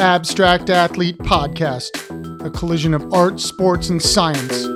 Abstract 0.00 0.70
Athlete 0.70 1.18
Podcast, 1.18 1.90
a 2.42 2.48
collision 2.48 2.94
of 2.94 3.12
art, 3.12 3.38
sports, 3.38 3.90
and 3.90 4.00
science. 4.00 4.66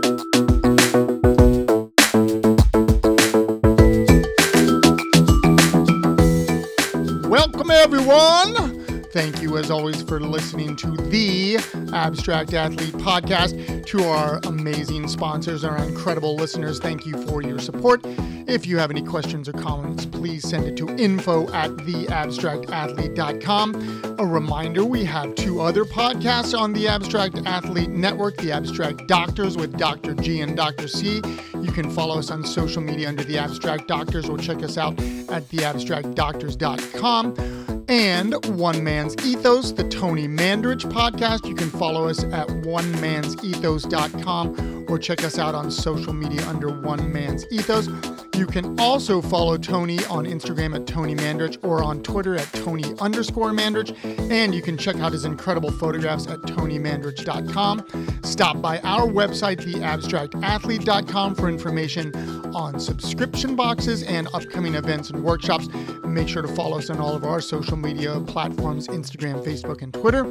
Welcome, 7.27 7.71
everyone. 7.71 8.93
Thank 9.15 9.41
you, 9.41 9.57
as 9.57 9.71
always, 9.71 10.03
for 10.03 10.21
listening 10.21 10.77
to 10.77 10.91
the 10.91 11.57
Abstract 11.95 12.53
Athlete 12.53 12.93
Podcast. 12.95 13.87
To 13.87 14.05
our 14.05 14.41
amazing 14.45 15.09
sponsors, 15.09 15.65
our 15.65 15.79
incredible 15.79 16.35
listeners, 16.37 16.79
thank 16.81 17.07
you 17.07 17.17
for 17.27 17.41
your 17.41 17.59
support. 17.59 18.05
If 18.47 18.67
you 18.67 18.77
have 18.79 18.91
any 18.91 19.03
questions 19.03 19.49
or 19.49 19.53
comments, 19.53 20.07
please 20.07 20.49
send 20.49 20.67
it 20.67 20.77
to 20.77 20.89
info 20.97 21.53
at 21.53 21.71
theabstractathlete.com. 21.71 24.17
A 24.19 24.27
reminder 24.27 24.85
we 24.85 25.05
have 25.05 25.35
two 25.35 25.61
other 25.61 25.85
podcasts 25.85 26.57
on 26.59 26.73
the 26.75 26.87
Abstract 26.87 27.39
Athlete 27.47 27.91
Network 27.91 28.37
The 28.37 28.53
Abstract 28.53 29.09
Doctors 29.09 29.57
with 29.57 29.77
Dr. 29.79 30.15
G 30.15 30.43
and 30.43 30.55
Dr. 30.57 30.87
C. 30.89 31.23
You 31.61 31.73
can 31.73 31.91
follow 31.91 32.19
us 32.19 32.31
on 32.31 32.45
social 32.45 32.83
media 32.83 33.09
under 33.09 33.25
The 33.25 33.39
Abstract 33.39 33.89
Doctors 33.89 34.29
or 34.29 34.37
check 34.37 34.63
us 34.63 34.77
out 34.77 35.01
at 35.01 35.49
theabstractdoctors.com 35.49 37.85
and 37.89 38.45
One 38.47 38.85
Man's 38.85 39.17
Ethos, 39.25 39.73
the 39.73 39.85
Tony 39.85 40.29
Mandarich 40.29 40.85
podcast. 40.93 41.47
You 41.47 41.55
can 41.55 41.71
follow 41.71 42.09
us 42.09 42.25
at 42.25 42.49
oneman'sethos.com 42.49 44.84
or 44.95 44.99
check 44.99 45.25
us 45.25 45.41
out 45.41 45.57
on 45.57 45.73
social 45.73 46.13
media 46.13 46.47
under 46.47 46.69
One 46.69 47.13
Man's 47.13 47.45
Ethos. 47.51 47.89
You 48.37 48.47
can 48.47 48.79
also 48.79 49.21
follow 49.21 49.57
Tony 49.57 49.99
on 50.07 50.25
Instagram 50.25 50.75
at 50.75 50.87
Tony 50.87 51.15
Mandarich 51.17 51.59
or 51.65 51.83
on 51.83 52.03
Twitter 52.03 52.37
at 52.37 52.53
Tony 52.53 52.85
underscore 53.01 53.51
Mandarich. 53.51 53.97
And 54.31 54.55
you 54.55 54.63
can 54.63 54.77
check 54.77 54.97
out 54.97 55.13
his 55.13 55.25
incredible 55.25 55.73
photographs 55.73 56.29
at 56.29 56.41
TonyMandarich.com. 56.43 58.21
Stop 58.23 58.61
by 58.61 58.79
our 58.81 59.07
website, 59.07 59.59
theabstractathlete.com, 59.59 61.35
for 61.35 61.49
information 61.49 62.15
on 62.55 62.79
subscription 62.79 63.57
boxes 63.57 64.05
and 64.05 64.29
upcoming 64.33 64.75
events 64.75 65.11
and 65.11 65.23
workshops. 65.23 65.69
Make 66.05 66.29
sure 66.29 66.43
to 66.43 66.49
follow 66.49 66.79
us 66.79 66.91
on 66.91 66.99
all 66.99 67.17
of 67.17 67.25
our 67.25 67.41
social 67.41 67.77
media 67.77 68.21
platforms 68.21 68.87
Instagram, 68.89 69.45
Facebook, 69.45 69.83
and 69.83 69.93
Twitter. 69.93 70.25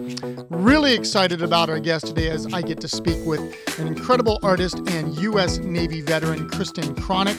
Really 0.49 0.93
excited 0.93 1.41
about 1.41 1.69
our 1.69 1.79
guest 1.79 2.07
today 2.07 2.29
as 2.29 2.53
I 2.53 2.61
get 2.61 2.79
to 2.81 2.87
speak 2.87 3.25
with 3.25 3.41
an 3.79 3.87
incredible 3.87 4.39
artist 4.41 4.52
and 4.53 5.17
U.S. 5.17 5.57
Navy 5.57 6.01
veteran, 6.01 6.47
Kristin 6.47 6.95
Cronic. 7.01 7.35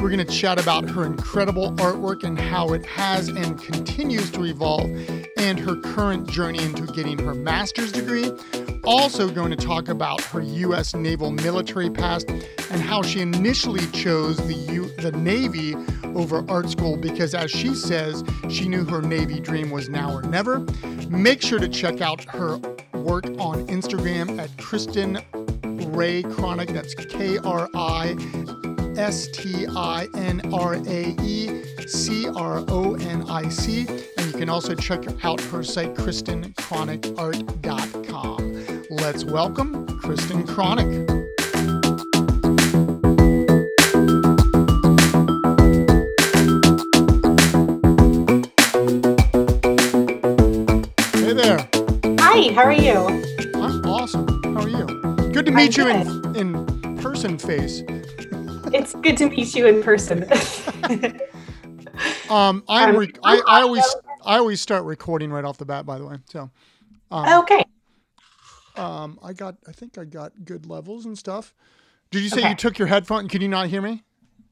We're 0.00 0.08
going 0.08 0.16
to 0.16 0.24
chat 0.24 0.58
about 0.58 0.88
her 0.88 1.04
incredible 1.04 1.72
artwork 1.72 2.24
and 2.24 2.40
how 2.40 2.72
it 2.72 2.86
has 2.86 3.28
and 3.28 3.60
continues 3.60 4.30
to 4.30 4.44
evolve, 4.44 4.90
and 5.36 5.60
her 5.60 5.76
current 5.76 6.26
journey 6.26 6.62
into 6.62 6.86
getting 6.86 7.18
her 7.18 7.34
master's 7.34 7.92
degree. 7.92 8.32
Also, 8.84 9.30
going 9.30 9.50
to 9.50 9.56
talk 9.56 9.88
about 9.88 10.22
her 10.22 10.40
U.S. 10.40 10.94
naval 10.94 11.30
military 11.30 11.90
past 11.90 12.30
and 12.30 12.80
how 12.80 13.02
she 13.02 13.20
initially 13.20 13.86
chose 13.88 14.38
the 14.46 14.54
U- 14.54 14.90
the 15.00 15.12
Navy 15.12 15.74
over 16.14 16.50
art 16.50 16.70
school 16.70 16.96
because, 16.96 17.34
as 17.34 17.50
she 17.50 17.74
says, 17.74 18.24
she 18.48 18.68
knew 18.68 18.86
her 18.86 19.02
Navy 19.02 19.38
dream 19.38 19.70
was 19.70 19.90
now 19.90 20.10
or 20.10 20.22
never. 20.22 20.60
Make 21.10 21.42
sure 21.42 21.58
to 21.58 21.68
check 21.68 22.00
out 22.00 22.24
her 22.24 22.56
work 22.94 23.26
on 23.38 23.66
Instagram 23.66 24.38
at 24.38 24.48
Kristin 24.52 25.22
Rae 25.94 26.22
Cronic. 26.22 26.72
That's 26.72 26.94
K 26.94 27.38
R 27.38 27.68
I 27.74 28.16
S 28.96 29.26
T 29.28 29.66
I 29.68 30.08
N 30.14 30.40
R 30.52 30.74
A 30.74 31.16
E 31.22 31.62
C 31.86 32.28
R 32.28 32.64
O 32.68 32.94
N 32.94 33.24
I 33.28 33.48
C. 33.48 33.86
And 34.18 34.26
you 34.26 34.32
can 34.32 34.48
also 34.48 34.74
check 34.74 35.04
out 35.24 35.40
her 35.40 35.62
site, 35.62 35.94
KristinCronicArt.com. 35.94 38.84
Let's 38.90 39.24
welcome 39.24 39.86
Kristin 40.00 40.44
Cronic. 40.46 41.23
Meet 55.54 55.76
you 55.76 55.88
in, 55.88 56.36
in 56.36 56.96
person 56.98 57.38
face. 57.38 57.82
It's 58.72 58.94
good 58.96 59.16
to 59.18 59.28
meet 59.30 59.54
you 59.54 59.66
in 59.66 59.82
person. 59.82 60.26
Um, 62.28 62.64
I'm 62.68 62.90
Um, 62.90 62.96
re- 62.96 63.12
I, 63.22 63.40
I 63.46 63.60
always 63.62 63.84
I 64.24 64.38
always 64.38 64.60
start 64.60 64.84
recording 64.84 65.30
right 65.30 65.44
off 65.44 65.58
the 65.58 65.64
bat. 65.64 65.86
By 65.86 65.98
the 65.98 66.06
way, 66.06 66.16
so 66.28 66.50
um, 67.10 67.42
okay. 67.42 67.62
um, 68.76 69.18
I 69.22 69.32
got 69.32 69.56
I 69.68 69.72
think 69.72 69.96
I 69.98 70.04
got 70.04 70.32
good 70.44 70.66
levels 70.66 71.04
and 71.04 71.16
stuff. 71.16 71.54
Did 72.10 72.22
you 72.22 72.30
say 72.30 72.40
Okay. 72.40 72.48
you 72.48 72.54
took 72.56 72.78
your 72.78 72.88
headphone? 72.88 73.28
Can 73.28 73.42
you 73.42 73.48
not 73.48 73.68
hear 73.68 73.80
me? 73.82 74.02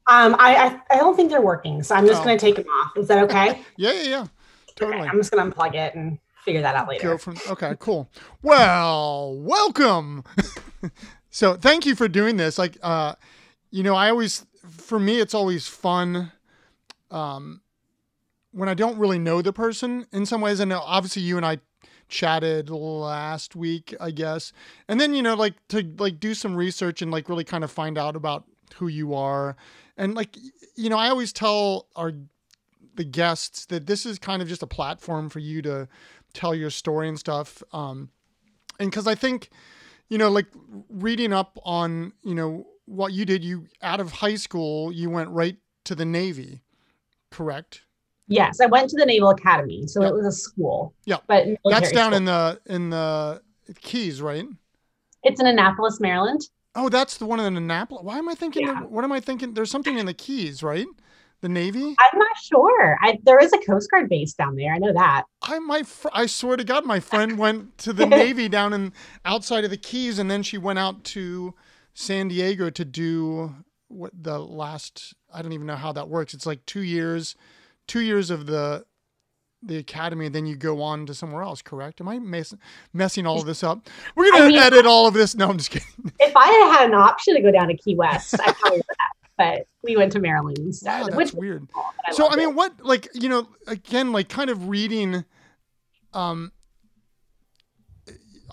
Um, 0.06 0.36
I, 0.38 0.54
I 0.54 0.80
I 0.94 0.96
don't 0.98 1.16
think 1.16 1.30
they're 1.30 1.40
working, 1.40 1.82
so 1.82 1.94
I'm 1.96 2.06
just 2.06 2.20
Oh. 2.20 2.24
going 2.26 2.38
to 2.38 2.40
take 2.40 2.56
them 2.56 2.66
off. 2.66 2.96
Is 2.96 3.08
that 3.08 3.24
okay? 3.24 3.62
Yeah, 3.76 3.92
yeah, 3.92 4.02
yeah. 4.02 4.26
Totally. 4.76 5.00
Okay, 5.00 5.08
I'm 5.08 5.16
just 5.16 5.32
going 5.32 5.50
to 5.50 5.56
unplug 5.56 5.74
it 5.74 5.94
and 5.94 6.18
figure 6.44 6.60
that 6.60 6.76
out 6.76 6.88
later. 6.88 7.08
Go 7.08 7.18
from 7.18 7.36
okay, 7.48 7.74
cool. 7.80 8.08
Well, 8.42 9.36
welcome. 9.36 10.22
so 11.30 11.54
thank 11.54 11.86
you 11.86 11.94
for 11.94 12.08
doing 12.08 12.36
this. 12.36 12.58
Like, 12.58 12.78
uh, 12.82 13.14
you 13.70 13.82
know, 13.82 13.94
I 13.94 14.10
always 14.10 14.46
for 14.68 14.98
me 14.98 15.20
it's 15.20 15.34
always 15.34 15.66
fun. 15.66 16.32
Um, 17.10 17.60
when 18.52 18.68
I 18.68 18.74
don't 18.74 18.98
really 18.98 19.18
know 19.18 19.42
the 19.42 19.52
person 19.52 20.06
in 20.12 20.26
some 20.26 20.40
ways, 20.40 20.60
I 20.60 20.64
know 20.64 20.80
obviously 20.80 21.22
you 21.22 21.36
and 21.36 21.46
I 21.46 21.58
chatted 22.08 22.68
last 22.70 23.56
week, 23.56 23.94
I 23.98 24.10
guess. 24.10 24.52
And 24.88 25.00
then, 25.00 25.14
you 25.14 25.22
know, 25.22 25.34
like 25.34 25.54
to 25.68 25.82
like 25.98 26.20
do 26.20 26.34
some 26.34 26.54
research 26.54 27.02
and 27.02 27.10
like 27.10 27.28
really 27.28 27.44
kind 27.44 27.64
of 27.64 27.70
find 27.70 27.96
out 27.98 28.14
about 28.14 28.44
who 28.76 28.88
you 28.88 29.14
are. 29.14 29.56
And 29.96 30.14
like 30.14 30.36
you 30.76 30.88
know, 30.88 30.98
I 30.98 31.08
always 31.08 31.32
tell 31.32 31.88
our 31.96 32.12
the 32.94 33.04
guests 33.04 33.66
that 33.66 33.86
this 33.86 34.04
is 34.04 34.18
kind 34.18 34.42
of 34.42 34.48
just 34.48 34.62
a 34.62 34.66
platform 34.66 35.30
for 35.30 35.38
you 35.38 35.62
to 35.62 35.88
tell 36.34 36.54
your 36.54 36.70
story 36.70 37.08
and 37.08 37.18
stuff. 37.18 37.62
Um 37.72 38.10
and 38.78 38.90
because 38.90 39.06
I 39.06 39.14
think, 39.14 39.50
you 40.12 40.18
know, 40.18 40.28
like 40.28 40.46
reading 40.90 41.32
up 41.32 41.58
on, 41.64 42.12
you 42.22 42.34
know, 42.34 42.66
what 42.84 43.14
you 43.14 43.24
did, 43.24 43.42
you 43.42 43.66
out 43.80 43.98
of 43.98 44.12
high 44.12 44.34
school, 44.34 44.92
you 44.92 45.08
went 45.08 45.30
right 45.30 45.56
to 45.84 45.94
the 45.94 46.04
Navy, 46.04 46.60
correct? 47.30 47.80
Yes, 48.28 48.60
I 48.60 48.66
went 48.66 48.90
to 48.90 48.96
the 48.98 49.06
Naval 49.06 49.30
Academy, 49.30 49.86
so 49.86 50.02
Yep. 50.02 50.10
it 50.10 50.14
was 50.14 50.26
a 50.26 50.32
school. 50.32 50.92
Yeah, 51.06 51.16
But 51.26 51.46
That's 51.64 51.92
down 51.92 52.12
school. 52.12 52.18
in 52.18 52.24
the 52.26 52.60
in 52.66 52.90
the 52.90 53.42
Keys, 53.80 54.20
right? 54.20 54.44
It's 55.22 55.40
in 55.40 55.46
Annapolis, 55.46 55.98
Maryland. 55.98 56.42
Oh, 56.74 56.90
that's 56.90 57.16
the 57.16 57.24
one 57.24 57.40
in 57.40 57.56
Annapolis. 57.56 58.04
Why 58.04 58.18
am 58.18 58.28
I 58.28 58.34
thinking? 58.34 58.66
Yeah. 58.66 58.82
What 58.82 59.04
am 59.04 59.12
I 59.12 59.20
thinking? 59.20 59.54
There's 59.54 59.70
something 59.70 59.96
in 59.96 60.04
the 60.04 60.14
Keys, 60.14 60.62
right? 60.62 60.86
The 61.42 61.48
Navy. 61.48 61.82
I'm 61.82 62.18
not 62.18 62.36
sure. 62.40 62.96
I, 63.02 63.18
there 63.24 63.38
is 63.42 63.52
a 63.52 63.58
Coast 63.58 63.90
Guard 63.90 64.08
base 64.08 64.32
down 64.32 64.54
there. 64.56 64.72
I 64.72 64.78
know 64.78 64.92
that. 64.92 65.24
I 65.42 65.58
my 65.58 65.82
fr- 65.82 66.08
I 66.12 66.26
swear 66.26 66.56
to 66.56 66.62
God, 66.64 66.86
my 66.86 67.00
friend 67.10 67.36
went 67.36 67.76
to 67.78 67.92
the 67.92 68.06
Navy 68.22 68.48
down 68.48 68.72
in 68.72 68.92
outside 69.24 69.64
of 69.64 69.70
the 69.70 69.76
Keys, 69.76 70.18
and 70.20 70.30
then 70.30 70.42
she 70.44 70.56
went 70.56 70.78
out 70.78 71.02
to 71.04 71.54
San 71.94 72.28
Diego 72.28 72.70
to 72.70 72.84
do 72.84 73.54
what 73.88 74.12
the 74.14 74.38
last. 74.38 75.14
I 75.34 75.42
don't 75.42 75.52
even 75.52 75.66
know 75.66 75.74
how 75.76 75.92
that 75.92 76.08
works. 76.08 76.32
It's 76.32 76.46
like 76.46 76.64
two 76.64 76.82
years, 76.82 77.34
two 77.88 78.00
years 78.00 78.30
of 78.30 78.46
the 78.46 78.84
the 79.64 79.78
academy, 79.78 80.26
and 80.26 80.34
then 80.34 80.46
you 80.46 80.54
go 80.54 80.80
on 80.80 81.06
to 81.06 81.14
somewhere 81.14 81.42
else. 81.42 81.60
Correct? 81.60 82.00
Am 82.00 82.08
I 82.08 82.20
mess- 82.20 82.54
messing 82.92 83.26
all 83.26 83.40
of 83.40 83.46
this 83.46 83.64
up? 83.64 83.88
We're 84.14 84.30
gonna 84.30 84.44
I 84.44 84.48
mean- 84.48 84.58
edit 84.58 84.86
all 84.86 85.08
of 85.08 85.14
this. 85.14 85.34
No, 85.34 85.48
I'm 85.50 85.58
just 85.58 85.70
kidding. 85.72 85.88
If 86.20 86.36
I 86.36 86.46
had 86.46 86.78
had 86.78 86.88
an 86.90 86.94
option 86.94 87.34
to 87.34 87.42
go 87.42 87.50
down 87.50 87.66
to 87.66 87.76
Key 87.76 87.96
West, 87.96 88.34
I 88.40 88.52
probably 88.52 88.78
would 88.78 88.84
have. 89.00 89.21
But 89.38 89.66
we 89.82 89.96
went 89.96 90.12
to 90.12 90.20
Maryland 90.20 90.58
instead. 90.58 91.00
Wow, 91.00 91.06
which 91.16 91.28
that's 91.28 91.32
weird. 91.34 91.66
I 92.06 92.12
so 92.12 92.28
I 92.30 92.36
mean, 92.36 92.50
it. 92.50 92.54
what 92.54 92.84
like 92.84 93.08
you 93.14 93.28
know 93.28 93.48
again 93.66 94.12
like 94.12 94.28
kind 94.28 94.50
of 94.50 94.68
reading, 94.68 95.24
um. 96.12 96.52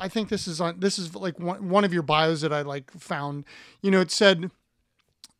I 0.01 0.07
think 0.07 0.29
this 0.29 0.47
is 0.47 0.61
on 0.61 0.79
this 0.79 0.97
is 0.97 1.13
like 1.13 1.37
one 1.39 1.67
one 1.69 1.83
of 1.83 1.93
your 1.93 2.03
bios 2.03 2.41
that 2.41 2.53
I 2.53 2.61
like 2.61 2.89
found. 2.91 3.43
You 3.81 3.91
know, 3.91 3.99
it 3.99 4.11
said, 4.11 4.49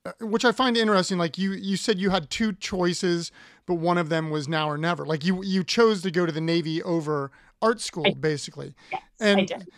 uh, 0.05 0.11
which 0.19 0.43
I 0.43 0.51
find 0.51 0.75
interesting. 0.75 1.17
Like 1.17 1.37
you 1.37 1.53
you 1.53 1.77
said 1.77 1.97
you 1.97 2.09
had 2.09 2.29
two 2.29 2.51
choices, 2.51 3.31
but 3.65 3.75
one 3.75 3.97
of 3.97 4.09
them 4.09 4.29
was 4.29 4.49
now 4.49 4.69
or 4.69 4.77
never. 4.77 5.05
Like 5.05 5.23
you 5.23 5.41
you 5.43 5.63
chose 5.63 6.01
to 6.01 6.11
go 6.11 6.25
to 6.25 6.31
the 6.33 6.41
Navy 6.41 6.83
over 6.83 7.31
art 7.61 7.79
school, 7.79 8.05
I- 8.07 8.13
basically. 8.13 8.75
Yes, 8.91 9.01
I 9.21 9.25
and 9.27 9.47
did. 9.47 9.69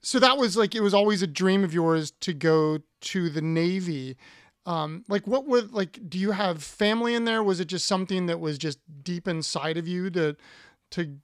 so 0.00 0.20
that 0.20 0.38
was 0.38 0.56
like 0.56 0.76
it 0.76 0.80
was 0.80 0.94
always 0.94 1.22
a 1.22 1.26
dream 1.26 1.64
of 1.64 1.74
yours 1.74 2.12
to 2.20 2.32
go 2.32 2.78
to 3.00 3.28
the 3.30 3.42
Navy. 3.42 4.16
Um, 4.66 5.04
like 5.08 5.26
what 5.26 5.46
would 5.46 5.72
like 5.72 5.98
do 6.08 6.18
you 6.18 6.32
have 6.32 6.62
family 6.62 7.14
in 7.14 7.24
there? 7.24 7.42
Was 7.42 7.60
it 7.60 7.66
just 7.66 7.86
something 7.86 8.26
that 8.26 8.40
was 8.40 8.58
just 8.58 8.78
deep 9.02 9.26
inside 9.26 9.76
of 9.76 9.88
you 9.88 10.10
to 10.10 10.36
to 10.92 11.16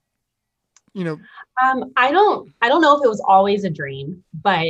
you 0.93 1.03
know 1.03 1.19
Um, 1.63 1.91
I 1.95 2.11
don't 2.11 2.51
I 2.61 2.69
don't 2.69 2.81
know 2.81 2.97
if 2.97 3.05
it 3.05 3.07
was 3.07 3.23
always 3.27 3.63
a 3.63 3.69
dream, 3.69 4.23
but 4.33 4.67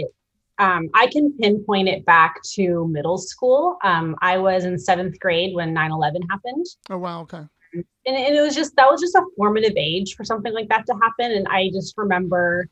um, 0.60 0.90
I 0.96 1.08
can 1.08 1.34
pinpoint 1.38 1.88
it 1.88 2.06
back 2.06 2.42
to 2.56 2.88
middle 2.88 3.18
school. 3.18 3.78
Um, 3.84 4.16
I 4.22 4.38
was 4.38 4.66
in 4.66 4.78
seventh 4.78 5.20
grade 5.20 5.56
when 5.56 5.74
9 5.74 5.92
11 5.92 6.22
happened. 6.30 6.66
oh 6.90 6.98
wow 6.98 7.22
okay 7.22 7.46
and, 7.74 7.86
and 8.06 8.36
it 8.36 8.42
was 8.42 8.56
just 8.56 8.76
that 8.76 8.90
was 8.90 9.02
just 9.02 9.16
a 9.16 9.24
formative 9.36 9.74
age 9.78 10.16
for 10.16 10.24
something 10.24 10.54
like 10.54 10.70
that 10.70 10.86
to 10.88 10.94
happen. 11.02 11.32
And 11.32 11.48
I 11.48 11.70
just 11.74 11.94
remember, 11.98 12.68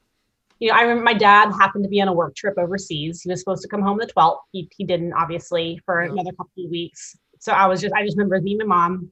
you 0.65 0.71
know, 0.71 0.77
I 0.77 0.81
remember 0.81 1.03
my 1.03 1.13
dad 1.13 1.51
happened 1.51 1.83
to 1.83 1.89
be 1.89 2.01
on 2.01 2.07
a 2.07 2.13
work 2.13 2.35
trip 2.35 2.55
overseas. 2.57 3.21
He 3.21 3.29
was 3.29 3.39
supposed 3.39 3.61
to 3.61 3.67
come 3.67 3.83
home 3.83 3.99
the 3.99 4.07
12th. 4.07 4.39
He, 4.51 4.67
he 4.75 4.83
didn't, 4.83 5.13
obviously, 5.13 5.79
for 5.85 6.03
Yeah. 6.03 6.11
another 6.13 6.31
couple 6.31 6.65
of 6.65 6.71
weeks. 6.71 7.15
So 7.39 7.51
I 7.51 7.67
was 7.67 7.81
just, 7.81 7.93
I 7.93 8.03
just 8.03 8.17
remember 8.17 8.41
me 8.41 8.57
and 8.59 8.67
my 8.67 8.75
mom. 8.75 9.11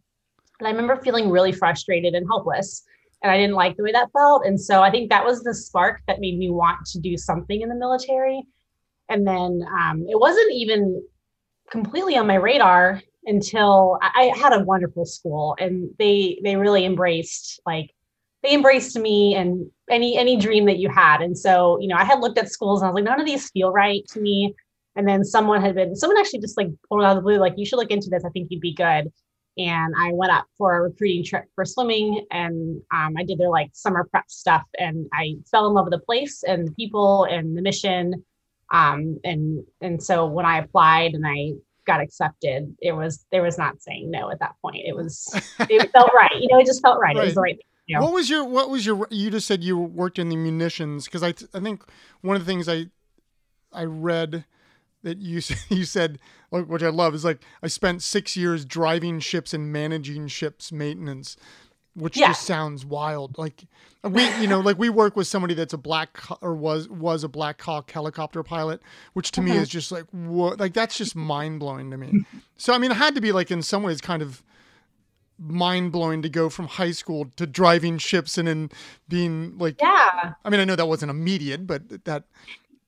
And 0.60 0.68
I 0.68 0.72
remember 0.72 1.00
feeling 1.04 1.30
really 1.30 1.52
frustrated 1.52 2.16
and 2.16 2.26
helpless. 2.28 2.84
And 3.22 3.32
I 3.32 3.38
didn't 3.38 3.54
like 3.54 3.78
the 3.78 3.84
way 3.84 3.92
that 3.92 4.12
felt. 4.14 4.48
And 4.48 4.60
so 4.60 4.82
I 4.82 4.90
think 4.90 5.12
that 5.12 5.24
was 5.24 5.44
the 5.44 5.54
spark 5.54 6.02
that 6.08 6.20
made 6.20 6.40
me 6.40 6.50
want 6.50 6.88
to 6.88 7.00
do 7.00 7.18
something 7.18 7.62
in 7.62 7.70
the 7.70 7.76
military. 7.76 8.42
And 9.10 9.28
then 9.28 9.64
um, 9.80 10.08
it 10.10 10.20
wasn't 10.20 10.52
even 10.54 11.04
completely 11.70 12.18
on 12.18 12.26
my 12.26 12.36
radar 12.36 13.00
until 13.26 14.00
I, 14.02 14.32
I 14.34 14.38
had 14.38 14.54
a 14.54 14.64
wonderful 14.64 15.06
school 15.06 15.56
and 15.60 15.92
they 16.00 16.42
they 16.44 16.56
really 16.56 16.84
embraced 16.84 17.62
like 17.66 17.92
they 18.44 18.54
embraced 18.54 18.98
me 19.00 19.36
and 19.36 19.70
any 19.90 20.18
any 20.18 20.36
dream 20.36 20.66
that 20.66 20.78
you 20.78 20.90
had. 20.90 21.22
And 21.22 21.38
so, 21.38 21.80
you 21.80 21.88
know, 21.88 21.96
I 21.96 22.04
had 22.04 22.20
looked 22.20 22.38
at 22.38 22.52
schools 22.52 22.82
and 22.82 22.88
I 22.88 22.92
was 22.92 22.96
like, 22.96 23.06
none 23.06 23.20
of 23.20 23.26
these 23.26 23.50
feel 23.50 23.72
right 23.72 24.04
to 24.10 24.20
me. 24.20 24.54
And 24.96 25.08
then 25.08 25.24
someone 25.24 25.62
had 25.62 25.76
been 25.76 25.96
someone 25.96 26.20
actually 26.20 26.42
just 26.42 26.58
like 26.58 26.68
pulled 26.88 27.04
out 27.04 27.12
of 27.12 27.16
the 27.18 27.22
blue, 27.22 27.38
like 27.38 27.54
you 27.58 27.66
should 27.66 27.78
look 27.78 27.92
into 27.92 28.10
this. 28.10 28.24
I 28.26 28.30
think 28.30 28.50
you'd 28.52 28.62
be 28.62 28.74
good. 28.74 29.12
And 29.58 29.94
I 29.98 30.12
went 30.14 30.32
up 30.32 30.46
for 30.58 30.76
a 30.76 30.82
recruiting 30.82 31.24
trip 31.24 31.46
for 31.56 31.64
swimming 31.64 32.26
and 32.32 32.82
um, 32.92 33.16
I 33.18 33.24
did 33.24 33.38
their 33.38 33.50
like 33.50 33.70
summer 33.74 34.08
prep 34.10 34.30
stuff 34.30 34.64
and 34.80 35.08
I 35.14 35.36
fell 35.50 35.68
in 35.68 35.74
love 35.74 35.86
with 35.86 35.94
the 35.94 36.06
place 36.06 36.44
and 36.44 36.68
the 36.68 36.72
people 36.72 37.26
and 37.26 37.58
the 37.58 37.62
mission. 37.62 38.26
Um, 38.72 39.20
and 39.24 39.64
and 39.80 40.02
so 40.02 40.26
when 40.26 40.46
I 40.46 40.58
applied 40.58 41.14
and 41.14 41.26
I 41.26 41.54
got 41.86 42.02
accepted, 42.02 42.76
it 42.82 42.94
was 42.94 43.26
there 43.32 43.44
was 43.44 43.58
not 43.58 43.82
saying 43.82 44.10
no 44.10 44.32
at 44.32 44.40
that 44.40 44.56
point. 44.62 44.82
It 44.86 44.96
was 44.96 45.32
it 45.60 45.92
felt 45.94 46.12
right. 46.16 46.36
You 46.36 46.48
know, 46.50 46.60
it 46.60 46.66
just 46.66 46.82
felt 46.82 47.00
right. 47.00 47.16
It 47.16 47.24
was 47.24 47.36
the 47.36 47.42
right 47.42 47.56
thing. 47.56 47.73
Yeah. 47.88 48.00
What 48.00 48.14
was 48.14 48.30
your 48.30 48.46
what 48.46 48.70
was 48.70 48.86
your 48.86 49.08
you 49.12 49.30
just 49.30 49.46
said 49.48 49.64
you 49.64 49.78
worked 49.78 50.18
in 50.20 50.30
the 50.30 50.36
munitions 50.38 51.06
because 51.06 51.24
I 51.24 51.34
I 51.54 51.60
think 51.60 51.84
one 52.22 52.36
of 52.36 52.46
the 52.46 52.50
things 52.52 52.70
I 52.70 52.86
I 53.74 53.84
read 53.84 54.46
that 55.04 55.18
you 55.18 55.42
you 55.70 55.84
said 55.84 56.20
like, 56.52 56.66
which 56.68 56.84
I 56.84 56.90
love 56.90 57.14
is 57.14 57.26
like 57.26 57.42
I 57.62 57.68
spent 57.68 58.02
6 58.02 58.38
years 58.38 58.64
driving 58.66 59.20
ships 59.20 59.54
and 59.54 59.72
managing 59.72 60.28
ships 60.28 60.72
maintenance 60.72 61.36
which 61.96 62.18
Yeah. 62.18 62.30
just 62.30 62.44
sounds 62.44 62.86
wild 62.86 63.38
like 63.38 63.66
we 64.04 64.24
you 64.40 64.48
know 64.48 64.60
like 64.62 64.80
we 64.80 64.90
work 64.90 65.16
with 65.16 65.28
somebody 65.28 65.54
that's 65.54 65.74
a 65.74 65.78
black 65.78 66.18
or 66.42 66.56
was 66.56 66.88
was 66.90 67.24
a 67.24 67.30
black 67.30 67.62
hawk 67.62 67.92
helicopter 67.92 68.42
pilot 68.44 68.82
which 69.14 69.30
to 69.32 69.42
me 69.42 69.52
Mhm. 69.52 69.62
is 69.62 69.70
just 69.70 69.92
like 69.92 70.06
what 70.12 70.60
like 70.60 70.74
that's 70.74 70.98
just 70.98 71.16
mind 71.16 71.60
blowing 71.60 71.92
to 71.92 71.98
me 71.98 72.26
so 72.58 72.74
i 72.74 72.78
mean 72.80 72.90
it 72.92 72.98
had 72.98 73.14
to 73.14 73.22
be 73.22 73.32
like 73.32 73.52
in 73.52 73.62
some 73.62 73.84
ways 73.84 74.02
kind 74.02 74.22
of 74.24 74.42
mind 75.46 75.92
blowing 75.92 76.22
to 76.22 76.30
go 76.30 76.50
from 76.50 76.68
high 76.68 76.92
school 76.92 77.26
to 77.36 77.46
driving 77.46 77.98
ships 77.98 78.38
and 78.38 78.48
then 78.48 78.70
being 79.08 79.58
like 79.58 79.82
Yeah. 79.82 80.34
I 80.44 80.50
mean 80.50 80.60
I 80.60 80.66
know 80.66 80.76
that 80.76 80.88
wasn't 80.88 81.12
immediate 81.12 81.68
but 81.68 82.06
that 82.06 82.24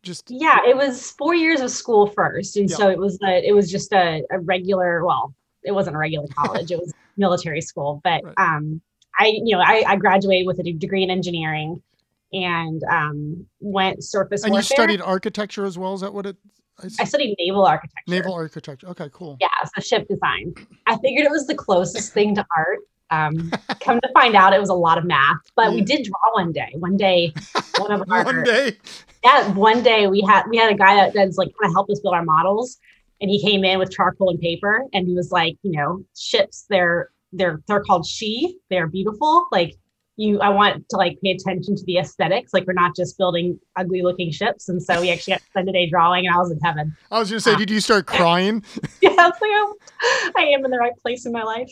just 0.04 0.30
Yeah. 0.30 0.60
It 0.66 0.76
was 0.76 1.12
four 1.12 1.36
years 1.36 1.62
of 1.62 1.72
school 1.72 2.08
first. 2.08 2.58
And 2.58 2.70
Yeah. 2.70 2.78
so 2.78 2.90
it 2.90 2.98
was 2.98 3.20
a, 3.24 3.48
it 3.48 3.54
was 3.54 3.72
just 3.72 3.92
a, 3.92 4.24
a 4.32 4.40
regular, 4.40 5.04
well, 5.06 5.34
it 5.64 5.72
wasn't 5.72 5.96
a 5.96 6.00
regular 6.00 6.28
college, 6.38 6.72
it 6.72 6.80
was 6.80 6.94
military 7.18 7.62
school. 7.62 8.02
But 8.04 8.24
Right. 8.24 8.34
um 8.38 8.82
I, 9.18 9.28
you 9.28 9.56
know, 9.56 9.64
I, 9.66 9.84
I 9.88 9.96
graduated 9.96 10.46
with 10.46 10.60
a 10.60 10.74
degree 10.74 11.04
in 11.04 11.10
engineering 11.10 11.82
and 12.34 12.82
um 12.92 13.46
went 13.60 14.04
surface 14.04 14.44
and 14.44 14.56
you 14.56 14.62
studied 14.62 15.02
architecture 15.02 15.66
as 15.66 15.78
well 15.78 15.94
is 15.94 16.02
that 16.02 16.14
what 16.14 16.26
it 16.26 16.38
I 16.82 16.90
I 17.00 17.04
studied 17.06 17.36
naval 17.40 17.66
architecture. 17.66 18.04
naval 18.08 18.34
architecture 18.34 18.88
okay 18.90 19.10
cool 19.14 19.38
Yeah, 19.40 19.48
so 19.76 19.82
ship 19.82 20.08
design. 20.08 20.54
I 20.88 20.98
figured 20.98 21.26
it 21.26 21.32
was 21.32 21.48
the 21.48 21.56
closest 21.56 22.14
thing 22.14 22.36
to 22.36 22.46
art. 22.58 22.80
Um, 23.12 23.52
come 23.82 24.02
to 24.02 24.10
find 24.14 24.36
out, 24.36 24.54
it 24.54 24.60
was 24.60 24.70
a 24.70 24.74
lot 24.74 24.98
of 24.98 25.06
math, 25.06 25.38
but 25.56 25.74
we 25.74 25.82
did 25.82 26.06
draw 26.06 26.34
one 26.34 26.52
day. 26.52 26.74
One 26.76 26.98
day, 26.98 27.34
one 27.78 27.92
of 27.92 28.12
our 28.12 28.24
one 28.24 28.44
day 28.44 28.78
yeah, 29.26 29.52
one 29.54 29.82
day 29.82 30.08
we 30.08 30.22
had 30.22 30.44
we 30.50 30.58
had 30.58 30.72
a 30.72 30.78
guy 30.78 30.96
that, 30.96 31.14
that's 31.14 31.38
like 31.38 31.50
kind 31.60 31.72
of 31.72 31.74
helped 31.74 31.92
us 31.92 32.00
build 32.00 32.14
our 32.14 32.24
models, 32.24 32.78
and 33.20 33.30
he 33.30 33.42
came 33.42 33.64
in 33.64 33.80
with 33.80 33.92
charcoal 33.92 34.30
and 34.30 34.40
paper, 34.40 34.84
and 34.94 35.08
he 35.08 35.14
was 35.14 35.32
like, 35.32 35.58
you 35.64 35.72
know, 35.72 36.04
ships 36.16 36.66
they're 36.70 37.10
they're 37.34 37.62
they're 37.68 37.82
called 37.82 38.06
she, 38.06 38.58
they're 38.70 38.88
beautiful. 38.88 39.48
Like 39.52 39.76
you, 40.18 40.40
I 40.40 40.50
want 40.50 40.88
to 40.90 40.98
like 40.98 41.20
pay 41.24 41.32
attention 41.32 41.76
to 41.76 41.84
the 41.86 41.98
aesthetics. 41.98 42.54
Like 42.54 42.66
we're 42.66 42.74
not 42.74 42.96
just 42.96 43.18
building 43.18 43.60
ugly 43.76 44.02
looking 44.02 44.32
ships, 44.32 44.70
and 44.70 44.82
so 44.82 45.02
we 45.02 45.12
actually 45.12 45.34
got 45.34 45.42
to 45.42 45.46
spend 45.48 45.70
a 45.70 45.72
day 45.74 45.90
drawing, 45.90 46.26
and 46.26 46.36
I 46.36 46.38
was 46.38 46.52
in 46.52 46.60
heaven. 46.60 46.96
I 47.12 47.20
was 47.20 47.30
gonna 47.30 47.42
say 47.42 47.54
Ah. 47.54 47.58
did 47.58 47.70
you 47.70 47.80
start 47.82 48.06
crying 48.08 48.64
yeah, 49.02 49.10
I 49.18 49.26
like, 49.26 49.36
oh, 49.44 49.76
I 50.38 50.44
am 50.44 50.64
in 50.66 50.72
the 50.72 50.78
right 50.78 50.96
place 51.02 51.26
in 51.26 51.32
my 51.32 51.44
life. 51.44 51.72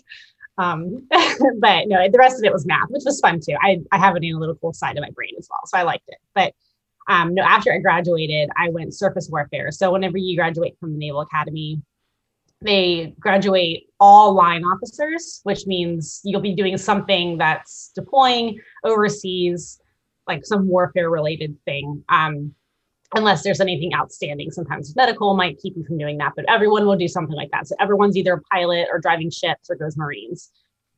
Um, 0.58 1.08
but 1.10 1.88
no, 1.88 2.08
the 2.10 2.18
rest 2.18 2.38
of 2.38 2.44
it 2.44 2.54
was 2.54 2.66
math, 2.66 2.90
which 2.90 3.04
was 3.06 3.20
fun 3.20 3.40
too. 3.40 3.56
I, 3.62 3.80
I 3.92 3.98
have 3.98 4.16
an 4.16 4.24
analytical 4.24 4.74
side 4.74 4.98
of 4.98 5.02
my 5.02 5.10
brain 5.12 5.32
as 5.38 5.48
well, 5.50 5.62
so 5.66 5.78
I 5.78 5.84
liked 5.84 6.04
it. 6.08 6.18
But 6.36 6.54
um, 7.08 7.34
no, 7.34 7.44
after 7.44 7.74
I 7.74 7.80
graduated, 7.80 8.50
I 8.56 8.70
went 8.70 8.94
surface 8.94 9.30
warfare. 9.32 9.72
So 9.72 9.92
whenever 9.92 10.18
you 10.18 10.38
graduate 10.38 10.78
from 10.80 10.94
the 10.94 11.00
Naval 11.00 11.22
Academy, 11.22 11.82
they 12.62 13.14
graduate 13.20 13.88
all 14.06 14.34
line 14.34 14.66
officers, 14.66 15.40
which 15.44 15.66
means 15.66 16.20
you'll 16.26 16.42
be 16.42 16.54
doing 16.54 16.78
something 16.78 17.38
that's 17.38 17.90
deploying 17.96 18.60
overseas, 18.84 19.80
like 20.28 20.46
some 20.46 20.68
warfare 20.68 21.10
related 21.10 21.56
thing. 21.64 22.04
Um, 22.10 22.54
unless 23.16 23.44
there's 23.44 23.62
anything 23.62 23.94
outstanding. 23.94 24.52
Sometimes 24.52 24.94
medical 24.98 25.38
might 25.38 25.58
keep 25.58 25.78
you 25.78 25.86
from 25.86 25.98
doing 25.98 26.18
that, 26.18 26.34
but 26.36 26.44
everyone 26.50 26.86
will 26.86 26.98
do 26.98 27.08
something 27.08 27.36
like 27.36 27.50
that. 27.52 27.66
So 27.66 27.76
everyone's 27.80 28.18
either 28.18 28.34
a 28.34 28.42
pilot 28.54 28.88
or 28.92 29.00
driving 29.00 29.30
ships 29.30 29.70
or 29.70 29.78
goes 29.78 29.96
Marines. 29.96 30.52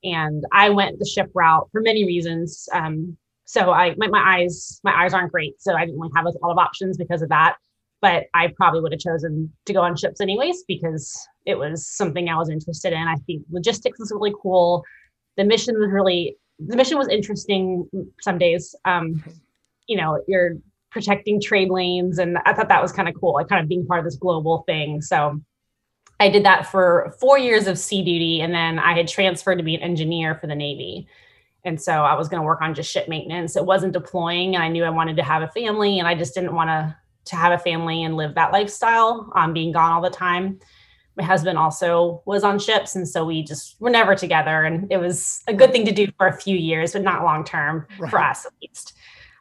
And 0.03 0.43
I 0.51 0.69
went 0.69 0.97
the 0.97 1.05
ship 1.05 1.29
route 1.35 1.67
for 1.71 1.81
many 1.81 2.05
reasons. 2.05 2.67
Um, 2.73 3.17
so 3.43 3.69
I 3.71 3.93
my, 3.97 4.07
my 4.07 4.37
eyes 4.37 4.81
my 4.83 4.95
eyes 4.99 5.13
aren't 5.13 5.31
great, 5.31 5.61
so 5.61 5.75
I 5.75 5.85
didn't 5.85 5.99
really 5.99 6.13
have 6.15 6.25
a 6.25 6.29
lot 6.41 6.51
of 6.51 6.57
options 6.57 6.97
because 6.97 7.21
of 7.21 7.29
that. 7.29 7.57
But 8.05 8.27
I 8.35 8.53
probably 8.55 8.81
would 8.81 8.91
have 8.91 9.01
chosen 9.01 9.51
to 9.65 9.73
go 9.73 9.81
on 9.81 9.95
ships 9.95 10.21
anyways 10.21 10.63
because 10.67 11.17
it 11.47 11.57
was 11.57 11.87
something 11.87 12.29
I 12.29 12.37
was 12.37 12.51
interested 12.51 12.93
in. 12.93 12.99
I 12.99 13.15
think 13.25 13.41
logistics 13.49 13.97
was 13.97 14.11
really 14.13 14.35
cool. 14.43 14.83
The 15.37 15.43
mission 15.43 15.73
was 15.79 15.89
really 15.89 16.37
the 16.59 16.75
mission 16.75 16.99
was 16.99 17.07
interesting 17.07 17.89
some 18.21 18.37
days. 18.37 18.75
Um, 18.85 19.23
you 19.87 19.97
know, 19.97 20.21
you're 20.27 20.57
protecting 20.91 21.41
trade 21.41 21.69
lanes 21.69 22.19
and 22.19 22.37
i 22.45 22.53
thought 22.53 22.69
that 22.69 22.81
was 22.81 22.93
kind 22.93 23.09
of 23.09 23.15
cool 23.19 23.33
like 23.33 23.49
kind 23.49 23.61
of 23.61 23.67
being 23.67 23.85
part 23.85 23.99
of 23.99 24.05
this 24.05 24.15
global 24.15 24.63
thing 24.65 25.01
so 25.01 25.37
i 26.21 26.29
did 26.29 26.45
that 26.45 26.65
for 26.65 27.13
four 27.19 27.37
years 27.37 27.67
of 27.67 27.77
sea 27.77 28.01
duty 28.01 28.39
and 28.39 28.53
then 28.53 28.79
i 28.79 28.95
had 28.95 29.05
transferred 29.05 29.57
to 29.57 29.63
be 29.63 29.75
an 29.75 29.81
engineer 29.81 30.35
for 30.35 30.47
the 30.47 30.55
navy 30.55 31.05
and 31.65 31.81
so 31.81 31.91
i 31.91 32.15
was 32.15 32.29
going 32.29 32.41
to 32.41 32.45
work 32.45 32.61
on 32.61 32.73
just 32.73 32.89
ship 32.89 33.09
maintenance 33.09 33.57
it 33.57 33.65
wasn't 33.65 33.91
deploying 33.91 34.55
and 34.55 34.63
i 34.63 34.69
knew 34.69 34.85
i 34.85 34.89
wanted 34.89 35.17
to 35.17 35.21
have 35.21 35.41
a 35.41 35.49
family 35.49 35.99
and 35.99 36.07
i 36.07 36.15
just 36.15 36.33
didn't 36.33 36.55
want 36.55 36.69
to 36.69 36.95
to 37.25 37.35
have 37.35 37.51
a 37.51 37.57
family 37.57 38.03
and 38.03 38.15
live 38.17 38.35
that 38.35 38.51
lifestyle 38.51 39.31
um, 39.35 39.53
being 39.53 39.71
gone 39.71 39.91
all 39.91 40.01
the 40.01 40.09
time 40.09 40.59
my 41.17 41.23
husband 41.23 41.57
also 41.57 42.21
was 42.25 42.43
on 42.43 42.59
ships 42.59 42.95
and 42.95 43.07
so 43.07 43.23
we 43.25 43.41
just 43.43 43.79
were 43.79 43.89
never 43.89 44.15
together 44.15 44.63
and 44.63 44.91
it 44.91 44.97
was 44.97 45.41
a 45.47 45.53
good 45.53 45.71
thing 45.71 45.85
to 45.85 45.91
do 45.91 46.07
for 46.17 46.27
a 46.27 46.37
few 46.37 46.57
years 46.57 46.93
but 46.93 47.01
not 47.03 47.23
long 47.23 47.43
term 47.43 47.85
for 48.09 48.19
us 48.19 48.45
at 48.45 48.51
least 48.61 48.93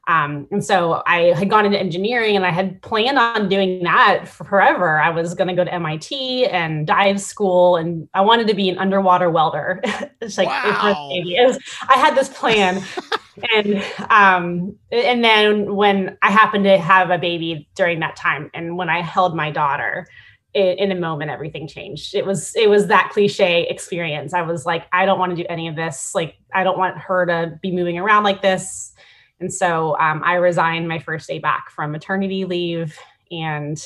um, 0.06 0.46
and 0.50 0.62
so 0.62 1.02
I 1.06 1.32
had 1.32 1.48
gone 1.48 1.64
into 1.64 1.78
engineering 1.78 2.36
and 2.36 2.44
I 2.44 2.50
had 2.50 2.82
planned 2.82 3.18
on 3.18 3.48
doing 3.48 3.82
that 3.84 4.28
forever. 4.28 5.00
I 5.00 5.08
was 5.08 5.32
going 5.32 5.48
to 5.48 5.54
go 5.54 5.64
to 5.64 5.72
MIT 5.72 6.44
and 6.48 6.86
dive 6.86 7.18
school, 7.20 7.76
and 7.76 8.06
I 8.12 8.20
wanted 8.20 8.46
to 8.48 8.54
be 8.54 8.68
an 8.68 8.76
underwater 8.76 9.30
welder. 9.30 9.80
it's 10.20 10.36
like 10.36 10.48
Wow. 10.48 11.08
it 11.10 11.46
was- 11.46 11.58
I 11.88 11.94
had 11.94 12.14
this 12.16 12.28
plan, 12.28 12.82
and 13.54 13.82
um, 14.10 14.76
and 14.92 15.24
then 15.24 15.74
when 15.74 16.16
I 16.22 16.30
happened 16.30 16.64
to 16.64 16.78
have 16.78 17.10
a 17.10 17.18
baby 17.18 17.68
during 17.74 18.00
that 18.00 18.16
time, 18.16 18.50
and 18.54 18.76
when 18.76 18.88
I 18.88 19.00
held 19.02 19.34
my 19.36 19.50
daughter, 19.50 20.06
i- 20.54 20.58
in 20.58 20.92
a 20.92 20.94
moment 20.94 21.30
everything 21.30 21.66
changed. 21.66 22.14
It 22.14 22.24
was 22.26 22.54
it 22.56 22.68
was 22.70 22.86
that 22.88 23.10
cliche 23.12 23.66
experience. 23.68 24.32
I 24.34 24.42
was 24.42 24.64
like 24.66 24.86
i 24.92 25.04
don't 25.06 25.18
want 25.18 25.30
to 25.36 25.42
do 25.42 25.46
any 25.48 25.68
of 25.68 25.76
this. 25.76 26.14
Like 26.14 26.36
i 26.54 26.62
don't 26.64 26.78
want 26.78 26.96
her 26.98 27.26
to 27.26 27.58
be 27.62 27.72
moving 27.72 27.98
around 27.98 28.22
like 28.24 28.42
this. 28.42 28.92
And 29.40 29.52
so 29.52 29.98
um, 29.98 30.22
i 30.24 30.34
resigned 30.34 30.88
my 30.88 30.98
first 30.98 31.26
day 31.28 31.38
back 31.38 31.70
from 31.70 31.92
maternity 31.92 32.44
leave 32.44 32.98
and 33.30 33.78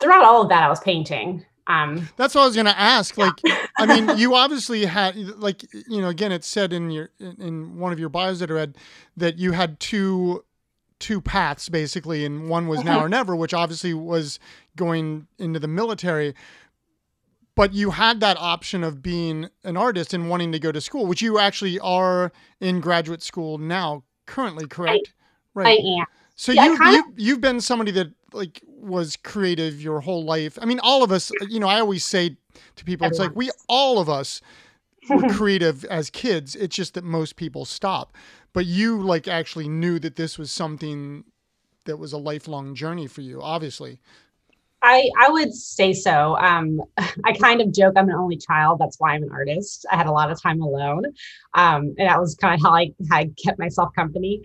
throughout 0.00 0.24
all 0.24 0.42
of 0.42 0.48
that 0.48 0.62
i 0.62 0.68
was 0.68 0.80
painting 0.80 1.44
um, 1.66 2.08
That's 2.16 2.34
what 2.34 2.42
I 2.42 2.46
was 2.46 2.56
gonna 2.56 2.74
ask. 2.76 3.16
Like, 3.16 3.40
I 3.78 3.86
mean, 3.86 4.16
you 4.18 4.34
obviously 4.34 4.84
had, 4.84 5.16
like, 5.16 5.62
you 5.88 6.00
know, 6.00 6.08
again, 6.08 6.32
it 6.32 6.44
said 6.44 6.72
in 6.72 6.90
your 6.90 7.10
in- 7.18 7.40
in 7.40 7.78
one 7.78 7.92
of 7.92 7.98
your 8.00 8.08
bios 8.08 8.40
that 8.40 8.50
I 8.50 8.54
read 8.54 8.76
that 9.16 9.38
you 9.38 9.52
had 9.52 9.78
two 9.80 10.44
two 10.98 11.20
paths 11.20 11.68
basically, 11.68 12.24
and 12.24 12.48
one 12.48 12.68
was 12.68 12.84
now 12.84 13.00
or 13.00 13.08
never, 13.08 13.34
which 13.34 13.52
obviously 13.52 13.92
was 13.92 14.38
going 14.76 15.26
into 15.38 15.58
the 15.58 15.68
military. 15.68 16.34
But 17.54 17.74
you 17.74 17.90
had 17.90 18.20
that 18.20 18.38
option 18.38 18.82
of 18.82 19.02
being 19.02 19.50
an 19.62 19.76
artist 19.76 20.14
and 20.14 20.30
wanting 20.30 20.52
to 20.52 20.58
go 20.58 20.72
to 20.72 20.80
school, 20.80 21.06
which 21.06 21.20
you 21.20 21.38
actually 21.38 21.78
are 21.80 22.32
in 22.60 22.80
graduate 22.80 23.22
school 23.22 23.58
now, 23.58 24.04
currently, 24.26 24.66
correct? 24.66 25.12
Right. 25.54 25.78
I 25.78 26.00
am 26.00 26.06
So 26.42 26.50
Yeah, 26.50 26.64
you 26.64 26.76
kinda- 26.76 26.92
you 26.92 27.14
you've 27.16 27.40
been 27.40 27.60
somebody 27.60 27.92
that 27.92 28.08
like 28.32 28.62
was 28.66 29.16
creative 29.16 29.80
your 29.80 30.00
whole 30.00 30.24
life. 30.24 30.58
I 30.60 30.64
mean, 30.64 30.80
all 30.80 31.04
of 31.04 31.12
us. 31.12 31.30
You 31.48 31.60
know, 31.60 31.68
I 31.68 31.78
always 31.78 32.04
say 32.04 32.36
to 32.74 32.84
people, 32.84 33.06
it's 33.06 33.20
like 33.20 33.36
we 33.36 33.52
all 33.68 34.00
of 34.00 34.08
us 34.08 34.40
were 35.08 35.22
creative 35.38 35.84
as 35.84 36.10
kids. 36.10 36.56
It's 36.56 36.74
just 36.74 36.94
that 36.94 37.04
most 37.04 37.36
people 37.36 37.64
stop. 37.64 38.16
But 38.52 38.66
you 38.66 39.00
like 39.00 39.28
actually 39.28 39.68
knew 39.68 40.00
that 40.00 40.16
this 40.16 40.36
was 40.36 40.50
something 40.50 41.22
that 41.84 41.98
was 41.98 42.12
a 42.12 42.18
lifelong 42.18 42.74
journey 42.74 43.06
for 43.06 43.20
you, 43.20 43.40
obviously. 43.40 44.00
I, 44.82 45.08
I 45.20 45.28
would 45.30 45.54
say 45.54 45.92
so. 45.92 46.36
Um, 46.38 46.82
I 47.24 47.34
kind 47.34 47.60
of 47.60 47.72
joke 47.72 47.94
I'm 47.96 48.08
an 48.08 48.16
only 48.16 48.36
child. 48.36 48.80
That's 48.80 48.98
why 48.98 49.12
I'm 49.12 49.22
an 49.22 49.30
artist. 49.30 49.86
I 49.92 49.96
had 49.96 50.08
a 50.08 50.10
lot 50.10 50.32
of 50.32 50.42
time 50.42 50.60
alone. 50.60 51.04
Um, 51.54 51.94
and 51.98 52.08
that 52.08 52.18
was 52.20 52.34
kind 52.34 52.52
of 52.52 52.60
how 52.60 52.74
I, 52.74 52.90
how 53.08 53.18
I 53.18 53.30
kept 53.44 53.60
myself 53.60 53.90
company. 53.94 54.42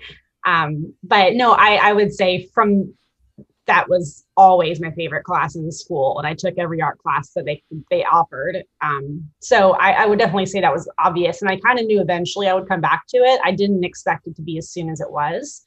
Um, 0.48 0.94
but 1.04 1.34
no, 1.36 1.52
I, 1.52 1.76
I 1.76 1.94
would 1.94 2.14
say 2.14 2.48
from 2.54 2.94
that 3.68 3.90
was 3.90 4.26
always 4.38 4.80
my 4.80 4.92
favorite 4.92 5.26
class 5.26 5.56
in 5.56 5.70
school. 5.72 6.18
And 6.18 6.26
I 6.26 6.34
took 6.34 6.58
every 6.58 6.82
art 6.82 6.98
class 7.00 7.32
that 7.34 7.46
they, 7.46 7.62
they 7.92 8.04
offered. 8.06 8.64
Um, 8.82 9.30
so 9.40 9.74
I, 9.74 9.92
I 9.92 10.06
would 10.06 10.20
definitely 10.20 10.46
say 10.46 10.62
that 10.62 10.74
was 10.74 10.90
obvious. 11.00 11.42
And 11.42 11.52
I 11.52 11.60
kind 11.60 11.78
of 11.78 11.86
knew 11.86 12.02
eventually 12.02 12.48
I 12.48 12.54
would 12.54 12.70
come 12.70 12.80
back 12.80 13.04
to 13.10 13.18
it. 13.18 13.42
I 13.44 13.52
didn't 13.52 13.84
expect 13.84 14.26
it 14.26 14.38
to 14.38 14.42
be 14.42 14.58
as 14.58 14.70
soon 14.70 14.90
as 14.90 15.02
it 15.02 15.12
was. 15.12 15.64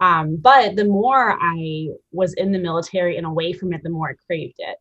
Um, 0.00 0.36
but 0.36 0.74
the 0.74 0.84
more 0.84 1.38
I 1.40 1.88
was 2.10 2.34
in 2.34 2.50
the 2.50 2.58
military 2.58 3.16
and 3.16 3.26
away 3.26 3.52
from 3.52 3.72
it, 3.72 3.82
the 3.84 3.90
more 3.90 4.10
I 4.10 4.14
craved 4.26 4.56
it. 4.58 4.76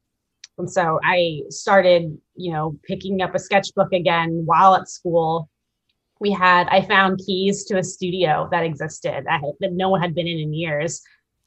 And 0.58 0.70
so 0.70 1.00
I 1.04 1.42
started, 1.50 2.18
you 2.36 2.52
know, 2.52 2.78
picking 2.84 3.22
up 3.22 3.36
a 3.36 3.40
sketchbook 3.40 3.94
again 3.94 4.42
while 4.46 4.76
at 4.76 4.90
school. 4.90 5.50
We 6.20 6.32
had, 6.32 6.68
I 6.70 6.82
found 6.82 7.20
keys 7.26 7.66
to 7.66 7.78
a 7.78 7.84
studio 7.84 8.48
that 8.52 8.64
existed 8.64 9.26
that, 9.26 9.42
that 9.60 9.74
no 9.74 9.90
one 9.90 10.02
had 10.02 10.16
been 10.16 10.28
in 10.28 10.40
in 10.40 10.54
years. 10.54 11.02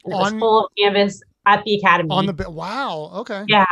And 0.05 0.13
it 0.13 0.15
on, 0.15 0.21
was 0.21 0.39
full 0.39 0.65
of 0.65 0.71
canvas 0.77 1.21
at 1.45 1.63
the 1.63 1.75
academy. 1.75 2.09
On 2.11 2.25
the, 2.25 2.49
wow. 2.49 3.11
Okay. 3.15 3.43
Yeah. 3.47 3.65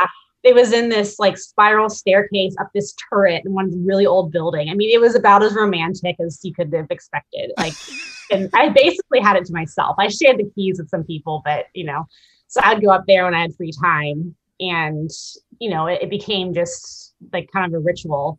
It 0.44 0.54
was 0.54 0.72
in 0.72 0.88
this 0.88 1.18
like 1.18 1.36
spiral 1.36 1.88
staircase 1.88 2.54
up 2.60 2.68
this 2.74 2.94
turret 3.08 3.42
in 3.44 3.52
one 3.52 3.84
really 3.84 4.06
old 4.06 4.30
building. 4.32 4.70
I 4.70 4.74
mean, 4.74 4.90
it 4.90 5.00
was 5.00 5.14
about 5.14 5.42
as 5.42 5.54
romantic 5.54 6.16
as 6.20 6.40
you 6.42 6.54
could 6.54 6.72
have 6.72 6.86
expected. 6.90 7.52
Like, 7.56 7.74
and 8.30 8.48
I 8.54 8.68
basically 8.68 9.20
had 9.20 9.36
it 9.36 9.44
to 9.46 9.52
myself. 9.52 9.96
I 9.98 10.08
shared 10.08 10.38
the 10.38 10.50
keys 10.54 10.78
with 10.78 10.88
some 10.90 11.04
people, 11.04 11.42
but 11.44 11.66
you 11.74 11.84
know, 11.84 12.06
so 12.46 12.60
I'd 12.62 12.82
go 12.82 12.90
up 12.90 13.04
there 13.06 13.24
when 13.24 13.34
I 13.34 13.42
had 13.42 13.54
free 13.56 13.72
time, 13.72 14.34
and 14.60 15.10
you 15.58 15.70
know, 15.70 15.86
it, 15.86 16.02
it 16.02 16.10
became 16.10 16.54
just 16.54 17.14
like 17.32 17.50
kind 17.52 17.66
of 17.66 17.78
a 17.78 17.82
ritual. 17.82 18.38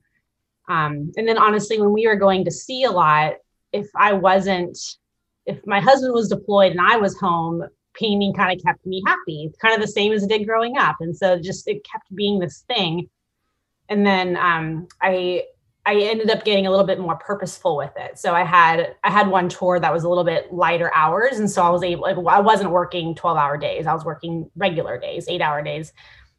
Um, 0.70 1.12
and 1.18 1.28
then 1.28 1.38
honestly, 1.38 1.82
when 1.82 1.92
we 1.92 2.08
were 2.08 2.16
going 2.16 2.46
to 2.46 2.52
see 2.52 2.84
a 2.84 2.92
lot, 2.92 3.34
if 3.74 3.88
I 3.96 4.14
wasn't, 4.14 4.78
if 5.46 5.60
my 5.66 5.80
husband 5.80 6.14
was 6.14 6.30
deployed 6.30 6.72
and 6.72 6.82
I 6.82 6.98
was 6.98 7.18
home, 7.18 7.64
painting 7.96 8.34
kind 8.34 8.56
of 8.56 8.64
kept 8.64 8.86
me 8.86 9.04
happy, 9.06 9.52
kind 9.62 9.76
of 9.76 9.82
the 9.82 9.92
same 9.92 10.12
as 10.12 10.24
it 10.24 10.30
did 10.30 10.46
growing 10.46 10.78
up. 10.78 10.98
And 11.00 11.16
so 11.16 11.40
just 11.40 11.68
it 11.68 11.84
kept 11.84 12.14
being 12.16 12.40
this 12.40 12.64
thing. 12.68 13.10
And 13.90 14.06
then 14.06 14.38
um, 14.38 14.88
I 15.02 15.44
I 15.86 15.96
ended 15.96 16.30
up 16.30 16.44
getting 16.46 16.68
a 16.68 16.70
little 16.70 16.86
bit 16.86 17.00
more 17.00 17.16
purposeful 17.16 17.76
with 17.76 17.94
it. 17.98 18.20
So 18.20 18.36
I 18.36 18.44
had 18.44 18.96
I 19.04 19.10
had 19.10 19.28
one 19.28 19.50
tour 19.50 19.80
that 19.80 19.92
was 19.92 20.04
a 20.04 20.10
little 20.10 20.24
bit 20.24 20.54
lighter 20.54 20.92
hours, 20.94 21.40
and 21.40 21.50
so 21.50 21.64
I 21.64 21.70
was 21.70 21.82
able. 21.82 22.06
I 22.30 22.40
wasn't 22.40 22.70
working 22.70 23.16
twelve 23.16 23.38
hour 23.38 23.58
days. 23.58 23.88
I 23.88 23.94
was 23.94 24.06
working 24.06 24.52
regular 24.56 25.00
days, 25.00 25.28
eight 25.28 25.42
hour 25.42 25.64
days. 25.64 25.92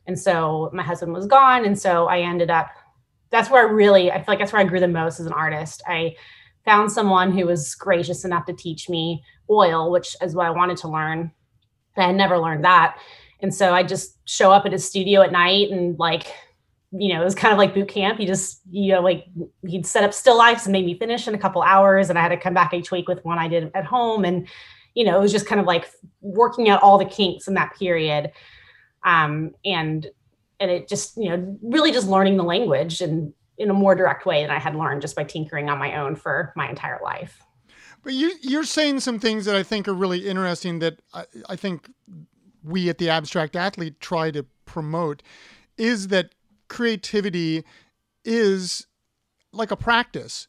And 0.07 0.19
so 0.19 0.71
my 0.73 0.85
husband 0.85 1.13
was 1.13 1.27
gone, 1.27 1.65
and 1.65 1.77
so 1.77 2.07
I 2.07 2.21
ended 2.21 2.51
up. 2.51 2.71
That's 3.31 3.51
where 3.51 3.67
I 3.67 3.71
really 3.71 4.11
I 4.11 4.17
feel 4.17 4.25
like 4.29 4.39
that's 4.39 4.53
where 4.53 4.63
I 4.63 4.65
grew 4.65 4.81
the 4.81 4.89
most 4.89 5.21
as 5.21 5.27
an 5.27 5.33
artist. 5.33 5.83
I 5.87 6.17
found 6.65 6.93
someone 6.93 7.33
who 7.33 7.47
was 7.47 7.75
gracious 7.75 8.25
enough 8.25 8.47
to 8.47 8.53
teach 8.53 8.89
me 8.89 9.23
oil, 9.49 9.91
which 9.91 10.17
is 10.23 10.35
what 10.35 10.47
I 10.47 10.51
wanted 10.51 10.77
to 10.79 10.89
learn. 10.89 11.33
I 11.97 12.05
had 12.05 12.17
never 12.17 12.39
learned 12.39 12.65
that, 12.65 12.99
and 13.41 13.55
so 13.55 13.75
I 13.75 13.83
just 13.83 14.19
show 14.25 14.53
up 14.53 14.67
at 14.67 14.73
his 14.73 14.87
studio 14.87 15.23
at 15.23 15.33
night 15.33 15.71
and 15.71 15.99
like 15.99 16.33
you 16.93 17.13
know, 17.13 17.21
it 17.21 17.25
was 17.25 17.35
kind 17.35 17.53
of 17.53 17.59
like 17.59 17.75
boot 17.75 17.89
camp. 17.89 18.19
He 18.19 18.27
just, 18.27 18.61
you 18.71 18.93
know, 18.93 19.01
like 19.01 19.27
he'd 19.65 19.87
set 19.87 20.03
up 20.03 20.13
still 20.13 20.37
lifes 20.37 20.67
and 20.67 20.73
made 20.73 20.85
me 20.85 20.99
finish 20.99 21.29
in 21.29 21.35
a 21.35 21.39
couple 21.39 21.63
hours. 21.63 22.11
And 22.11 22.19
I 22.19 22.23
had 22.23 22.31
to 22.31 22.37
come 22.37 22.55
back 22.55 22.75
each 22.75 22.91
week 22.91 23.09
with 23.09 23.25
one 23.25 23.39
I 23.39 23.47
did 23.47 23.71
at 23.75 23.85
home. 23.85 24.25
And, 24.25 24.49
you 24.95 25.05
know, 25.05 25.17
it 25.17 25.21
was 25.21 25.31
just 25.31 25.47
kind 25.47 25.61
of 25.61 25.67
like 25.67 25.89
working 26.21 26.69
out 26.69 26.83
all 26.83 26.99
the 26.99 27.05
kinks 27.05 27.47
in 27.47 27.55
that 27.55 27.77
period. 27.79 28.33
Um, 29.05 29.53
and, 29.65 30.09
and 30.61 30.71
it 30.71 30.88
just, 30.88 31.17
you 31.17 31.31
know, 31.31 31.59
really 31.62 31.90
just 31.90 32.07
learning 32.07 32.37
the 32.37 32.45
language 32.45 33.00
and 33.00 33.33
in 33.59 33.71
a 33.71 33.75
more 33.75 33.95
direct 33.95 34.25
way 34.25 34.43
than 34.43 34.50
I 34.50 34.59
had 34.59 34.75
learned 34.75 35.02
just 35.02 35.17
by 35.17 35.25
tinkering 35.25 35.69
on 35.69 35.79
my 35.79 35.97
own 35.97 36.17
for 36.17 36.52
my 36.57 36.69
entire 36.69 37.00
life. 37.02 37.43
But 38.02 38.14
you, 38.14 38.33
you're 38.40 38.64
saying 38.64 39.00
some 39.00 39.19
things 39.19 39.45
that 39.45 39.55
I 39.55 39.62
think 39.62 39.87
are 39.87 39.95
really 39.95 40.26
interesting 40.26 40.79
that 40.79 41.00
I, 41.12 41.25
I 41.49 41.57
think 41.57 41.90
we 42.62 42.88
at 42.88 42.99
the 42.99 43.11
abstract 43.11 43.57
athlete 43.57 44.00
try 44.00 44.31
to 44.31 44.45
promote 44.64 45.23
is 45.76 46.09
that 46.09 46.35
creativity 46.69 47.64
is 48.25 48.87
like 49.52 49.71
a 49.71 49.76
practice 49.76 50.47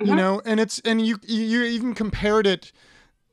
mm-hmm. 0.00 0.10
you 0.10 0.16
know 0.16 0.42
and 0.44 0.58
it's 0.58 0.80
and 0.80 1.06
you 1.06 1.18
you 1.22 1.62
even 1.62 1.94
compared 1.94 2.46
it 2.46 2.72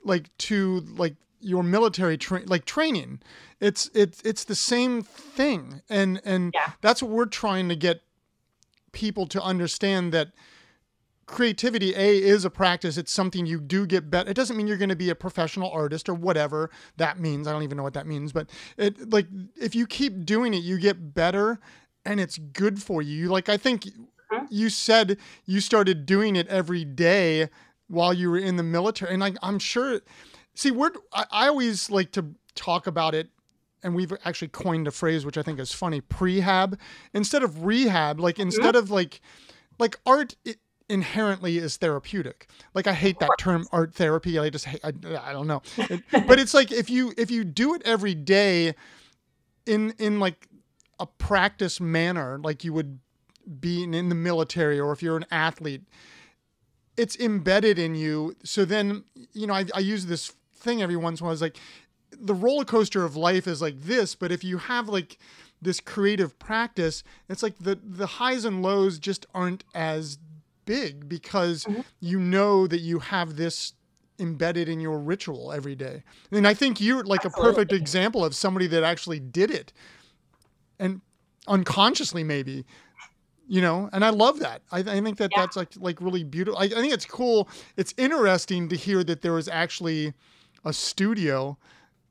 like 0.03 0.35
to 0.37 0.81
like 0.95 1.15
your 1.39 1.63
military 1.63 2.17
tra- 2.17 2.43
like 2.45 2.65
training 2.65 3.19
it's 3.59 3.89
it's 3.93 4.21
it's 4.23 4.43
the 4.43 4.55
same 4.55 5.01
thing 5.01 5.81
and 5.89 6.21
and 6.25 6.51
yeah. 6.53 6.71
that's 6.81 7.01
what 7.01 7.11
we're 7.11 7.25
trying 7.25 7.69
to 7.69 7.75
get 7.75 8.01
people 8.91 9.25
to 9.27 9.41
understand 9.41 10.11
that 10.11 10.29
creativity 11.25 11.93
a 11.95 12.17
is 12.17 12.43
a 12.43 12.49
practice 12.49 12.97
it's 12.97 13.11
something 13.11 13.45
you 13.45 13.59
do 13.59 13.85
get 13.85 14.09
better 14.09 14.29
it 14.29 14.33
doesn't 14.33 14.57
mean 14.57 14.65
you're 14.65 14.77
going 14.77 14.89
to 14.89 14.95
be 14.95 15.11
a 15.11 15.15
professional 15.15 15.69
artist 15.71 16.09
or 16.09 16.13
whatever 16.15 16.71
that 16.97 17.19
means 17.19 17.47
i 17.47 17.51
don't 17.51 17.61
even 17.61 17.77
know 17.77 17.83
what 17.83 17.93
that 17.93 18.07
means 18.07 18.31
but 18.31 18.49
it 18.77 19.11
like 19.11 19.27
if 19.55 19.75
you 19.75 19.85
keep 19.85 20.25
doing 20.25 20.55
it 20.55 20.63
you 20.63 20.79
get 20.79 21.13
better 21.13 21.59
and 22.05 22.19
it's 22.19 22.37
good 22.37 22.81
for 22.81 23.01
you. 23.01 23.27
Like 23.27 23.49
I 23.49 23.57
think 23.57 23.85
mm-hmm. 23.85 24.45
you 24.49 24.69
said 24.69 25.17
you 25.45 25.61
started 25.61 26.05
doing 26.05 26.35
it 26.35 26.47
every 26.47 26.85
day 26.85 27.49
while 27.87 28.13
you 28.13 28.29
were 28.29 28.37
in 28.37 28.55
the 28.55 28.63
military, 28.63 29.11
and 29.11 29.21
like 29.21 29.37
I'm 29.41 29.59
sure. 29.59 30.01
See, 30.59 30.71
we're 30.71 30.91
I, 31.13 31.25
I 31.31 31.47
always 31.47 31.89
like 31.89 32.11
to 32.11 32.35
talk 32.53 32.85
about 32.85 33.15
it 33.15 33.29
and 33.81 33.95
we've 33.95 34.11
actually 34.25 34.49
coined 34.49 34.89
a 34.89 34.91
phrase 34.91 35.25
which 35.25 35.37
I 35.37 35.41
think 35.41 35.57
is 35.57 35.71
funny 35.71 36.01
prehab. 36.01 36.77
Instead 37.13 37.43
of 37.43 37.63
rehab 37.63 38.19
like 38.19 38.35
mm-hmm. 38.35 38.49
instead 38.49 38.75
of 38.75 38.91
like 38.91 39.21
like 39.79 39.97
art 40.05 40.35
inherently 40.89 41.59
is 41.59 41.77
therapeutic. 41.77 42.49
Like 42.73 42.87
I 42.87 42.93
hate 42.93 43.19
that 43.19 43.29
term 43.39 43.69
art 43.71 43.93
therapy. 43.93 44.37
I 44.37 44.49
just 44.49 44.65
hate 44.65 44.81
I, 44.83 44.91
I 45.21 45.31
don't 45.31 45.47
know. 45.47 45.61
It, 45.77 46.03
but 46.27 46.39
it's 46.39 46.53
like 46.53 46.73
if 46.73 46.89
you 46.89 47.13
if 47.17 47.31
you 47.31 47.45
do 47.45 47.73
it 47.73 47.81
every 47.85 48.13
day 48.13 48.75
in 49.65 49.91
in 49.97 50.19
like 50.19 50.49
a 50.99 51.05
practice 51.05 51.79
manner 51.79 52.37
like 52.43 52.65
you 52.65 52.73
would 52.73 52.99
be 53.61 53.83
in 53.83 54.09
the 54.09 54.15
military 54.15 54.77
or 54.77 54.91
if 54.91 55.01
you're 55.01 55.15
an 55.15 55.25
athlete 55.31 55.83
it's 56.97 57.15
embedded 57.15 57.79
in 57.79 57.95
you. 57.95 58.35
So 58.43 58.65
then 58.65 59.05
you 59.31 59.47
know 59.47 59.53
i, 59.53 59.63
I 59.73 59.79
use 59.79 60.07
this 60.07 60.33
thing 60.59 60.81
every 60.81 60.95
once 60.95 61.19
in 61.19 61.23
a 61.23 61.25
while 61.25 61.33
it's 61.33 61.41
like 61.41 61.57
the 62.11 62.33
roller 62.33 62.65
coaster 62.65 63.03
of 63.03 63.15
life 63.15 63.47
is 63.47 63.61
like 63.61 63.79
this 63.81 64.15
but 64.15 64.31
if 64.31 64.43
you 64.43 64.57
have 64.57 64.89
like 64.89 65.17
this 65.61 65.79
creative 65.79 66.37
practice 66.39 67.03
it's 67.27 67.43
like 67.43 67.57
the 67.59 67.79
the 67.83 68.07
highs 68.07 68.45
and 68.45 68.61
lows 68.61 68.99
just 68.99 69.25
aren't 69.33 69.63
as 69.73 70.17
big 70.65 71.09
because 71.09 71.65
mm-hmm. 71.65 71.81
you 71.99 72.19
know 72.19 72.67
that 72.67 72.79
you 72.79 72.99
have 72.99 73.35
this 73.35 73.73
embedded 74.19 74.67
in 74.67 74.79
your 74.79 74.99
ritual 74.99 75.51
every 75.51 75.75
day 75.75 76.03
and 76.31 76.47
i 76.47 76.53
think 76.53 76.81
you're 76.81 77.03
like 77.03 77.25
Absolutely. 77.25 77.49
a 77.49 77.53
perfect 77.53 77.73
example 77.73 78.23
of 78.23 78.35
somebody 78.35 78.67
that 78.67 78.83
actually 78.83 79.19
did 79.19 79.49
it 79.49 79.71
and 80.77 81.01
unconsciously 81.47 82.23
maybe 82.23 82.65
you 83.47 83.61
know 83.61 83.89
and 83.93 84.03
i 84.03 84.09
love 84.09 84.39
that 84.39 84.61
i, 84.71 84.79
I 84.79 85.01
think 85.01 85.17
that 85.17 85.31
yeah. 85.33 85.41
that's 85.41 85.55
like 85.55 85.69
like 85.77 86.01
really 86.01 86.23
beautiful 86.23 86.59
I, 86.59 86.65
I, 86.65 86.69
think 86.69 86.93
it's 86.93 87.05
cool 87.05 87.47
it's 87.77 87.93
interesting 87.97 88.69
to 88.69 88.75
hear 88.75 89.03
that 89.05 89.21
there 89.21 89.33
was 89.33 89.47
actually 89.47 90.13
a 90.65 90.73
studio 90.73 91.57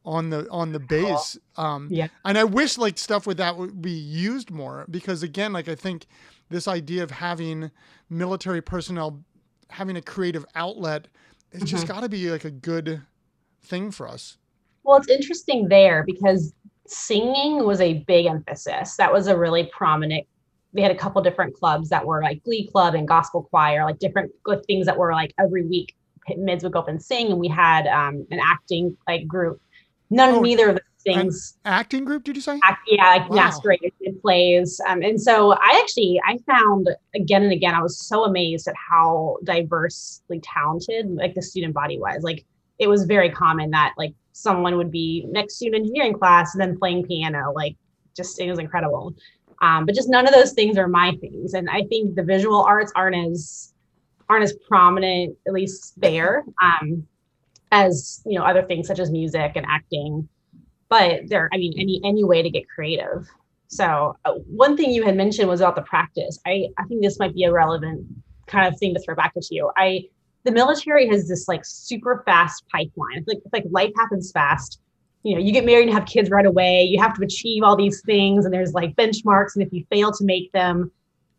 on 0.04 0.30
the 0.30 0.48
on 0.50 0.72
the 0.72 0.78
base 0.78 1.36
um 1.56 1.88
yeah 1.90 2.08
and 2.24 2.38
i 2.38 2.44
wish 2.44 2.78
like 2.78 2.96
stuff 2.96 3.26
with 3.26 3.36
that 3.36 3.56
would 3.56 3.82
be 3.82 3.90
used 3.90 4.50
more 4.50 4.86
because 4.90 5.22
again 5.22 5.52
like 5.52 5.68
i 5.68 5.74
think 5.74 6.06
this 6.48 6.66
idea 6.66 7.02
of 7.02 7.10
having 7.10 7.70
military 8.08 8.62
personnel 8.62 9.22
having 9.70 9.96
a 9.96 10.02
creative 10.02 10.46
outlet 10.54 11.08
it's 11.50 11.64
mm-hmm. 11.64 11.66
just 11.66 11.86
got 11.86 12.00
to 12.00 12.08
be 12.08 12.30
like 12.30 12.44
a 12.44 12.50
good 12.50 13.02
thing 13.62 13.90
for 13.90 14.08
us 14.08 14.38
well 14.84 14.96
it's 14.96 15.08
interesting 15.08 15.68
there 15.68 16.04
because 16.06 16.54
singing 16.88 17.64
was 17.64 17.80
a 17.80 18.04
big 18.04 18.26
emphasis. 18.26 18.96
That 18.96 19.12
was 19.12 19.26
a 19.26 19.36
really 19.36 19.70
prominent. 19.72 20.26
They 20.72 20.82
had 20.82 20.90
a 20.90 20.96
couple 20.96 21.22
different 21.22 21.54
clubs 21.54 21.88
that 21.90 22.04
were 22.04 22.22
like 22.22 22.42
Glee 22.44 22.66
Club 22.66 22.94
and 22.94 23.06
Gospel 23.06 23.42
Choir, 23.44 23.84
like 23.84 23.98
different 23.98 24.32
good 24.42 24.64
things 24.66 24.86
that 24.86 24.96
were 24.96 25.12
like 25.12 25.32
every 25.38 25.64
week 25.64 25.94
mids 26.36 26.64
would 26.64 26.72
go 26.72 26.80
up 26.80 26.88
and 26.88 27.02
sing, 27.02 27.30
and 27.30 27.40
we 27.40 27.48
had 27.48 27.86
um, 27.86 28.26
an 28.30 28.40
acting 28.42 28.96
like 29.06 29.26
group. 29.26 29.60
None, 30.10 30.36
oh, 30.36 30.40
neither 30.40 30.70
of 30.70 30.74
those 30.76 31.14
things. 31.14 31.58
acting 31.64 32.04
group? 32.04 32.24
Did 32.24 32.36
you 32.36 32.42
say? 32.42 32.58
Act, 32.64 32.80
yeah, 32.86 33.10
like 33.10 33.30
wow. 33.30 33.36
masquerade 33.36 33.92
plays. 34.22 34.80
Um, 34.86 35.02
and 35.02 35.20
so 35.20 35.52
I 35.52 35.80
actually 35.82 36.20
I 36.26 36.38
found 36.50 36.88
again 37.14 37.42
and 37.42 37.52
again 37.52 37.74
I 37.74 37.82
was 37.82 37.98
so 37.98 38.24
amazed 38.24 38.68
at 38.68 38.74
how 38.90 39.36
diversely 39.44 40.40
talented 40.40 41.10
like 41.10 41.34
the 41.34 41.42
student 41.42 41.74
body 41.74 41.98
was. 41.98 42.22
Like 42.22 42.44
it 42.78 42.88
was 42.88 43.04
very 43.04 43.30
common 43.30 43.70
that 43.70 43.94
like 43.98 44.14
someone 44.32 44.76
would 44.76 44.90
be 44.90 45.26
next 45.28 45.58
to 45.58 45.66
an 45.68 45.74
engineering 45.74 46.14
class 46.14 46.54
and 46.54 46.60
then 46.60 46.78
playing 46.78 47.06
piano. 47.06 47.52
Like 47.54 47.76
just 48.16 48.40
it 48.40 48.48
was 48.50 48.58
incredible. 48.58 49.14
Um, 49.60 49.86
but 49.86 49.94
just 49.94 50.08
none 50.08 50.26
of 50.26 50.32
those 50.32 50.52
things 50.52 50.78
are 50.78 50.88
my 50.88 51.16
things. 51.20 51.54
And 51.54 51.68
I 51.68 51.82
think 51.88 52.14
the 52.14 52.22
visual 52.22 52.62
arts 52.62 52.92
aren't 52.94 53.16
as 53.16 53.72
aren't 54.28 54.44
as 54.44 54.54
prominent, 54.66 55.36
at 55.46 55.52
least 55.52 56.00
there, 56.00 56.44
um, 56.62 57.06
as 57.72 58.22
you 58.26 58.38
know, 58.38 58.44
other 58.44 58.62
things 58.62 58.86
such 58.86 58.98
as 58.98 59.10
music 59.10 59.52
and 59.54 59.66
acting. 59.68 60.28
But 60.88 61.28
there, 61.28 61.48
I 61.52 61.58
mean, 61.58 61.74
any 61.78 62.00
any 62.04 62.24
way 62.24 62.42
to 62.42 62.50
get 62.50 62.68
creative. 62.68 63.28
So 63.68 64.16
uh, 64.24 64.32
one 64.46 64.76
thing 64.76 64.90
you 64.90 65.02
had 65.02 65.16
mentioned 65.16 65.48
was 65.48 65.60
about 65.60 65.76
the 65.76 65.82
practice. 65.82 66.38
I 66.46 66.68
I 66.78 66.84
think 66.84 67.02
this 67.02 67.18
might 67.18 67.34
be 67.34 67.44
a 67.44 67.52
relevant 67.52 68.06
kind 68.46 68.72
of 68.72 68.78
thing 68.78 68.94
to 68.94 69.00
throw 69.00 69.14
back 69.14 69.32
at 69.36 69.50
you. 69.50 69.70
I 69.76 70.04
the 70.44 70.52
military 70.52 71.06
has 71.08 71.28
this 71.28 71.48
like 71.48 71.64
super 71.64 72.22
fast 72.24 72.64
pipeline. 72.72 73.18
It's 73.18 73.28
like 73.28 73.38
it's 73.44 73.52
like 73.52 73.64
life 73.70 73.92
happens 73.96 74.32
fast 74.32 74.80
you 75.22 75.34
know 75.34 75.40
you 75.40 75.52
get 75.52 75.64
married 75.64 75.88
and 75.88 75.92
have 75.92 76.06
kids 76.06 76.30
right 76.30 76.46
away 76.46 76.82
you 76.82 77.00
have 77.00 77.14
to 77.14 77.22
achieve 77.22 77.62
all 77.62 77.76
these 77.76 78.00
things 78.02 78.44
and 78.44 78.54
there's 78.54 78.72
like 78.72 78.94
benchmarks 78.96 79.54
and 79.54 79.66
if 79.66 79.72
you 79.72 79.84
fail 79.90 80.12
to 80.12 80.24
make 80.24 80.50
them 80.52 80.90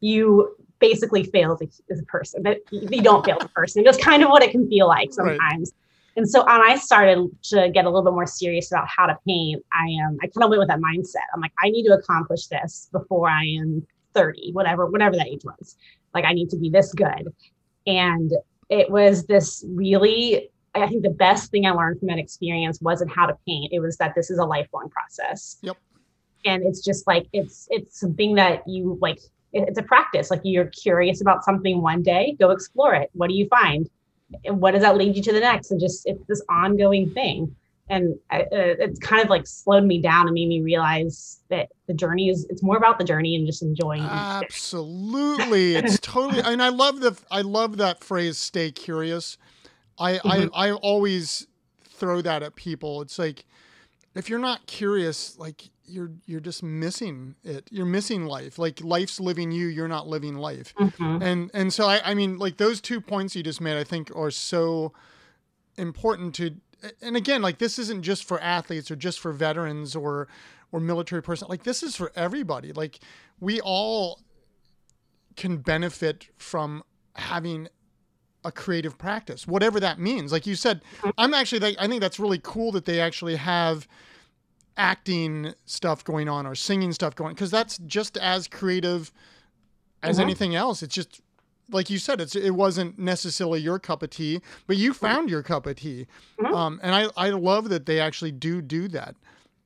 you 0.02 0.56
basically 0.80 1.24
fail 1.24 1.58
as 1.92 2.00
a, 2.00 2.04
person 2.06 2.42
but 2.44 2.60
you 2.72 3.02
don't 3.02 3.26
fail 3.26 3.38
as 3.40 3.46
a 3.46 3.50
person 3.50 3.84
that's 3.84 3.98
kind 3.98 4.24
of 4.24 4.30
what 4.30 4.42
it 4.42 4.52
can 4.52 4.68
feel 4.70 4.88
like 4.88 5.12
sometimes 5.12 5.40
right. 5.74 6.18
and 6.18 6.30
so 6.30 6.40
when 6.46 6.62
i 6.62 6.76
started 6.76 7.28
to 7.44 7.70
get 7.70 7.86
a 7.86 7.90
little 7.90 8.04
bit 8.04 8.14
more 8.14 8.26
serious 8.26 8.72
about 8.72 8.88
how 8.88 9.06
to 9.06 9.18
paint 9.28 9.64
i 9.74 9.86
am 9.86 10.10
um, 10.10 10.18
i 10.22 10.28
kind 10.28 10.44
of 10.44 10.50
went 10.50 10.60
with 10.60 10.70
that 10.70 10.80
mindset 10.80 11.26
i'm 11.34 11.42
like 11.42 11.54
i 11.62 11.70
need 11.70 11.84
to 11.84 11.94
accomplish 11.94 12.48
this 12.48 12.90
before 12.92 13.30
i 13.30 13.44
am 13.44 13.86
30 14.14 14.52
whatever 14.54 14.86
whatever 14.88 15.16
that 15.16 15.28
age 15.28 15.44
was 15.44 15.78
like 16.14 16.26
i 16.26 16.34
need 16.34 16.50
to 16.50 16.58
be 16.58 16.70
this 16.70 16.94
good 16.94 17.28
and 17.86 18.32
it 18.70 18.90
was 18.90 19.26
this 19.26 19.66
really 19.68 20.50
I 20.76 20.88
think 20.88 21.04
the 21.04 21.10
best 21.10 21.52
thing 21.52 21.66
I 21.66 21.72
learned 21.72 22.00
from 22.00 22.08
that 22.10 22.20
experience 22.20 22.80
wasn't 22.82 23.12
how 23.12 23.26
to 23.26 23.38
paint. 23.48 23.74
It 23.74 23.80
was 23.80 23.98
that 23.98 24.14
this 24.16 24.30
is 24.30 24.38
a 24.38 24.46
lifelong 24.46 24.90
process. 24.90 25.58
Yep. 25.62 25.78
And 26.46 26.64
it's 26.64 26.84
just 26.84 27.06
like 27.08 27.28
it's 27.34 27.68
it's 27.70 28.00
something 28.00 28.36
that 28.36 28.64
you 28.68 28.98
like. 29.02 29.20
It's 29.54 29.80
a 29.80 29.84
practice. 29.84 30.30
Like 30.30 30.42
you're 30.44 30.68
curious 30.68 31.22
about 31.22 31.44
something 31.44 31.82
one 31.82 32.04
day, 32.04 32.36
go 32.40 32.52
explore 32.52 32.94
it. 32.94 33.10
What 33.14 33.30
do 33.30 33.36
you 33.36 33.48
find? 33.48 33.90
And 34.46 34.62
what 34.62 34.72
does 34.72 34.82
that 34.82 34.96
lead 34.96 35.16
you 35.16 35.24
to 35.24 35.34
the 35.34 35.40
next? 35.40 35.72
And 35.72 35.80
just 35.80 36.06
it's 36.06 36.24
this 36.28 36.42
ongoing 36.50 37.10
thing. 37.12 37.56
And 37.92 38.20
I, 38.30 38.42
uh, 38.42 38.48
it's 38.52 39.00
kind 39.00 39.24
of 39.24 39.32
like 39.32 39.48
slowed 39.48 39.84
me 39.84 40.00
down 40.00 40.28
and 40.28 40.36
made 40.36 40.48
me 40.48 40.62
realize 40.62 41.40
that 41.50 41.70
the 41.88 41.94
journey 41.96 42.30
is 42.30 42.46
it's 42.48 42.62
more 42.62 42.78
about 42.78 43.00
the 43.00 43.04
journey 43.04 43.36
and 43.36 43.48
just 43.48 43.64
enjoying. 43.64 44.04
Absolutely, 44.04 45.76
it's 45.76 46.00
totally. 46.02 46.44
And 46.44 46.62
I 46.62 46.70
love 46.70 47.00
the 47.00 47.18
I 47.32 47.42
love 47.42 47.78
that 47.78 48.04
phrase 48.04 48.38
"stay 48.38 48.72
curious." 48.72 49.38
I, 49.98 50.14
mm-hmm. 50.14 50.54
I 50.54 50.70
I 50.70 50.72
always 50.74 51.48
throw 51.84 52.22
that 52.22 52.44
at 52.44 52.56
people. 52.56 53.02
It's 53.02 53.18
like 53.18 53.46
if 54.14 54.30
you're 54.30 54.38
not 54.38 54.68
curious, 54.68 55.38
like 55.40 55.70
you're 55.90 56.12
you're 56.26 56.40
just 56.40 56.64
missing 56.64 57.36
it. 57.44 57.68
You're 57.72 57.86
missing 57.86 58.26
life. 58.26 58.58
Like 58.58 58.82
life's 58.82 59.20
living 59.20 59.52
you, 59.52 59.68
you're 59.68 59.88
not 59.88 60.08
living 60.08 60.36
life. 60.36 60.74
Mm-hmm. 60.76 61.22
And 61.22 61.52
and 61.54 61.74
so 61.74 61.88
I, 61.88 62.02
I 62.04 62.14
mean 62.14 62.38
like 62.38 62.58
those 62.58 62.82
two 62.82 63.02
points 63.02 63.36
you 63.36 63.44
just 63.44 63.62
made 63.62 63.78
I 63.78 63.84
think 63.84 64.16
are 64.16 64.32
so 64.32 64.94
important 65.78 66.36
to 66.36 66.56
and 67.02 67.18
again, 67.18 67.42
like 67.42 67.58
this 67.58 67.78
isn't 67.78 68.04
just 68.04 68.24
for 68.24 68.40
athletes 68.40 68.90
or 68.90 68.96
just 68.96 69.20
for 69.20 69.34
veterans 69.34 69.96
or 69.96 70.28
or 70.72 70.80
military 70.80 71.22
person. 71.22 71.48
Like 71.50 71.64
this 71.64 71.84
is 71.84 71.96
for 71.96 72.12
everybody. 72.16 72.72
Like 72.72 73.00
we 73.40 73.60
all 73.62 74.20
can 75.36 75.58
benefit 75.58 76.28
from 76.38 76.84
having 77.16 77.68
a 78.46 78.52
creative 78.52 78.98
practice, 78.98 79.48
whatever 79.48 79.80
that 79.80 80.00
means. 80.00 80.32
Like 80.32 80.48
you 80.48 80.56
said, 80.56 80.82
mm-hmm. 81.00 81.10
I'm 81.18 81.34
actually, 81.34 81.78
I 81.78 81.88
think 81.88 82.02
that's 82.02 82.20
really 82.20 82.40
cool 82.42 82.72
that 82.74 82.86
they 82.86 83.00
actually 83.00 83.36
have 83.36 83.88
acting 84.80 85.54
stuff 85.66 86.04
going 86.04 86.28
on 86.28 86.48
or 86.48 86.56
singing 86.56 86.92
stuff 86.94 87.16
going 87.16 87.36
because 87.36 87.52
that's 87.52 87.78
just 87.80 88.18
as 88.18 88.48
creative 88.48 89.12
as 90.02 90.16
mm-hmm. 90.16 90.24
anything 90.24 90.56
else. 90.56 90.82
It's 90.82 90.96
just 90.96 91.22
like 91.70 91.90
you 91.90 92.00
said, 92.00 92.20
it's 92.22 92.36
it 92.36 92.52
wasn't 92.52 92.98
necessarily 92.98 93.60
your 93.60 93.78
cup 93.78 94.02
of 94.02 94.10
tea, 94.10 94.42
but 94.66 94.78
you 94.78 94.94
found 94.94 95.30
your 95.30 95.44
cup 95.44 95.68
of 95.68 95.76
tea, 95.76 96.08
mm-hmm. 96.40 96.54
um, 96.54 96.80
and 96.82 96.96
I 96.96 97.10
I 97.16 97.30
love 97.30 97.70
that 97.70 97.86
they 97.86 98.00
actually 98.00 98.32
do 98.32 98.62
do 98.62 98.88
that. 98.88 99.16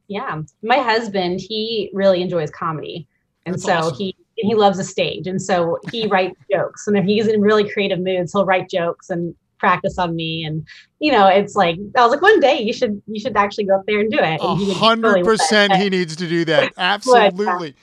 Yeah, 0.07 0.41
my 0.61 0.79
husband 0.79 1.39
he 1.39 1.89
really 1.93 2.21
enjoys 2.21 2.49
comedy, 2.49 3.07
and 3.45 3.53
that's 3.53 3.63
so 3.63 3.73
awesome. 3.73 3.97
he 3.97 4.15
he 4.35 4.55
loves 4.55 4.79
a 4.79 4.83
stage. 4.83 5.27
And 5.27 5.41
so 5.41 5.79
he 5.91 6.07
writes 6.07 6.39
jokes. 6.51 6.87
And 6.87 6.97
if 6.97 7.05
he's 7.05 7.27
in 7.27 7.41
really 7.41 7.69
creative 7.69 7.99
moods, 7.99 8.31
he'll 8.31 8.45
write 8.45 8.69
jokes 8.69 9.09
and 9.09 9.35
practice 9.63 9.97
on 9.97 10.13
me. 10.15 10.43
And 10.43 10.67
you 10.99 11.11
know, 11.11 11.27
it's 11.27 11.55
like 11.55 11.77
I 11.95 12.01
was 12.01 12.11
like, 12.11 12.21
one 12.21 12.39
day 12.41 12.59
you 12.61 12.73
should 12.73 13.01
you 13.07 13.19
should 13.19 13.37
actually 13.37 13.65
go 13.65 13.75
up 13.75 13.85
there 13.87 14.01
and 14.01 14.11
do 14.11 14.19
it. 14.19 14.41
hundred 14.75 15.23
percent 15.23 15.75
he 15.77 15.89
needs 15.89 16.15
to 16.17 16.27
do 16.27 16.43
that. 16.45 16.73
Absolutely. 16.77 17.75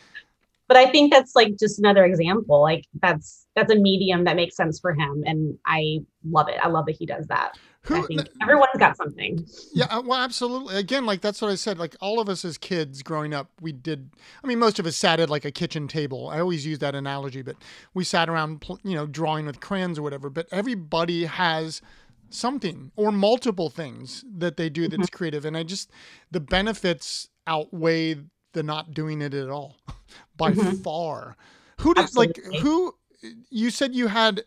but 0.69 0.77
I 0.77 0.87
think 0.91 1.11
that's 1.13 1.35
like 1.35 1.59
just 1.59 1.79
another 1.79 2.05
example. 2.05 2.61
Like 2.61 2.85
that's 3.01 3.47
that's 3.57 3.73
a 3.73 3.77
medium 3.77 4.25
that 4.25 4.37
makes 4.37 4.57
sense 4.57 4.79
for 4.79 4.93
him. 4.93 5.23
And 5.25 5.59
I 5.67 6.01
love 6.29 6.49
it. 6.49 6.59
I 6.63 6.69
love 6.69 6.85
that 6.87 6.97
he 6.99 7.07
does 7.07 7.27
that. 7.29 7.59
Who, 7.85 7.97
I 7.97 8.07
think 8.07 8.29
everyone's 8.43 8.71
got 8.79 8.97
something. 8.97 9.47
Yeah, 9.73 9.87
uh, 9.87 10.03
well, 10.03 10.19
absolutely. 10.19 10.77
Again, 10.77 11.07
like 11.07 11.23
that's 11.23 11.41
what 11.41 11.51
I 11.51 11.55
said. 11.55 11.79
Like 11.79 11.97
all 12.01 12.21
of 12.21 12.29
us 12.29 12.45
as 12.45 12.59
kids 12.59 13.03
growing 13.03 13.33
up, 13.33 13.51
we 13.61 13.73
did. 13.73 14.11
I 14.45 14.47
mean, 14.47 14.59
most 14.59 14.79
of 14.79 14.87
us 14.87 14.97
sat 14.97 15.19
at 15.19 15.31
like 15.31 15.47
a 15.47 15.51
kitchen 15.51 15.89
table. 15.89 16.29
I 16.29 16.41
always 16.41 16.67
use 16.67 16.79
that 16.81 16.95
analogy, 16.95 17.41
but 17.41 17.57
we 17.95 18.05
sat 18.05 18.29
around, 18.29 18.65
you 18.85 18.95
know, 18.95 19.07
drawing 19.07 19.47
with 19.47 19.61
crayons 19.61 19.99
or 19.99 20.03
whatever. 20.03 20.29
But 20.29 20.47
everybody 20.53 21.25
has 21.25 21.81
something 22.29 22.93
or 22.97 23.11
multiple 23.11 23.71
things 23.71 24.25
that 24.37 24.59
they 24.59 24.69
do 24.69 24.87
that's 24.87 25.05
mm-hmm. 25.05 25.17
creative, 25.17 25.47
and 25.47 25.57
I 25.57 25.63
just 25.63 25.91
the 26.31 26.41
benefits 26.41 27.29
outweigh 27.47 28.17
the 28.53 28.63
not 28.63 28.93
doing 28.93 29.23
it 29.23 29.33
at 29.33 29.49
all 29.49 29.77
by 30.37 30.53
mm-hmm. 30.53 30.77
far. 30.83 31.37
Who 31.81 31.95
did 31.95 32.05
Absolutely. 32.05 32.45
like 32.51 32.63
who? 32.63 32.95
You 33.51 33.71
said 33.71 33.95
you 33.95 34.09
had 34.09 34.45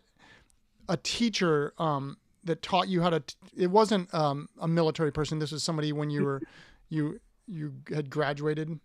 a 0.88 0.96
teacher 0.96 1.72
um, 1.78 2.16
that 2.44 2.62
taught 2.62 2.88
you 2.88 3.02
how 3.02 3.10
to. 3.10 3.20
T- 3.20 3.36
it 3.56 3.70
wasn't 3.70 4.12
um, 4.14 4.48
a 4.60 4.68
military 4.68 5.12
person. 5.12 5.38
This 5.38 5.52
was 5.52 5.62
somebody 5.62 5.92
when 5.92 6.10
you 6.10 6.24
were 6.24 6.42
you 6.88 7.20
you 7.46 7.74
had 7.92 8.10
graduated. 8.10 8.78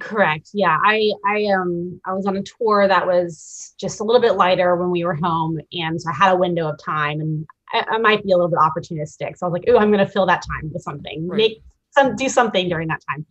Correct. 0.00 0.50
Yeah, 0.52 0.76
I 0.82 1.12
I 1.24 1.44
um 1.46 2.00
I 2.04 2.12
was 2.12 2.26
on 2.26 2.36
a 2.36 2.42
tour 2.42 2.88
that 2.88 3.06
was 3.06 3.74
just 3.78 4.00
a 4.00 4.04
little 4.04 4.20
bit 4.20 4.32
lighter 4.32 4.74
when 4.76 4.90
we 4.90 5.04
were 5.04 5.14
home, 5.14 5.60
and 5.72 6.00
so 6.00 6.10
I 6.10 6.14
had 6.14 6.32
a 6.32 6.36
window 6.36 6.68
of 6.68 6.78
time, 6.84 7.20
and 7.20 7.46
I, 7.72 7.84
I 7.88 7.98
might 7.98 8.24
be 8.24 8.32
a 8.32 8.36
little 8.36 8.50
bit 8.50 8.58
opportunistic. 8.58 9.36
So 9.36 9.46
I 9.46 9.48
was 9.48 9.52
like, 9.52 9.64
oh, 9.68 9.78
I'm 9.78 9.92
going 9.92 10.04
to 10.04 10.10
fill 10.10 10.26
that 10.26 10.42
time 10.42 10.70
with 10.72 10.82
something, 10.82 11.28
right. 11.28 11.36
make 11.36 11.62
some 11.90 12.16
do 12.16 12.28
something 12.28 12.68
during 12.68 12.88
that 12.88 13.02
time. 13.08 13.24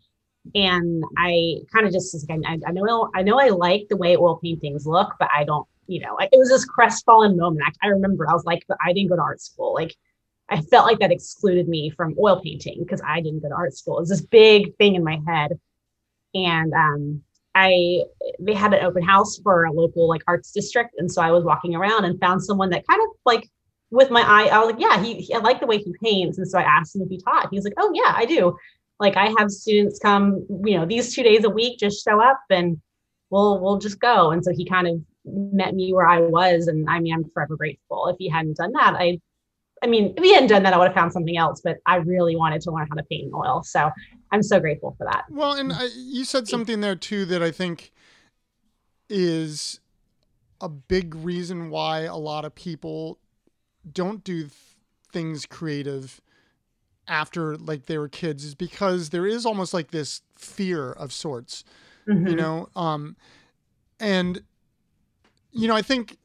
And 0.55 1.03
I 1.17 1.57
kind 1.73 1.85
of 1.85 1.91
just 1.91 2.15
I, 2.29 2.59
I 2.65 2.71
know 2.71 3.09
I 3.13 3.23
know 3.23 3.39
I 3.39 3.49
like 3.49 3.87
the 3.89 3.97
way 3.97 4.15
oil 4.15 4.39
paintings 4.41 4.85
look, 4.85 5.13
but 5.19 5.29
I 5.35 5.43
don't 5.43 5.67
you 5.87 5.99
know, 5.99 6.17
it 6.19 6.37
was 6.37 6.49
this 6.49 6.65
crestfallen 6.65 7.37
moment. 7.37 7.65
I, 7.65 7.87
I 7.87 7.89
remember 7.89 8.29
I 8.29 8.33
was 8.33 8.45
like, 8.45 8.65
I 8.83 8.93
didn't 8.93 9.09
go 9.09 9.15
to 9.15 9.21
art 9.21 9.41
school. 9.41 9.73
Like, 9.73 9.95
I 10.49 10.61
felt 10.61 10.85
like 10.85 10.99
that 10.99 11.11
excluded 11.11 11.67
me 11.67 11.89
from 11.89 12.15
oil 12.19 12.41
painting 12.41 12.79
because 12.79 13.01
I 13.05 13.21
didn't 13.21 13.41
go 13.41 13.49
to 13.49 13.55
art 13.55 13.75
school. 13.75 13.97
It 13.97 14.01
was 14.01 14.09
this 14.09 14.21
big 14.21 14.75
thing 14.77 14.95
in 14.95 15.03
my 15.03 15.19
head. 15.25 15.59
And 16.35 16.73
um, 16.73 17.23
I 17.55 18.01
they 18.39 18.53
had 18.53 18.73
an 18.73 18.83
open 18.83 19.03
house 19.03 19.37
for 19.37 19.65
a 19.65 19.71
local 19.71 20.07
like 20.07 20.23
arts 20.27 20.51
district, 20.51 20.95
and 20.97 21.11
so 21.11 21.21
I 21.21 21.31
was 21.31 21.43
walking 21.43 21.75
around 21.75 22.05
and 22.05 22.19
found 22.19 22.43
someone 22.43 22.69
that 22.71 22.85
kind 22.87 23.01
of 23.01 23.09
like 23.25 23.47
with 23.91 24.09
my 24.09 24.21
eye. 24.21 24.47
I 24.47 24.59
was 24.59 24.71
like, 24.71 24.81
yeah, 24.81 25.03
he, 25.03 25.15
he 25.15 25.33
I 25.33 25.39
like 25.39 25.59
the 25.59 25.67
way 25.67 25.77
he 25.77 25.93
paints, 26.03 26.37
and 26.37 26.47
so 26.47 26.57
I 26.57 26.63
asked 26.63 26.95
him 26.95 27.03
if 27.03 27.09
he 27.09 27.19
taught. 27.19 27.49
He's 27.51 27.63
like, 27.63 27.75
oh 27.77 27.91
yeah, 27.93 28.13
I 28.15 28.25
do. 28.25 28.57
Like 28.99 29.17
I 29.17 29.33
have 29.37 29.51
students 29.51 29.99
come, 29.99 30.45
you 30.65 30.77
know, 30.77 30.85
these 30.85 31.13
two 31.13 31.23
days 31.23 31.43
a 31.43 31.49
week, 31.49 31.79
just 31.79 32.03
show 32.03 32.21
up 32.21 32.39
and 32.49 32.81
we'll 33.29 33.59
we'll 33.59 33.77
just 33.77 33.99
go. 33.99 34.31
And 34.31 34.43
so 34.43 34.51
he 34.51 34.65
kind 34.65 34.87
of 34.87 35.01
met 35.25 35.73
me 35.73 35.93
where 35.93 36.07
I 36.07 36.19
was. 36.19 36.67
And 36.67 36.89
I 36.89 36.99
mean, 36.99 37.13
I'm 37.13 37.29
forever 37.33 37.55
grateful. 37.55 38.07
If 38.07 38.17
he 38.19 38.29
hadn't 38.29 38.57
done 38.57 38.71
that, 38.73 38.95
I, 38.97 39.19
I 39.81 39.87
mean, 39.87 40.13
if 40.17 40.23
he 40.23 40.33
hadn't 40.33 40.49
done 40.49 40.63
that, 40.63 40.73
I 40.73 40.77
would 40.77 40.87
have 40.87 40.95
found 40.95 41.13
something 41.13 41.37
else. 41.37 41.61
But 41.63 41.77
I 41.85 41.97
really 41.97 42.35
wanted 42.35 42.61
to 42.61 42.71
learn 42.71 42.87
how 42.87 42.95
to 42.95 43.03
paint 43.03 43.27
in 43.27 43.33
oil, 43.33 43.63
so 43.63 43.89
I'm 44.31 44.43
so 44.43 44.59
grateful 44.59 44.95
for 44.97 45.05
that. 45.05 45.25
Well, 45.29 45.53
and 45.53 45.73
I, 45.73 45.87
you 45.95 46.25
said 46.25 46.47
something 46.47 46.81
there 46.81 46.95
too 46.95 47.25
that 47.25 47.43
I 47.43 47.51
think 47.51 47.91
is 49.09 49.79
a 50.61 50.69
big 50.69 51.13
reason 51.13 51.69
why 51.69 52.01
a 52.01 52.15
lot 52.15 52.45
of 52.45 52.55
people 52.55 53.19
don't 53.91 54.23
do 54.23 54.43
th- 54.43 54.51
things 55.11 55.45
creative 55.45 56.21
after 57.07 57.57
like 57.57 57.85
they 57.85 57.97
were 57.97 58.07
kids 58.07 58.45
is 58.45 58.55
because 58.55 59.09
there 59.09 59.27
is 59.27 59.45
almost 59.45 59.73
like 59.73 59.91
this 59.91 60.21
fear 60.37 60.91
of 60.93 61.11
sorts 61.11 61.65
mm-hmm. 62.07 62.27
you 62.27 62.35
know 62.35 62.69
um 62.77 63.17
and 63.99 64.41
you 65.53 65.67
know, 65.67 65.75
I 65.75 65.81
think 65.81 66.17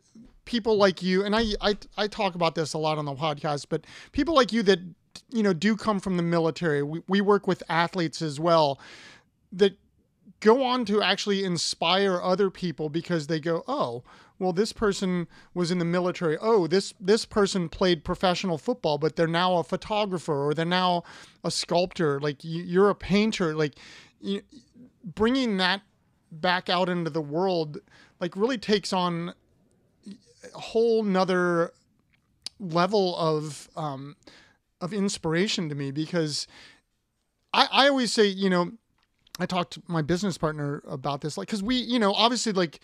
people 0.44 0.76
like 0.76 1.02
you, 1.02 1.24
and 1.24 1.36
I, 1.36 1.44
I, 1.60 1.76
I 1.96 2.06
talk 2.06 2.34
about 2.34 2.54
this 2.54 2.72
a 2.72 2.78
lot 2.78 2.98
on 2.98 3.04
the 3.04 3.14
podcast, 3.14 3.66
but 3.68 3.84
people 4.12 4.34
like 4.34 4.52
you 4.52 4.62
that, 4.64 4.80
you 5.30 5.42
know, 5.42 5.52
do 5.52 5.76
come 5.76 6.00
from 6.00 6.16
the 6.16 6.22
military, 6.22 6.82
we, 6.82 7.02
we 7.06 7.20
work 7.20 7.46
with 7.46 7.62
athletes 7.68 8.22
as 8.22 8.40
well, 8.40 8.80
that 9.52 9.76
go 10.40 10.62
on 10.62 10.84
to 10.86 11.02
actually 11.02 11.44
inspire 11.44 12.20
other 12.20 12.50
people 12.50 12.88
because 12.88 13.26
they 13.26 13.40
go, 13.40 13.62
oh, 13.68 14.02
well, 14.38 14.52
this 14.52 14.72
person 14.72 15.26
was 15.52 15.70
in 15.70 15.78
the 15.78 15.84
military. 15.84 16.38
Oh, 16.40 16.68
this 16.68 16.94
this 17.00 17.24
person 17.24 17.68
played 17.68 18.04
professional 18.04 18.56
football, 18.56 18.96
but 18.96 19.16
they're 19.16 19.26
now 19.26 19.56
a 19.56 19.64
photographer 19.64 20.46
or 20.46 20.54
they're 20.54 20.64
now 20.64 21.02
a 21.42 21.50
sculptor. 21.50 22.20
Like 22.20 22.36
you're 22.42 22.88
a 22.88 22.94
painter. 22.94 23.56
Like 23.56 23.74
you, 24.20 24.42
bringing 25.02 25.56
that 25.56 25.82
back 26.30 26.68
out 26.68 26.88
into 26.88 27.10
the 27.10 27.20
world 27.20 27.78
like 28.20 28.36
really 28.36 28.58
takes 28.58 28.92
on 28.92 29.34
a 30.54 30.58
whole 30.58 31.02
nother 31.02 31.72
level 32.60 33.16
of 33.16 33.68
um, 33.76 34.16
of 34.80 34.92
inspiration 34.92 35.68
to 35.68 35.74
me 35.74 35.90
because 35.90 36.46
I, 37.52 37.68
I 37.70 37.88
always 37.88 38.12
say, 38.12 38.26
you 38.26 38.50
know, 38.50 38.72
I 39.38 39.46
talked 39.46 39.74
to 39.74 39.82
my 39.86 40.02
business 40.02 40.36
partner 40.36 40.82
about 40.86 41.20
this, 41.20 41.38
like, 41.38 41.48
because 41.48 41.62
we, 41.62 41.76
you 41.76 41.98
know, 41.98 42.12
obviously, 42.12 42.52
like, 42.52 42.80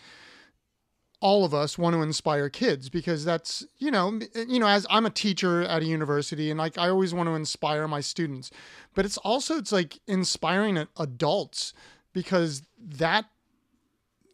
all 1.21 1.45
of 1.45 1.53
us 1.53 1.77
want 1.77 1.95
to 1.95 2.01
inspire 2.01 2.49
kids 2.49 2.89
because 2.89 3.23
that's 3.23 3.65
you 3.77 3.89
know 3.89 4.19
you 4.47 4.59
know 4.59 4.67
as 4.67 4.85
I'm 4.89 5.05
a 5.05 5.09
teacher 5.09 5.63
at 5.63 5.81
a 5.81 5.85
university 5.85 6.51
and 6.51 6.59
like 6.59 6.77
I 6.77 6.89
always 6.89 7.13
want 7.13 7.27
to 7.29 7.33
inspire 7.33 7.87
my 7.87 8.01
students. 8.01 8.51
But 8.93 9.05
it's 9.05 9.17
also 9.17 9.57
it's 9.57 9.71
like 9.71 9.99
inspiring 10.07 10.85
adults 10.97 11.73
because 12.13 12.63
that 12.77 13.25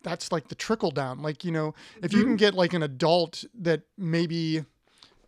that's 0.03 0.31
like 0.31 0.47
the 0.47 0.55
trickle 0.55 0.91
down. 0.91 1.21
Like 1.21 1.43
you 1.43 1.51
know 1.51 1.73
if 2.01 2.13
you 2.13 2.19
can 2.19 2.29
mm-hmm. 2.29 2.35
get 2.37 2.53
like 2.53 2.73
an 2.73 2.83
adult 2.83 3.43
that 3.59 3.83
maybe 3.97 4.65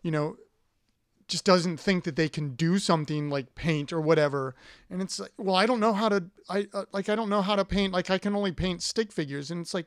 you 0.02 0.10
know 0.10 0.36
just 1.26 1.44
doesn't 1.44 1.78
think 1.78 2.04
that 2.04 2.16
they 2.16 2.28
can 2.28 2.54
do 2.54 2.78
something 2.78 3.30
like 3.30 3.54
paint 3.54 3.94
or 3.94 4.00
whatever 4.00 4.54
and 4.90 5.00
it's 5.00 5.18
like 5.18 5.32
well 5.38 5.54
i 5.54 5.64
don't 5.64 5.80
know 5.80 5.94
how 5.94 6.06
to 6.06 6.22
i 6.50 6.66
uh, 6.74 6.84
like 6.92 7.08
i 7.08 7.14
don't 7.14 7.30
know 7.30 7.40
how 7.40 7.56
to 7.56 7.64
paint 7.64 7.94
like 7.94 8.10
i 8.10 8.18
can 8.18 8.36
only 8.36 8.52
paint 8.52 8.82
stick 8.82 9.10
figures 9.10 9.50
and 9.50 9.62
it's 9.62 9.72
like 9.72 9.86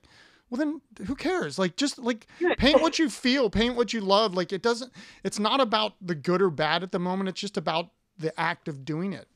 well 0.50 0.60
then 0.60 0.82
who 1.06 1.16
cares? 1.16 1.60
Like 1.60 1.76
just 1.76 1.98
like 1.98 2.28
paint 2.58 2.82
what 2.82 3.00
you 3.00 3.10
feel 3.10 3.50
paint 3.50 3.76
what 3.76 3.94
you 3.94 4.02
love. 4.02 4.34
Like 4.34 4.54
it 4.54 4.62
doesn't 4.62 4.92
it's 5.24 5.40
not 5.40 5.60
about 5.60 5.94
the 6.02 6.16
good 6.16 6.42
or 6.42 6.50
bad 6.50 6.84
at 6.84 6.92
the 6.92 7.00
moment 7.00 7.30
it's 7.30 7.42
just 7.42 7.58
about 7.58 7.90
the 8.18 8.38
act 8.40 8.68
of 8.68 8.86
doing 8.86 9.14
it. 9.14 9.28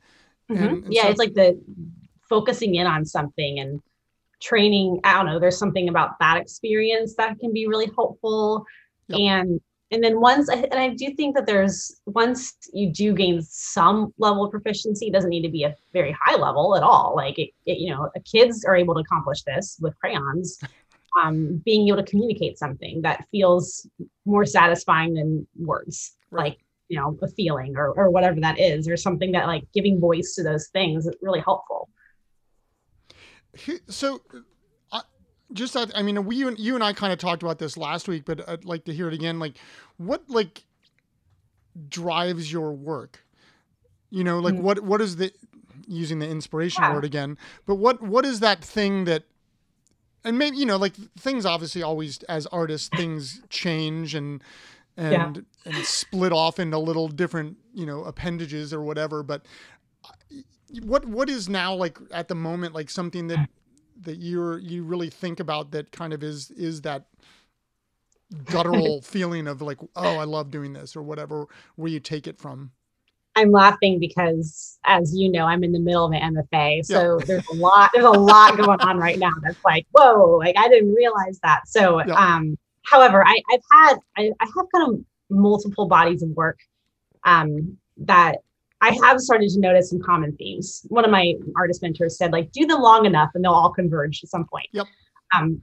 Mm-hmm. 0.50 0.64
and, 0.64 0.84
and 0.86 0.94
yeah 0.94 1.04
so, 1.04 1.10
it's 1.10 1.20
like 1.20 1.34
the 1.34 1.62
focusing 2.28 2.76
in 2.76 2.88
on 2.88 3.06
something 3.06 3.60
and 3.60 3.82
training 4.42 5.00
i 5.04 5.14
don't 5.14 5.26
know 5.26 5.40
there's 5.40 5.58
something 5.58 5.90
about 5.90 6.20
that 6.20 6.38
experience 6.38 7.16
that 7.16 7.38
can 7.40 7.54
be 7.54 7.68
really 7.68 7.90
helpful 7.96 8.66
yep. 9.08 9.20
and 9.20 9.62
and 9.92 10.04
then 10.04 10.20
once 10.20 10.50
and 10.50 10.74
i 10.74 10.90
do 10.90 11.14
think 11.16 11.36
that 11.36 11.46
there's 11.46 12.02
once 12.06 12.56
you 12.74 12.92
do 12.92 13.14
gain 13.14 13.42
some 13.42 14.14
level 14.18 14.46
of 14.46 14.52
proficiency 14.52 15.08
it 15.08 15.14
doesn't 15.14 15.30
need 15.30 15.44
to 15.44 15.50
be 15.50 15.64
a 15.64 15.76
very 15.94 16.16
high 16.20 16.36
level 16.36 16.76
at 16.76 16.84
all 16.84 17.14
like 17.16 17.38
it, 17.38 17.50
it, 17.66 17.78
you 17.78 17.90
know 17.90 18.10
kids 18.30 18.66
are 18.66 18.76
able 18.76 18.94
to 18.94 19.02
accomplish 19.02 19.44
this 19.44 19.78
with 19.82 19.98
crayons 20.00 20.60
um, 21.22 21.62
being 21.66 21.88
able 21.88 21.98
to 21.98 22.10
communicate 22.10 22.58
something 22.58 23.02
that 23.02 23.26
feels 23.32 23.86
more 24.26 24.46
satisfying 24.46 25.14
than 25.14 25.46
words 25.60 26.16
right. 26.32 26.44
like 26.44 26.58
you 26.88 26.98
know 26.98 27.18
a 27.22 27.28
feeling 27.28 27.76
or, 27.76 27.92
or 27.92 28.10
whatever 28.10 28.40
that 28.40 28.60
is 28.60 28.88
or 28.88 28.98
something 28.98 29.32
that 29.32 29.48
like 29.48 29.64
giving 29.74 30.00
voice 30.00 30.36
to 30.36 30.44
those 30.44 30.68
things 30.70 31.06
is 31.06 31.16
really 31.22 31.42
helpful 31.42 31.90
so 33.88 34.22
I, 34.92 35.02
just 35.54 35.76
I 35.78 36.02
mean, 36.02 36.26
we 36.26 36.38
you 36.38 36.76
and 36.76 36.84
I 36.84 36.94
kind 36.94 37.14
of 37.14 37.20
talked 37.20 37.44
about 37.44 37.60
this 37.60 37.78
last 37.78 38.08
week, 38.08 38.26
but 38.26 38.48
I'd 38.48 38.66
like 38.66 38.86
to 38.86 38.94
hear 38.94 39.08
it 39.08 39.14
again. 39.14 39.40
Like, 39.40 39.58
what 39.98 40.24
like 40.30 40.64
drives 41.90 42.52
your 42.52 42.74
work? 42.74 43.24
You 44.10 44.24
know, 44.24 44.40
like 44.40 44.56
mm-hmm. 44.56 44.64
what 44.64 44.80
what 44.84 45.02
is 45.02 45.18
the 45.18 45.32
using 45.88 46.20
the 46.20 46.28
inspiration 46.28 46.84
yeah. 46.84 46.94
word 46.94 47.06
again? 47.06 47.38
But 47.66 47.76
what 47.76 48.02
what 48.02 48.26
is 48.26 48.40
that 48.40 48.64
thing 48.64 49.06
that 49.06 49.24
and 50.24 50.38
maybe 50.38 50.58
you 50.58 50.66
know 50.66 50.78
like 50.78 50.96
things 51.18 51.46
obviously 51.46 51.84
always 51.84 52.22
as 52.24 52.46
artists 52.48 52.90
things 52.96 53.42
change 53.50 54.16
and 54.16 54.44
and 54.98 55.46
yeah. 55.66 55.74
and 55.74 55.86
split 55.86 56.32
off 56.32 56.60
into 56.60 56.78
little 56.78 57.08
different 57.08 57.58
you 57.74 57.86
know 57.86 58.04
appendages 58.04 58.74
or 58.74 58.82
whatever 58.82 59.24
but 59.24 59.46
uh, 60.06 60.36
what 60.84 61.06
what 61.06 61.30
is 61.30 61.50
now 61.50 61.74
like 61.74 61.98
at 62.12 62.28
the 62.28 62.36
moment 62.36 62.74
like 62.74 62.90
something 62.90 63.28
that 63.28 63.50
that 64.02 64.18
you're 64.18 64.58
you 64.60 64.84
really 64.84 65.10
think 65.10 65.40
about 65.40 65.72
that 65.72 65.92
kind 65.92 66.14
of 66.14 66.24
is 66.24 66.52
is 66.52 66.82
that 66.82 67.06
guttural 68.46 69.02
feeling 69.04 69.48
of 69.48 69.62
like 69.62 69.80
oh 69.96 70.18
i 70.18 70.24
love 70.24 70.52
doing 70.52 70.74
this 70.74 70.96
or 70.96 71.02
whatever 71.02 71.48
where 71.76 71.92
you 71.92 72.00
take 72.00 72.28
it 72.28 72.38
from 72.38 72.72
i'm 73.36 73.52
laughing 73.52 74.00
because 74.00 74.80
as 74.86 75.14
you 75.16 75.32
know 75.32 75.46
i'm 75.46 75.64
in 75.64 75.72
the 75.72 75.80
middle 75.80 76.06
of 76.06 76.14
an 76.14 76.36
mfa 76.36 76.84
so 76.86 77.20
yeah. 77.20 77.26
there's 77.26 77.48
a 77.48 77.56
lot 77.56 77.90
there's 77.94 78.06
a 78.06 78.10
lot 78.10 78.56
going 78.58 78.80
on 78.82 78.98
right 78.98 79.20
now 79.20 79.32
that's 79.44 79.64
like 79.66 79.86
whoa 79.92 80.38
like 80.38 80.56
i 80.58 80.68
didn't 80.68 80.94
realize 80.94 81.40
that 81.44 81.68
so 81.68 82.04
yeah. 82.06 82.14
um 82.14 82.58
however 82.84 83.26
i 83.26 83.38
i've 83.52 83.62
had 83.72 83.96
I, 84.18 84.32
I 84.40 84.46
have 84.46 84.66
kind 84.74 84.94
of 84.94 85.06
multiple 85.30 85.88
bodies 85.88 86.24
of 86.24 86.30
work 86.30 86.60
um 87.24 87.78
that 87.98 88.38
I 88.82 88.98
have 89.04 89.20
started 89.20 89.50
to 89.50 89.60
notice 89.60 89.92
some 89.92 90.02
common 90.02 90.36
themes. 90.38 90.86
One 90.90 91.06
of 91.06 91.12
my 91.12 91.36
artist 91.56 91.82
mentors 91.84 92.18
said, 92.18 92.32
like, 92.32 92.52
do 92.52 92.66
them 92.66 92.82
long 92.82 93.06
enough 93.06 93.30
and 93.36 93.44
they'll 93.44 93.52
all 93.52 93.72
converge 93.72 94.22
at 94.24 94.30
some 94.30 94.46
point. 94.46 94.68
Yep. 94.74 94.88
Um, 95.36 95.62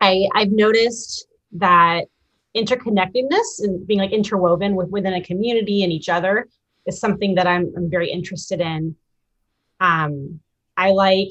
I, 0.00 0.28
I've 0.34 0.50
noticed 0.50 1.26
that 1.52 2.06
interconnectedness 2.56 3.60
and 3.60 3.86
being 3.86 4.00
like 4.00 4.12
interwoven 4.12 4.74
with 4.74 4.88
within 4.88 5.14
a 5.14 5.22
community 5.22 5.84
and 5.84 5.92
each 5.92 6.08
other 6.08 6.48
is 6.86 6.98
something 6.98 7.36
that 7.36 7.46
I'm, 7.46 7.72
I'm 7.76 7.88
very 7.88 8.10
interested 8.10 8.60
in. 8.60 8.96
Um, 9.78 10.40
I 10.76 10.90
like 10.90 11.28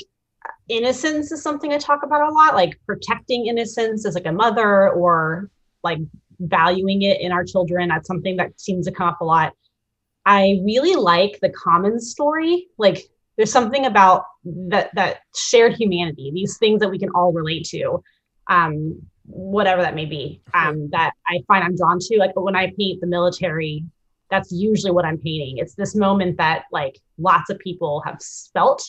innocence 0.69 1.31
is 1.31 1.41
something 1.41 1.73
I 1.73 1.77
talk 1.77 2.03
about 2.03 2.29
a 2.29 2.31
lot, 2.31 2.55
like 2.55 2.79
protecting 2.85 3.47
innocence 3.47 4.05
as 4.05 4.15
like 4.15 4.27
a 4.27 4.31
mother 4.31 4.89
or 4.89 5.49
like 5.83 5.99
valuing 6.39 7.01
it 7.01 7.19
in 7.19 7.31
our 7.31 7.43
children. 7.43 7.89
That's 7.89 8.07
something 8.07 8.37
that 8.37 8.59
seems 8.59 8.85
to 8.85 8.91
come 8.91 9.09
up 9.09 9.21
a 9.21 9.25
lot. 9.25 9.53
I 10.29 10.61
really 10.63 10.95
like 10.95 11.39
the 11.41 11.49
common 11.49 11.99
story. 11.99 12.67
Like 12.77 13.09
there's 13.35 13.51
something 13.51 13.87
about 13.87 14.25
that 14.67 14.93
that 14.93 15.21
shared 15.35 15.73
humanity, 15.73 16.29
these 16.31 16.59
things 16.59 16.81
that 16.81 16.89
we 16.89 16.99
can 16.99 17.09
all 17.15 17.33
relate 17.33 17.65
to, 17.71 18.03
um, 18.45 19.01
whatever 19.25 19.81
that 19.81 19.95
may 19.95 20.05
be, 20.05 20.43
um, 20.53 20.87
that 20.91 21.13
I 21.25 21.39
find 21.47 21.63
I'm 21.63 21.75
drawn 21.75 21.97
to. 21.99 22.17
Like 22.19 22.35
when 22.35 22.55
I 22.55 22.71
paint 22.77 23.01
the 23.01 23.07
military, 23.07 23.83
that's 24.29 24.51
usually 24.51 24.91
what 24.91 25.03
I'm 25.03 25.17
painting. 25.17 25.57
It's 25.57 25.73
this 25.73 25.95
moment 25.95 26.37
that 26.37 26.65
like 26.71 26.99
lots 27.17 27.49
of 27.49 27.57
people 27.57 28.03
have 28.05 28.19
felt. 28.53 28.83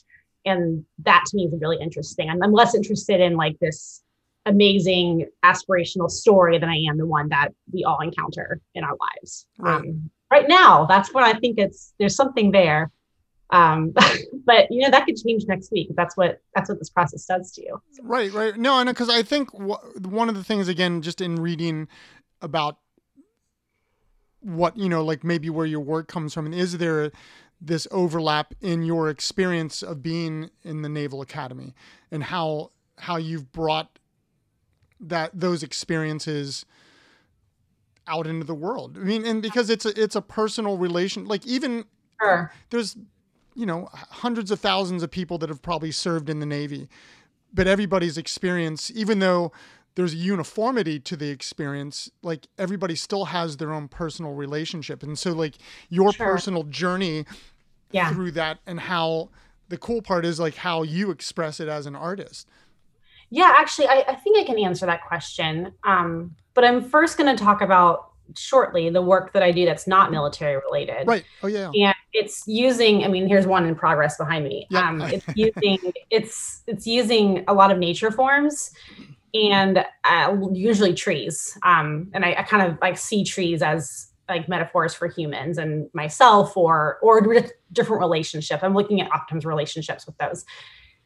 And 0.44 0.84
that 1.04 1.24
to 1.28 1.36
me 1.38 1.46
is 1.46 1.54
really 1.58 1.78
interesting. 1.80 2.28
I'm, 2.28 2.42
I'm 2.42 2.52
less 2.52 2.74
interested 2.74 3.18
in 3.18 3.36
like 3.36 3.58
this 3.60 4.02
amazing 4.44 5.26
aspirational 5.42 6.10
story 6.10 6.58
than 6.58 6.68
I 6.68 6.84
am 6.90 6.98
the 6.98 7.06
one 7.06 7.30
that 7.30 7.54
we 7.72 7.84
all 7.84 8.00
encounter 8.00 8.60
in 8.74 8.84
our 8.84 8.96
lives. 9.00 9.46
Right. 9.58 9.76
Um, 9.76 10.10
right 10.30 10.48
now 10.48 10.86
that's 10.86 11.12
what 11.12 11.24
i 11.24 11.38
think 11.38 11.58
it's 11.58 11.94
there's 11.98 12.16
something 12.16 12.50
there. 12.50 12.90
Um, 13.52 13.92
but 14.46 14.70
you 14.70 14.82
know 14.82 14.90
that 14.90 15.06
could 15.06 15.16
change 15.16 15.44
next 15.48 15.72
week 15.72 15.90
that's 15.96 16.16
what 16.16 16.40
that's 16.54 16.68
what 16.68 16.78
this 16.78 16.90
process 16.90 17.26
does 17.26 17.50
to 17.52 17.62
you. 17.62 17.82
Right 18.00 18.32
right. 18.32 18.56
No 18.56 18.82
know 18.82 18.92
because 18.92 19.10
i 19.10 19.22
think 19.22 19.50
one 19.52 20.28
of 20.28 20.36
the 20.36 20.44
things 20.44 20.68
again 20.68 21.02
just 21.02 21.20
in 21.20 21.36
reading 21.36 21.88
about 22.40 22.78
what 24.40 24.76
you 24.76 24.88
know 24.88 25.04
like 25.04 25.22
maybe 25.24 25.50
where 25.50 25.66
your 25.66 25.80
work 25.80 26.08
comes 26.08 26.32
from 26.32 26.46
and 26.46 26.54
is 26.54 26.78
there 26.78 27.10
this 27.60 27.86
overlap 27.90 28.54
in 28.60 28.82
your 28.82 29.10
experience 29.10 29.82
of 29.82 30.02
being 30.02 30.50
in 30.62 30.82
the 30.82 30.88
naval 30.88 31.20
academy 31.20 31.74
and 32.10 32.24
how 32.24 32.70
how 32.98 33.16
you've 33.16 33.52
brought 33.52 33.98
that 34.98 35.30
those 35.34 35.62
experiences 35.62 36.64
out 38.10 38.26
into 38.26 38.44
the 38.44 38.54
world. 38.54 38.98
I 38.98 39.04
mean, 39.04 39.24
and 39.24 39.40
because 39.40 39.70
it's 39.70 39.86
a 39.86 40.00
it's 40.00 40.16
a 40.16 40.20
personal 40.20 40.76
relation. 40.76 41.26
Like 41.26 41.46
even 41.46 41.84
sure. 42.20 42.52
there's 42.70 42.96
you 43.54 43.64
know 43.64 43.88
hundreds 43.92 44.50
of 44.50 44.60
thousands 44.60 45.02
of 45.02 45.10
people 45.10 45.38
that 45.38 45.48
have 45.48 45.62
probably 45.62 45.92
served 45.92 46.28
in 46.28 46.40
the 46.40 46.46
Navy, 46.46 46.88
but 47.54 47.66
everybody's 47.66 48.18
experience, 48.18 48.90
even 48.94 49.20
though 49.20 49.52
there's 49.94 50.12
a 50.12 50.16
uniformity 50.16 50.98
to 51.00 51.16
the 51.16 51.30
experience, 51.30 52.10
like 52.22 52.46
everybody 52.58 52.94
still 52.94 53.26
has 53.26 53.56
their 53.56 53.72
own 53.72 53.88
personal 53.88 54.34
relationship, 54.34 55.02
and 55.02 55.18
so 55.18 55.32
like 55.32 55.56
your 55.88 56.12
sure. 56.12 56.26
personal 56.26 56.64
journey 56.64 57.24
yeah. 57.92 58.12
through 58.12 58.32
that, 58.32 58.58
and 58.66 58.80
how 58.80 59.30
the 59.68 59.78
cool 59.78 60.02
part 60.02 60.24
is 60.24 60.40
like 60.40 60.56
how 60.56 60.82
you 60.82 61.10
express 61.10 61.60
it 61.60 61.68
as 61.68 61.86
an 61.86 61.94
artist. 61.94 62.48
Yeah, 63.30 63.52
actually, 63.56 63.86
I, 63.86 64.04
I 64.08 64.14
think 64.16 64.38
I 64.38 64.44
can 64.44 64.58
answer 64.58 64.86
that 64.86 65.06
question. 65.06 65.72
Um, 65.84 66.34
but 66.54 66.64
I'm 66.64 66.82
first 66.82 67.16
going 67.16 67.34
to 67.34 67.42
talk 67.42 67.60
about 67.60 68.10
shortly 68.36 68.90
the 68.90 69.02
work 69.02 69.32
that 69.32 69.42
I 69.42 69.50
do 69.50 69.64
that's 69.64 69.86
not 69.86 70.10
military 70.10 70.56
related. 70.56 71.06
Right. 71.06 71.24
Oh 71.42 71.46
yeah. 71.46 71.70
And 71.74 71.94
it's 72.12 72.46
using. 72.46 73.04
I 73.04 73.08
mean, 73.08 73.28
here's 73.28 73.46
one 73.46 73.66
in 73.66 73.74
progress 73.74 74.16
behind 74.16 74.44
me. 74.44 74.66
Yep. 74.70 74.82
Um, 74.82 75.00
it's 75.02 75.26
using. 75.34 75.92
it's 76.10 76.62
it's 76.66 76.86
using 76.86 77.44
a 77.48 77.54
lot 77.54 77.70
of 77.70 77.78
nature 77.78 78.10
forms, 78.10 78.72
and 79.34 79.84
uh, 80.04 80.36
usually 80.52 80.94
trees. 80.94 81.58
Um, 81.62 82.10
and 82.12 82.24
I, 82.24 82.34
I 82.38 82.42
kind 82.42 82.70
of 82.70 82.78
like 82.80 82.98
see 82.98 83.24
trees 83.24 83.62
as 83.62 84.08
like 84.28 84.48
metaphors 84.48 84.94
for 84.94 85.08
humans 85.08 85.58
and 85.58 85.88
myself, 85.92 86.56
or 86.56 86.98
or 87.02 87.20
different 87.72 88.00
relationship. 88.00 88.60
I'm 88.62 88.74
looking 88.74 89.00
at 89.00 89.10
oftentimes 89.10 89.44
relationships 89.44 90.06
with 90.06 90.16
those, 90.18 90.44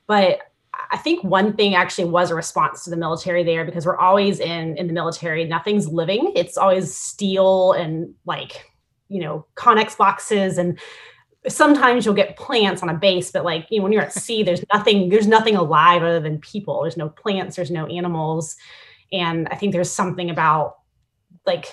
but 0.06 0.40
I 0.90 0.96
think 0.96 1.24
one 1.24 1.54
thing 1.54 1.74
actually 1.74 2.06
was 2.06 2.30
a 2.30 2.34
response 2.34 2.84
to 2.84 2.90
the 2.90 2.96
military 2.96 3.42
there 3.42 3.64
because 3.64 3.86
we're 3.86 3.98
always 3.98 4.40
in 4.40 4.76
in 4.76 4.86
the 4.86 4.92
military. 4.92 5.44
Nothing's 5.44 5.88
living. 5.88 6.32
It's 6.36 6.56
always 6.56 6.96
steel 6.96 7.72
and 7.72 8.14
like 8.24 8.70
you 9.08 9.20
know 9.20 9.46
Connex 9.56 9.96
boxes 9.96 10.58
and 10.58 10.78
sometimes 11.48 12.04
you'll 12.04 12.14
get 12.14 12.36
plants 12.36 12.82
on 12.82 12.88
a 12.88 12.94
base, 12.94 13.30
but 13.30 13.44
like 13.44 13.66
you 13.70 13.78
know, 13.78 13.84
when 13.84 13.92
you're 13.92 14.02
at 14.02 14.12
sea, 14.24 14.42
there's 14.42 14.64
nothing, 14.72 15.08
there's 15.08 15.26
nothing 15.26 15.56
alive 15.56 16.02
other 16.02 16.20
than 16.20 16.38
people. 16.38 16.82
There's 16.82 16.96
no 16.96 17.08
plants, 17.08 17.56
there's 17.56 17.70
no 17.70 17.86
animals. 17.86 18.56
And 19.12 19.48
I 19.48 19.56
think 19.56 19.72
there's 19.72 19.90
something 19.90 20.30
about 20.30 20.76
like 21.46 21.66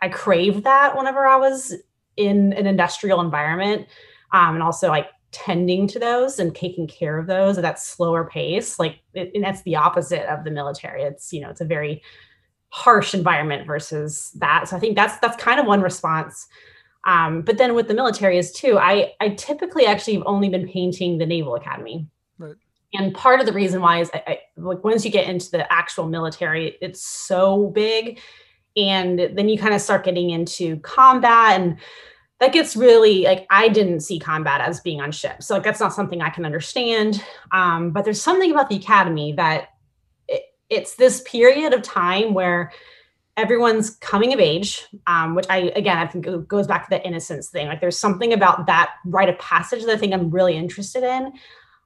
I 0.00 0.08
craved 0.08 0.64
that 0.64 0.96
whenever 0.96 1.26
I 1.26 1.36
was 1.36 1.74
in 2.16 2.52
an 2.52 2.66
industrial 2.66 3.20
environment. 3.20 3.86
Um, 4.32 4.54
and 4.54 4.62
also 4.62 4.88
like 4.88 5.08
tending 5.32 5.86
to 5.88 5.98
those 5.98 6.38
and 6.38 6.54
taking 6.54 6.86
care 6.86 7.18
of 7.18 7.26
those 7.26 7.58
at 7.58 7.62
that 7.62 7.78
slower 7.78 8.28
pace. 8.28 8.78
Like 8.78 9.00
it, 9.14 9.32
and 9.34 9.44
that's 9.44 9.62
the 9.62 9.76
opposite 9.76 10.30
of 10.32 10.44
the 10.44 10.50
military. 10.50 11.02
It's, 11.02 11.32
you 11.32 11.40
know, 11.40 11.50
it's 11.50 11.60
a 11.60 11.66
very 11.66 12.02
harsh 12.68 13.14
environment 13.14 13.66
versus 13.66 14.32
that. 14.36 14.68
So 14.68 14.76
I 14.76 14.80
think 14.80 14.96
that's 14.96 15.18
that's 15.18 15.42
kind 15.42 15.60
of 15.60 15.66
one 15.66 15.80
response. 15.80 16.46
Um, 17.04 17.42
but 17.42 17.56
then 17.58 17.74
with 17.74 17.86
the 17.88 17.94
military 17.94 18.38
is 18.38 18.52
too, 18.52 18.78
I 18.78 19.12
I 19.20 19.30
typically 19.30 19.86
actually 19.86 20.14
have 20.14 20.24
only 20.26 20.48
been 20.48 20.68
painting 20.68 21.18
the 21.18 21.26
Naval 21.26 21.54
Academy. 21.54 22.08
Right. 22.38 22.56
And 22.94 23.14
part 23.14 23.40
of 23.40 23.46
the 23.46 23.52
reason 23.52 23.80
why 23.80 24.00
is 24.00 24.10
I, 24.14 24.22
I, 24.26 24.40
like 24.56 24.82
once 24.84 25.04
you 25.04 25.10
get 25.10 25.28
into 25.28 25.50
the 25.50 25.70
actual 25.72 26.06
military, 26.06 26.76
it's 26.80 27.04
so 27.04 27.68
big, 27.68 28.20
and 28.76 29.18
then 29.18 29.48
you 29.48 29.58
kind 29.58 29.74
of 29.74 29.80
start 29.80 30.04
getting 30.04 30.30
into 30.30 30.78
combat, 30.80 31.60
and 31.60 31.78
that 32.38 32.52
gets 32.52 32.76
really 32.76 33.22
like 33.22 33.46
I 33.50 33.68
didn't 33.68 34.00
see 34.00 34.18
combat 34.18 34.60
as 34.60 34.80
being 34.80 35.00
on 35.00 35.12
ships, 35.12 35.46
so 35.46 35.54
like 35.54 35.62
that's 35.62 35.80
not 35.80 35.92
something 35.92 36.20
I 36.20 36.30
can 36.30 36.44
understand. 36.44 37.22
Um, 37.52 37.90
but 37.90 38.04
there's 38.04 38.20
something 38.20 38.50
about 38.50 38.68
the 38.68 38.76
academy 38.76 39.32
that 39.34 39.68
it, 40.28 40.42
it's 40.68 40.96
this 40.96 41.22
period 41.22 41.72
of 41.72 41.82
time 41.82 42.34
where 42.34 42.72
everyone's 43.36 43.90
coming 43.96 44.32
of 44.32 44.40
age, 44.40 44.86
um, 45.06 45.34
which 45.34 45.46
I 45.48 45.72
again 45.76 45.98
I 45.98 46.06
think 46.06 46.26
goes 46.46 46.66
back 46.66 46.84
to 46.84 46.90
the 46.90 47.06
innocence 47.06 47.48
thing. 47.48 47.68
Like 47.68 47.80
there's 47.80 47.98
something 47.98 48.32
about 48.32 48.66
that 48.66 48.90
rite 49.06 49.28
of 49.28 49.38
passage 49.38 49.84
that 49.84 49.92
I 49.92 49.96
think 49.96 50.12
I'm 50.12 50.30
really 50.30 50.56
interested 50.56 51.02
in. 51.02 51.32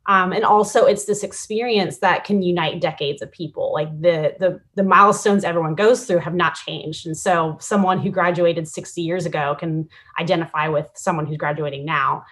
Um, 0.06 0.32
and 0.32 0.44
also 0.44 0.86
it's 0.86 1.04
this 1.04 1.22
experience 1.22 1.98
that 1.98 2.24
can 2.24 2.42
unite 2.42 2.80
decades 2.80 3.22
of 3.22 3.30
people. 3.30 3.72
Like 3.72 3.88
the, 4.00 4.34
the 4.38 4.60
the 4.74 4.82
milestones 4.82 5.44
everyone 5.44 5.74
goes 5.74 6.06
through 6.06 6.18
have 6.18 6.34
not 6.34 6.54
changed. 6.54 7.06
And 7.06 7.16
so 7.16 7.56
someone 7.60 7.98
who 8.00 8.10
graduated 8.10 8.66
60 8.66 9.02
years 9.02 9.26
ago 9.26 9.56
can 9.58 9.88
identify 10.18 10.68
with 10.68 10.90
someone 10.94 11.26
who's 11.26 11.36
graduating 11.36 11.84
now. 11.84 12.24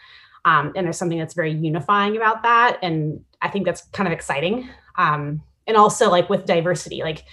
Um, 0.44 0.72
and 0.74 0.86
there's 0.86 0.96
something 0.96 1.18
that's 1.18 1.34
very 1.34 1.52
unifying 1.52 2.16
about 2.16 2.42
that. 2.42 2.78
And 2.82 3.24
i 3.40 3.48
think 3.48 3.64
that's 3.66 3.82
kind 3.92 4.06
of 4.06 4.12
exciting. 4.12 4.68
Um, 4.96 5.42
and 5.68 5.76
also 5.76 6.10
like 6.10 6.28
with 6.28 6.46
diversity 6.46 7.02
like 7.02 7.24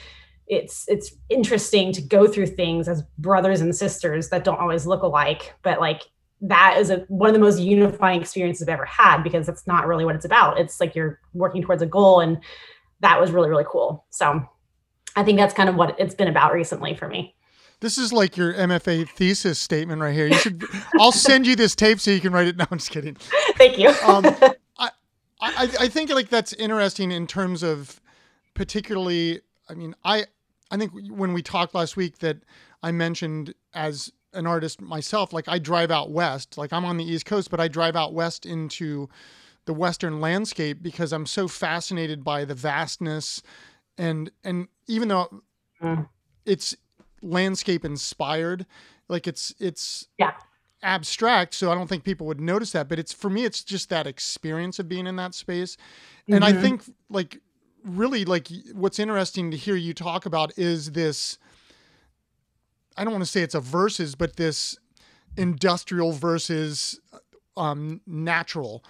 it's 0.46 0.86
it's 0.88 1.16
interesting 1.30 1.92
to 1.94 2.02
go 2.02 2.28
through 2.28 2.46
things 2.46 2.88
as 2.88 3.02
brothers 3.18 3.62
and 3.62 3.76
sisters 3.76 4.30
that 4.30 4.44
don't 4.44 4.60
always 4.60 4.86
look 4.86 5.02
alike 5.02 5.56
but 5.64 5.80
like 5.80 6.04
that 6.48 6.78
is 6.80 6.90
a, 6.90 6.98
one 7.08 7.30
of 7.30 7.34
the 7.34 7.40
most 7.40 7.60
unifying 7.60 8.22
experiences 8.22 8.68
I've 8.68 8.74
ever 8.74 8.86
had 8.86 9.24
because 9.24 9.48
that's 9.48 9.66
not 9.68 9.88
really 9.88 10.06
what 10.06 10.16
it's 10.16 10.26
about. 10.26 10.60
It's 10.60 10.80
like 10.80 10.96
you're 10.96 11.20
working 11.34 11.62
towards 11.62 11.82
a 11.82 11.86
goal, 11.86 12.20
and 12.20 12.38
that 13.00 13.20
was 13.20 13.32
really 13.32 13.50
really 13.50 13.66
cool. 13.68 14.06
So 14.10 14.44
I 15.16 15.24
think 15.24 15.38
that's 15.38 15.54
kind 15.54 15.70
of 15.70 15.76
what 15.76 16.00
it's 16.00 16.16
been 16.16 16.28
about 16.28 16.54
recently 16.54 16.96
for 16.96 17.08
me. 17.08 17.36
This 17.80 17.98
is 17.98 18.14
like 18.14 18.38
your 18.38 18.54
MFA 18.54 19.10
thesis 19.10 19.60
statement 19.60 20.02
right 20.02 20.14
here. 20.14 20.28
You 20.28 20.36
should. 20.36 20.64
I'll 21.00 21.12
send 21.12 21.46
you 21.46 21.56
this 21.56 21.76
tape 21.76 22.00
so 22.00 22.12
you 22.12 22.22
can 22.22 22.32
write 22.32 22.48
it. 22.48 22.58
No, 22.58 22.66
I'm 22.72 22.78
just 22.78 22.92
kidding. 22.92 23.16
Thank 23.58 23.78
you. 23.78 23.90
um, 23.90 24.26
I, 24.78 24.90
I 25.42 25.70
I 25.82 25.88
think 25.88 26.10
like 26.10 26.30
that's 26.30 26.54
interesting 26.54 27.12
in 27.12 27.28
terms 27.28 27.64
of 27.64 28.02
particularly. 28.54 29.42
I 29.68 29.74
mean, 29.74 29.96
I 30.04 30.26
I 30.72 30.78
think 30.78 30.92
when 31.10 31.34
we 31.34 31.42
talked 31.42 31.76
last 31.76 31.98
week 31.98 32.20
that 32.20 32.38
I 32.82 32.92
mentioned 32.92 33.54
as 33.74 34.12
an 34.36 34.46
artist 34.46 34.82
myself, 34.82 35.34
like 35.34 35.48
I 35.48 35.60
drive 35.60 35.92
out 35.92 36.12
west, 36.12 36.58
like 36.58 36.72
I'm 36.74 36.86
on 36.86 36.98
the 36.98 37.04
East 37.04 37.26
Coast, 37.26 37.50
but 37.50 37.60
I 37.60 37.68
drive 37.68 37.96
out 37.96 38.14
west 38.14 38.46
into 38.46 39.10
the 39.66 39.74
western 39.74 40.22
landscape 40.22 40.84
because 40.84 41.12
I'm 41.12 41.26
so 41.26 41.48
fascinated 41.48 42.24
by 42.24 42.46
the 42.46 42.54
vastness 42.54 43.42
and 43.98 44.30
and 44.44 44.68
even 44.88 45.08
though 45.08 45.42
mm. 45.82 46.08
it's 46.46 46.76
landscape 47.22 47.86
inspired, 47.86 48.66
like 49.08 49.28
it's 49.28 49.54
it's 49.60 50.08
yeah 50.18 50.32
abstract 50.84 51.56
so 51.56 51.72
i 51.72 51.76
don't 51.76 51.88
think 51.88 52.04
people 52.04 52.28
would 52.28 52.40
notice 52.40 52.72
that 52.72 52.88
but 52.88 53.00
it's 53.00 53.12
for 53.12 53.28
me 53.28 53.44
it's 53.44 53.64
just 53.64 53.90
that 53.90 54.06
experience 54.06 54.78
of 54.78 54.88
being 54.88 55.08
in 55.08 55.16
that 55.16 55.34
space 55.34 55.78
and 56.28 56.44
mm-hmm. 56.44 56.58
i 56.58 56.62
think 56.62 56.84
like 57.10 57.40
really 57.84 58.24
like 58.24 58.50
what's 58.74 59.00
interesting 59.00 59.50
to 59.50 59.58
hear 59.58 59.76
you 59.76 59.96
talk 59.96 60.28
about 60.28 60.56
is 60.60 60.92
this 60.92 61.40
I 62.98 63.04
don't 63.04 63.14
want 63.14 63.24
to 63.24 63.30
say 63.30 63.42
it's 63.42 63.56
a 63.56 63.60
versus, 63.60 64.16
but 64.16 64.36
this 64.38 64.78
industrial 65.38 66.12
versus 66.12 67.00
um, 67.58 68.02
natural, 68.08 68.84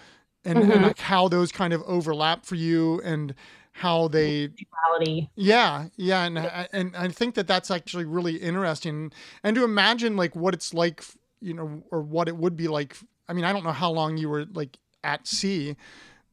and, 0.43 0.59
mm-hmm. 0.59 0.71
and 0.71 0.81
like 0.83 0.99
how 0.99 1.27
those 1.27 1.51
kind 1.51 1.73
of 1.73 1.81
overlap 1.83 2.45
for 2.45 2.55
you, 2.55 3.01
and 3.03 3.33
how 3.75 4.07
they 4.07 4.47
Duality. 4.47 5.29
yeah 5.35 5.87
yeah 5.97 6.23
and 6.23 6.37
and 6.71 6.95
I 6.95 7.09
think 7.09 7.35
that 7.35 7.45
that's 7.45 7.69
actually 7.69 8.05
really 8.05 8.37
interesting 8.37 9.11
and 9.43 9.53
to 9.53 9.65
imagine 9.65 10.15
like 10.15 10.33
what 10.33 10.53
it's 10.53 10.73
like 10.73 11.03
you 11.41 11.53
know 11.53 11.83
or 11.91 12.01
what 12.01 12.29
it 12.29 12.37
would 12.37 12.55
be 12.55 12.69
like 12.69 12.95
I 13.27 13.33
mean 13.33 13.43
I 13.43 13.51
don't 13.51 13.65
know 13.65 13.73
how 13.73 13.91
long 13.91 14.15
you 14.15 14.29
were 14.29 14.45
like 14.53 14.79
at 15.03 15.27
sea 15.27 15.75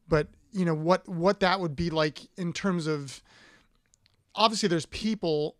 but 0.07 0.29
you 0.53 0.65
know 0.65 0.75
what 0.75 1.09
what 1.09 1.41
that 1.41 1.59
would 1.59 1.75
be 1.75 1.91
like 1.91 2.21
in 2.37 2.53
terms 2.53 2.87
of 2.87 3.21
obviously 4.37 4.69
there's 4.69 4.87
people 4.87 5.57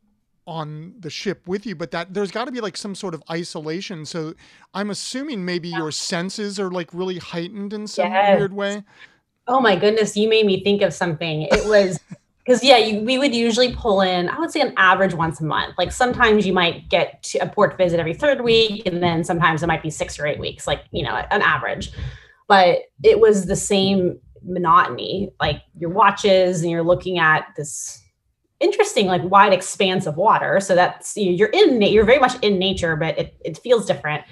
on 0.47 0.95
the 0.99 1.11
ship 1.11 1.47
with 1.47 1.65
you 1.65 1.75
but 1.77 1.91
that 1.93 2.13
there's 2.13 2.31
got 2.31 2.47
to 2.47 2.53
be 2.53 2.61
like 2.61 2.77
some 2.77 2.95
sort 2.95 3.15
of 3.15 3.23
isolation. 3.31 4.05
So 4.05 4.35
i'm 4.75 4.91
assuming 4.91 5.45
maybe 5.45 5.69
yeah. 5.69 5.79
your 5.79 5.93
senses 5.93 6.59
are 6.59 6.71
like 6.71 6.93
really 6.93 7.19
heightened 7.19 7.73
in 7.73 7.87
some 7.87 8.11
yes. 8.11 8.39
weird 8.39 8.53
way. 8.53 8.83
Oh 9.47 9.61
my 9.61 9.77
goodness 9.77 10.17
you 10.17 10.29
made 10.29 10.47
me 10.47 10.63
think 10.63 10.83
of 10.83 10.93
something. 10.93 11.43
It 11.43 11.65
was 11.67 12.01
because 12.45 12.65
yeah 12.65 12.77
you, 12.77 13.01
we 13.01 13.19
would 13.19 13.33
usually 13.33 13.73
pull 13.73 14.01
in 14.01 14.29
i 14.29 14.37
would 14.41 14.51
say 14.51 14.61
an 14.61 14.75
average 14.77 15.15
once 15.15 15.41
a 15.41 15.45
month. 15.45 15.75
Like 15.79 15.93
sometimes 15.93 16.47
you 16.47 16.53
might 16.53 16.89
get 16.89 17.23
to 17.25 17.39
a 17.39 17.49
port 17.49 17.79
visit 17.79 18.01
every 18.01 18.15
third 18.15 18.41
week 18.41 18.87
and 18.87 19.03
then 19.03 19.25
sometimes 19.25 19.63
it 19.63 19.67
might 19.67 19.83
be 19.83 19.91
six 19.91 20.19
or 20.19 20.27
eight 20.27 20.39
weeks 20.39 20.67
like 20.67 20.85
you 20.91 21.05
know 21.05 21.15
an 21.15 21.43
average. 21.43 21.93
But 22.49 22.81
it 23.03 23.21
was 23.21 23.47
the 23.47 23.57
same 23.57 24.19
monotony 24.45 25.31
like 25.41 25.63
your 25.79 25.91
watches 25.91 26.63
and 26.63 26.71
you're 26.71 26.83
looking 26.83 27.19
at 27.19 27.47
this 27.57 28.02
interesting 28.63 29.07
like 29.07 29.23
wide 29.25 29.53
expanse 29.53 30.07
of 30.07 30.17
water. 30.17 30.61
So 30.61 30.75
that's 30.75 31.17
you're 31.17 31.49
in 31.49 31.83
you're 31.83 32.05
very 32.05 32.19
much 32.19 32.35
in 32.43 32.59
nature 32.59 32.97
but 32.97 33.19
it, 33.19 33.37
it 33.45 33.59
feels 33.59 33.87
different. 33.87 34.25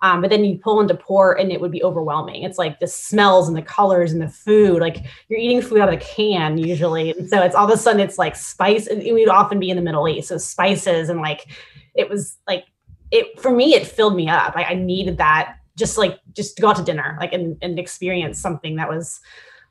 Um, 0.00 0.20
but 0.20 0.30
then 0.30 0.44
you 0.44 0.58
pull 0.58 0.80
into 0.80 0.94
port 0.94 1.40
and 1.40 1.50
it 1.50 1.60
would 1.60 1.72
be 1.72 1.82
overwhelming. 1.82 2.44
It's 2.44 2.58
like 2.58 2.78
the 2.78 2.86
smells 2.86 3.48
and 3.48 3.56
the 3.56 3.62
colors 3.62 4.12
and 4.12 4.22
the 4.22 4.28
food 4.28 4.80
like 4.80 5.04
you're 5.28 5.40
eating 5.40 5.62
food 5.62 5.80
out 5.80 5.88
of 5.88 5.94
a 5.94 5.98
can 5.98 6.58
usually. 6.58 7.10
And 7.10 7.28
so 7.28 7.42
it's 7.42 7.54
all 7.54 7.66
of 7.66 7.72
a 7.72 7.76
sudden 7.76 8.00
it's 8.00 8.18
like 8.18 8.36
spice 8.36 8.86
and 8.86 9.02
we'd 9.02 9.28
often 9.28 9.58
be 9.58 9.70
in 9.70 9.76
the 9.76 9.82
middle 9.82 10.08
east. 10.08 10.28
So 10.28 10.38
spices 10.38 11.08
and 11.08 11.20
like 11.20 11.46
it 11.94 12.08
was 12.08 12.36
like 12.46 12.64
it 13.10 13.40
for 13.40 13.50
me 13.50 13.74
it 13.74 13.86
filled 13.86 14.14
me 14.14 14.28
up. 14.28 14.56
I, 14.56 14.64
I 14.64 14.74
needed 14.74 15.18
that 15.18 15.56
just 15.76 15.96
like 15.96 16.18
just 16.34 16.56
to 16.56 16.62
go 16.62 16.68
out 16.68 16.76
to 16.76 16.82
dinner 16.82 17.16
like 17.20 17.32
and, 17.32 17.56
and 17.62 17.78
experience 17.78 18.40
something 18.40 18.76
that 18.76 18.88
was 18.88 19.20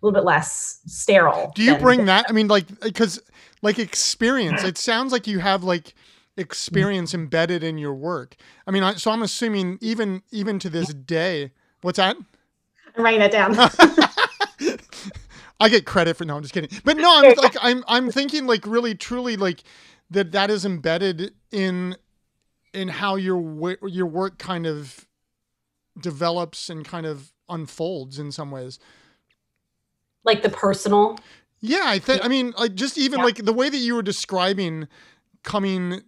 a 0.02 0.06
little 0.06 0.20
bit 0.20 0.26
less 0.26 0.80
sterile. 0.86 1.52
Do 1.56 1.64
you 1.64 1.76
bring 1.76 2.06
that? 2.06 2.26
I 2.30 2.32
mean, 2.32 2.48
like, 2.48 2.68
because 2.82 3.20
like 3.62 3.80
experience, 3.80 4.64
it 4.64 4.78
sounds 4.78 5.12
like 5.12 5.28
you 5.28 5.40
have 5.40 5.64
like 5.64 5.94
experience 6.36 7.12
mm. 7.12 7.16
embedded 7.16 7.64
in 7.64 7.78
your 7.78 7.94
work. 7.94 8.36
I 8.66 8.72
mean, 8.72 8.84
I, 8.84 8.94
so 8.96 9.12
I'm 9.12 9.24
assuming 9.24 9.78
even 9.82 10.22
even 10.32 10.60
to 10.60 10.70
this 10.70 10.94
day, 10.94 11.52
what's 11.82 11.98
that? 11.98 12.18
I'm 12.96 13.04
writing 13.04 13.22
it 13.22 13.32
down. 13.32 13.56
I 15.60 15.70
get 15.70 15.86
credit 15.86 16.16
for 16.18 16.26
no, 16.26 16.36
I'm 16.36 16.44
just 16.44 16.54
kidding. 16.54 16.70
But 16.84 16.98
no, 16.98 17.10
I'm 17.10 17.36
like 17.36 17.56
I'm 17.62 17.84
I'm 17.88 18.12
thinking 18.12 18.46
like 18.46 18.66
really 18.68 18.96
truly 18.96 19.38
like 19.38 19.64
that 20.12 20.32
that 20.32 20.50
is 20.50 20.66
embedded 20.66 21.34
in 21.52 21.96
in 22.74 22.90
how 22.90 23.16
your 23.16 23.78
your 23.88 24.06
work 24.06 24.38
kind 24.38 24.68
of 24.68 25.08
develops 26.00 26.70
and 26.70 26.86
kind 26.86 27.08
of 27.08 27.34
unfolds 27.50 28.20
in 28.20 28.32
some 28.32 28.52
ways 28.52 28.78
like 30.28 30.44
the 30.44 30.50
personal. 30.50 31.18
Yeah, 31.60 31.84
I 31.86 32.00
think. 32.00 32.24
I 32.24 32.28
mean, 32.28 32.54
like 32.58 32.76
just 32.76 32.98
even 32.98 33.20
yeah. 33.20 33.26
like 33.26 33.38
the 33.38 33.54
way 33.54 33.70
that 33.70 33.78
you 33.78 33.96
were 33.96 34.04
describing 34.04 34.88
coming 35.44 36.02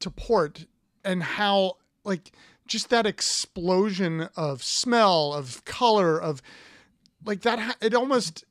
to 0.00 0.10
port 0.10 0.66
and 1.04 1.22
how 1.22 1.74
like 2.04 2.32
just 2.66 2.90
that 2.90 3.06
explosion 3.06 4.28
of 4.36 4.62
smell, 4.62 5.32
of 5.34 5.64
color, 5.64 6.20
of 6.20 6.42
like 7.24 7.42
that. 7.42 7.76
It 7.80 7.94
almost. 7.94 8.44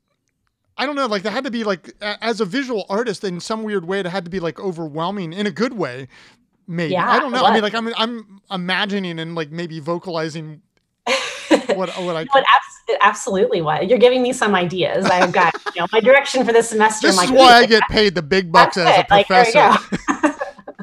I 0.79 0.86
don't 0.86 0.95
know, 0.95 1.07
like 1.07 1.23
that 1.23 1.31
had 1.31 1.43
to 1.45 1.49
be 1.49 1.63
like 1.63 1.93
as 2.01 2.39
a 2.39 2.45
visual 2.45 2.86
artist 2.88 3.23
in 3.23 3.39
some 3.39 3.63
weird 3.63 3.86
way, 3.86 3.99
it 3.99 4.05
had 4.05 4.23
to 4.25 4.29
be 4.29 4.39
like 4.39 4.60
overwhelming 4.60 5.33
in 5.33 5.47
a 5.47 5.51
good 5.51 5.73
way. 5.73 6.07
Maybe 6.67 6.93
yeah, 6.93 7.10
I 7.10 7.19
don't 7.19 7.31
know. 7.31 7.43
I 7.43 7.51
mean, 7.51 7.63
like 7.63 7.73
I'm 7.73 7.91
I'm 7.97 8.41
imagining 8.51 9.17
and 9.17 9.33
like 9.33 9.49
maybe 9.49 9.79
vocalizing 9.79 10.62
what 11.73 11.89
what 11.89 12.15
I. 12.15 12.21
Abs- 12.21 12.76
absolutely 13.02 13.62
what 13.62 13.89
you're 13.89 14.00
giving 14.00 14.21
me 14.21 14.34
some 14.34 14.56
ideas. 14.56 15.06
I've 15.06 15.32
got 15.32 15.54
you 15.76 15.82
know 15.82 15.88
my 15.91 16.00
direction 16.00 16.45
for 16.45 16.54
this 16.54 16.69
semester. 16.69 17.08
This 17.08 17.21
is 17.21 17.32
why 17.32 17.54
I 17.54 17.65
get 17.65 17.84
paid 17.89 18.15
the 18.15 18.21
big 18.21 18.52
bucks 18.52 18.78
as 18.78 19.00
a 19.00 19.04
professor. 19.04 19.60
Like, 19.60 20.36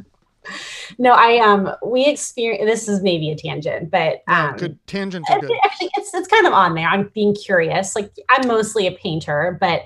no, 0.99 1.13
I 1.13 1.39
um 1.39 1.75
we 1.85 2.07
experience 2.07 2.65
this 2.65 2.89
is 2.89 3.03
maybe 3.03 3.31
a 3.31 3.37
tangent, 3.37 3.91
but 3.91 4.23
um 4.29 4.57
good 4.57 4.79
good. 5.41 5.51
Actually, 5.65 5.91
it's 5.97 6.15
it's 6.15 6.29
kind 6.29 6.47
of 6.47 6.53
on 6.53 6.75
there. 6.75 6.89
I'm 6.89 7.11
being 7.15 7.35
curious. 7.35 7.97
Like 7.97 8.13
I'm 8.31 8.47
mostly 8.47 8.87
a 8.87 8.93
painter, 8.93 9.57
but 9.61 9.83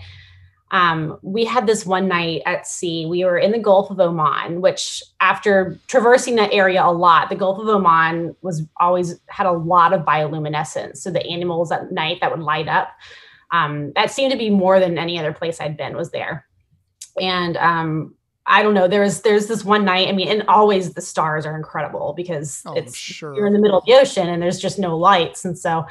um, 0.71 1.19
we 1.23 1.45
had 1.45 1.67
this 1.67 1.87
one 1.87 2.09
night 2.09 2.43
at 2.45 2.67
sea. 2.67 3.07
We 3.07 3.25
were 3.25 3.39
in 3.39 3.53
the 3.53 3.59
Gulf 3.59 3.91
of 3.91 3.99
Oman, 3.99 4.61
which 4.61 5.03
after 5.21 5.79
traversing 5.87 6.37
that 6.37 6.53
area 6.53 6.85
a 6.85 6.93
lot, 6.93 7.31
the 7.31 7.37
Gulf 7.37 7.59
of 7.59 7.69
Oman 7.69 8.37
was 8.43 8.63
always 8.79 9.19
had 9.29 9.47
a 9.47 9.53
lot 9.53 9.93
of 9.93 10.03
bioluminescence. 10.03 10.99
So 10.99 11.11
the 11.11 11.25
animals 11.27 11.73
at 11.73 11.91
night 11.91 12.19
that 12.21 12.31
would 12.31 12.41
light 12.41 12.69
up. 12.69 12.91
Um, 13.51 13.93
that 13.95 14.11
seemed 14.11 14.31
to 14.33 14.39
be 14.39 14.51
more 14.51 14.79
than 14.79 14.99
any 14.99 15.19
other 15.19 15.33
place 15.33 15.59
I'd 15.59 15.79
been 15.79 15.97
was 15.97 16.11
there. 16.11 16.47
And 17.19 17.57
um, 17.57 18.15
I 18.45 18.63
don't 18.63 18.75
know. 18.75 18.89
There's 18.89 19.23
there's 19.23 19.47
this 19.47 19.65
one 19.65 19.87
night. 19.87 20.09
I 20.09 20.13
mean, 20.13 20.29
and 20.29 20.43
always 20.49 20.93
the 20.93 21.01
stars 21.01 21.47
are 21.47 21.57
incredible 21.57 22.15
because 22.15 22.63
oh, 22.67 22.75
it's 22.75 22.95
sure. 22.95 23.35
you're 23.35 23.47
in 23.47 23.55
the 23.55 23.59
middle 23.59 23.79
of 23.79 23.85
the 23.87 23.95
ocean 23.95 24.29
and 24.29 24.43
there's 24.43 24.59
just 24.59 24.79
no 24.79 24.97
lights, 24.97 25.45
and 25.45 25.59
so 25.59 25.87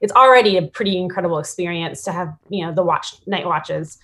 it's 0.00 0.12
already 0.12 0.56
a 0.56 0.62
pretty 0.62 0.98
incredible 0.98 1.38
experience 1.38 2.02
to 2.04 2.12
have 2.12 2.34
you 2.48 2.64
know 2.64 2.72
the 2.72 2.82
watch 2.82 3.14
night 3.26 3.46
watches. 3.46 3.98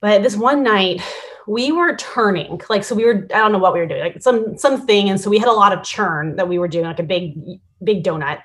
But 0.00 0.22
this 0.22 0.36
one 0.36 0.62
night, 0.62 1.00
we 1.46 1.70
were 1.70 1.94
turning 1.96 2.60
like 2.68 2.82
so 2.82 2.94
we 2.94 3.04
were 3.04 3.26
I 3.32 3.38
don't 3.38 3.52
know 3.52 3.58
what 3.58 3.72
we 3.72 3.78
were 3.78 3.86
doing 3.86 4.00
like 4.00 4.22
some 4.22 4.58
something, 4.58 5.08
and 5.08 5.20
so 5.20 5.30
we 5.30 5.38
had 5.38 5.48
a 5.48 5.52
lot 5.52 5.72
of 5.72 5.84
churn 5.84 6.36
that 6.36 6.48
we 6.48 6.58
were 6.58 6.68
doing 6.68 6.86
like 6.86 6.98
a 6.98 7.04
big 7.04 7.36
big 7.82 8.02
donut, 8.02 8.42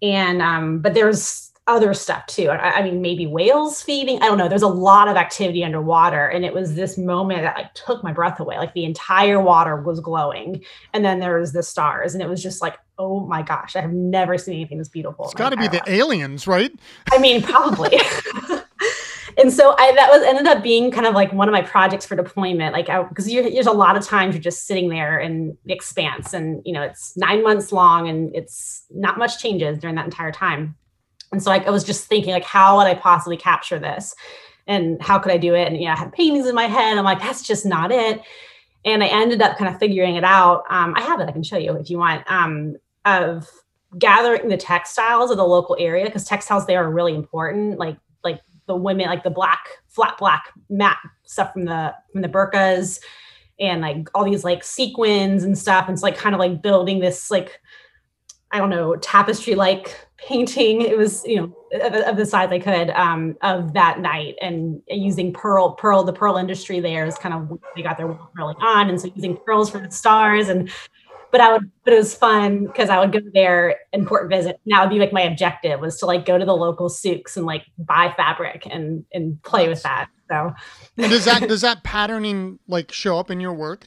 and 0.00 0.40
um 0.40 0.80
but 0.80 0.94
there's 0.94 1.46
other 1.66 1.92
stuff 1.94 2.26
too. 2.26 2.48
I, 2.48 2.78
I, 2.78 2.82
mean, 2.82 3.02
maybe 3.02 3.26
whales 3.26 3.82
feeding. 3.82 4.22
I 4.22 4.26
don't 4.26 4.38
know. 4.38 4.48
There's 4.48 4.62
a 4.62 4.68
lot 4.68 5.08
of 5.08 5.16
activity 5.16 5.64
underwater, 5.64 6.28
and 6.28 6.44
it 6.44 6.54
was 6.54 6.74
this 6.74 6.96
moment 6.96 7.42
that 7.42 7.56
like 7.56 7.74
took 7.74 8.04
my 8.04 8.12
breath 8.12 8.38
away. 8.38 8.56
Like 8.56 8.72
the 8.74 8.84
entire 8.84 9.40
water 9.40 9.76
was 9.82 10.00
glowing, 10.00 10.64
and 10.92 11.04
then 11.04 11.18
there 11.18 11.38
was 11.38 11.52
the 11.52 11.62
stars, 11.62 12.14
and 12.14 12.22
it 12.22 12.28
was 12.28 12.42
just 12.42 12.62
like, 12.62 12.78
oh 12.98 13.26
my 13.26 13.42
gosh, 13.42 13.74
I 13.74 13.80
have 13.80 13.92
never 13.92 14.38
seen 14.38 14.54
anything 14.54 14.78
this 14.78 14.88
beautiful. 14.88 15.24
It's 15.24 15.34
got 15.34 15.50
to 15.50 15.56
be 15.56 15.68
the 15.68 15.78
life. 15.78 15.88
aliens, 15.88 16.46
right? 16.46 16.72
I 17.10 17.18
mean, 17.18 17.42
probably. 17.42 17.98
and 19.36 19.52
so 19.52 19.74
I 19.78 19.92
that 19.92 20.10
was 20.10 20.22
ended 20.22 20.46
up 20.46 20.62
being 20.62 20.90
kind 20.90 21.06
of 21.06 21.14
like 21.14 21.32
one 21.32 21.48
of 21.48 21.52
my 21.52 21.62
projects 21.62 22.06
for 22.06 22.16
deployment, 22.16 22.72
like 22.72 22.86
because 23.08 23.26
there's 23.26 23.66
a 23.66 23.72
lot 23.72 23.96
of 23.96 24.04
times 24.04 24.34
you're 24.34 24.42
just 24.42 24.66
sitting 24.66 24.88
there 24.88 25.18
in 25.18 25.56
the 25.64 25.72
expanse, 25.74 26.32
and 26.32 26.62
you 26.64 26.72
know 26.72 26.82
it's 26.82 27.16
nine 27.16 27.42
months 27.42 27.72
long, 27.72 28.08
and 28.08 28.34
it's 28.34 28.84
not 28.90 29.18
much 29.18 29.40
changes 29.40 29.78
during 29.78 29.96
that 29.96 30.06
entire 30.06 30.32
time. 30.32 30.76
And 31.32 31.42
so 31.42 31.50
like, 31.50 31.66
I 31.66 31.70
was 31.70 31.84
just 31.84 32.06
thinking 32.06 32.32
like, 32.32 32.44
how 32.44 32.76
would 32.78 32.86
I 32.86 32.94
possibly 32.94 33.36
capture 33.36 33.78
this, 33.78 34.14
and 34.66 35.00
how 35.02 35.18
could 35.18 35.32
I 35.32 35.36
do 35.36 35.54
it? 35.54 35.68
And 35.68 35.80
yeah, 35.80 35.92
I 35.92 35.96
had 35.96 36.12
paintings 36.12 36.46
in 36.46 36.54
my 36.54 36.66
head. 36.66 36.96
I'm 36.96 37.04
like, 37.04 37.20
that's 37.20 37.46
just 37.46 37.66
not 37.66 37.92
it. 37.92 38.22
And 38.84 39.02
I 39.02 39.08
ended 39.08 39.42
up 39.42 39.58
kind 39.58 39.72
of 39.72 39.80
figuring 39.80 40.16
it 40.16 40.24
out. 40.24 40.62
Um, 40.70 40.94
I 40.96 41.02
have 41.02 41.20
it. 41.20 41.28
I 41.28 41.32
can 41.32 41.42
show 41.42 41.56
you 41.56 41.72
if 41.76 41.90
you 41.90 41.98
want. 41.98 42.30
Um, 42.30 42.76
of 43.06 43.48
gathering 43.98 44.48
the 44.48 44.56
textiles 44.56 45.30
of 45.30 45.36
the 45.36 45.44
local 45.44 45.76
area 45.78 46.04
because 46.04 46.24
textiles 46.24 46.66
there 46.66 46.84
are 46.84 46.90
really 46.90 47.14
important. 47.14 47.78
Like 47.78 47.96
the 48.66 48.76
women 48.76 49.06
like 49.06 49.22
the 49.22 49.30
black 49.30 49.68
flat 49.88 50.16
black 50.18 50.52
mat 50.68 50.98
stuff 51.24 51.52
from 51.52 51.64
the 51.64 51.94
from 52.12 52.22
the 52.22 52.28
burqas 52.28 53.00
and 53.58 53.80
like 53.80 54.08
all 54.14 54.24
these 54.24 54.44
like 54.44 54.62
sequins 54.62 55.44
and 55.44 55.56
stuff. 55.56 55.86
And 55.88 55.94
it's 55.94 56.02
like 56.02 56.16
kind 56.16 56.34
of 56.34 56.38
like 56.38 56.62
building 56.62 57.00
this 57.00 57.30
like 57.30 57.60
i 58.52 58.58
don't 58.58 58.70
know 58.70 58.96
tapestry 58.96 59.54
like 59.54 60.06
painting. 60.18 60.80
It 60.80 60.96
was 60.96 61.24
you 61.26 61.36
know 61.36 61.56
of, 61.82 61.94
of, 61.94 62.16
the 62.16 62.24
size 62.24 62.50
i 62.50 62.58
could 62.58 62.90
um 62.90 63.36
of 63.42 63.74
that 63.74 64.00
night 64.00 64.34
and 64.40 64.80
using 64.88 65.32
pearl 65.32 65.72
pearl 65.72 66.04
the 66.04 66.12
pearl 66.12 66.36
industry 66.36 66.80
there 66.80 67.04
is 67.04 67.16
kind 67.16 67.34
of 67.34 67.58
they 67.74 67.82
got 67.82 67.98
there 67.98 68.18
early 68.38 68.54
on 68.60 68.88
and 68.88 69.00
so 69.00 69.10
using 69.14 69.36
pearls 69.44 69.68
for 69.68 69.78
the 69.78 69.90
stars 69.90 70.48
and 70.48 70.70
but 71.36 71.44
I 71.44 71.52
would, 71.52 71.70
but 71.84 71.92
it 71.92 71.98
was 71.98 72.14
fun 72.14 72.64
because 72.64 72.88
I 72.88 72.98
would 72.98 73.12
go 73.12 73.20
there 73.34 73.76
and 73.92 74.06
port 74.06 74.30
visit. 74.30 74.58
Now 74.64 74.80
it 74.80 74.86
would 74.86 74.94
be 74.94 74.98
like 74.98 75.12
my 75.12 75.20
objective 75.20 75.80
was 75.80 75.98
to 75.98 76.06
like 76.06 76.24
go 76.24 76.38
to 76.38 76.46
the 76.46 76.56
local 76.56 76.88
souks 76.88 77.36
and 77.36 77.44
like 77.44 77.66
buy 77.76 78.14
fabric 78.16 78.66
and 78.70 79.04
and 79.12 79.42
play 79.42 79.68
with 79.68 79.82
that. 79.82 80.08
So 80.30 80.54
does 80.96 81.26
that 81.26 81.46
does 81.46 81.60
that 81.60 81.84
patterning 81.84 82.58
like 82.68 82.90
show 82.90 83.18
up 83.18 83.30
in 83.30 83.38
your 83.38 83.52
work? 83.52 83.86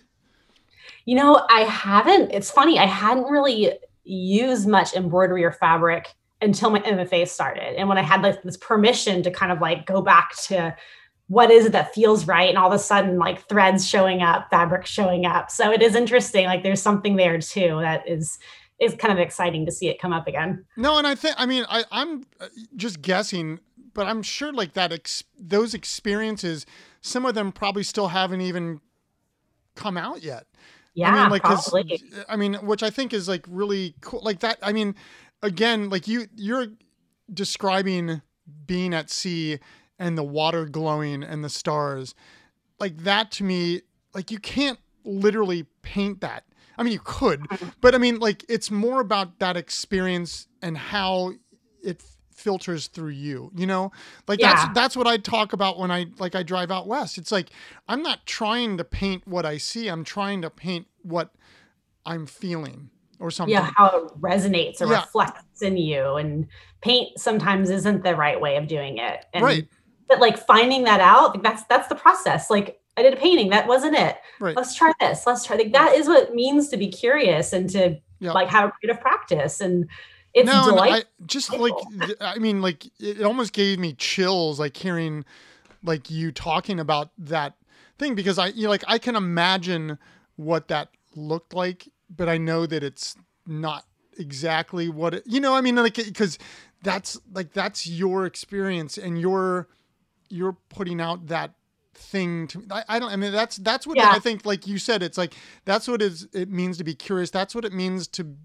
You 1.06 1.16
know, 1.16 1.44
I 1.50 1.62
haven't. 1.62 2.30
It's 2.32 2.52
funny. 2.52 2.78
I 2.78 2.86
hadn't 2.86 3.24
really 3.24 3.72
used 4.04 4.68
much 4.68 4.94
embroidery 4.94 5.44
or 5.44 5.52
fabric 5.52 6.08
until 6.42 6.70
my 6.70 6.82
MFA 6.82 7.28
started, 7.28 7.80
and 7.80 7.90
when 7.90 7.98
I 7.98 8.04
had 8.04 8.22
like 8.22 8.44
this 8.44 8.58
permission 8.58 9.24
to 9.24 9.32
kind 9.32 9.52
of 9.52 9.60
like 9.60 9.88
go 9.88 10.04
back 10.04 10.36
to 10.44 10.76
what 11.30 11.52
is 11.52 11.68
it 11.68 11.72
that 11.72 11.94
feels 11.94 12.28
right? 12.28 12.50
And 12.50 12.58
all 12.58 12.68
of 12.68 12.74
a 12.74 12.80
sudden 12.80 13.18
like 13.18 13.48
threads 13.48 13.88
showing 13.88 14.22
up 14.22 14.50
fabric 14.50 14.86
showing 14.86 15.26
up. 15.26 15.50
So 15.50 15.72
it 15.72 15.82
is 15.82 15.96
interesting 15.96 16.46
like 16.46 16.64
there's 16.64 16.82
something 16.82 17.16
there 17.16 17.40
too 17.40 17.80
that 17.82 18.08
is 18.10 18.38
is 18.80 18.96
kind 18.96 19.12
of 19.12 19.20
exciting 19.20 19.66
to 19.66 19.72
see 19.72 19.88
it 19.88 20.02
come 20.02 20.12
up 20.12 20.28
again. 20.28 20.66
No 20.76 20.98
and 20.98 21.06
i 21.06 21.16
think 21.16 21.36
i 21.38 21.46
mean 21.46 21.66
I, 21.70 21.86
i'm 21.92 22.26
uh, 22.40 22.48
just 22.76 23.02
guessing 23.02 23.60
but 23.94 24.08
i'm 24.08 24.24
sure 24.24 24.52
like 24.52 24.74
that 24.74 24.92
ex- 24.92 25.24
those 25.38 25.74
experiences 25.74 26.66
some 27.02 27.26
of 27.26 27.36
them 27.36 27.52
probably 27.52 27.84
still 27.84 28.08
haven't 28.08 28.42
even 28.42 28.82
come 29.76 29.98
out 29.98 30.24
yet. 30.24 30.46
Yeah 30.96 31.14
i 31.14 31.22
mean 31.22 31.30
like 31.30 31.44
cause, 31.44 31.74
i 32.28 32.36
mean 32.36 32.56
which 32.56 32.82
i 32.82 32.90
think 32.90 33.14
is 33.14 33.28
like 33.28 33.46
really 33.48 33.96
cool 34.02 34.22
like 34.24 34.40
that 34.40 34.58
i 34.64 34.74
mean 34.74 34.96
again 35.44 35.90
like 35.90 36.08
you 36.08 36.28
you're 36.36 36.68
describing 37.32 38.22
being 38.66 38.94
at 38.94 39.10
sea 39.10 39.60
and 40.00 40.18
the 40.18 40.24
water 40.24 40.66
glowing 40.66 41.24
and 41.24 41.44
the 41.44 41.50
stars 41.50 42.16
like 42.80 42.98
that 43.00 43.32
to 43.32 43.44
me 43.44 43.82
like 44.14 44.32
you 44.32 44.40
can't 44.40 44.80
literally 45.04 45.66
paint 45.82 46.22
that. 46.22 46.46
I 46.78 46.84
mean 46.84 46.94
you 46.94 47.02
could 47.04 47.46
but 47.82 47.94
i 47.94 47.98
mean 47.98 48.20
like 48.20 48.46
it's 48.48 48.72
more 48.72 49.02
about 49.02 49.40
that 49.40 49.58
experience 49.58 50.48
and 50.62 50.78
how 50.78 51.34
it 51.84 52.02
filters 52.34 52.88
through 52.88 53.10
you 53.10 53.52
you 53.54 53.68
know? 53.68 53.92
Like 54.28 54.40
yeah. 54.40 54.54
that's 54.54 54.74
that's 54.74 54.98
what 54.98 55.06
i 55.06 55.18
talk 55.18 55.52
about 55.52 55.78
when 55.78 55.92
i 55.92 56.06
like 56.20 56.36
i 56.36 56.44
drive 56.44 56.72
out 56.72 56.88
west. 56.88 57.18
It's 57.18 57.32
like 57.32 57.50
i'm 57.90 58.02
not 58.02 58.26
trying 58.26 58.78
to 58.78 58.86
paint 58.86 59.28
what 59.28 59.46
i 59.46 59.58
see. 59.58 59.90
I'm 59.90 60.06
trying 60.06 60.42
to 60.44 60.50
paint 60.50 60.88
what 61.02 61.32
i'm 62.06 62.26
feeling 62.26 62.90
or 63.20 63.30
something. 63.30 63.54
Yeah 63.54 63.72
how 63.76 64.06
it 64.06 64.22
resonates 64.22 64.82
or 64.82 64.88
yeah. 64.88 65.02
reflects 65.02 65.62
in 65.62 65.76
you 65.76 66.16
and 66.16 66.48
paint 66.82 67.20
sometimes 67.20 67.70
isn't 67.70 68.04
the 68.04 68.16
right 68.16 68.40
way 68.40 68.56
of 68.56 68.68
doing 68.70 69.00
it 69.00 69.26
and 69.34 69.44
right 69.44 69.68
but 70.10 70.20
like 70.20 70.38
finding 70.38 70.84
that 70.84 71.00
out 71.00 71.42
that's 71.44 71.64
that's 71.66 71.88
the 71.88 71.96
process 71.96 72.50
like 72.50 72.82
i 72.98 73.02
did 73.04 73.14
a 73.14 73.18
painting 73.18 73.50
that 73.50 73.68
wasn't 73.68 73.96
it 73.96 74.18
right. 74.40 74.56
let's 74.56 74.76
try 74.76 74.92
this 75.00 75.26
let's 75.26 75.46
try 75.46 75.56
like 75.56 75.72
that 75.72 75.96
is 75.96 76.08
what 76.08 76.24
it 76.24 76.36
means 76.36 76.68
to 76.68 76.76
be 76.76 76.90
curious 76.90 77.54
and 77.54 77.70
to 77.70 77.98
yep. 78.20 78.34
like 78.34 78.50
have 78.50 78.70
a 78.70 78.72
creative 78.72 79.00
practice 79.02 79.62
and 79.62 79.88
it's 80.34 80.46
no, 80.46 80.66
delightful. 80.66 81.00
I 81.00 81.26
just 81.26 81.58
like 81.58 81.74
I 82.22 82.38
mean, 82.38 82.62
like 82.62 82.86
it 83.00 83.22
almost 83.24 83.54
gave 83.54 83.80
me 83.80 83.94
chills, 83.94 84.60
like 84.60 84.78
hearing 84.78 85.26
like 85.84 86.10
you 86.10 86.32
talking 86.32 86.80
about 86.80 87.10
that 87.18 87.56
thing 87.98 88.16
because 88.16 88.38
I 88.38 88.48
you 88.48 88.64
know, 88.64 88.70
like 88.70 88.84
I 88.88 89.00
can 89.00 89.16
imagine 89.16 89.98
what 90.36 90.68
that 90.68 90.90
looked 91.16 91.54
like, 91.54 91.90
but 92.16 92.30
I 92.30 92.38
know 92.38 92.66
that 92.66 92.84
it's 92.84 93.16
not 93.48 93.86
exactly 94.18 94.90
what 94.90 95.16
it, 95.16 95.24
you 95.26 95.40
know. 95.40 95.56
I 95.56 95.62
mean, 95.62 95.76
like 95.76 95.96
because 95.96 96.38
that's 96.84 97.20
like 97.34 97.54
that's 97.54 97.88
your 97.88 98.26
experience 98.26 98.98
and 98.98 99.20
your 99.20 99.68
you're 100.30 100.58
putting 100.70 101.02
out 101.02 101.28
that 101.28 101.54
thing 101.94 102.48
to 102.48 102.64
I, 102.72 102.84
I 102.88 103.00
don't 103.00 103.12
I 103.12 103.16
mean 103.18 103.32
that's 103.32 103.58
that's 103.58 103.86
what 103.86 103.98
yeah. 103.98 104.12
I 104.12 104.20
think 104.20 104.46
like 104.46 104.66
you 104.66 104.78
said 104.78 105.04
it's 105.04 105.18
like 105.18 105.34
that's 105.66 105.88
what 105.88 106.02
is 106.02 106.28
it 106.34 106.50
means 106.50 106.78
to 106.78 106.84
be 106.84 106.96
curious. 106.96 107.30
That's 107.30 107.54
what 107.54 107.66
it 107.66 107.74
means 107.74 108.08
to 108.10 108.36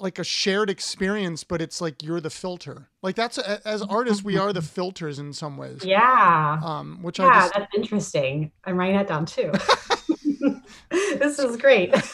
like 0.00 0.18
a 0.18 0.24
shared 0.24 0.70
experience 0.70 1.42
but 1.44 1.62
it's 1.62 1.80
like 1.80 2.02
you're 2.02 2.20
the 2.20 2.30
filter. 2.30 2.88
Like 3.02 3.16
that's 3.16 3.38
as 3.38 3.82
artists 3.82 4.22
we 4.22 4.36
are 4.36 4.52
the 4.52 4.62
filters 4.62 5.18
in 5.18 5.32
some 5.32 5.56
ways. 5.56 5.84
Yeah. 5.84 6.60
Um 6.62 6.98
which 7.02 7.18
yeah 7.18 7.26
I 7.26 7.40
just... 7.40 7.54
that's 7.54 7.74
interesting. 7.74 8.52
I'm 8.64 8.76
writing 8.76 8.96
that 8.96 9.08
down 9.08 9.26
too. 9.26 9.52
This 10.90 11.38
is 11.38 11.56
great. 11.56 11.94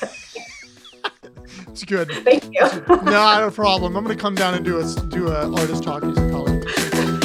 It's 1.68 1.84
good. 1.84 2.10
Thank 2.24 2.44
you. 2.44 2.60
No 2.88 2.94
not 3.02 3.42
a 3.42 3.50
problem. 3.50 3.96
I'm 3.96 4.04
gonna 4.04 4.16
come 4.16 4.34
down 4.36 4.54
and 4.54 4.64
do 4.64 4.78
a 4.78 4.84
do 5.08 5.28
a 5.28 5.50
artist 5.50 5.82
talk. 5.82 6.04
music 6.04 6.30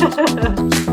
college 0.10 0.86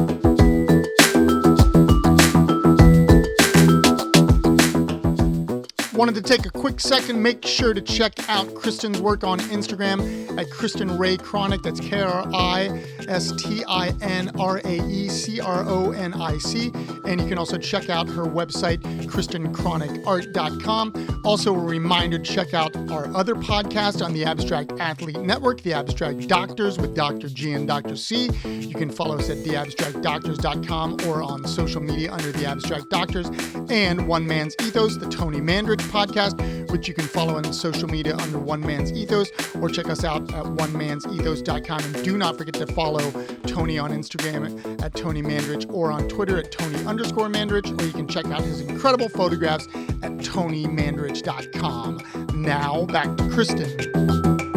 Wanted 5.96 6.14
to 6.16 6.20
take 6.20 6.44
a 6.44 6.50
quick 6.50 6.78
second, 6.78 7.22
make 7.22 7.46
sure 7.46 7.72
to 7.72 7.80
check 7.80 8.12
out 8.28 8.48
Kristin's 8.48 9.00
work 9.00 9.24
on 9.24 9.40
Instagram 9.40 10.28
at 10.38 10.50
Kristin 10.50 10.98
Rae 10.98 11.16
Cronic. 11.16 11.62
That's 11.62 11.80
K 11.80 12.02
R 12.02 12.26
I 12.34 12.84
S 13.08 13.32
T 13.42 13.64
I 13.66 13.94
N 14.02 14.30
R 14.38 14.58
A 14.58 14.90
E 14.90 15.08
C 15.08 15.40
R 15.40 15.64
O 15.66 15.92
N 15.92 16.12
I 16.12 16.36
C. 16.36 16.70
And 17.06 17.18
you 17.18 17.26
can 17.26 17.38
also 17.38 17.56
check 17.56 17.88
out 17.88 18.10
her 18.10 18.24
website, 18.24 18.82
KristinCronicArt.com. 19.06 21.22
Also, 21.24 21.54
a 21.54 21.58
reminder 21.58 22.18
check 22.18 22.52
out 22.52 22.76
our 22.90 23.06
other 23.16 23.34
podcast 23.34 24.04
on 24.04 24.12
the 24.12 24.26
Abstract 24.26 24.72
Athlete 24.78 25.20
Network, 25.20 25.62
The 25.62 25.72
Abstract 25.72 26.28
Doctors 26.28 26.76
with 26.76 26.94
Dr. 26.94 27.30
G 27.30 27.54
and 27.54 27.66
Dr. 27.66 27.96
C. 27.96 28.28
You 28.44 28.74
can 28.74 28.90
follow 28.90 29.16
us 29.16 29.30
at 29.30 29.38
theabstractdoctors.com 29.38 30.98
or 31.06 31.22
on 31.22 31.46
social 31.46 31.80
media 31.80 32.12
under 32.12 32.32
The 32.32 32.44
Abstract 32.44 32.90
Doctors 32.90 33.30
and 33.70 34.06
One 34.06 34.26
Man's 34.26 34.54
Ethos, 34.60 34.98
the 34.98 35.08
Tony 35.08 35.40
Mandarich 35.40 35.85
podcast, 35.86 36.70
which 36.70 36.88
you 36.88 36.94
can 36.94 37.06
follow 37.06 37.36
on 37.36 37.52
social 37.52 37.88
media 37.88 38.16
under 38.16 38.38
One 38.38 38.60
Man's 38.60 38.92
Ethos 38.92 39.30
or 39.56 39.68
check 39.68 39.88
us 39.88 40.04
out 40.04 40.22
at 40.34 40.44
oneman'sethos.com. 40.44 41.80
And 41.80 42.04
do 42.04 42.16
not 42.16 42.36
forget 42.38 42.54
to 42.54 42.66
follow 42.66 43.10
Tony 43.46 43.78
on 43.78 43.90
Instagram 43.90 44.82
at 44.82 44.94
Tony 44.94 45.22
Mandarich 45.22 45.72
or 45.72 45.90
on 45.90 46.08
Twitter 46.08 46.38
at 46.38 46.50
Tony 46.52 46.84
underscore 46.84 47.28
Mandarich, 47.28 47.80
or 47.80 47.84
you 47.84 47.92
can 47.92 48.08
check 48.08 48.26
out 48.26 48.42
his 48.42 48.60
incredible 48.60 49.08
photographs 49.08 49.66
at 49.66 50.12
tonymandarich.com. 50.18 52.02
Now 52.34 52.84
back 52.86 53.16
to 53.16 53.24
Kristin. 53.24 54.55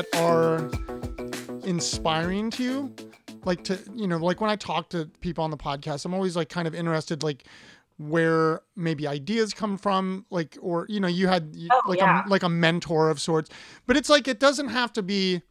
That 0.00 0.20
are 0.20 0.70
inspiring 1.64 2.50
to 2.50 2.62
you 2.62 2.94
like 3.44 3.62
to 3.62 3.78
you 3.94 4.06
know 4.06 4.16
like 4.16 4.40
when 4.40 4.50
i 4.50 4.56
talk 4.56 4.88
to 4.88 5.06
people 5.20 5.44
on 5.44 5.50
the 5.50 5.56
podcast 5.56 6.04
i'm 6.04 6.14
always 6.14 6.36
like 6.36 6.48
kind 6.48 6.66
of 6.66 6.74
interested 6.74 7.22
like 7.22 7.44
where 7.98 8.62
maybe 8.76 9.06
ideas 9.06 9.52
come 9.52 9.76
from 9.76 10.24
like 10.30 10.56
or 10.62 10.86
you 10.88 11.00
know 11.00 11.08
you 11.08 11.26
had 11.26 11.54
oh, 11.70 11.80
like 11.86 11.98
yeah. 11.98 12.24
a 12.24 12.28
like 12.28 12.42
a 12.42 12.48
mentor 12.48 13.10
of 13.10 13.20
sorts 13.20 13.50
but 13.86 13.96
it's 13.96 14.08
like 14.08 14.26
it 14.26 14.40
doesn't 14.40 14.68
have 14.68 14.90
to 14.90 15.02
be 15.02 15.42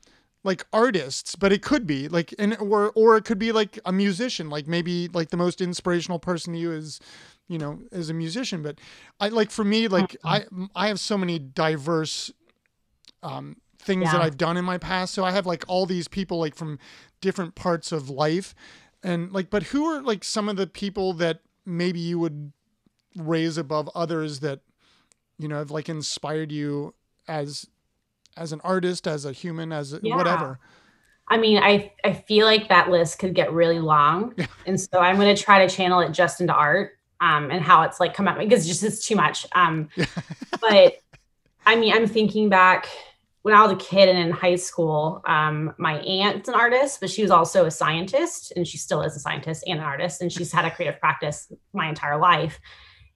like 0.44 0.66
artists 0.74 1.36
but 1.36 1.52
it 1.52 1.62
could 1.62 1.86
be 1.86 2.08
like 2.08 2.34
and 2.40 2.58
or 2.60 2.92
or 2.96 3.18
it 3.18 3.26
could 3.26 3.40
be 3.40 3.52
like 3.52 3.78
a 3.86 3.92
musician 3.92 4.50
like 4.50 4.68
maybe 4.68 5.08
like 5.10 5.30
the 5.30 5.38
most 5.38 5.62
inspirational 5.62 6.18
person 6.18 6.54
to 6.54 6.60
you 6.60 6.72
is 6.72 7.00
you 7.48 7.60
know 7.60 7.80
as 7.92 8.10
a 8.10 8.14
musician 8.16 8.64
but 8.64 8.80
i 9.20 9.28
like 9.28 9.52
for 9.52 9.64
me 9.64 9.88
like 9.88 10.18
mm-hmm. 10.26 10.66
i 10.76 10.86
i 10.86 10.88
have 10.88 11.00
so 11.00 11.18
many 11.18 11.38
diverse 11.38 12.32
um 13.22 13.56
things 13.80 14.04
yeah. 14.04 14.14
that 14.14 14.22
I've 14.22 14.38
done 14.38 14.58
in 14.58 14.66
my 14.66 14.78
past. 14.78 15.14
So 15.14 15.24
I 15.24 15.32
have 15.32 15.46
like 15.46 15.64
all 15.68 15.86
these 15.86 16.08
people 16.08 16.40
like 16.40 16.56
from 16.56 16.80
different 17.22 17.56
parts 17.56 17.92
of 17.92 18.10
life. 18.10 18.54
And 19.02 19.32
like, 19.32 19.50
but 19.50 19.64
who 19.64 19.86
are 19.86 20.02
like 20.02 20.24
some 20.24 20.50
of 20.50 20.58
the 20.58 20.68
people 20.68 21.14
that 21.14 21.40
maybe 21.66 22.00
you 22.00 22.20
would 22.20 22.52
raise 23.16 23.58
above 23.58 23.90
others 23.96 24.42
that, 24.42 24.60
you 25.38 25.48
know, 25.48 25.58
have 25.58 25.72
like 25.72 25.88
inspired 25.90 26.52
you 26.52 26.94
as, 27.28 27.68
as 28.36 28.52
an 28.52 28.62
artist, 28.64 29.08
as 29.08 29.26
a 29.26 29.32
human, 29.32 29.72
as 29.72 29.98
yeah. 30.04 30.16
whatever? 30.16 30.60
I 31.30 31.38
mean, 31.38 31.62
I 31.62 31.94
I 32.04 32.14
feel 32.14 32.46
like 32.46 32.70
that 32.70 32.90
list 32.90 33.20
could 33.20 33.36
get 33.36 33.54
really 33.54 33.80
long, 33.80 34.34
and 34.66 34.82
so 34.82 35.00
I'm 35.00 35.16
going 35.18 35.34
to 35.36 35.40
try 35.40 35.64
to 35.64 35.74
channel 35.74 36.00
it 36.00 36.12
just 36.12 36.42
into 36.42 36.54
art 36.54 36.98
um, 37.22 37.52
and 37.52 37.62
how 37.62 37.84
it's 37.84 38.00
like 38.00 38.16
come 38.16 38.28
out 38.28 38.40
because 38.40 38.66
just 38.66 38.84
it's 38.84 39.06
too 39.06 39.16
much. 39.16 39.46
Um, 39.54 39.90
but 40.60 40.98
I 41.68 41.76
mean, 41.76 41.94
I'm 41.94 42.08
thinking 42.08 42.50
back 42.50 42.88
when 43.42 43.54
I 43.54 43.64
was 43.64 43.72
a 43.72 43.76
kid 43.78 44.10
and 44.10 44.20
in 44.20 44.32
high 44.32 44.56
school, 44.56 45.22
um, 45.26 45.74
my 45.78 46.00
aunt's 46.00 46.50
an 46.50 46.56
artist, 46.56 47.00
but 47.00 47.10
she 47.10 47.22
was 47.22 47.32
also 47.32 47.66
a 47.66 47.72
scientist, 47.72 48.52
and 48.56 48.68
she 48.68 48.78
still 48.78 49.02
is 49.02 49.16
a 49.16 49.20
scientist 49.20 49.64
and 49.66 49.80
an 49.80 49.86
artist, 49.86 50.22
and 50.22 50.32
she's 50.32 50.52
had 50.52 50.66
a 50.66 50.72
creative 50.72 51.00
practice 51.00 51.52
my 51.74 51.88
entire 51.88 52.20
life. 52.20 52.60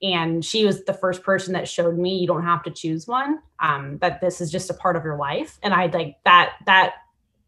And 0.01 0.43
she 0.43 0.65
was 0.65 0.83
the 0.85 0.93
first 0.93 1.23
person 1.23 1.53
that 1.53 1.67
showed 1.67 1.97
me 1.97 2.17
you 2.17 2.27
don't 2.27 2.43
have 2.43 2.63
to 2.63 2.71
choose 2.71 3.05
one; 3.05 3.39
um, 3.59 3.97
that 3.99 4.21
this 4.21 4.39
is 4.39 4.51
just 4.51 4.69
a 4.69 4.73
part 4.73 4.95
of 4.95 5.03
your 5.03 5.17
life. 5.17 5.59
And 5.61 5.73
I 5.73 5.87
like 5.87 6.15
that. 6.23 6.53
That 6.65 6.93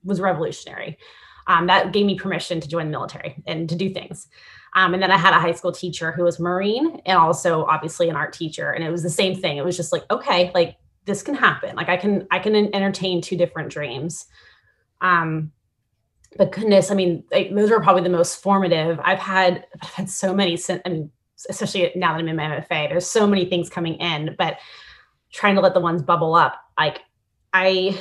was 0.04 0.20
revolutionary. 0.20 0.98
Um, 1.48 1.68
that 1.68 1.94
gave 1.94 2.06
me 2.06 2.16
permission 2.16 2.60
to 2.60 2.68
join 2.68 2.86
the 2.88 2.92
military 2.92 3.36
and 3.46 3.70
to 3.70 3.76
do 3.76 3.94
things. 3.94 4.28
Um, 4.76 4.94
and 4.94 5.02
then 5.02 5.12
I 5.12 5.18
had 5.18 5.34
a 5.34 5.40
high 5.40 5.54
school 5.54 5.72
teacher 5.72 6.12
who 6.12 6.24
was 6.24 6.40
Marine 6.40 7.02
and 7.06 7.18
also 7.18 7.66
obviously 7.66 8.10
an 8.10 8.16
art 8.16 8.34
teacher. 8.34 8.72
And 8.72 8.84
it 8.84 8.90
was 8.90 9.04
the 9.04 9.10
same 9.10 9.40
thing. 9.40 9.58
It 9.58 9.64
was 9.64 9.78
just 9.78 9.94
like, 9.94 10.04
okay, 10.12 10.52
like 10.54 10.78
this 11.06 11.22
can 11.22 11.36
happen. 11.36 11.76
Like 11.76 11.90
i 11.90 11.98
can 11.98 12.28
i 12.32 12.40
can 12.40 12.56
entertain 12.56 13.22
two 13.22 13.38
different 13.38 13.70
dreams. 13.70 14.26
Um 15.02 15.52
but 16.38 16.52
goodness 16.52 16.92
i 16.92 16.96
mean 16.96 17.24
like, 17.32 17.54
those 17.56 17.72
are 17.72 17.82
probably 17.82 18.04
the 18.04 18.10
most 18.10 18.42
formative. 18.42 19.00
I've 19.04 19.20
had 19.20 19.66
i've 19.82 19.90
had 19.90 20.10
so 20.10 20.34
many 20.34 20.58
since 20.58 20.82
I 20.86 20.90
mean, 20.90 21.12
especially 21.50 21.92
now 21.96 22.14
that 22.14 22.20
i'm 22.20 22.28
in 22.28 22.36
my 22.36 22.44
mfa 22.44 22.90
there's 22.90 23.06
so 23.06 23.28
many 23.28 23.46
things 23.46 23.70
coming 23.70 23.96
in 23.96 24.36
but 24.38 24.58
trying 25.34 25.56
to 25.56 25.62
let 25.62 25.74
the 25.74 25.82
ones 25.82 26.02
bubble 26.02 26.34
up 26.34 26.56
like 26.80 27.02
i 27.54 28.00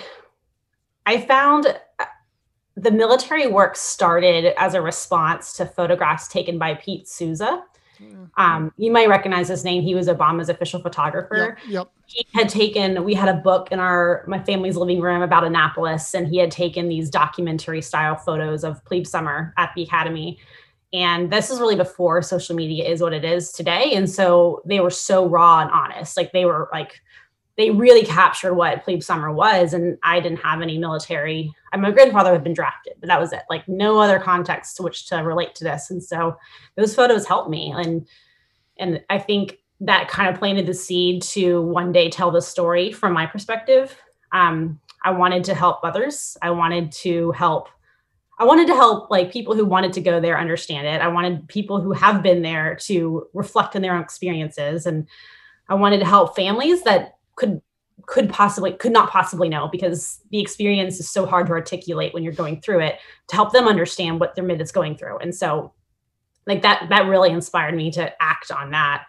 i 1.05 1.21
found 1.21 1.67
uh, 1.67 2.05
the 2.77 2.91
military 2.91 3.47
work 3.47 3.77
started 3.77 4.53
as 4.59 4.75
a 4.75 4.83
response 4.83 5.57
to 5.57 5.67
photographs 5.67 6.29
taken 6.29 6.59
by 6.59 6.75
pete 6.75 7.09
souza. 7.09 7.63
Um, 8.37 8.73
you 8.77 8.91
might 8.91 9.09
recognize 9.09 9.49
his 9.49 9.65
name. 9.65 9.83
He 9.83 9.95
was 9.95 10.09
Obama's 10.09 10.49
official 10.49 10.81
photographer. 10.81 11.59
Yep, 11.65 11.69
yep. 11.69 11.91
He 12.07 12.27
had 12.35 12.49
taken, 12.49 13.05
we 13.05 13.15
had 13.15 13.29
a 13.29 13.35
book 13.35 13.69
in 13.71 13.79
our 13.79 14.25
my 14.27 14.43
family's 14.43 14.77
living 14.77 15.01
room 15.01 15.23
about 15.23 15.45
Annapolis, 15.45 16.15
and 16.15 16.27
he 16.27 16.39
had 16.39 16.51
taken 16.51 16.89
these 16.89 17.11
documentary 17.11 17.81
style 17.81 18.17
photos 18.17 18.65
of 18.65 18.85
plebe 18.85 19.07
summer 19.07 19.55
at 19.57 19.71
the 19.77 19.83
academy. 19.83 20.39
And 20.93 21.31
this 21.33 21.51
is 21.51 21.59
really 21.59 21.77
before 21.77 22.23
social 22.23 22.55
media 22.55 22.89
is 22.89 23.01
what 23.01 23.13
it 23.13 23.25
is 23.25 23.51
today. 23.51 23.95
And 23.95 24.09
so 24.09 24.63
they 24.65 24.79
were 24.79 24.91
so 24.91 25.27
raw 25.27 25.61
and 25.61 25.71
honest. 25.71 26.17
Like 26.17 26.31
they 26.33 26.45
were 26.45 26.69
like 26.73 27.01
they 27.57 27.71
really 27.71 28.05
captured 28.05 28.55
what 28.55 28.83
plebe 28.85 29.03
summer 29.03 29.33
was 29.33 29.75
and 29.75 29.99
i 30.03 30.21
didn't 30.21 30.39
have 30.39 30.61
any 30.61 30.79
military 30.79 31.53
my 31.79 31.91
grandfather 31.91 32.33
had 32.33 32.45
been 32.45 32.55
drafted 32.55 32.95
but 33.01 33.09
that 33.09 33.21
was 33.21 33.33
it. 33.33 33.43
Like 33.51 33.67
no 33.69 33.99
other 33.99 34.19
context 34.19 34.77
to 34.77 34.83
which 34.83 35.07
to 35.09 35.17
relate 35.17 35.55
to 35.57 35.65
this 35.65 35.91
and 35.91 36.03
so 36.03 36.37
those 36.77 36.95
photos 36.95 37.27
helped 37.27 37.51
me 37.51 37.73
and 37.77 38.07
and 38.79 39.03
i 39.11 39.19
think 39.19 39.59
that 39.81 40.09
kind 40.09 40.33
of 40.33 40.39
planted 40.39 40.67
the 40.67 40.75
seed 40.75 41.21
to 41.21 41.61
one 41.61 41.93
day 41.93 42.09
tell 42.09 42.31
the 42.31 42.41
story 42.41 42.93
from 42.93 43.13
my 43.13 43.27
perspective. 43.27 43.97
Um, 44.33 44.81
i 45.03 45.11
wanted 45.11 45.45
to 45.45 45.55
help 45.55 45.81
others. 45.83 46.37
I 46.43 46.51
wanted 46.51 46.93
to 46.93 47.33
help 47.33 47.69
i 48.39 48.45
wanted 48.45 48.67
to 48.67 48.75
help 48.75 49.11
like 49.11 49.33
people 49.33 49.55
who 49.55 49.65
wanted 49.65 49.93
to 49.95 50.01
go 50.01 50.21
there 50.21 50.39
understand 50.39 50.87
it. 50.87 51.01
I 51.01 51.09
wanted 51.09 51.49
people 51.49 51.81
who 51.81 51.93
have 51.93 52.23
been 52.23 52.43
there 52.43 52.77
to 52.83 53.27
reflect 53.33 53.77
on 53.77 53.83
their 53.83 53.95
own 53.95 54.03
experiences 54.03 54.87
and 54.87 55.07
i 55.69 55.75
wanted 55.75 56.01
to 56.01 56.07
help 56.07 56.37
families 56.37 56.83
that 56.83 57.17
could 57.37 57.61
could 58.07 58.29
possibly 58.29 58.73
could 58.73 58.93
not 58.93 59.11
possibly 59.11 59.49
know 59.49 59.69
because 59.69 60.21
the 60.31 60.41
experience 60.41 61.01
is 61.01 61.09
so 61.09 61.25
hard 61.25 61.47
to 61.47 61.53
articulate 61.53 62.13
when 62.13 62.23
you're 62.23 62.33
going 62.33 62.61
through 62.61 62.81
it 62.81 62.99
to 63.29 63.37
help 63.37 63.53
them 63.53 63.69
understand 63.69 64.21
what 64.21 64.35
their 64.35 64.45
mid 64.45 64.61
is 64.61 64.73
going 64.73 64.97
through. 64.97 65.19
And 65.19 65.35
so 65.35 65.73
like 66.47 66.63
that 66.63 66.89
that 66.91 67.07
really 67.07 67.31
inspired 67.31 67.75
me 67.75 67.91
to 67.93 68.23
act 68.23 68.51
on 68.51 68.73
that. 68.73 69.05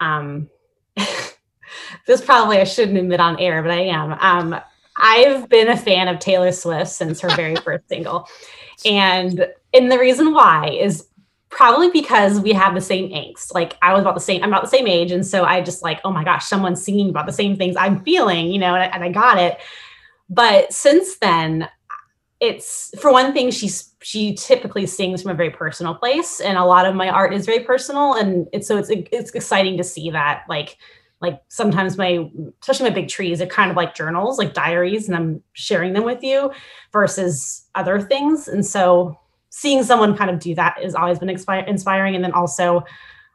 Um 0.00 0.48
this 2.06 2.24
probably 2.24 2.58
i 2.58 2.64
shouldn't 2.64 2.98
admit 2.98 3.20
on 3.20 3.38
air 3.40 3.62
but 3.62 3.72
i 3.72 3.80
am. 3.80 4.12
Um 4.20 4.60
i've 4.96 5.48
been 5.48 5.68
a 5.68 5.76
fan 5.76 6.06
of 6.06 6.20
taylor 6.20 6.52
swift 6.52 6.90
since 6.90 7.20
her 7.20 7.30
very 7.30 7.56
first 7.64 7.88
single. 7.88 8.28
And 8.84 9.48
and 9.72 9.90
the 9.90 9.98
reason 9.98 10.32
why 10.32 10.68
is 10.68 11.08
probably 11.54 11.88
because 11.90 12.40
we 12.40 12.52
have 12.52 12.74
the 12.74 12.80
same 12.80 13.10
angst. 13.10 13.54
Like 13.54 13.78
I 13.80 13.92
was 13.92 14.02
about 14.02 14.14
the 14.14 14.20
same, 14.20 14.42
I'm 14.42 14.50
about 14.50 14.64
the 14.64 14.68
same 14.68 14.88
age. 14.88 15.12
And 15.12 15.24
so 15.24 15.44
I 15.44 15.62
just 15.62 15.82
like, 15.82 16.00
oh 16.04 16.10
my 16.10 16.24
gosh, 16.24 16.44
someone's 16.44 16.84
singing 16.84 17.08
about 17.08 17.26
the 17.26 17.32
same 17.32 17.56
things 17.56 17.76
I'm 17.76 18.02
feeling, 18.02 18.48
you 18.48 18.58
know, 18.58 18.74
and 18.74 18.82
I, 18.82 18.86
and 18.86 19.04
I 19.04 19.10
got 19.10 19.38
it. 19.38 19.58
But 20.28 20.72
since 20.72 21.16
then, 21.18 21.68
it's 22.40 22.92
for 23.00 23.12
one 23.12 23.32
thing, 23.32 23.52
she's 23.52 23.94
she 24.02 24.34
typically 24.34 24.84
sings 24.86 25.22
from 25.22 25.30
a 25.30 25.34
very 25.34 25.50
personal 25.50 25.94
place, 25.94 26.40
and 26.40 26.58
a 26.58 26.64
lot 26.64 26.84
of 26.84 26.94
my 26.94 27.08
art 27.08 27.32
is 27.32 27.46
very 27.46 27.60
personal, 27.60 28.14
and 28.14 28.48
it's 28.52 28.66
so 28.66 28.76
it's 28.76 28.90
it's 28.90 29.30
exciting 29.30 29.78
to 29.78 29.84
see 29.84 30.10
that 30.10 30.44
like 30.48 30.76
like 31.20 31.40
sometimes 31.48 31.96
my 31.96 32.28
especially 32.60 32.90
my 32.90 32.94
big 32.94 33.08
trees 33.08 33.40
are 33.40 33.46
kind 33.46 33.70
of 33.70 33.76
like 33.76 33.94
journals 33.94 34.36
like 34.36 34.52
diaries 34.52 35.08
and 35.08 35.16
i'm 35.16 35.42
sharing 35.54 35.94
them 35.94 36.04
with 36.04 36.22
you 36.22 36.50
versus 36.92 37.66
other 37.74 38.00
things 38.00 38.46
and 38.46 38.66
so 38.66 39.18
seeing 39.56 39.84
someone 39.84 40.16
kind 40.16 40.30
of 40.30 40.40
do 40.40 40.52
that 40.52 40.76
has 40.82 40.96
always 40.96 41.20
been 41.20 41.28
expi- 41.28 41.66
inspiring. 41.68 42.16
And 42.16 42.24
then 42.24 42.32
also, 42.32 42.82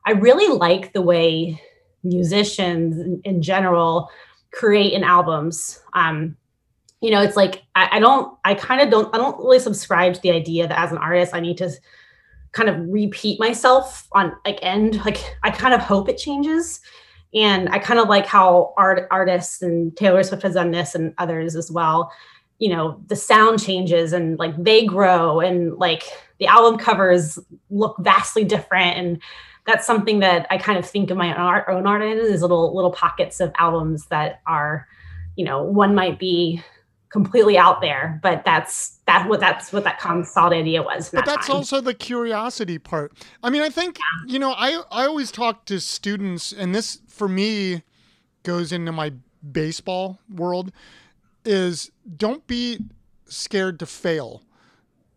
I 0.06 0.12
really 0.12 0.54
like 0.54 0.92
the 0.92 1.02
way 1.02 1.62
musicians 2.04 3.00
in, 3.00 3.22
in 3.24 3.42
general 3.42 4.10
create 4.52 4.92
in 4.92 5.06
albums. 5.06 5.82
Um, 5.94 6.36
you 7.00 7.10
know, 7.10 7.22
it's 7.22 7.38
like 7.38 7.64
I, 7.74 7.88
I 7.94 8.00
don't, 8.02 8.38
I 8.44 8.54
kind 8.54 8.82
of 8.82 8.90
don't, 8.90 9.16
I 9.16 9.18
don't 9.18 9.38
really 9.38 9.60
subscribe 9.60 10.14
to 10.14 10.22
the 10.22 10.32
idea 10.32 10.68
that 10.68 10.78
as 10.78 10.92
an 10.92 10.98
artist, 10.98 11.34
I 11.34 11.40
need 11.40 11.58
to 11.60 11.72
kind 12.52 12.68
of 12.68 12.76
repeat 12.90 13.40
myself 13.40 14.06
on 14.12 14.34
like 14.46 14.60
end. 14.62 15.04
Like 15.06 15.38
I 15.44 15.52
kind 15.52 15.74
of 15.74 15.80
hope 15.80 16.10
it 16.10 16.18
changes. 16.18 16.82
And 17.34 17.70
I 17.70 17.80
kind 17.80 17.98
of 17.98 18.10
like 18.10 18.26
how 18.26 18.74
art 18.76 19.08
artists 19.10 19.62
and 19.62 19.96
Taylor 19.96 20.24
Swift 20.24 20.44
has 20.44 20.56
done 20.56 20.72
this 20.72 20.96
and 20.96 21.14
others 21.18 21.56
as 21.56 21.72
well 21.72 22.12
you 22.60 22.70
know 22.70 23.02
the 23.08 23.16
sound 23.16 23.62
changes 23.62 24.14
and 24.14 24.38
like 24.38 24.56
they 24.62 24.86
grow 24.86 25.40
and 25.40 25.78
like 25.78 26.04
the 26.40 26.48
album 26.48 26.78
covers 26.78 27.40
look 27.70 27.96
vastly 28.00 28.44
different 28.44 28.98
and 28.98 29.22
that's 29.66 29.88
something 29.88 30.20
that 30.20 30.46
i 30.52 30.58
kind 30.58 30.78
of 30.78 30.86
think 30.86 31.10
of 31.10 31.18
my 31.18 31.34
own 31.34 31.40
art, 31.40 31.66
own 31.70 31.88
art 31.88 32.02
in 32.02 32.18
is 32.18 32.42
little 32.42 32.76
little 32.76 32.92
pockets 32.92 33.40
of 33.40 33.52
albums 33.58 34.06
that 34.08 34.42
are 34.46 34.88
you 35.36 35.46
know 35.46 35.64
one 35.64 35.96
might 35.96 36.20
be 36.20 36.62
completely 37.10 37.58
out 37.58 37.82
there 37.82 38.20
but 38.22 38.46
that's 38.46 39.00
that 39.08 39.28
what 39.28 39.40
that's 39.40 39.74
what 39.74 39.84
that 39.84 40.00
consult 40.00 40.54
idea 40.54 40.84
was 40.84 41.10
but 41.10 41.26
that's 41.26 41.48
time. 41.48 41.56
also 41.56 41.82
the 41.82 41.94
curiosity 41.94 42.78
part 42.78 43.12
i 43.42 43.50
mean 43.50 43.64
i 43.64 43.70
think 43.70 43.98
yeah. 43.98 44.34
you 44.34 44.38
know 44.38 44.52
i 44.52 44.80
i 44.92 45.06
always 45.06 45.32
talk 45.32 45.66
to 45.66 45.80
students 45.80 46.52
and 46.52 46.76
this 46.76 47.00
for 47.08 47.28
me 47.28 47.82
goes 48.44 48.72
into 48.72 48.92
my 48.92 49.12
baseball 49.52 50.20
world 50.30 50.72
is 51.50 51.90
don't 52.16 52.46
be 52.46 52.80
scared 53.26 53.80
to 53.80 53.86
fail. 53.86 54.44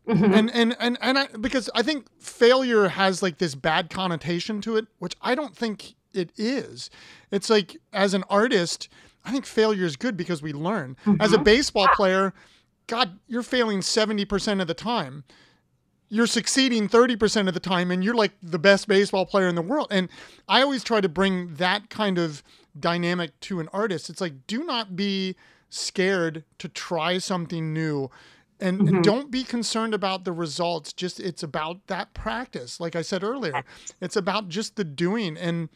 Mm-hmm. 0.08 0.34
And 0.34 0.50
and 0.50 0.76
and 0.80 0.98
and 1.00 1.18
I, 1.18 1.26
because 1.40 1.70
I 1.74 1.82
think 1.82 2.06
failure 2.18 2.88
has 2.88 3.22
like 3.22 3.38
this 3.38 3.54
bad 3.54 3.90
connotation 3.90 4.60
to 4.62 4.76
it, 4.76 4.86
which 4.98 5.14
I 5.20 5.34
don't 5.34 5.54
think 5.54 5.94
it 6.12 6.30
is. 6.36 6.90
It's 7.30 7.48
like 7.48 7.76
as 7.92 8.14
an 8.14 8.24
artist, 8.28 8.88
I 9.24 9.30
think 9.30 9.46
failure 9.46 9.84
is 9.84 9.96
good 9.96 10.16
because 10.16 10.42
we 10.42 10.52
learn. 10.52 10.96
Mm-hmm. 11.06 11.20
As 11.20 11.32
a 11.32 11.38
baseball 11.38 11.86
player, 11.94 12.32
God, 12.88 13.18
you're 13.28 13.44
failing 13.44 13.80
70% 13.80 14.60
of 14.60 14.66
the 14.66 14.74
time. 14.74 15.22
You're 16.08 16.26
succeeding 16.26 16.88
30% 16.88 17.48
of 17.48 17.54
the 17.54 17.60
time, 17.60 17.90
and 17.90 18.02
you're 18.02 18.14
like 18.14 18.32
the 18.42 18.58
best 18.58 18.88
baseball 18.88 19.24
player 19.24 19.48
in 19.48 19.54
the 19.54 19.62
world. 19.62 19.86
And 19.90 20.08
I 20.48 20.62
always 20.62 20.82
try 20.82 21.00
to 21.00 21.08
bring 21.08 21.54
that 21.54 21.90
kind 21.90 22.18
of 22.18 22.42
dynamic 22.78 23.38
to 23.40 23.60
an 23.60 23.68
artist. 23.72 24.10
It's 24.10 24.20
like, 24.20 24.46
do 24.46 24.64
not 24.64 24.96
be 24.96 25.36
scared 25.72 26.44
to 26.58 26.68
try 26.68 27.18
something 27.18 27.72
new 27.72 28.10
and, 28.60 28.80
mm-hmm. 28.80 29.02
don't 29.02 29.30
be 29.30 29.42
concerned 29.42 29.92
about 29.94 30.24
the 30.24 30.32
results 30.32 30.92
just 30.92 31.18
it's 31.18 31.42
about 31.42 31.86
that 31.86 32.14
practice 32.14 32.78
like 32.78 32.94
i 32.94 33.02
said 33.02 33.24
earlier 33.24 33.64
it's 34.00 34.16
about 34.16 34.48
just 34.48 34.76
the 34.76 34.84
doing 34.84 35.36
and 35.36 35.68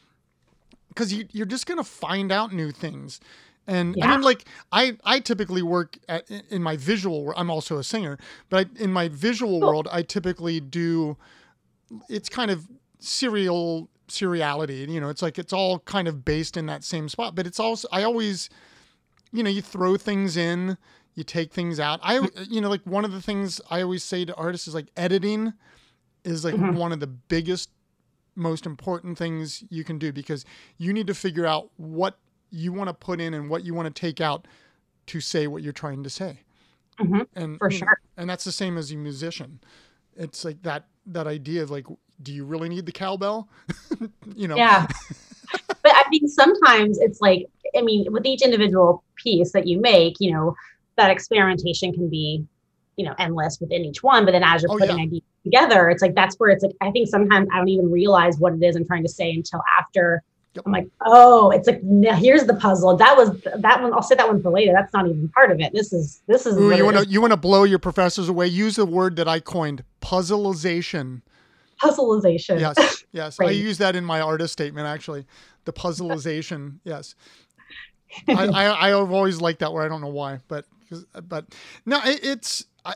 because 0.88 1.12
you, 1.12 1.26
you're 1.32 1.46
just 1.46 1.66
going 1.66 1.78
to 1.78 1.84
find 1.84 2.30
out 2.30 2.52
new 2.52 2.70
things 2.70 3.20
and 3.66 3.96
yeah. 3.96 4.06
I 4.06 4.10
mean, 4.12 4.20
like 4.22 4.44
I, 4.70 4.96
I 5.04 5.18
typically 5.18 5.62
work 5.62 5.98
at, 6.08 6.30
in 6.30 6.62
my 6.62 6.76
visual. 6.76 7.32
I'm 7.36 7.50
also 7.50 7.78
a 7.78 7.84
singer, 7.84 8.16
but 8.48 8.66
I, 8.66 8.82
in 8.82 8.92
my 8.92 9.08
visual 9.08 9.58
cool. 9.58 9.68
world, 9.68 9.88
I 9.90 10.02
typically 10.02 10.60
do. 10.60 11.16
It's 12.08 12.28
kind 12.28 12.50
of 12.50 12.68
serial 13.00 13.88
seriality. 14.08 14.88
You 14.88 15.00
know, 15.00 15.08
it's 15.08 15.22
like 15.22 15.36
it's 15.38 15.52
all 15.52 15.80
kind 15.80 16.06
of 16.06 16.24
based 16.24 16.56
in 16.56 16.66
that 16.66 16.84
same 16.84 17.08
spot. 17.08 17.34
But 17.34 17.46
it's 17.46 17.58
also 17.58 17.88
I 17.90 18.04
always 18.04 18.48
you 19.32 19.42
know, 19.42 19.50
you 19.50 19.62
throw 19.62 19.96
things 19.96 20.36
in, 20.36 20.76
you 21.14 21.24
take 21.24 21.52
things 21.52 21.80
out. 21.80 22.00
I, 22.02 22.28
you 22.48 22.60
know, 22.60 22.68
like 22.68 22.82
one 22.84 23.04
of 23.04 23.12
the 23.12 23.22
things 23.22 23.60
I 23.70 23.82
always 23.82 24.04
say 24.04 24.24
to 24.24 24.34
artists 24.34 24.68
is 24.68 24.74
like 24.74 24.88
editing 24.96 25.52
is 26.24 26.44
like 26.44 26.54
mm-hmm. 26.54 26.76
one 26.76 26.92
of 26.92 27.00
the 27.00 27.06
biggest, 27.06 27.70
most 28.34 28.66
important 28.66 29.16
things 29.16 29.64
you 29.70 29.82
can 29.82 29.98
do 29.98 30.12
because 30.12 30.44
you 30.76 30.92
need 30.92 31.06
to 31.06 31.14
figure 31.14 31.46
out 31.46 31.70
what 31.76 32.18
you 32.50 32.72
want 32.72 32.88
to 32.88 32.94
put 32.94 33.20
in 33.20 33.34
and 33.34 33.48
what 33.48 33.64
you 33.64 33.74
want 33.74 33.92
to 33.92 34.00
take 34.00 34.20
out 34.20 34.46
to 35.06 35.20
say 35.20 35.46
what 35.46 35.62
you're 35.62 35.72
trying 35.72 36.02
to 36.02 36.10
say. 36.10 36.40
Mm-hmm. 36.98 37.20
And 37.34 37.58
for 37.58 37.70
sure. 37.70 38.00
and 38.16 38.28
that's 38.28 38.44
the 38.44 38.52
same 38.52 38.78
as 38.78 38.90
a 38.90 38.96
musician. 38.96 39.60
It's 40.16 40.44
like 40.44 40.62
that 40.62 40.86
that 41.06 41.26
idea 41.26 41.62
of 41.62 41.70
like, 41.70 41.86
do 42.22 42.32
you 42.32 42.44
really 42.44 42.68
need 42.68 42.86
the 42.86 42.92
cowbell? 42.92 43.48
you 44.34 44.48
know. 44.48 44.56
Yeah. 44.56 44.86
but 45.86 45.94
I 45.94 46.02
think 46.10 46.28
sometimes 46.28 46.98
it's 46.98 47.20
like 47.20 47.46
I 47.76 47.82
mean, 47.82 48.12
with 48.12 48.26
each 48.26 48.42
individual 48.42 49.04
piece 49.14 49.52
that 49.52 49.68
you 49.68 49.80
make, 49.80 50.16
you 50.18 50.32
know, 50.32 50.56
that 50.96 51.10
experimentation 51.10 51.92
can 51.92 52.08
be, 52.08 52.44
you 52.96 53.04
know, 53.04 53.14
endless 53.20 53.60
within 53.60 53.84
each 53.84 54.02
one. 54.02 54.24
But 54.24 54.32
then 54.32 54.42
as 54.42 54.62
you're 54.62 54.72
oh, 54.72 54.78
putting 54.78 54.96
yeah. 54.96 55.04
ideas 55.04 55.22
together, 55.44 55.88
it's 55.88 56.02
like 56.02 56.16
that's 56.16 56.34
where 56.40 56.50
it's 56.50 56.64
like 56.64 56.74
I 56.80 56.90
think 56.90 57.08
sometimes 57.08 57.48
I 57.52 57.58
don't 57.58 57.68
even 57.68 57.88
realize 57.92 58.36
what 58.38 58.54
it 58.54 58.62
is 58.64 58.74
I'm 58.74 58.84
trying 58.84 59.04
to 59.04 59.08
say 59.08 59.30
until 59.30 59.62
after. 59.78 60.24
I'm 60.64 60.72
like, 60.72 60.88
oh, 61.04 61.50
it's 61.50 61.68
like 61.68 61.82
here's 62.18 62.46
the 62.46 62.54
puzzle. 62.54 62.96
That 62.96 63.16
was 63.16 63.30
that 63.42 63.80
one. 63.80 63.92
I'll 63.92 64.02
say 64.02 64.16
that 64.16 64.26
one 64.26 64.42
for 64.42 64.50
later. 64.50 64.72
That's 64.72 64.92
not 64.92 65.06
even 65.06 65.28
part 65.28 65.52
of 65.52 65.60
it. 65.60 65.72
This 65.72 65.92
is 65.92 66.22
this 66.26 66.46
is. 66.46 66.56
Ooh, 66.56 66.74
you 66.74 66.84
want 66.84 66.96
to 66.96 67.06
you 67.06 67.20
want 67.20 67.32
to 67.32 67.36
blow 67.36 67.62
your 67.62 67.78
professors 67.78 68.28
away? 68.28 68.48
Use 68.48 68.76
a 68.76 68.86
word 68.86 69.14
that 69.16 69.28
I 69.28 69.38
coined: 69.38 69.84
puzzleization. 70.02 71.22
Puzzleization. 71.82 72.60
Yes, 72.60 73.04
yes. 73.12 73.40
I 73.40 73.50
use 73.50 73.78
that 73.78 73.96
in 73.96 74.04
my 74.04 74.20
artist 74.20 74.52
statement 74.52 74.86
actually. 74.86 75.26
The 75.64 75.72
puzzleization. 75.72 76.78
yes. 76.84 77.14
I, 78.28 78.46
I 78.46 78.88
I've 78.88 79.10
always 79.10 79.40
liked 79.40 79.60
that 79.60 79.72
word. 79.72 79.84
I 79.84 79.88
don't 79.88 80.00
know 80.00 80.08
why, 80.08 80.40
but 80.48 80.64
but 81.28 81.54
no, 81.84 82.00
it, 82.04 82.20
it's 82.22 82.64
I, 82.84 82.94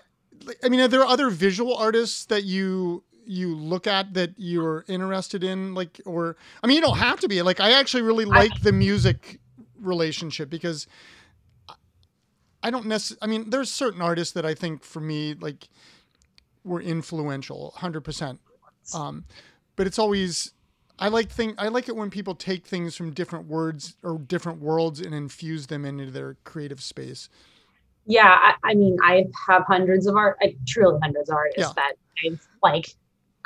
I 0.65 0.69
mean, 0.69 0.81
are 0.81 0.89
there 0.89 1.05
other 1.05 1.31
visual 1.31 1.77
artists 1.77 2.27
that 2.27 2.45
you 2.45 3.05
you 3.27 3.55
look 3.55 3.87
at 3.87 4.15
that 4.15 4.35
you're 4.39 4.85
interested 4.89 5.45
in, 5.45 5.75
like, 5.75 6.01
or 6.05 6.37
I 6.63 6.67
mean, 6.67 6.77
you 6.77 6.81
don't 6.81 6.99
have 6.99 7.21
to 7.21 7.29
be. 7.29 7.43
Like, 7.43 7.61
I 7.61 7.73
actually 7.73 8.03
really 8.03 8.25
like 8.25 8.53
I, 8.53 8.59
the 8.63 8.73
music 8.73 9.39
relationship 9.79 10.51
because 10.51 10.87
I 12.63 12.71
don't 12.71 12.87
necessarily. 12.87 13.23
I 13.23 13.27
mean, 13.27 13.51
there's 13.51 13.71
certain 13.71 14.03
artists 14.03 14.35
that 14.35 14.45
I 14.45 14.55
think 14.55 14.85
for 14.85 15.01
me 15.01 15.35
like 15.35 15.69
were 16.65 16.81
influential, 16.81 17.73
hundred 17.77 18.03
percent. 18.03 18.41
Um, 18.95 19.25
but 19.77 19.87
it's 19.87 19.99
always 19.99 20.53
I 21.01 21.09
like 21.09 21.31
thing 21.31 21.55
I 21.57 21.69
like 21.69 21.89
it 21.89 21.97
when 21.97 22.11
people 22.11 22.35
take 22.35 22.67
things 22.67 22.95
from 22.95 23.13
different 23.13 23.47
words 23.47 23.97
or 24.03 24.19
different 24.19 24.61
worlds 24.61 25.01
and 25.01 25.15
infuse 25.15 25.67
them 25.67 25.85
into 25.85 26.11
their 26.11 26.37
creative 26.45 26.83
space. 26.83 27.31
Yeah, 28.07 28.29
I, 28.29 28.55
I 28.65 28.75
mean, 28.75 28.97
I 29.03 29.27
have 29.49 29.65
hundreds 29.67 30.07
of 30.07 30.17
art, 30.17 30.37
like, 30.43 30.57
truly 30.67 30.99
hundreds 31.03 31.31
of 31.31 31.37
artists 31.37 31.59
yeah. 31.59 31.73
that 31.77 31.93
I've 32.25 32.47
like. 32.63 32.95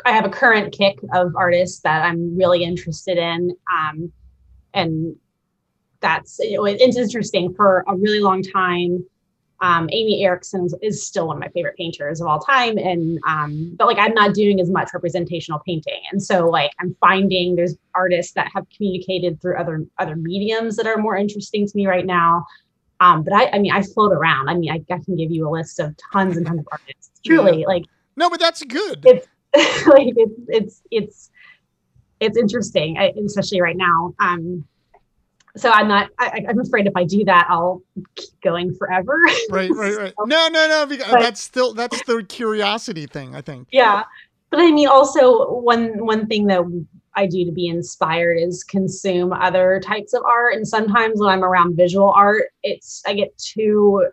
I 0.04 0.10
have 0.10 0.24
a 0.24 0.28
current 0.28 0.72
kick 0.72 0.98
of 1.12 1.36
artists 1.36 1.80
that 1.82 2.04
I'm 2.04 2.36
really 2.36 2.64
interested 2.64 3.16
in, 3.16 3.56
um, 3.72 4.12
and 4.72 5.14
that's 6.00 6.40
you 6.40 6.56
know, 6.56 6.64
it's 6.64 6.96
interesting 6.96 7.54
for 7.54 7.84
a 7.86 7.94
really 7.94 8.20
long 8.20 8.42
time 8.42 9.04
um, 9.64 9.88
Aimee 9.90 10.22
Erickson 10.22 10.68
is 10.82 11.06
still 11.06 11.28
one 11.28 11.38
of 11.38 11.40
my 11.40 11.48
favorite 11.48 11.76
painters 11.78 12.20
of 12.20 12.26
all 12.26 12.38
time, 12.38 12.76
and 12.76 13.18
um, 13.26 13.74
but 13.78 13.86
like 13.86 13.96
I'm 13.98 14.12
not 14.12 14.34
doing 14.34 14.60
as 14.60 14.68
much 14.68 14.90
representational 14.92 15.58
painting, 15.64 16.02
and 16.12 16.22
so 16.22 16.46
like 16.50 16.70
I'm 16.80 16.94
finding 17.00 17.56
there's 17.56 17.74
artists 17.94 18.34
that 18.34 18.50
have 18.54 18.66
communicated 18.76 19.40
through 19.40 19.56
other 19.56 19.86
other 19.98 20.16
mediums 20.16 20.76
that 20.76 20.86
are 20.86 20.98
more 20.98 21.16
interesting 21.16 21.66
to 21.66 21.72
me 21.74 21.86
right 21.86 22.04
now. 22.04 22.44
Um, 23.00 23.24
but 23.24 23.32
I, 23.32 23.52
I 23.54 23.58
mean, 23.58 23.72
I 23.72 23.80
float 23.80 24.12
around. 24.12 24.50
I 24.50 24.54
mean, 24.54 24.70
I, 24.70 24.84
I 24.92 24.98
can 24.98 25.16
give 25.16 25.30
you 25.30 25.48
a 25.48 25.50
list 25.50 25.80
of 25.80 25.96
tons 26.12 26.36
and 26.36 26.46
tons 26.46 26.60
of 26.60 26.68
artists. 26.70 27.12
Truly, 27.24 27.60
yeah. 27.60 27.66
like 27.66 27.84
no, 28.16 28.28
but 28.28 28.40
that's 28.40 28.62
good. 28.64 29.02
It's 29.06 29.26
like 29.86 30.12
it's 30.14 30.40
it's 30.48 30.82
it's 30.90 31.30
it's 32.20 32.36
interesting, 32.36 32.98
especially 32.98 33.62
right 33.62 33.78
now. 33.78 34.14
Um, 34.20 34.68
so 35.56 35.70
I'm 35.70 35.86
not. 35.86 36.10
I, 36.18 36.44
am 36.48 36.58
afraid 36.58 36.86
if 36.86 36.96
I 36.96 37.04
do 37.04 37.24
that, 37.24 37.46
I'll 37.48 37.82
keep 38.16 38.40
going 38.42 38.74
forever. 38.74 39.20
Right, 39.50 39.70
right, 39.70 39.96
right. 39.96 40.14
so, 40.18 40.24
no, 40.24 40.48
no, 40.48 40.68
no. 40.68 40.86
Because 40.86 41.10
but, 41.10 41.20
that's 41.20 41.40
still 41.40 41.74
that's 41.74 42.02
the 42.04 42.24
curiosity 42.28 43.06
thing. 43.06 43.34
I 43.34 43.40
think. 43.40 43.68
Yeah, 43.70 44.02
but 44.50 44.60
I 44.60 44.70
mean, 44.70 44.88
also 44.88 45.52
one 45.52 46.04
one 46.04 46.26
thing 46.26 46.46
that 46.46 46.62
I 47.14 47.26
do 47.26 47.44
to 47.44 47.52
be 47.52 47.68
inspired 47.68 48.34
is 48.34 48.64
consume 48.64 49.32
other 49.32 49.80
types 49.84 50.12
of 50.12 50.22
art. 50.24 50.54
And 50.54 50.66
sometimes 50.66 51.20
when 51.20 51.30
I'm 51.30 51.44
around 51.44 51.76
visual 51.76 52.10
art, 52.10 52.46
it's 52.62 53.02
I 53.06 53.14
get 53.14 53.36
too 53.38 54.06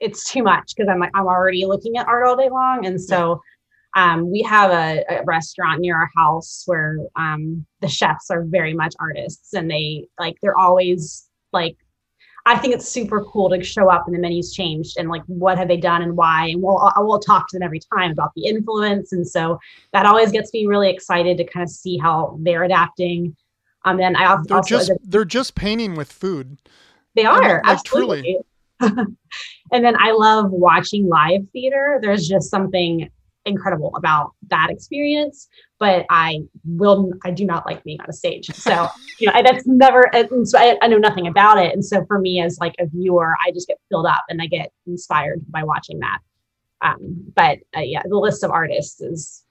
it's 0.00 0.30
too 0.30 0.42
much 0.42 0.74
because 0.74 0.88
I'm 0.88 1.00
like 1.00 1.10
I'm 1.14 1.26
already 1.26 1.66
looking 1.66 1.98
at 1.98 2.06
art 2.06 2.26
all 2.26 2.36
day 2.36 2.48
long, 2.48 2.86
and 2.86 3.00
so. 3.00 3.32
Yeah 3.32 3.52
um, 3.96 4.30
we 4.30 4.42
have 4.42 4.70
a, 4.70 5.04
a, 5.08 5.24
restaurant 5.24 5.80
near 5.80 5.96
our 5.96 6.10
house 6.14 6.62
where 6.66 6.98
um, 7.16 7.64
the 7.80 7.88
chefs 7.88 8.30
are 8.30 8.44
very 8.44 8.74
much 8.74 8.94
artists 9.00 9.54
and 9.54 9.70
they 9.70 10.06
like 10.20 10.36
they're 10.42 10.58
always 10.58 11.28
like 11.52 11.76
i 12.44 12.56
think 12.56 12.74
it's 12.74 12.86
super 12.86 13.24
cool 13.24 13.48
to 13.48 13.64
show 13.64 13.90
up 13.90 14.04
and 14.06 14.14
the 14.14 14.18
menu's 14.18 14.52
changed 14.52 14.98
and 14.98 15.08
like 15.08 15.22
what 15.26 15.56
have 15.56 15.66
they 15.66 15.78
done 15.78 16.02
and 16.02 16.16
why. 16.16 16.48
And 16.48 16.62
we'll 16.62 16.92
i 16.94 17.00
will 17.00 17.18
talk 17.18 17.48
to 17.48 17.56
them 17.56 17.62
every 17.64 17.80
time 17.94 18.12
about 18.12 18.32
the 18.36 18.46
influence. 18.46 19.12
And 19.12 19.26
so 19.26 19.58
that 19.92 20.06
always 20.06 20.30
gets 20.30 20.52
me 20.52 20.66
really 20.66 20.90
excited 20.90 21.38
to 21.38 21.44
kind 21.44 21.64
of 21.64 21.70
see 21.70 21.96
how 21.96 22.38
they're 22.42 22.64
adapting. 22.64 23.34
Um 23.86 23.98
and 23.98 24.16
i 24.16 24.36
they're 24.46 24.58
also 24.58 24.76
just 24.76 24.92
they're 25.04 25.24
just 25.24 25.54
painting 25.54 25.96
with 25.96 26.12
food. 26.12 26.58
They 27.14 27.24
are 27.24 27.62
like, 27.64 27.72
absolutely. 27.72 28.38
And 29.72 29.84
then 29.84 29.96
i 29.98 30.12
love 30.12 30.50
watching 30.50 31.08
live 31.08 31.40
theater. 31.52 31.98
There's 32.02 32.28
just 32.28 32.50
something 32.50 33.10
incredible 33.46 33.92
about 33.96 34.32
that 34.48 34.68
experience 34.70 35.48
but 35.78 36.04
i 36.10 36.38
will 36.64 37.12
i 37.24 37.30
do 37.30 37.44
not 37.44 37.64
like 37.64 37.82
being 37.84 38.00
on 38.00 38.06
a 38.08 38.12
stage. 38.12 38.46
So 38.46 38.88
you 39.20 39.30
know 39.30 39.42
that's 39.42 39.66
never 39.66 40.14
and 40.14 40.48
so 40.48 40.58
I, 40.58 40.76
I, 40.82 40.88
know 40.88 40.98
nothing 40.98 41.26
about 41.26 41.58
it. 41.58 41.72
And 41.72 41.84
so 41.84 42.04
for 42.06 42.18
me 42.18 42.40
as 42.42 42.58
like 42.60 42.74
a 42.78 42.86
viewer 42.86 43.34
i 43.46 43.50
just 43.52 43.68
get 43.68 43.78
filled 43.88 44.06
up 44.06 44.24
and 44.28 44.42
i 44.42 44.46
get 44.46 44.72
inspired 44.86 45.40
by 45.48 45.62
watching 45.62 46.00
that. 46.00 46.18
Um 46.82 47.32
but 47.34 47.58
uh, 47.76 47.80
yeah 47.80 48.02
the 48.04 48.18
list 48.18 48.42
of 48.42 48.50
artists 48.50 49.00
is 49.00 49.44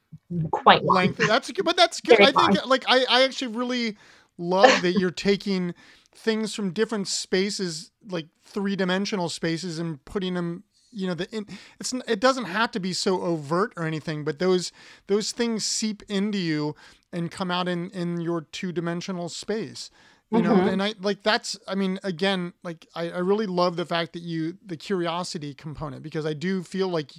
quite 0.52 0.84
long. 0.84 0.98
lengthy. 0.98 1.26
That's 1.26 1.52
good 1.52 1.66
but 1.66 1.78
that's 1.78 2.02
good. 2.06 2.22
I 2.22 2.32
think 2.32 2.66
like 2.66 2.84
I, 2.88 3.06
I 3.10 3.24
actually 3.24 3.56
really 3.56 3.98
love 4.38 4.82
that 4.82 4.94
you're 4.94 5.12
taking 5.12 5.74
things 6.14 6.54
from 6.54 6.72
different 6.72 7.08
spaces 7.08 7.92
like 8.10 8.28
three-dimensional 8.44 9.30
spaces 9.30 9.80
and 9.80 10.04
putting 10.06 10.34
them 10.34 10.64
you 10.96 11.06
know 11.08 11.14
the 11.14 11.30
in, 11.36 11.46
it's 11.80 11.94
it 12.08 12.20
doesn't 12.20 12.46
have 12.46 12.72
to 12.72 12.80
be 12.80 12.94
so 12.94 13.22
overt 13.22 13.74
or 13.78 13.84
anything 13.84 14.24
but 14.24 14.40
those 14.40 14.72
those 15.08 15.32
things 15.32 15.66
seep 15.66 16.02
into 16.10 16.38
you 16.38 16.76
and 17.12 17.30
come 17.32 17.52
out 17.52 17.68
in 17.68 17.90
in 17.92 18.22
your 18.22 18.42
two-dimensional 18.42 19.30
space 19.30 19.90
you 20.32 20.42
know? 20.42 20.56
Mhm. 20.56 20.72
and 20.74 20.84
i 20.84 20.94
like 21.02 21.22
that's 21.24 21.58
i 21.68 21.76
mean 21.76 22.00
again 22.04 22.54
like 22.64 22.88
I, 22.96 23.10
I 23.12 23.18
really 23.20 23.46
love 23.46 23.76
the 23.76 23.86
fact 23.86 24.14
that 24.14 24.24
you 24.24 24.58
the 24.66 24.76
curiosity 24.78 25.54
component 25.54 26.02
because 26.02 26.26
i 26.26 26.34
do 26.34 26.64
feel 26.64 26.88
like 26.90 27.12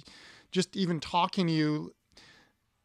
just 0.51 0.75
even 0.75 0.99
talking 0.99 1.47
to 1.47 1.53
you 1.53 1.93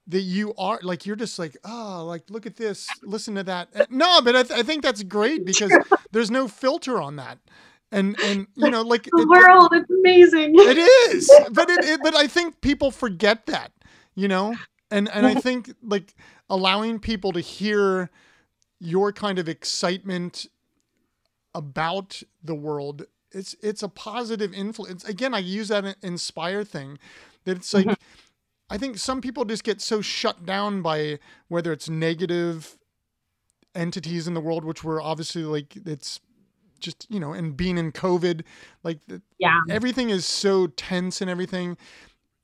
that 0.09 0.21
you 0.23 0.53
are 0.59 0.81
like 0.83 1.07
you're 1.07 1.17
just 1.17 1.39
like 1.39 1.57
oh 1.65 2.05
like 2.07 2.23
look 2.29 2.45
at 2.47 2.57
this 2.57 2.89
listen 3.03 3.35
to 3.37 3.43
that. 3.45 3.69
Uh, 3.75 3.87
no 3.91 4.21
but 4.21 4.35
i, 4.35 4.43
th- 4.43 4.59
I 4.59 4.63
think 4.63 4.83
that's 4.83 5.03
great 5.03 5.45
because 5.45 5.73
there's 6.13 6.31
no 6.31 6.49
filter 6.49 7.01
on 7.01 7.17
that 7.17 7.39
and 7.93 8.19
and 8.25 8.47
you 8.57 8.71
know 8.71 8.83
like 8.83 9.05
The 9.05 9.23
it- 9.23 9.29
world, 9.29 9.71
it's 9.73 9.91
amazing. 9.91 10.55
it 10.57 10.79
is 10.79 11.31
but 11.53 11.71
it, 11.71 11.85
it 11.85 12.01
but 12.03 12.17
i 12.17 12.27
think 12.27 12.61
people 12.61 12.91
forget 12.91 13.47
that 13.47 13.73
you 14.15 14.29
know? 14.29 14.57
And 14.91 15.09
and 15.11 15.27
i 15.27 15.35
think 15.35 15.73
like 15.83 16.15
allowing 16.51 16.99
people 16.99 17.33
to 17.33 17.41
hear 17.41 18.11
your 18.79 19.13
kind 19.13 19.39
of 19.39 19.49
excitement 19.49 20.47
about 21.55 22.23
the 22.43 22.55
world 22.55 23.07
it's 23.31 23.55
it's 23.63 23.83
a 23.83 23.89
positive 23.89 24.53
influence. 24.53 25.05
Again 25.05 25.35
i 25.35 25.39
use 25.39 25.69
that 25.69 25.97
inspire 26.03 26.65
thing 26.65 26.99
that 27.45 27.57
it's 27.59 27.73
like 27.73 27.87
mm-hmm. 27.87 28.03
i 28.71 28.77
think 28.77 28.99
some 28.99 29.21
people 29.21 29.45
just 29.45 29.65
get 29.65 29.81
so 29.81 30.01
shut 30.01 30.45
down 30.45 30.83
by 30.83 31.19
whether 31.49 31.73
it's 31.73 31.89
negative 31.89 32.77
entities 33.75 34.27
in 34.29 34.35
the 34.35 34.41
world 34.41 34.65
which 34.65 34.85
were 34.85 35.01
obviously 35.01 35.45
like 35.45 35.75
it's 35.87 36.21
just 36.83 37.07
you 37.09 37.19
know 37.21 37.33
and 37.33 37.57
being 37.57 37.79
in 37.79 37.93
covid 37.93 38.43
like 38.83 38.99
the, 39.07 39.23
Yeah. 39.39 39.61
everything 39.71 40.11
is 40.11 40.27
so 40.27 40.67
tense 40.67 41.21
and 41.21 41.31
everything. 41.31 41.77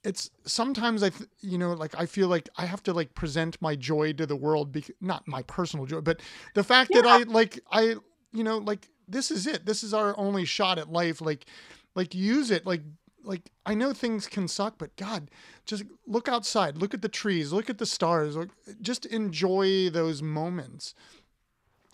It's 0.05 0.30
sometimes 0.47 1.03
i 1.03 1.11
th- 1.11 1.28
you 1.41 1.59
know 1.59 1.72
like 1.74 1.93
i 1.99 2.07
feel 2.07 2.28
like 2.28 2.49
i 2.57 2.64
have 2.64 2.82
to 2.84 2.93
like 2.93 3.14
present 3.14 3.61
my 3.61 3.74
joy 3.74 4.12
to 4.14 4.26
the 4.26 4.36
world 4.36 4.70
because 4.72 4.95
not 5.01 5.26
my 5.26 5.43
personal 5.43 5.86
joy 5.86 6.01
but 6.01 6.20
the 6.55 6.62
fact 6.62 6.93
that 6.95 7.05
i 7.05 7.18
like 7.24 7.59
i 7.72 7.97
you 8.32 8.45
know 8.45 8.59
like 8.59 8.89
this 9.09 9.30
is 9.30 9.47
it. 9.47 9.64
This 9.64 9.82
is 9.82 9.95
our 9.95 10.16
only 10.18 10.45
shot 10.45 10.78
at 10.78 10.93
life. 10.93 11.20
Like 11.20 11.47
like 11.95 12.14
use 12.14 12.51
it. 12.51 12.66
Like 12.66 12.82
like 13.24 13.51
i 13.66 13.74
know 13.74 13.93
things 13.93 14.26
can 14.26 14.47
suck 14.49 14.74
but 14.78 14.95
god 14.97 15.30
just 15.66 15.84
look 16.07 16.28
outside. 16.28 16.78
Look 16.78 16.95
at 16.95 17.03
the 17.03 17.09
trees. 17.09 17.53
Look 17.53 17.68
at 17.68 17.78
the 17.78 17.86
stars. 17.86 18.36
Look, 18.36 18.51
just 18.80 19.05
enjoy 19.07 19.91
those 19.91 20.22
moments 20.22 20.95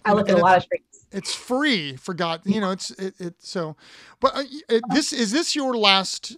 I 0.05 0.13
look 0.13 0.29
at 0.29 0.37
a 0.37 0.41
lot 0.41 0.57
of 0.59 0.69
trees. 0.69 0.83
it's 1.13 1.35
free 1.35 1.97
for 1.97 2.15
God. 2.15 2.43
You 2.45 2.61
know, 2.61 2.71
it's 2.71 2.91
it, 2.93 3.15
it 3.19 3.35
so. 3.39 3.77
But 4.21 4.37
uh, 4.37 4.43
it, 4.69 4.83
this 4.91 5.13
is 5.13 5.33
this 5.33 5.55
your 5.57 5.77
last 5.77 6.37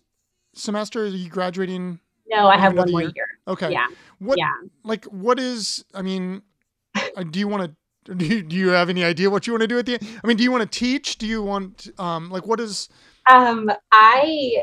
semester? 0.54 1.02
Are 1.04 1.06
you 1.06 1.28
graduating? 1.28 2.00
No, 2.28 2.48
I 2.48 2.56
have 2.58 2.76
one 2.76 2.90
more 2.90 3.02
year? 3.02 3.12
year. 3.14 3.26
Okay. 3.48 3.70
Yeah. 3.72 3.86
What 4.18 4.38
Yeah. 4.38 4.52
like 4.84 5.04
what 5.06 5.38
is? 5.38 5.84
I 5.94 6.02
mean, 6.02 6.42
uh, 6.94 7.22
do 7.22 7.38
you 7.38 7.48
want 7.48 7.64
to? 7.64 8.14
Do 8.14 8.24
you, 8.24 8.42
do 8.44 8.54
you 8.54 8.68
have 8.68 8.88
any 8.88 9.02
idea 9.02 9.28
what 9.28 9.48
you 9.48 9.52
want 9.52 9.62
to 9.62 9.66
do 9.66 9.78
at 9.80 9.86
the 9.86 9.94
end? 9.94 10.20
I 10.22 10.26
mean, 10.28 10.36
do 10.36 10.44
you 10.44 10.52
want 10.52 10.62
to 10.70 10.78
teach? 10.78 11.18
Do 11.18 11.26
you 11.26 11.42
want 11.42 11.88
um 11.98 12.30
like 12.30 12.46
what 12.46 12.60
is? 12.60 12.88
Um, 13.28 13.68
I, 13.90 14.62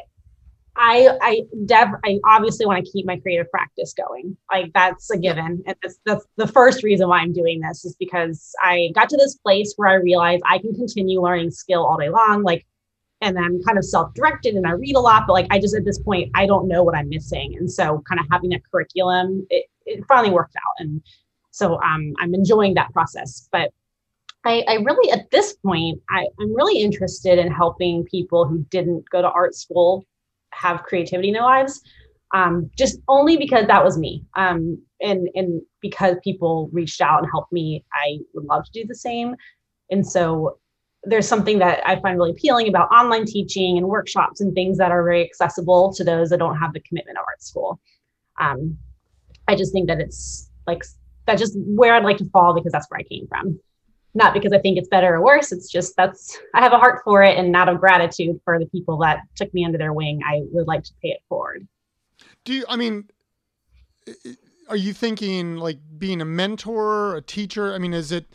I, 0.76 1.18
I, 1.22 1.42
dev- 1.66 2.00
I 2.04 2.20
obviously 2.26 2.66
want 2.66 2.84
to 2.84 2.92
keep 2.92 3.06
my 3.06 3.18
creative 3.18 3.50
practice 3.52 3.94
going. 3.94 4.36
Like 4.52 4.72
that's 4.74 5.10
a 5.12 5.18
given, 5.18 5.64
and 5.68 5.76
that's 5.82 6.00
that's 6.06 6.26
the 6.38 6.48
first 6.48 6.84
reason 6.84 7.08
why 7.10 7.20
I'm 7.20 7.34
doing 7.34 7.60
this 7.60 7.86
is 7.86 7.96
because 8.00 8.52
I 8.62 8.92
got 8.96 9.10
to 9.10 9.18
this 9.18 9.36
place 9.36 9.74
where 9.76 9.90
I 9.90 9.96
realized 9.96 10.44
I 10.46 10.58
can 10.58 10.74
continue 10.74 11.22
learning 11.22 11.52
skill 11.52 11.86
all 11.86 11.98
day 11.98 12.10
long. 12.10 12.44
Like, 12.44 12.66
and 13.22 13.38
I'm 13.38 13.62
kind 13.64 13.78
of 13.78 13.86
self-directed 13.86 14.56
and 14.56 14.66
I 14.66 14.72
read 14.72 14.96
a 14.96 15.00
lot, 15.00 15.26
but 15.28 15.34
like 15.34 15.48
I 15.52 15.60
just 15.60 15.76
at 15.76 15.86
this 15.86 16.00
point 16.00 16.32
I 16.34 16.48
don't 16.48 16.68
know 16.68 16.84
what 16.84 16.96
I'm 16.96 17.10
missing, 17.10 17.56
and 17.58 17.72
so 17.72 18.04
kind 18.10 18.20
of 18.20 18.26
having 18.32 18.50
that 18.50 18.62
curriculum, 18.72 19.46
it, 19.50 19.66
it 19.86 20.04
finally 20.08 20.32
worked 20.32 20.56
out, 20.56 20.76
and 20.80 21.02
so 21.52 21.76
um, 21.82 22.14
I'm 22.20 22.34
enjoying 22.34 22.74
that 22.76 22.92
process, 22.94 23.48
but. 23.52 23.72
I, 24.46 24.62
I 24.68 24.74
really, 24.74 25.10
at 25.10 25.32
this 25.32 25.54
point, 25.66 26.02
I, 26.10 26.28
I'm 26.38 26.54
really 26.54 26.80
interested 26.80 27.40
in 27.40 27.50
helping 27.50 28.04
people 28.04 28.46
who 28.46 28.66
didn't 28.70 29.10
go 29.10 29.22
to 29.22 29.30
art 29.30 29.56
school 29.56 30.06
have 30.54 30.84
creativity 30.84 31.30
in 31.30 31.34
their 31.34 31.44
lives. 31.44 31.82
Um, 32.34 32.72
just 32.76 33.00
only 33.08 33.38
because 33.38 33.68
that 33.68 33.84
was 33.84 33.98
me. 33.98 34.24
Um, 34.36 34.82
and, 35.02 35.30
and 35.36 35.62
because 35.82 36.18
people 36.24 36.70
reached 36.72 37.00
out 37.00 37.20
and 37.20 37.28
helped 37.32 37.52
me, 37.52 37.86
I 37.94 38.18
would 38.34 38.46
love 38.46 38.66
to 38.66 38.72
do 38.72 38.88
the 38.88 38.96
same. 38.96 39.36
And 39.92 40.06
so 40.06 40.58
there's 41.04 41.28
something 41.28 41.60
that 41.60 41.88
I 41.88 42.00
find 42.00 42.18
really 42.18 42.32
appealing 42.32 42.70
about 42.70 42.90
online 42.90 43.26
teaching 43.26 43.78
and 43.78 43.88
workshops 43.88 44.42
and 44.42 44.54
things 44.56 44.78
that 44.80 44.92
are 44.92 45.04
very 45.04 45.24
accessible 45.24 45.94
to 45.94 46.04
those 46.04 46.30
that 46.30 46.40
don't 46.40 46.58
have 46.58 46.74
the 46.74 46.80
commitment 46.80 47.18
of 47.20 47.26
art 47.28 47.44
school. 47.44 47.80
Um, 48.40 48.78
I 49.48 49.56
just 49.56 49.72
think 49.74 49.88
that 49.90 50.00
it's 50.00 50.50
like 50.66 50.84
that's 51.26 51.42
just 51.42 51.56
where 51.58 51.94
I'd 51.94 52.04
like 52.04 52.18
to 52.18 52.30
fall 52.30 52.56
because 52.56 52.72
that's 52.72 52.90
where 52.90 53.00
I 53.00 53.04
came 53.04 53.28
from 53.28 53.60
not 54.14 54.34
because 54.34 54.54
I 54.54 54.60
think 54.60 54.78
it's 54.78 54.88
better 54.88 55.16
or 55.16 55.24
worse. 55.24 55.52
It's 55.52 55.70
just 55.72 55.96
that's 55.96 56.38
I 56.54 56.62
have 56.62 56.74
a 56.74 56.78
heart 56.78 57.02
for 57.04 57.24
it, 57.24 57.38
and 57.38 57.56
out 57.56 57.70
of 57.70 57.80
gratitude 57.80 58.40
for 58.46 58.60
the 58.60 58.68
people 58.68 58.98
that 59.00 59.22
took 59.36 59.54
me 59.54 59.66
under 59.66 59.78
their 59.78 59.94
wing, 59.94 60.22
I 60.26 60.44
would 60.52 60.68
like 60.68 60.84
to 60.84 60.94
pay 61.02 61.10
it 61.10 61.22
forward. 61.28 61.68
Do 62.46 62.54
you? 62.54 62.66
I 62.70 62.76
mean, 62.76 63.10
are 64.70 64.78
you 64.78 64.94
thinking 64.94 65.58
like 65.58 65.80
being 65.98 66.22
a 66.22 66.26
mentor, 66.26 67.16
a 67.16 67.22
teacher? 67.22 67.74
I 67.74 67.78
mean, 67.78 67.94
is 67.94 68.12
it 68.12 68.26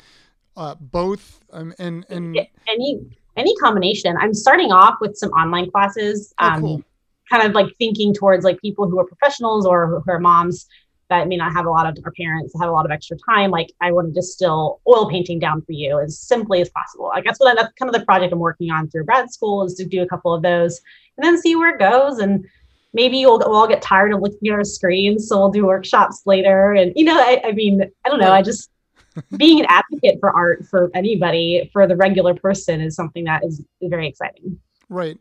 uh, 0.56 0.74
both? 0.80 1.40
Um, 1.52 1.74
and 1.78 2.04
and 2.08 2.38
Any 2.68 3.00
any 3.36 3.54
combination. 3.56 4.16
I'm 4.18 4.34
starting 4.34 4.72
off 4.72 4.96
with 5.00 5.16
some 5.16 5.30
online 5.30 5.70
classes, 5.70 6.34
oh, 6.40 6.46
um, 6.46 6.60
cool. 6.60 6.84
kind 7.30 7.46
of 7.46 7.52
like 7.52 7.68
thinking 7.78 8.12
towards 8.12 8.44
like 8.44 8.60
people 8.60 8.88
who 8.88 8.98
are 8.98 9.06
professionals 9.06 9.64
or 9.64 10.02
who 10.04 10.10
are 10.10 10.18
moms 10.18 10.66
that 11.08 11.28
may 11.28 11.36
not 11.36 11.52
have 11.52 11.66
a 11.66 11.70
lot 11.70 11.86
of 11.86 11.96
our 12.04 12.12
parents 12.12 12.54
have 12.60 12.68
a 12.68 12.72
lot 12.72 12.84
of 12.84 12.90
extra 12.90 13.16
time. 13.28 13.50
Like 13.50 13.72
I 13.80 13.92
want 13.92 14.08
to 14.08 14.12
distill 14.12 14.80
oil 14.86 15.08
painting 15.08 15.38
down 15.38 15.62
for 15.62 15.72
you 15.72 15.98
as 16.00 16.18
simply 16.18 16.60
as 16.60 16.68
possible. 16.70 17.10
I 17.14 17.20
guess 17.20 17.38
what 17.38 17.50
I, 17.50 17.54
that's 17.54 17.74
kind 17.74 17.88
of 17.88 17.98
the 17.98 18.04
project 18.04 18.32
I'm 18.32 18.38
working 18.38 18.70
on 18.70 18.88
through 18.90 19.04
grad 19.04 19.30
school 19.30 19.64
is 19.64 19.74
to 19.74 19.84
do 19.84 20.02
a 20.02 20.06
couple 20.06 20.34
of 20.34 20.42
those 20.42 20.80
and 21.16 21.24
then 21.24 21.40
see 21.40 21.56
where 21.56 21.74
it 21.74 21.78
goes. 21.78 22.18
And 22.18 22.46
maybe 22.92 23.18
you'll 23.18 23.38
we'll 23.38 23.54
all 23.54 23.68
get 23.68 23.82
tired 23.82 24.12
of 24.12 24.20
looking 24.20 24.48
at 24.48 24.54
our 24.54 24.64
screens, 24.64 25.28
so 25.28 25.38
we'll 25.38 25.50
do 25.50 25.66
workshops 25.66 26.22
later. 26.26 26.72
And 26.72 26.92
you 26.96 27.04
know, 27.04 27.18
I, 27.18 27.40
I 27.44 27.52
mean, 27.52 27.82
I 28.04 28.08
don't 28.08 28.20
know. 28.20 28.32
I 28.32 28.42
just 28.42 28.70
being 29.36 29.60
an 29.60 29.66
advocate 29.68 30.18
for 30.20 30.34
art 30.36 30.66
for 30.66 30.90
anybody, 30.94 31.70
for 31.72 31.86
the 31.86 31.96
regular 31.96 32.34
person, 32.34 32.80
is 32.80 32.94
something 32.94 33.24
that 33.24 33.44
is 33.44 33.64
very 33.82 34.06
exciting. 34.06 34.58
Right. 34.88 35.18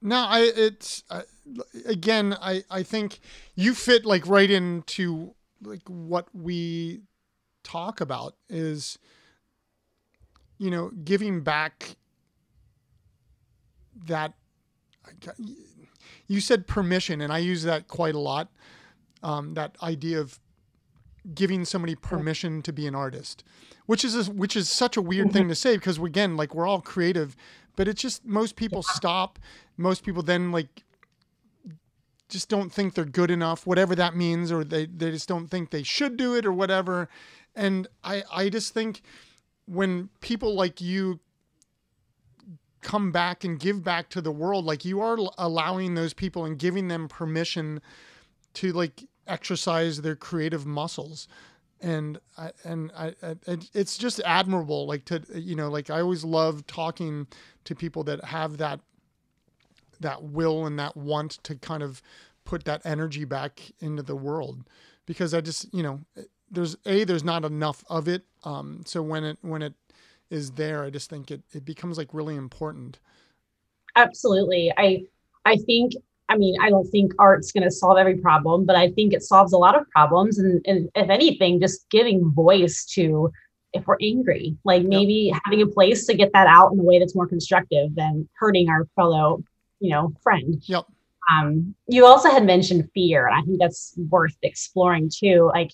Now 0.00 0.28
I 0.28 0.40
it's 0.54 1.02
uh, 1.10 1.22
again. 1.86 2.36
I 2.40 2.62
I 2.70 2.82
think 2.82 3.20
you 3.54 3.74
fit 3.74 4.04
like 4.04 4.26
right 4.26 4.50
into 4.50 5.34
like 5.62 5.82
what 5.88 6.28
we 6.34 7.00
talk 7.62 8.00
about 8.00 8.34
is 8.48 8.98
you 10.58 10.70
know 10.70 10.90
giving 11.04 11.42
back 11.42 11.96
that 14.06 14.34
you 16.26 16.40
said 16.40 16.66
permission 16.66 17.20
and 17.20 17.32
i 17.32 17.38
use 17.38 17.62
that 17.62 17.88
quite 17.88 18.14
a 18.14 18.18
lot 18.18 18.50
um, 19.22 19.54
that 19.54 19.76
idea 19.82 20.20
of 20.20 20.38
giving 21.34 21.64
somebody 21.64 21.94
permission 21.94 22.62
to 22.62 22.72
be 22.72 22.86
an 22.86 22.94
artist 22.94 23.42
which 23.86 24.04
is 24.04 24.28
a, 24.28 24.30
which 24.30 24.56
is 24.56 24.68
such 24.68 24.96
a 24.96 25.02
weird 25.02 25.32
thing 25.32 25.48
to 25.48 25.54
say 25.54 25.76
because 25.76 25.98
again 25.98 26.36
like 26.36 26.54
we're 26.54 26.66
all 26.66 26.80
creative 26.80 27.36
but 27.76 27.88
it's 27.88 28.00
just 28.00 28.24
most 28.24 28.56
people 28.56 28.82
stop 28.82 29.38
most 29.76 30.04
people 30.04 30.22
then 30.22 30.52
like 30.52 30.84
just 32.28 32.48
don't 32.48 32.72
think 32.72 32.94
they're 32.94 33.04
good 33.04 33.30
enough 33.30 33.66
whatever 33.66 33.94
that 33.94 34.14
means 34.14 34.52
or 34.52 34.64
they, 34.64 34.86
they 34.86 35.10
just 35.10 35.28
don't 35.28 35.48
think 35.48 35.70
they 35.70 35.82
should 35.82 36.16
do 36.16 36.34
it 36.34 36.44
or 36.46 36.52
whatever. 36.52 37.08
And 37.54 37.88
i 38.04 38.22
i 38.32 38.48
just 38.48 38.74
think 38.74 39.02
when 39.66 40.08
people 40.20 40.54
like 40.54 40.80
you 40.80 41.20
come 42.80 43.10
back 43.10 43.44
and 43.44 43.58
give 43.58 43.82
back 43.82 44.08
to 44.08 44.20
the 44.20 44.30
world 44.30 44.64
like 44.64 44.84
you 44.84 45.00
are 45.00 45.18
allowing 45.36 45.94
those 45.94 46.14
people 46.14 46.44
and 46.44 46.58
giving 46.58 46.88
them 46.88 47.08
permission 47.08 47.80
to 48.54 48.72
like 48.72 49.04
exercise 49.26 50.00
their 50.02 50.16
creative 50.16 50.66
muscles. 50.66 51.28
And 51.80 52.18
I, 52.36 52.50
and 52.64 52.90
I, 52.96 53.14
I 53.22 53.36
it's 53.72 53.96
just 53.96 54.20
admirable 54.24 54.86
like 54.86 55.04
to 55.06 55.22
you 55.32 55.54
know 55.54 55.68
like 55.68 55.90
I 55.90 56.00
always 56.00 56.24
love 56.24 56.66
talking 56.66 57.28
to 57.64 57.74
people 57.74 58.02
that 58.04 58.24
have 58.24 58.56
that 58.56 58.80
that 60.00 60.22
will 60.22 60.66
and 60.66 60.78
that 60.78 60.96
want 60.96 61.32
to 61.44 61.54
kind 61.56 61.82
of 61.82 62.02
put 62.44 62.64
that 62.64 62.80
energy 62.84 63.24
back 63.24 63.60
into 63.80 64.02
the 64.02 64.16
world 64.16 64.64
because 65.06 65.34
I 65.34 65.40
just 65.40 65.72
you 65.72 65.82
know 65.82 66.00
there's 66.50 66.76
a 66.86 67.04
there's 67.04 67.24
not 67.24 67.44
enough 67.44 67.84
of 67.90 68.08
it 68.08 68.24
um 68.44 68.82
so 68.86 69.02
when 69.02 69.24
it 69.24 69.38
when 69.42 69.60
it 69.60 69.74
is 70.30 70.52
there 70.52 70.82
I 70.82 70.90
just 70.90 71.10
think 71.10 71.30
it 71.30 71.42
it 71.52 71.64
becomes 71.64 71.98
like 71.98 72.14
really 72.14 72.36
important 72.36 72.98
Absolutely. 73.98 74.72
I 74.76 75.02
I 75.44 75.56
think 75.56 75.92
I 76.30 76.36
mean, 76.36 76.56
I 76.60 76.68
don't 76.68 76.86
think 76.88 77.12
art's 77.18 77.52
going 77.52 77.64
to 77.64 77.70
solve 77.70 77.96
every 77.96 78.18
problem, 78.18 78.66
but 78.66 78.76
I 78.76 78.90
think 78.90 79.14
it 79.14 79.22
solves 79.22 79.54
a 79.54 79.58
lot 79.58 79.74
of 79.74 79.88
problems. 79.90 80.38
And, 80.38 80.60
and 80.66 80.90
if 80.94 81.08
anything, 81.08 81.58
just 81.58 81.88
giving 81.88 82.30
voice 82.32 82.84
to 82.92 83.32
if 83.72 83.86
we're 83.86 83.96
angry, 84.02 84.56
like 84.64 84.82
maybe 84.82 85.32
having 85.44 85.62
a 85.62 85.66
place 85.66 86.06
to 86.06 86.14
get 86.14 86.30
that 86.32 86.46
out 86.46 86.72
in 86.72 86.80
a 86.80 86.82
way 86.82 86.98
that's 86.98 87.14
more 87.14 87.26
constructive 87.26 87.94
than 87.94 88.28
hurting 88.38 88.68
our 88.68 88.86
fellow, 88.94 89.42
you 89.80 89.90
know, 89.90 90.14
friend. 90.22 90.62
Yep. 90.66 90.84
Um, 91.30 91.74
you 91.86 92.06
also 92.06 92.30
had 92.30 92.44
mentioned 92.44 92.88
fear, 92.94 93.26
and 93.26 93.36
I 93.36 93.42
think 93.42 93.58
that's 93.58 93.94
worth 94.08 94.36
exploring 94.42 95.10
too. 95.14 95.50
Like, 95.52 95.72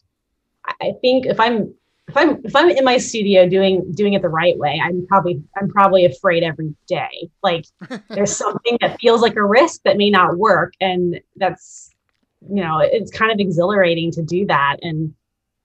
I 0.65 0.93
think 1.01 1.27
if 1.27 1.39
I'm 1.39 1.75
if 2.09 2.17
I'm 2.17 2.45
if 2.45 2.55
I'm 2.55 2.71
in 2.71 2.85
my 2.85 2.99
studio 2.99 3.49
doing 3.49 3.93
doing 3.93 4.13
it 4.13 4.23
the 4.23 4.29
right 4.29 4.59
way, 4.59 4.81
I'm 4.83 5.07
probably 5.07 5.43
I'm 5.57 5.69
probably 5.69 6.05
afraid 6.05 6.43
every 6.43 6.75
day. 6.87 7.31
Like 7.43 7.65
there's 8.11 8.37
something 8.37 8.79
that 8.81 9.01
feels 9.01 9.23
like 9.23 9.37
a 9.37 9.45
risk 9.45 9.83
that 9.85 9.97
may 9.97 10.11
not 10.11 10.37
work, 10.37 10.75
and 10.81 11.21
that's 11.37 11.91
you 12.49 12.63
know 12.63 12.81
it's 12.81 13.11
kind 13.11 13.33
of 13.33 13.39
exhilarating 13.39 14.11
to 14.13 14.23
do 14.23 14.47
that 14.47 14.79
and 14.83 15.15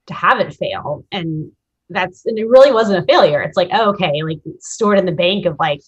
to 0.06 0.14
have 0.14 0.40
it 0.40 0.54
fail. 0.54 1.04
And 1.12 1.52
that's 1.90 2.24
and 2.24 2.38
it 2.38 2.48
really 2.48 2.72
wasn't 2.72 3.02
a 3.02 3.06
failure. 3.06 3.42
It's 3.42 3.56
like 3.56 3.70
oh, 3.72 3.90
okay, 3.90 4.22
like 4.22 4.40
stored 4.60 4.98
in 4.98 5.06
the 5.06 5.12
bank 5.12 5.44
of 5.44 5.56
like 5.58 5.82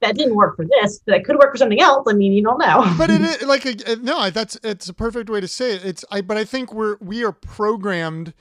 that 0.00 0.16
didn't 0.16 0.34
work 0.34 0.56
for 0.56 0.64
this, 0.64 1.00
but 1.04 1.12
that 1.12 1.24
could 1.24 1.36
work 1.36 1.52
for 1.52 1.58
something 1.58 1.80
else. 1.80 2.06
I 2.08 2.14
mean, 2.14 2.32
you 2.32 2.42
don't 2.42 2.58
know. 2.58 2.92
but 2.96 3.10
it 3.10 3.20
is 3.20 3.42
like 3.42 3.66
a, 3.66 3.92
uh, 3.92 3.96
no, 4.00 4.30
that's 4.30 4.56
it's 4.62 4.88
a 4.88 4.94
perfect 4.94 5.28
way 5.28 5.40
to 5.40 5.48
say 5.48 5.74
it. 5.74 5.84
It's 5.84 6.04
I, 6.10 6.20
but 6.20 6.36
I 6.36 6.44
think 6.44 6.72
we're 6.72 6.96
we 7.00 7.24
are 7.24 7.32
programmed 7.32 8.34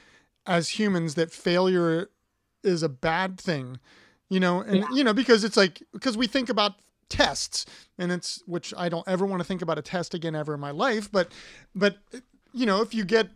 as 0.45 0.79
humans 0.79 1.15
that 1.15 1.31
failure 1.31 2.09
is 2.63 2.81
a 2.81 2.89
bad 2.89 3.39
thing, 3.39 3.79
you 4.29 4.39
know, 4.39 4.61
and 4.61 4.77
yeah. 4.77 4.87
you 4.93 5.03
know 5.03 5.13
because 5.13 5.43
it's 5.43 5.57
like 5.57 5.83
because 5.93 6.17
we 6.17 6.27
think 6.27 6.49
about 6.49 6.73
tests 7.09 7.65
and 7.97 8.11
it's 8.11 8.41
which 8.45 8.73
I 8.77 8.87
don't 8.87 9.07
ever 9.07 9.25
want 9.25 9.41
to 9.41 9.43
think 9.43 9.61
about 9.61 9.77
a 9.77 9.81
test 9.81 10.13
again 10.13 10.35
ever 10.35 10.53
in 10.53 10.59
my 10.59 10.71
life, 10.71 11.11
but 11.11 11.31
but 11.75 11.97
you 12.53 12.65
know 12.65 12.81
if 12.81 12.93
you 12.93 13.03
get 13.03 13.29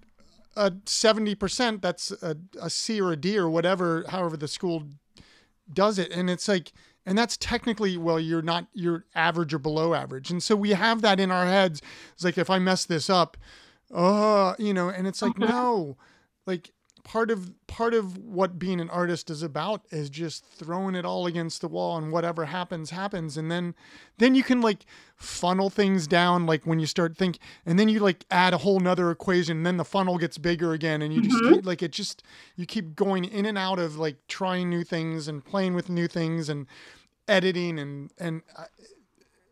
a 0.55 0.69
70% 0.69 1.81
that's 1.81 2.11
a, 2.11 2.37
a 2.61 2.69
C 2.69 3.01
or 3.01 3.11
a 3.11 3.15
D 3.15 3.37
or 3.37 3.49
whatever 3.49 4.05
however 4.07 4.37
the 4.37 4.47
school 4.47 4.83
does 5.71 5.97
it 5.97 6.11
and 6.11 6.29
it's 6.29 6.47
like 6.47 6.71
and 7.05 7.17
that's 7.17 7.37
technically 7.37 7.97
well 7.97 8.19
you're 8.19 8.41
not 8.41 8.67
you're 8.73 9.05
average 9.15 9.53
or 9.53 9.59
below 9.59 9.93
average. 9.93 10.29
And 10.31 10.41
so 10.41 10.55
we 10.55 10.71
have 10.71 11.01
that 11.01 11.19
in 11.19 11.31
our 11.31 11.45
heads. 11.45 11.81
It's 12.13 12.23
like 12.23 12.37
if 12.37 12.49
i 12.49 12.59
mess 12.59 12.85
this 12.85 13.09
up 13.09 13.37
oh 13.95 14.55
you 14.57 14.73
know 14.73 14.89
and 14.89 15.07
it's 15.07 15.21
like 15.21 15.37
no. 15.37 15.97
Like 16.45 16.71
part 17.03 17.29
of 17.29 17.51
part 17.67 17.93
of 17.93 18.17
what 18.17 18.57
being 18.57 18.79
an 18.79 18.89
artist 18.89 19.29
is 19.29 19.43
about 19.43 19.81
is 19.91 20.09
just 20.09 20.45
throwing 20.45 20.95
it 20.95 21.05
all 21.05 21.25
against 21.27 21.59
the 21.59 21.67
wall 21.67 21.97
and 21.97 22.11
whatever 22.11 22.45
happens 22.45 22.91
happens 22.91 23.35
and 23.35 23.51
then 23.51 23.75
then 24.19 24.35
you 24.35 24.43
can 24.43 24.61
like 24.61 24.85
funnel 25.17 25.69
things 25.69 26.07
down 26.07 26.45
like 26.45 26.65
when 26.65 26.79
you 26.79 26.85
start 26.85 27.17
think 27.17 27.39
and 27.65 27.77
then 27.77 27.89
you 27.89 27.99
like 27.99 28.25
add 28.31 28.53
a 28.53 28.57
whole 28.57 28.79
nother 28.79 29.11
equation 29.11 29.57
and 29.57 29.65
then 29.65 29.77
the 29.77 29.85
funnel 29.85 30.17
gets 30.17 30.37
bigger 30.37 30.71
again 30.71 31.01
and 31.01 31.13
you 31.13 31.21
just 31.21 31.35
mm-hmm. 31.35 31.55
keep, 31.55 31.65
like 31.65 31.83
it 31.83 31.91
just 31.91 32.23
you 32.55 32.65
keep 32.65 32.95
going 32.95 33.25
in 33.25 33.45
and 33.45 33.57
out 33.57 33.79
of 33.79 33.97
like 33.97 34.15
trying 34.27 34.69
new 34.69 34.83
things 34.83 35.27
and 35.27 35.43
playing 35.43 35.73
with 35.73 35.89
new 35.89 36.07
things 36.07 36.47
and 36.47 36.67
editing 37.27 37.79
and 37.79 38.11
and 38.17 38.41
uh, 38.57 38.63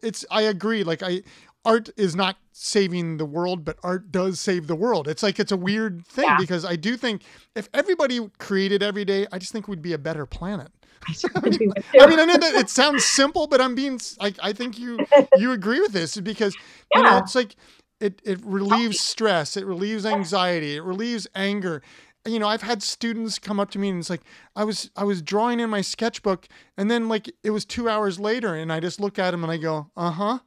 it's 0.02 0.26
I 0.32 0.44
agree 0.44 0.84
like 0.84 1.04
I 1.04 1.22
art 1.66 1.90
is 1.98 2.16
not 2.16 2.38
saving 2.52 3.18
the 3.18 3.26
world, 3.26 3.64
but 3.64 3.78
art 3.84 4.12
does 4.12 4.40
save 4.40 4.68
the 4.68 4.76
world. 4.76 5.08
It's 5.08 5.24
like 5.24 5.40
it's 5.40 5.52
a 5.52 5.58
weird 5.58 6.06
thing 6.06 6.26
yeah. 6.26 6.38
because 6.40 6.66
I 6.66 6.76
do 6.76 6.98
think 6.98 7.24
if 7.56 7.70
everybody 7.74 8.20
created 8.40 8.84
every 8.84 9.06
day, 9.06 9.28
I 9.32 9.40
just 9.40 9.52
think 9.52 9.68
we'd 9.68 9.82
be 9.82 9.94
a 9.94 9.98
better 9.98 10.26
planet. 10.26 10.72
I 11.36 11.50
mean, 11.50 11.74
I 12.00 12.08
mean, 12.08 12.20
I 12.20 12.26
know 12.26 12.38
that 12.38 12.56
it 12.56 12.70
sounds 12.70 13.06
simple, 13.06 13.48
but 13.48 13.62
I'm 13.62 13.76
being 13.76 14.00
like 14.20 14.36
I 14.42 14.54
think 14.54 14.80
you 14.80 15.00
you 15.38 15.52
agree 15.54 15.80
with 15.80 15.94
this 15.94 16.18
because 16.18 16.56
yeah. 16.94 17.00
you 17.00 17.04
know 17.04 17.18
it's 17.18 17.36
like 17.36 17.56
it 18.00 18.22
it 18.24 18.40
relieves 18.44 19.00
stress, 19.00 19.58
it 19.58 19.66
relieves 19.66 20.06
anxiety, 20.06 20.76
it 20.76 20.84
relieves 20.84 21.28
anger. 21.36 21.82
You 22.28 22.38
know, 22.38 22.48
I've 22.48 22.62
had 22.62 22.84
students 22.84 23.40
come 23.40 23.60
up 23.60 23.72
to 23.72 23.80
me 23.80 23.90
and 23.90 23.98
it's 23.98 24.10
like 24.12 24.22
I 24.56 24.64
was 24.64 24.92
I 24.96 25.04
was 25.04 25.24
drawing 25.24 25.60
in 25.60 25.72
my 25.72 25.82
sketchbook 25.82 26.48
and 26.78 26.90
then 26.90 27.08
like 27.08 27.32
it 27.44 27.50
was 27.50 27.66
2 27.66 27.90
hours 27.90 28.20
later 28.20 28.54
and 28.54 28.72
I 28.72 28.80
just 28.80 29.00
look 29.00 29.18
at 29.18 29.32
them 29.32 29.44
and 29.44 29.52
I 29.52 29.58
go, 29.58 29.90
"Uh-huh." 29.98 30.40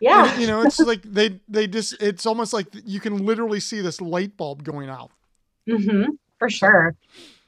Yeah. 0.00 0.32
And, 0.32 0.40
you 0.40 0.46
know, 0.46 0.62
it's 0.62 0.78
like 0.80 1.02
they 1.02 1.40
they 1.48 1.66
just 1.66 2.00
it's 2.00 2.26
almost 2.26 2.52
like 2.52 2.66
you 2.84 3.00
can 3.00 3.24
literally 3.24 3.60
see 3.60 3.80
this 3.80 4.00
light 4.00 4.36
bulb 4.36 4.64
going 4.64 4.88
out. 4.88 5.10
Mm-hmm. 5.68 6.12
For 6.38 6.50
sure. 6.50 6.94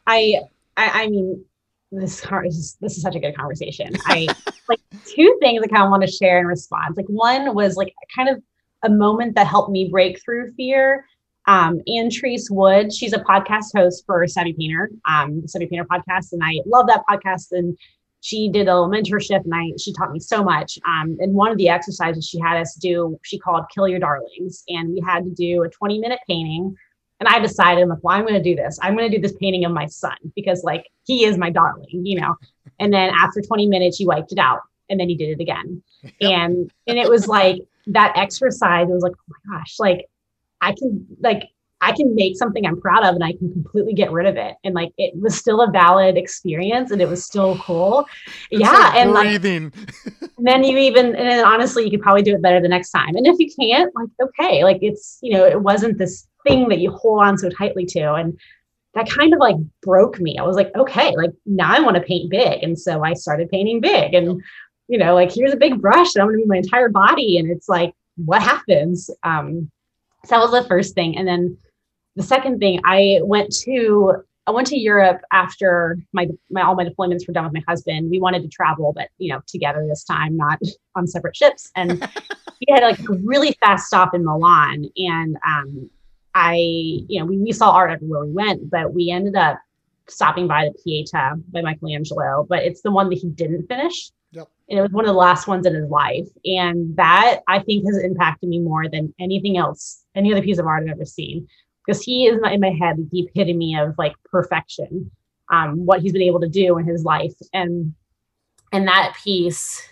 I 0.06 0.40
I, 0.76 1.04
I 1.04 1.08
mean 1.08 1.44
this 1.92 2.24
is 2.44 2.76
this 2.80 2.96
is 2.96 3.02
such 3.02 3.16
a 3.16 3.20
good 3.20 3.36
conversation. 3.36 3.92
I 4.06 4.28
like 4.68 4.80
two 5.06 5.38
things 5.40 5.62
I 5.62 5.66
kind 5.66 5.84
of 5.84 5.90
want 5.90 6.02
to 6.02 6.10
share 6.10 6.38
in 6.38 6.46
response. 6.46 6.96
Like 6.96 7.06
one 7.08 7.54
was 7.54 7.76
like 7.76 7.92
kind 8.14 8.28
of 8.28 8.42
a 8.82 8.88
moment 8.88 9.34
that 9.34 9.46
helped 9.46 9.70
me 9.70 9.88
break 9.90 10.22
through 10.22 10.52
fear. 10.54 11.04
Um, 11.46 11.80
Antrese 11.88 12.50
Wood, 12.50 12.92
she's 12.92 13.12
a 13.12 13.18
podcast 13.18 13.74
host 13.74 14.04
for 14.06 14.24
Savvy 14.28 14.52
Painter, 14.52 14.90
um, 15.08 15.40
the 15.40 15.48
Savvy 15.48 15.66
Painter 15.66 15.86
podcast, 15.90 16.32
and 16.32 16.42
I 16.44 16.60
love 16.66 16.86
that 16.86 17.02
podcast. 17.10 17.48
And 17.50 17.76
she 18.20 18.50
did 18.50 18.68
a 18.68 18.72
mentorship 18.72 19.44
and 19.44 19.54
I 19.54 19.72
she 19.78 19.92
taught 19.92 20.12
me 20.12 20.20
so 20.20 20.42
much. 20.44 20.78
Um, 20.86 21.16
and 21.20 21.34
one 21.34 21.50
of 21.50 21.58
the 21.58 21.68
exercises 21.68 22.26
she 22.26 22.38
had 22.38 22.58
us 22.58 22.74
do, 22.74 23.18
she 23.22 23.38
called 23.38 23.64
Kill 23.74 23.88
Your 23.88 23.98
Darlings. 23.98 24.62
And 24.68 24.92
we 24.92 25.00
had 25.00 25.24
to 25.24 25.30
do 25.30 25.62
a 25.62 25.68
20 25.68 25.98
minute 25.98 26.20
painting. 26.26 26.76
And 27.18 27.28
I 27.28 27.38
decided, 27.38 27.82
I'm 27.82 27.88
like, 27.90 27.98
well, 28.02 28.16
I'm 28.16 28.22
going 28.22 28.34
to 28.34 28.42
do 28.42 28.56
this. 28.56 28.78
I'm 28.82 28.96
going 28.96 29.10
to 29.10 29.16
do 29.16 29.20
this 29.20 29.36
painting 29.38 29.66
of 29.66 29.72
my 29.72 29.84
son 29.84 30.16
because, 30.34 30.64
like, 30.64 30.86
he 31.04 31.26
is 31.26 31.36
my 31.36 31.50
darling, 31.50 32.06
you 32.06 32.18
know. 32.18 32.34
And 32.78 32.92
then 32.92 33.12
after 33.22 33.42
20 33.42 33.66
minutes, 33.66 33.98
he 33.98 34.06
wiped 34.06 34.32
it 34.32 34.38
out 34.38 34.60
and 34.88 34.98
then 34.98 35.08
he 35.08 35.16
did 35.16 35.30
it 35.30 35.42
again. 35.42 35.82
Yep. 36.02 36.32
And 36.32 36.72
and 36.86 36.98
it 36.98 37.10
was 37.10 37.28
like 37.28 37.58
that 37.88 38.16
exercise. 38.16 38.88
It 38.88 38.92
was 38.92 39.02
like, 39.02 39.12
oh 39.12 39.34
my 39.44 39.58
gosh, 39.58 39.76
like 39.78 40.06
I 40.62 40.72
can 40.72 41.06
like 41.20 41.50
I 41.82 41.92
can 41.92 42.14
make 42.14 42.36
something 42.36 42.66
I'm 42.66 42.80
proud 42.80 43.04
of 43.04 43.14
and 43.14 43.24
I 43.24 43.32
can 43.32 43.50
completely 43.52 43.94
get 43.94 44.12
rid 44.12 44.26
of 44.26 44.36
it. 44.36 44.56
And 44.64 44.74
like 44.74 44.92
it 44.98 45.14
was 45.18 45.36
still 45.36 45.62
a 45.62 45.70
valid 45.70 46.16
experience 46.16 46.90
and 46.90 47.00
it 47.00 47.08
was 47.08 47.24
still 47.24 47.56
cool. 47.58 48.06
It's 48.50 48.60
yeah. 48.60 48.70
Like 48.70 48.94
and 48.96 49.12
breathing. 49.12 49.72
like 49.74 50.30
and 50.36 50.46
then 50.46 50.64
you 50.64 50.76
even 50.76 51.06
and 51.06 51.28
then 51.28 51.44
honestly 51.44 51.84
you 51.84 51.90
could 51.90 52.02
probably 52.02 52.22
do 52.22 52.34
it 52.34 52.42
better 52.42 52.60
the 52.60 52.68
next 52.68 52.90
time. 52.90 53.16
And 53.16 53.26
if 53.26 53.38
you 53.38 53.50
can't, 53.58 53.90
like 53.94 54.08
okay, 54.22 54.62
like 54.62 54.78
it's 54.82 55.18
you 55.22 55.32
know, 55.32 55.44
it 55.46 55.60
wasn't 55.60 55.96
this 55.96 56.26
thing 56.46 56.68
that 56.68 56.80
you 56.80 56.90
hold 56.90 57.22
on 57.22 57.38
so 57.38 57.48
tightly 57.48 57.86
to. 57.86 58.14
And 58.14 58.38
that 58.94 59.08
kind 59.08 59.32
of 59.32 59.40
like 59.40 59.56
broke 59.82 60.20
me. 60.20 60.36
I 60.38 60.42
was 60.42 60.56
like, 60.56 60.74
okay, 60.76 61.14
like 61.16 61.30
now 61.46 61.72
I 61.72 61.80
want 61.80 61.96
to 61.96 62.02
paint 62.02 62.30
big. 62.30 62.62
And 62.62 62.78
so 62.78 63.02
I 63.02 63.14
started 63.14 63.48
painting 63.48 63.80
big. 63.80 64.12
And 64.12 64.42
you 64.88 64.98
know, 64.98 65.14
like 65.14 65.32
here's 65.32 65.54
a 65.54 65.56
big 65.56 65.80
brush 65.80 66.14
and 66.14 66.22
I'm 66.22 66.28
gonna 66.28 66.38
move 66.38 66.48
my 66.48 66.58
entire 66.58 66.90
body. 66.90 67.38
And 67.38 67.50
it's 67.50 67.68
like, 67.70 67.94
what 68.16 68.42
happens? 68.42 69.08
Um, 69.22 69.70
so 70.26 70.34
that 70.34 70.42
was 70.42 70.50
the 70.50 70.68
first 70.68 70.94
thing. 70.94 71.16
And 71.16 71.26
then 71.26 71.56
the 72.20 72.26
second 72.26 72.58
thing, 72.58 72.80
I 72.84 73.20
went 73.22 73.52
to 73.64 74.22
I 74.46 74.52
went 74.52 74.66
to 74.68 74.78
Europe 74.78 75.20
after 75.32 75.98
my, 76.12 76.28
my 76.50 76.62
all 76.62 76.74
my 76.74 76.84
deployments 76.84 77.26
were 77.26 77.32
done 77.32 77.44
with 77.44 77.52
my 77.52 77.62
husband. 77.68 78.10
We 78.10 78.20
wanted 78.20 78.42
to 78.42 78.48
travel, 78.48 78.92
but 78.94 79.08
you 79.18 79.32
know, 79.32 79.40
together 79.46 79.86
this 79.86 80.04
time, 80.04 80.36
not 80.36 80.58
on 80.96 81.06
separate 81.06 81.36
ships. 81.36 81.70
And 81.76 82.00
we 82.60 82.66
had 82.74 82.82
like 82.82 82.98
a 83.00 83.12
really 83.24 83.56
fast 83.60 83.86
stop 83.86 84.14
in 84.14 84.24
Milan. 84.24 84.86
And 84.96 85.36
um, 85.46 85.90
I, 86.34 86.56
you 86.56 87.20
know, 87.20 87.26
we, 87.26 87.38
we 87.38 87.52
saw 87.52 87.70
art 87.70 87.90
everywhere 87.90 88.24
we 88.24 88.32
went, 88.32 88.70
but 88.70 88.92
we 88.92 89.10
ended 89.10 89.36
up 89.36 89.60
stopping 90.08 90.48
by 90.48 90.64
the 90.64 90.74
Pieta 90.82 91.36
by 91.50 91.60
Michelangelo, 91.62 92.44
but 92.48 92.64
it's 92.64 92.82
the 92.82 92.90
one 92.90 93.08
that 93.10 93.18
he 93.18 93.28
didn't 93.28 93.68
finish. 93.68 94.10
Yep. 94.32 94.48
And 94.68 94.78
it 94.78 94.82
was 94.82 94.90
one 94.90 95.04
of 95.04 95.08
the 95.08 95.18
last 95.18 95.46
ones 95.46 95.66
in 95.66 95.74
his 95.74 95.88
life. 95.88 96.28
And 96.44 96.96
that 96.96 97.40
I 97.46 97.60
think 97.60 97.84
has 97.86 98.02
impacted 98.02 98.48
me 98.48 98.58
more 98.58 98.88
than 98.88 99.14
anything 99.20 99.58
else, 99.58 100.04
any 100.14 100.32
other 100.32 100.42
piece 100.42 100.58
of 100.58 100.66
art 100.66 100.82
I've 100.82 100.90
ever 100.90 101.04
seen 101.04 101.46
because 101.84 102.02
he 102.02 102.26
is 102.26 102.40
in 102.50 102.60
my 102.60 102.70
head 102.70 102.96
the 103.10 103.20
epitome 103.20 103.76
of 103.76 103.94
like 103.98 104.14
perfection 104.24 105.10
um, 105.50 105.84
what 105.84 106.00
he's 106.00 106.12
been 106.12 106.22
able 106.22 106.40
to 106.40 106.48
do 106.48 106.78
in 106.78 106.86
his 106.86 107.04
life. 107.04 107.34
And 107.52 107.94
and 108.72 108.86
that 108.86 109.16
piece 109.24 109.82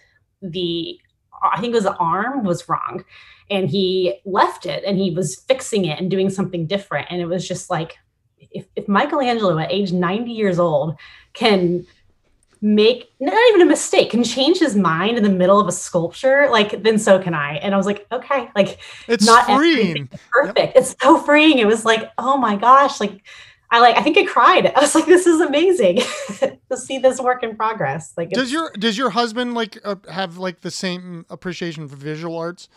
the 0.40 0.96
i 1.42 1.60
think 1.60 1.72
it 1.72 1.74
was 1.74 1.82
the 1.84 1.96
arm 1.96 2.44
was 2.44 2.68
wrong 2.68 3.04
and 3.50 3.68
he 3.68 4.20
left 4.24 4.66
it 4.66 4.84
and 4.84 4.98
he 4.98 5.10
was 5.10 5.36
fixing 5.48 5.84
it 5.84 5.98
and 5.98 6.10
doing 6.10 6.30
something 6.30 6.66
different. 6.66 7.08
And 7.10 7.20
it 7.20 7.26
was 7.26 7.46
just 7.46 7.70
like 7.70 7.96
if, 8.38 8.66
if 8.76 8.86
michelangelo 8.88 9.58
at 9.58 9.72
age 9.72 9.92
90 9.92 10.30
years 10.30 10.58
old 10.58 10.98
can 11.32 11.86
make 12.60 13.12
not 13.20 13.38
even 13.50 13.62
a 13.62 13.66
mistake 13.66 14.10
can 14.10 14.24
change 14.24 14.58
his 14.58 14.74
mind 14.74 15.16
in 15.16 15.22
the 15.22 15.30
middle 15.30 15.60
of 15.60 15.68
a 15.68 15.72
sculpture 15.72 16.48
like 16.50 16.82
then 16.82 16.98
so 16.98 17.18
can 17.18 17.34
i. 17.34 17.54
And 17.56 17.74
i 17.74 17.76
was 17.76 17.86
like 17.86 18.06
okay 18.10 18.48
like 18.56 18.78
it's 19.06 19.24
not 19.24 19.46
freeing. 19.46 20.08
perfect. 20.30 20.58
Yep. 20.58 20.72
it's 20.74 20.96
so 21.00 21.18
freeing. 21.18 21.58
It 21.58 21.66
was 21.66 21.84
like 21.84 22.10
oh 22.18 22.36
my 22.36 22.56
gosh 22.56 23.00
like 23.00 23.22
i 23.70 23.80
like 23.80 23.96
i 23.96 24.02
think 24.02 24.18
i 24.18 24.24
cried. 24.24 24.72
I 24.74 24.80
was 24.80 24.94
like 24.94 25.06
this 25.06 25.26
is 25.26 25.40
amazing 25.40 25.96
to 26.70 26.76
see 26.76 26.98
this 26.98 27.20
work 27.20 27.42
in 27.42 27.56
progress. 27.56 28.12
Like 28.16 28.30
does 28.30 28.50
your 28.52 28.70
does 28.72 28.98
your 28.98 29.10
husband 29.10 29.54
like 29.54 29.78
uh, 29.84 29.96
have 30.10 30.38
like 30.38 30.60
the 30.60 30.70
same 30.70 31.26
appreciation 31.30 31.88
for 31.88 31.96
visual 31.96 32.36
arts 32.36 32.68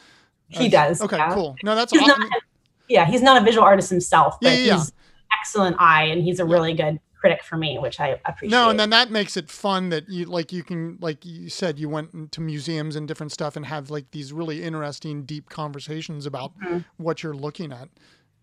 he 0.49 0.69
does 0.69 1.01
okay 1.01 1.17
yeah. 1.17 1.33
cool. 1.33 1.55
No 1.63 1.75
that's 1.75 1.91
he's 1.91 2.01
awesome. 2.01 2.19
not, 2.19 2.41
yeah 2.89 3.05
he's 3.05 3.21
not 3.21 3.41
a 3.41 3.45
visual 3.45 3.65
artist 3.65 3.89
himself 3.89 4.37
but 4.41 4.51
yeah, 4.51 4.57
yeah, 4.57 4.73
he's 4.75 4.91
excellent 5.39 5.77
eye 5.79 6.03
and 6.03 6.21
he's 6.21 6.39
a 6.39 6.45
really 6.45 6.73
good 6.73 6.99
critic 7.21 7.43
for 7.43 7.55
me, 7.55 7.77
which 7.77 7.99
I 7.99 8.19
appreciate. 8.25 8.49
No, 8.49 8.69
and 8.69 8.79
then 8.79 8.89
that 8.89 9.11
makes 9.11 9.37
it 9.37 9.49
fun 9.49 9.89
that 9.89 10.09
you 10.09 10.25
like 10.25 10.51
you 10.51 10.63
can 10.63 10.97
like 10.99 11.23
you 11.23 11.49
said 11.49 11.79
you 11.79 11.87
went 11.87 12.31
to 12.31 12.41
museums 12.41 12.95
and 12.95 13.07
different 13.07 13.31
stuff 13.31 13.55
and 13.55 13.67
have 13.67 13.91
like 13.91 14.09
these 14.11 14.33
really 14.33 14.63
interesting 14.63 15.23
deep 15.23 15.47
conversations 15.47 16.25
about 16.25 16.57
mm-hmm. 16.59 16.79
what 16.97 17.21
you're 17.21 17.35
looking 17.35 17.71
at. 17.71 17.89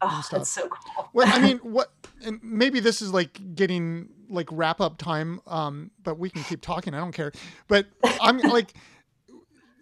Oh, 0.01 0.23
that's 0.31 0.53
so 0.53 0.69
cool. 0.69 1.11
well, 1.13 1.29
I 1.29 1.41
mean, 1.41 1.59
what 1.63 1.93
and 2.25 2.39
maybe 2.43 2.79
this 2.79 3.03
is 3.03 3.13
like 3.13 3.57
getting 3.57 4.09
like 4.31 4.49
wrap 4.53 4.81
up 4.81 4.99
time 4.99 5.41
um 5.47 5.91
but 6.03 6.19
we 6.19 6.31
can 6.31 6.45
keep 6.45 6.61
talking. 6.61 6.95
I 6.95 6.99
don't 6.99 7.13
care. 7.13 7.33
But 7.67 7.87
I'm 8.21 8.39
like 8.39 8.73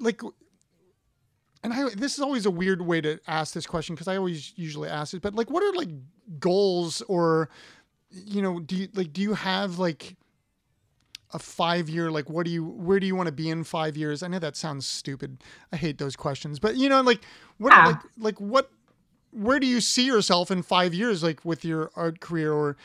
like 0.01 0.23
and 1.63 1.75
I 1.75 1.91
this 1.91 2.15
is 2.15 2.21
always 2.21 2.47
a 2.47 2.51
weird 2.51 2.81
way 2.81 3.01
to 3.03 3.21
ask 3.27 3.53
this 3.53 3.67
question 3.67 3.95
because 3.95 4.09
I 4.09 4.17
always 4.17 4.55
usually 4.57 4.89
ask 4.89 5.13
it, 5.13 5.21
but 5.21 5.35
like, 5.35 5.51
what 5.51 5.63
are 5.63 5.73
like 5.73 5.91
goals 6.39 7.03
or 7.03 7.51
you 8.25 8.43
know, 8.43 8.61
do 8.61 8.77
you 8.77 8.89
like 8.95 9.13
do 9.13 9.21
you 9.23 9.35
have 9.35 9.79
like 9.79 10.17
a 11.33 11.39
five 11.39 11.89
year 11.89 12.11
like 12.11 12.31
what 12.31 12.47
do 12.47 12.53
you 12.53 12.65
where 12.65 13.01
do 13.01 13.07
you 13.07 13.17
want 13.17 13.27
to 13.27 13.33
be 13.33 13.51
in 13.51 13.65
five 13.65 13.97
years? 13.97 14.23
I 14.23 14.29
know 14.29 14.39
that 14.39 14.57
sounds 14.57 14.87
stupid. 14.87 15.43
I 15.73 15.77
hate 15.77 15.99
those 15.99 16.17
questions, 16.17 16.59
but 16.59 16.77
you 16.77 16.89
know, 16.89 17.01
like 17.03 17.21
what 17.59 17.75
Yeah. 17.75 17.83
like 17.83 18.03
like 18.17 18.41
what 18.41 18.71
where 19.33 19.61
do 19.61 19.67
you 19.67 19.81
see 19.81 20.07
yourself 20.07 20.51
in 20.51 20.63
five 20.63 20.95
years 20.95 21.23
like 21.23 21.45
with 21.45 21.65
your 21.65 21.91
art 21.97 22.21
career 22.21 22.53
or 22.53 22.77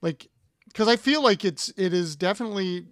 like 0.00 0.28
because 0.68 0.88
I 0.88 0.96
feel 0.96 1.22
like 1.22 1.44
it's 1.44 1.72
it 1.76 1.92
is 1.92 2.16
definitely 2.16 2.86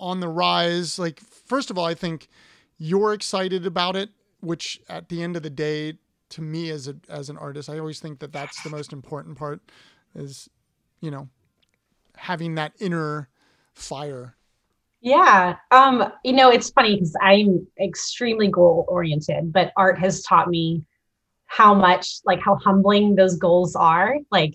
on 0.00 0.20
the 0.20 0.28
rise. 0.28 0.98
Like 0.98 1.20
first 1.20 1.70
of 1.70 1.78
all, 1.78 1.84
I 1.84 1.94
think 1.94 2.28
you're 2.78 3.12
excited 3.12 3.66
about 3.66 3.96
it, 3.96 4.10
which 4.40 4.80
at 4.88 5.08
the 5.08 5.22
end 5.22 5.36
of 5.36 5.42
the 5.42 5.50
day, 5.50 5.94
to 6.30 6.42
me 6.42 6.70
as 6.70 6.86
a 6.86 6.96
as 7.08 7.28
an 7.28 7.36
artist, 7.38 7.68
I 7.68 7.78
always 7.78 7.98
think 8.00 8.20
that 8.20 8.32
that's 8.32 8.60
the 8.60 8.70
most 8.70 8.92
important 8.92 9.36
part 9.36 9.60
is 10.14 10.48
you 11.00 11.10
know 11.10 11.28
having 12.16 12.56
that 12.56 12.72
inner 12.80 13.28
fire. 13.74 14.34
Yeah. 15.00 15.56
Um, 15.70 16.12
you 16.24 16.32
know, 16.32 16.50
it's 16.50 16.70
funny 16.70 16.96
because 16.96 17.14
I'm 17.22 17.66
extremely 17.80 18.48
goal 18.48 18.84
oriented, 18.88 19.52
but 19.52 19.72
art 19.76 19.98
has 20.00 20.22
taught 20.22 20.48
me 20.48 20.82
how 21.46 21.72
much, 21.72 22.18
like 22.24 22.40
how 22.44 22.56
humbling 22.56 23.14
those 23.14 23.36
goals 23.36 23.76
are. 23.76 24.16
Like 24.30 24.54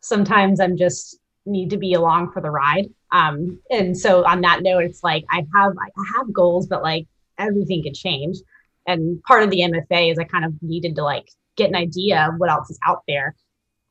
sometimes 0.00 0.60
I'm 0.60 0.76
just 0.76 1.18
need 1.46 1.70
to 1.70 1.76
be 1.76 1.94
along 1.94 2.32
for 2.32 2.42
the 2.42 2.50
ride. 2.50 2.86
Um, 3.12 3.60
and 3.70 3.96
so 3.96 4.24
on 4.24 4.40
that 4.40 4.62
note, 4.62 4.84
it's 4.84 5.04
like 5.04 5.24
I 5.30 5.46
have 5.54 5.72
I 5.78 6.16
have 6.16 6.32
goals, 6.32 6.66
but 6.66 6.82
like 6.82 7.06
everything 7.38 7.84
could 7.84 7.94
change. 7.94 8.38
And 8.88 9.22
part 9.22 9.44
of 9.44 9.50
the 9.50 9.60
MFA 9.60 10.12
is 10.12 10.18
I 10.18 10.24
kind 10.24 10.44
of 10.44 10.52
needed 10.62 10.96
to 10.96 11.04
like 11.04 11.28
get 11.56 11.68
an 11.68 11.76
idea 11.76 12.28
of 12.28 12.34
what 12.38 12.50
else 12.50 12.70
is 12.70 12.78
out 12.84 13.02
there. 13.06 13.36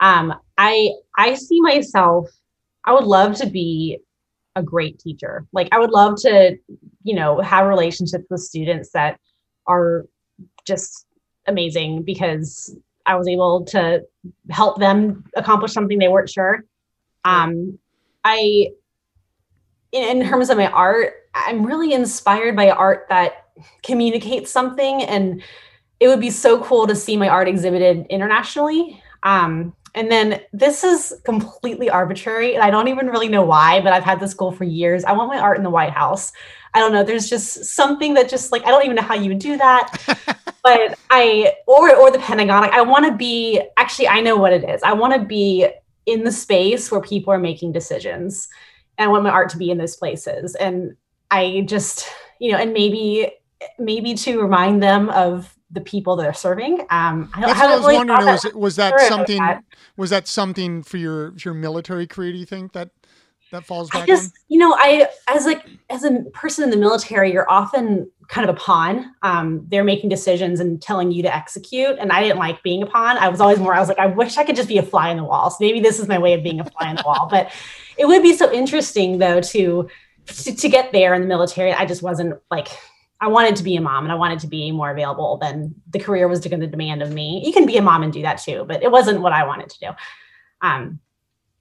Um, 0.01 0.33
I 0.57 0.91
I 1.17 1.35
see 1.35 1.61
myself, 1.61 2.29
I 2.85 2.93
would 2.93 3.03
love 3.03 3.35
to 3.37 3.47
be 3.47 3.99
a 4.55 4.63
great 4.63 4.99
teacher. 4.99 5.45
Like 5.51 5.69
I 5.71 5.79
would 5.79 5.91
love 5.91 6.15
to, 6.21 6.57
you 7.03 7.15
know, 7.15 7.41
have 7.41 7.67
relationships 7.67 8.25
with 8.29 8.41
students 8.41 8.91
that 8.91 9.19
are 9.67 10.05
just 10.65 11.05
amazing 11.47 12.03
because 12.03 12.75
I 13.05 13.15
was 13.15 13.27
able 13.27 13.65
to 13.65 14.03
help 14.49 14.79
them 14.79 15.25
accomplish 15.35 15.73
something 15.73 15.99
they 15.99 16.07
weren't 16.07 16.29
sure. 16.29 16.65
Um, 17.23 17.77
I, 18.23 18.69
in, 19.91 20.21
in 20.21 20.27
terms 20.27 20.49
of 20.49 20.57
my 20.57 20.67
art, 20.67 21.13
I'm 21.33 21.65
really 21.65 21.93
inspired 21.93 22.55
by 22.55 22.69
art 22.69 23.07
that 23.09 23.47
communicates 23.83 24.51
something, 24.51 25.03
and 25.03 25.43
it 25.99 26.07
would 26.07 26.19
be 26.19 26.29
so 26.29 26.63
cool 26.63 26.87
to 26.87 26.95
see 26.95 27.17
my 27.17 27.29
art 27.29 27.47
exhibited 27.47 28.07
internationally. 28.09 29.01
Um, 29.23 29.75
and 29.95 30.11
then 30.11 30.41
this 30.51 30.83
is 30.83 31.15
completely 31.23 31.89
arbitrary, 31.89 32.53
and 32.53 32.63
I 32.63 32.69
don't 32.69 32.89
even 32.89 33.07
really 33.07 33.29
know 33.29 33.43
why, 33.43 33.79
but 33.81 33.93
I've 33.93 34.03
had 34.03 34.19
this 34.19 34.33
goal 34.33 34.51
for 34.51 34.65
years. 34.65 35.05
I 35.05 35.13
want 35.13 35.29
my 35.29 35.39
art 35.39 35.57
in 35.57 35.63
the 35.63 35.69
White 35.69 35.93
House. 35.93 36.33
I 36.73 36.79
don't 36.79 36.91
know. 36.91 37.03
There's 37.03 37.29
just 37.29 37.63
something 37.63 38.13
that 38.15 38.29
just 38.29 38.51
like 38.51 38.63
I 38.65 38.71
don't 38.71 38.83
even 38.83 38.97
know 38.97 39.01
how 39.01 39.15
you 39.15 39.29
would 39.29 39.39
do 39.39 39.57
that, 39.57 39.97
but 40.63 40.99
I 41.09 41.53
or 41.65 41.95
or 41.95 42.11
the 42.11 42.19
Pentagon. 42.19 42.61
Like, 42.61 42.73
I 42.73 42.81
want 42.81 43.05
to 43.05 43.13
be. 43.13 43.61
Actually, 43.77 44.09
I 44.09 44.19
know 44.19 44.35
what 44.35 44.51
it 44.51 44.69
is. 44.69 44.83
I 44.83 44.91
want 44.91 45.13
to 45.13 45.25
be 45.25 45.67
in 46.05 46.23
the 46.25 46.31
space 46.31 46.91
where 46.91 47.01
people 47.01 47.31
are 47.31 47.39
making 47.39 47.71
decisions, 47.71 48.49
and 48.97 49.07
I 49.07 49.11
want 49.11 49.23
my 49.23 49.29
art 49.29 49.49
to 49.51 49.57
be 49.57 49.71
in 49.71 49.77
those 49.77 49.95
places. 49.95 50.55
And 50.55 50.97
I 51.31 51.63
just, 51.67 52.09
you 52.39 52.51
know, 52.51 52.57
and 52.57 52.73
maybe 52.73 53.31
maybe 53.79 54.13
to 54.13 54.41
remind 54.41 54.83
them 54.83 55.09
of 55.11 55.54
the 55.75 55.81
people 55.81 56.15
they're 56.15 56.33
serving. 56.33 56.81
Um, 56.89 57.29
I, 57.35 57.41
That's 57.41 57.59
I 57.59 57.65
what 57.65 57.71
I 57.71 57.75
was 57.75 57.85
really 57.85 57.97
wondering. 57.97 58.19
thought 58.19 58.31
Was 58.31 58.41
that 58.41 58.55
was 58.55 58.75
that 58.77 58.99
something? 59.07 59.37
that. 59.37 59.63
Was 59.97 60.09
that 60.09 60.27
something 60.27 60.81
for 60.81 60.97
your 60.97 61.33
your 61.37 61.53
military 61.53 62.07
career? 62.07 62.31
Do 62.31 62.39
you 62.39 62.45
think 62.45 62.73
that 62.73 62.89
that 63.51 63.63
falls 63.63 63.89
I 63.93 64.05
just, 64.05 64.25
on? 64.25 64.31
you 64.47 64.57
know, 64.57 64.73
I 64.75 65.07
as 65.27 65.45
like 65.45 65.65
as 65.89 66.03
a 66.03 66.23
person 66.33 66.63
in 66.63 66.71
the 66.71 66.77
military, 66.77 67.31
you're 67.31 67.49
often 67.49 68.09
kind 68.27 68.49
of 68.49 68.55
a 68.55 68.59
pawn. 68.59 69.13
Um, 69.21 69.65
they're 69.69 69.83
making 69.83 70.09
decisions 70.09 70.59
and 70.59 70.81
telling 70.81 71.11
you 71.11 71.21
to 71.21 71.33
execute. 71.33 71.97
And 71.99 72.11
I 72.11 72.21
didn't 72.23 72.39
like 72.39 72.63
being 72.63 72.81
a 72.81 72.87
pawn. 72.87 73.17
I 73.17 73.29
was 73.29 73.39
always 73.39 73.59
more, 73.59 73.75
I 73.75 73.79
was 73.79 73.87
like, 73.87 73.99
I 73.99 74.07
wish 74.07 74.37
I 74.37 74.43
could 74.43 74.55
just 74.55 74.67
be 74.67 74.79
a 74.79 74.83
fly 74.83 75.11
in 75.11 75.17
the 75.17 75.23
wall. 75.23 75.51
So 75.51 75.57
maybe 75.59 75.79
this 75.79 75.99
is 75.99 76.07
my 76.07 76.17
way 76.17 76.33
of 76.33 76.41
being 76.41 76.59
a 76.59 76.65
fly 76.65 76.89
in 76.89 76.95
the 76.95 77.03
wall. 77.05 77.27
But 77.29 77.51
it 77.97 78.07
would 78.07 78.23
be 78.23 78.33
so 78.35 78.51
interesting 78.51 79.19
though 79.19 79.41
to 79.41 79.87
to, 80.27 80.55
to 80.55 80.69
get 80.69 80.91
there 80.91 81.13
in 81.13 81.21
the 81.21 81.27
military. 81.27 81.71
I 81.71 81.85
just 81.85 82.01
wasn't 82.01 82.39
like 82.49 82.69
I 83.25 83.27
wanted 83.27 83.55
to 83.55 83.63
be 83.63 83.75
a 83.75 83.81
mom 83.81 84.03
and 84.03 84.11
I 84.11 84.15
wanted 84.15 84.37
to 84.41 84.47
be 84.47 84.71
more 84.71 84.91
available 84.91 85.37
than 85.37 85.73
the 85.89 85.97
career 85.97 86.27
was 86.27 86.41
going 86.41 86.59
to 86.59 86.67
demand 86.67 87.01
of 87.01 87.11
me. 87.11 87.41
You 87.43 87.51
can 87.51 87.65
be 87.65 87.75
a 87.75 87.81
mom 87.81 88.03
and 88.03 88.13
do 88.13 88.21
that 88.21 88.37
too, 88.37 88.65
but 88.67 88.83
it 88.83 88.91
wasn't 88.91 89.21
what 89.21 89.33
I 89.33 89.43
wanted 89.47 89.71
to 89.71 89.79
do. 89.79 89.87
Um, 90.61 90.99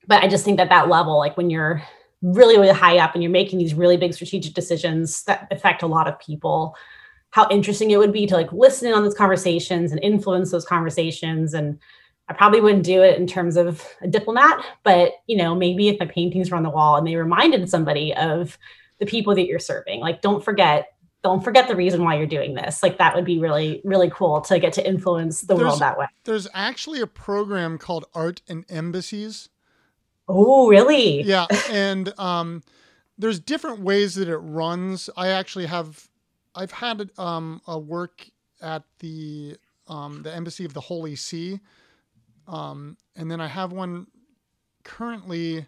but 0.07 0.23
I 0.23 0.29
just 0.29 0.45
think 0.45 0.59
that 0.59 0.69
that 0.69 0.91
level, 0.91 1.17
like 1.17 1.39
when 1.39 1.49
you're 1.49 1.83
really, 2.21 2.59
really 2.59 2.75
high 2.75 2.99
up 2.99 3.15
and 3.15 3.23
you're 3.23 3.33
making 3.33 3.59
these 3.59 3.73
really 3.73 3.97
big 3.97 4.13
strategic 4.13 4.53
decisions 4.53 5.23
that 5.25 5.49
affect 5.51 5.83
a 5.83 5.87
lot 5.87 6.07
of 6.07 6.21
people, 6.21 6.77
how 7.31 7.49
interesting 7.51 7.91
it 7.91 7.99
would 7.99 8.13
be 8.13 8.27
to 8.27 8.35
like 8.35 8.53
listen 8.53 8.89
in 8.89 8.95
on 8.95 9.03
those 9.03 9.15
conversations 9.15 9.91
and 9.91 10.05
influence 10.05 10.51
those 10.51 10.67
conversations. 10.67 11.55
And 11.55 11.79
I 12.29 12.35
probably 12.35 12.61
wouldn't 12.61 12.85
do 12.85 13.03
it 13.03 13.19
in 13.19 13.27
terms 13.27 13.57
of 13.57 13.83
a 14.03 14.07
diplomat, 14.07 14.63
but 14.83 15.13
you 15.27 15.39
know, 15.39 15.55
maybe 15.55 15.89
if 15.89 15.99
my 15.99 16.05
paintings 16.05 16.51
were 16.51 16.59
on 16.59 16.63
the 16.63 16.69
wall 16.69 16.97
and 16.97 17.07
they 17.07 17.17
reminded 17.17 17.71
somebody 17.71 18.15
of 18.15 18.59
the 18.99 19.07
people 19.07 19.35
that 19.35 19.47
you're 19.47 19.59
serving, 19.59 20.01
like 20.01 20.21
don't 20.21 20.45
forget 20.45 20.89
don't 21.25 21.43
forget 21.43 21.67
the 21.67 21.75
reason 21.75 22.05
why 22.05 22.17
you're 22.17 22.27
doing 22.27 22.55
this. 22.55 22.83
Like 22.83 22.99
that 22.99 23.17
would 23.17 23.25
be 23.25 23.41
really, 23.41 23.81
really 23.83 24.11
cool 24.11 24.43
to 24.43 24.61
get 24.61 24.75
to 24.75 24.87
influence 24.87 25.41
the 25.41 25.49
There's- 25.55 25.61
world 25.63 25.81
that 25.81 25.99
way. 25.99 26.07
There's 26.25 26.47
actually 26.55 27.01
a 27.01 27.07
program 27.09 27.79
called 27.79 28.05
Art 28.15 28.43
in 28.47 28.65
Embassies. 28.69 29.49
Oh, 30.29 30.69
really? 30.69 31.23
Yeah, 31.23 31.47
and 31.71 32.19
um, 32.19 32.63
there's 33.19 33.41
different 33.41 33.81
ways 33.81 34.15
that 34.15 34.29
it 34.29 34.39
runs. 34.39 35.11
I 35.17 35.29
actually 35.29 35.67
have, 35.67 36.09
I've 36.55 36.71
had 36.73 37.11
um, 37.19 37.61
a 37.67 37.79
work 37.79 38.27
at 38.63 38.85
the 39.01 39.57
um, 39.87 40.23
the 40.23 40.35
Embassy 40.35 40.65
of 40.65 40.73
the 40.73 40.81
Holy 40.81 41.15
See, 41.15 41.61
um, 42.49 42.97
and 43.17 43.31
then 43.31 43.41
I 43.41 43.49
have 43.49 43.73
one 43.73 44.07
currently. 44.83 45.67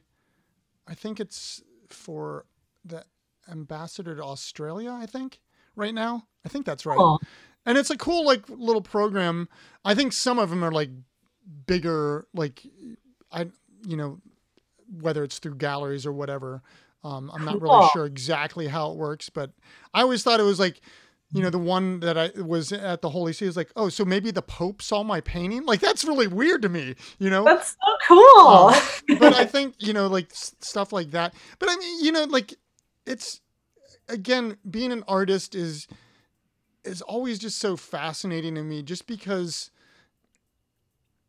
I 0.89 0.95
think 0.95 1.21
it's 1.21 1.63
for 1.89 2.47
the 2.85 3.05
ambassador 3.51 4.17
to 4.17 4.23
Australia. 4.25 4.91
I 4.93 5.05
think 5.05 5.41
right 5.77 5.95
now. 5.95 6.27
I 6.45 6.49
think 6.49 6.65
that's 6.67 6.85
right 6.87 6.97
Cool. 6.99 7.21
and 7.65 7.77
it's 7.79 7.91
a 7.91 7.97
cool 7.97 8.25
like 8.25 8.49
little 8.49 8.81
program 8.81 9.49
i 9.85 9.95
think 9.97 10.13
some 10.13 10.39
of 10.39 10.49
them 10.51 10.63
are 10.65 10.71
like 10.71 10.91
bigger 11.67 12.27
like 12.35 12.63
i 13.33 13.47
you 13.87 13.97
know 13.97 14.21
whether 15.01 15.25
it's 15.25 15.39
through 15.41 15.57
galleries 15.57 16.07
or 16.07 16.13
whatever 16.13 16.63
um, 17.05 17.31
i'm 17.35 17.45
not 17.45 17.61
really 17.61 17.89
sure 17.93 18.07
exactly 18.07 18.69
how 18.69 18.91
it 18.93 18.97
works 18.97 19.29
but 19.29 19.51
i 19.95 20.03
always 20.03 20.23
thought 20.23 20.39
it 20.39 20.45
was 20.45 20.61
like 20.61 20.81
you 21.33 21.43
know 21.43 21.51
the 21.51 21.59
one 21.59 21.99
that 22.01 22.17
i 22.17 22.31
was 22.41 22.71
at 22.73 23.03
the 23.03 23.11
holy 23.11 23.33
see 23.33 23.47
is 23.47 23.57
like 23.57 23.71
oh 23.75 23.89
so 23.89 24.05
maybe 24.05 24.31
the 24.31 24.43
pope 24.43 24.81
saw 24.81 25.03
my 25.03 25.21
painting 25.21 25.65
like 25.67 25.81
that's 25.81 26.05
really 26.05 26.29
weird 26.29 26.63
to 26.63 26.69
me 26.69 26.95
you 27.19 27.29
know 27.29 27.43
That's 27.45 27.71
so 27.71 27.97
cool. 28.07 28.49
Um, 28.69 29.19
but 29.19 29.35
I 29.35 29.45
think 29.55 29.75
you 29.81 29.93
know, 29.93 30.07
like 30.07 30.31
s- 30.31 30.55
stuff 30.61 30.93
like 30.93 31.11
that. 31.11 31.35
But 31.59 31.69
I 31.71 31.77
mean, 31.77 32.05
you 32.05 32.13
know, 32.13 32.25
like 32.25 32.55
it's 33.05 33.41
again, 34.09 34.57
being 34.69 34.93
an 34.93 35.05
artist 35.09 35.55
is 35.55 35.87
is 36.85 37.03
always 37.03 37.39
just 37.39 37.59
so 37.59 37.77
fascinating 37.77 38.55
to 38.55 38.63
me, 38.63 38.83
just 38.83 39.07
because 39.07 39.71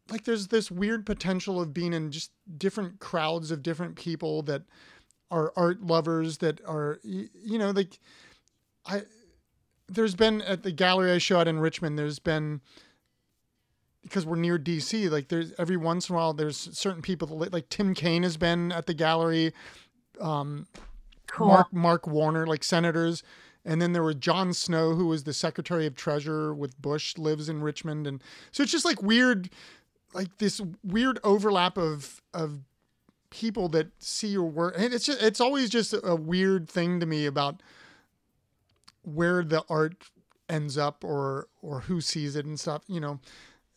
like 0.10 0.24
there's 0.24 0.48
this 0.48 0.72
weird 0.72 1.06
potential 1.06 1.60
of 1.60 1.74
being 1.74 1.94
in 1.94 2.12
just 2.12 2.32
different 2.58 3.00
crowds 3.00 3.52
of 3.52 3.64
different 3.64 3.96
people 3.96 4.42
that 4.44 4.64
are 5.30 5.52
art 5.58 5.82
lovers 5.82 6.38
that 6.38 6.62
are 6.66 7.00
you 7.04 7.58
know 7.58 7.72
like 7.72 8.00
I 8.86 9.02
there's 9.90 10.16
been 10.16 10.42
at 10.42 10.64
the 10.64 10.72
gallery 10.72 11.12
I 11.12 11.18
showed 11.18 11.48
in 11.48 11.60
Richmond 11.60 12.00
there's 12.00 12.20
been 12.20 12.62
because 14.08 14.26
we're 14.26 14.38
near 14.38 14.58
DC, 14.58 15.12
like 15.12 15.28
there's 15.28 15.52
every 15.58 15.76
once 15.76 16.10
in 16.10 16.16
a 16.16 16.18
while 16.18 16.34
there's 16.34 16.58
certain 16.78 17.02
people 17.02 17.28
that 17.40 17.52
like 17.52 17.68
Tim 17.70 17.94
Kaine 17.94 18.24
has 18.24 18.38
been 18.38 18.72
at 18.72 18.86
the 18.86 18.94
gallery, 18.94 19.54
um, 20.22 20.66
cool. 21.28 21.48
Mark 21.48 21.74
Mark 21.74 22.08
Warner, 22.08 22.48
like 22.48 22.64
senators, 22.64 23.24
and 23.66 23.82
then 23.82 23.94
there 23.94 24.04
was 24.04 24.16
John 24.16 24.54
Snow, 24.54 24.94
who 24.96 25.08
was 25.08 25.24
the 25.24 25.34
Secretary 25.34 25.86
of 25.86 25.96
Treasury 25.96 26.54
with 26.54 26.82
Bush, 26.82 27.18
lives 27.18 27.50
in 27.50 27.62
Richmond, 27.62 28.08
and 28.08 28.24
so 28.52 28.64
it's 28.64 28.72
just 28.72 28.86
like 28.86 29.02
weird, 29.02 29.50
like 30.14 30.38
this 30.38 30.62
weird 30.84 31.20
overlap 31.24 31.78
of 31.78 32.22
of 32.34 32.62
people 33.30 33.68
that 33.70 33.88
see 34.00 34.30
your 34.30 34.46
work, 34.46 34.76
and 34.78 34.94
it's 34.94 35.06
just 35.06 35.22
it's 35.22 35.42
always 35.42 35.70
just 35.70 35.94
a 36.04 36.16
weird 36.16 36.70
thing 36.70 37.00
to 37.00 37.06
me 37.06 37.26
about 37.26 37.62
where 39.04 39.44
the 39.44 39.64
art 39.70 39.96
ends 40.50 40.78
up 40.78 41.04
or 41.04 41.48
or 41.62 41.82
who 41.82 42.02
sees 42.02 42.36
it 42.36 42.46
and 42.46 42.60
stuff, 42.60 42.84
you 42.88 43.00
know. 43.00 43.20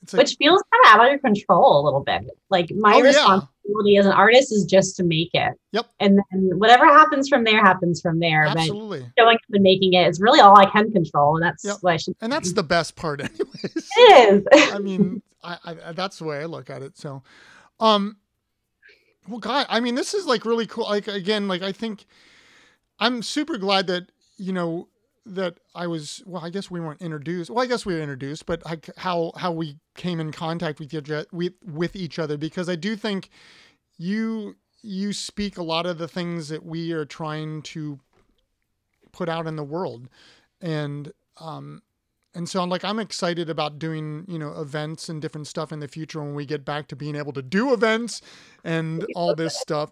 It's 0.02 0.14
like, 0.14 0.22
Which 0.22 0.36
feels 0.36 0.62
kind 0.72 0.94
of 0.94 1.00
out 1.00 1.06
of 1.06 1.10
your 1.10 1.18
control 1.18 1.82
a 1.82 1.84
little 1.84 2.00
bit. 2.00 2.22
Like 2.48 2.70
my 2.70 2.94
Oh, 2.94 3.02
yeah. 3.04 3.40
Responsibility 3.70 3.96
as 3.96 4.06
an 4.06 4.12
artist 4.12 4.52
is 4.52 4.64
just 4.64 4.96
to 4.96 5.04
make 5.04 5.30
it. 5.34 5.52
Yep. 5.72 5.86
And 6.00 6.18
then 6.30 6.58
whatever 6.58 6.84
happens 6.86 7.28
from 7.28 7.44
there 7.44 7.60
happens 7.60 8.00
from 8.00 8.18
there. 8.20 8.44
Absolutely. 8.44 9.00
But 9.00 9.22
showing 9.22 9.34
up 9.36 9.40
and 9.52 9.62
making 9.62 9.94
it 9.94 10.08
is 10.08 10.20
really 10.20 10.40
all 10.40 10.58
I 10.58 10.66
can 10.70 10.90
control, 10.92 11.36
and 11.36 11.44
that's 11.44 11.64
Yep. 11.64 11.78
what 11.80 11.92
I 11.94 11.96
should. 11.96 12.14
And 12.20 12.32
that's 12.32 12.52
the 12.52 12.62
best 12.62 12.96
part, 12.96 13.20
anyways. 13.20 13.88
it 13.96 14.34
is. 14.52 14.72
I 14.72 14.78
mean, 14.78 15.22
I, 15.42 15.58
I 15.64 15.92
that's 15.92 16.18
the 16.18 16.24
way 16.24 16.40
I 16.40 16.46
look 16.46 16.70
at 16.70 16.82
it. 16.82 16.98
So, 16.98 17.22
um, 17.78 18.16
well, 19.28 19.38
God, 19.38 19.66
I 19.68 19.80
mean, 19.80 19.94
this 19.94 20.14
is 20.14 20.26
like 20.26 20.44
really 20.44 20.66
cool. 20.66 20.84
Like 20.84 21.08
again, 21.08 21.48
like 21.48 21.62
I 21.62 21.72
think 21.72 22.06
I'm 22.98 23.22
super 23.22 23.58
glad 23.58 23.86
that 23.88 24.10
you 24.36 24.52
know 24.52 24.88
that 25.26 25.58
I 25.74 25.86
was. 25.86 26.22
Well, 26.26 26.44
I 26.44 26.50
guess 26.50 26.70
we 26.70 26.80
weren't 26.80 27.02
introduced. 27.02 27.50
Well, 27.50 27.62
I 27.62 27.66
guess 27.66 27.84
we 27.84 27.94
were 27.94 28.00
introduced, 28.00 28.46
but 28.46 28.64
like 28.64 28.88
how 28.96 29.32
how 29.36 29.52
we 29.52 29.76
came 29.94 30.20
in 30.20 30.32
contact 30.32 30.80
with 30.80 30.92
each 30.92 31.10
with 31.32 31.54
with 31.64 31.96
each 31.96 32.18
other 32.18 32.36
because 32.36 32.68
I 32.68 32.76
do 32.76 32.96
think 32.96 33.30
you 33.98 34.56
you 34.82 35.12
speak 35.12 35.58
a 35.58 35.62
lot 35.62 35.86
of 35.86 35.98
the 35.98 36.08
things 36.08 36.48
that 36.48 36.64
we 36.64 36.92
are 36.92 37.04
trying 37.04 37.62
to 37.62 37.98
put 39.12 39.28
out 39.28 39.46
in 39.46 39.56
the 39.56 39.64
world, 39.64 40.08
and 40.60 41.12
um, 41.38 41.82
and 42.34 42.48
so 42.48 42.62
I'm 42.62 42.70
like 42.70 42.84
I'm 42.84 42.98
excited 42.98 43.50
about 43.50 43.78
doing 43.78 44.24
you 44.28 44.38
know 44.38 44.58
events 44.60 45.08
and 45.08 45.20
different 45.20 45.46
stuff 45.46 45.72
in 45.72 45.80
the 45.80 45.88
future 45.88 46.20
when 46.20 46.34
we 46.34 46.46
get 46.46 46.64
back 46.64 46.88
to 46.88 46.96
being 46.96 47.16
able 47.16 47.32
to 47.32 47.42
do 47.42 47.72
events 47.72 48.22
and 48.64 49.04
all 49.14 49.34
this 49.34 49.58
stuff. 49.58 49.90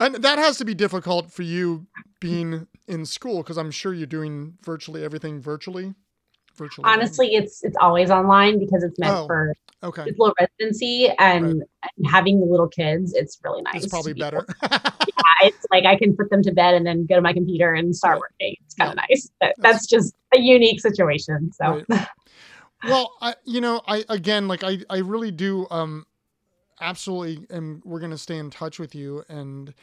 And 0.00 0.14
that 0.16 0.38
has 0.38 0.56
to 0.58 0.64
be 0.64 0.74
difficult 0.74 1.30
for 1.30 1.42
you 1.42 1.86
being 2.20 2.66
in 2.88 3.04
school 3.06 3.42
because 3.42 3.58
I'm 3.58 3.70
sure 3.70 3.92
you're 3.92 4.06
doing 4.06 4.54
virtually 4.62 5.04
everything 5.04 5.40
virtually. 5.40 5.94
Virtually. 6.56 6.88
Honestly, 6.88 7.34
it's 7.34 7.62
it's 7.62 7.76
always 7.80 8.10
online 8.10 8.58
because 8.58 8.82
it's 8.82 8.98
meant 8.98 9.14
Oh, 9.14 9.26
for 9.26 9.54
okay, 9.84 10.04
it's 10.06 10.18
low 10.18 10.32
residency 10.38 11.08
and, 11.18 11.62
and 11.62 12.06
having 12.06 12.40
the 12.40 12.46
little 12.46 12.68
kids, 12.68 13.14
it's 13.14 13.38
really 13.44 13.62
nice. 13.62 13.84
it's 13.84 13.92
probably 13.92 14.14
be 14.14 14.20
better. 14.20 14.46
yeah, 14.62 14.78
it's 15.42 15.66
like 15.70 15.84
I 15.84 15.96
can 15.96 16.16
put 16.16 16.30
them 16.30 16.42
to 16.42 16.52
bed 16.52 16.74
and 16.74 16.86
then 16.86 17.06
go 17.06 17.14
to 17.14 17.22
my 17.22 17.32
computer 17.32 17.72
and 17.74 17.94
start 17.94 18.14
Right. 18.14 18.20
working. 18.20 18.56
It's 18.64 18.74
kind 18.74 18.90
of 18.90 18.96
nice. 18.96 19.30
But 19.38 19.54
that's 19.58 19.86
just 19.86 20.14
a 20.34 20.40
unique 20.40 20.80
situation. 20.80 21.52
So 21.52 21.82
Right. 21.90 22.08
well, 22.84 23.14
I 23.20 23.34
you 23.44 23.60
know 23.60 23.80
I 23.86 24.04
again 24.08 24.48
like 24.48 24.64
I 24.64 24.78
I 24.90 24.98
really 24.98 25.30
do 25.30 25.66
um 25.70 26.06
absolutely 26.80 27.46
and 27.50 27.82
we're 27.84 28.00
gonna 28.00 28.18
stay 28.18 28.38
in 28.38 28.50
touch 28.50 28.78
with 28.78 28.94
you 28.94 29.22
and 29.28 29.74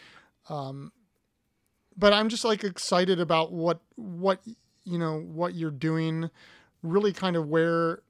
um 0.50 0.92
but 1.98 2.14
I'm 2.14 2.30
just 2.30 2.46
like 2.46 2.64
excited 2.64 3.20
about 3.20 3.52
what 3.52 3.80
what 3.96 4.40
you 4.84 4.98
know 4.98 5.20
what 5.20 5.56
you're 5.56 5.72
doing 5.72 6.30
really 6.84 7.14
kind 7.14 7.36
of 7.36 7.48
where 7.48 8.02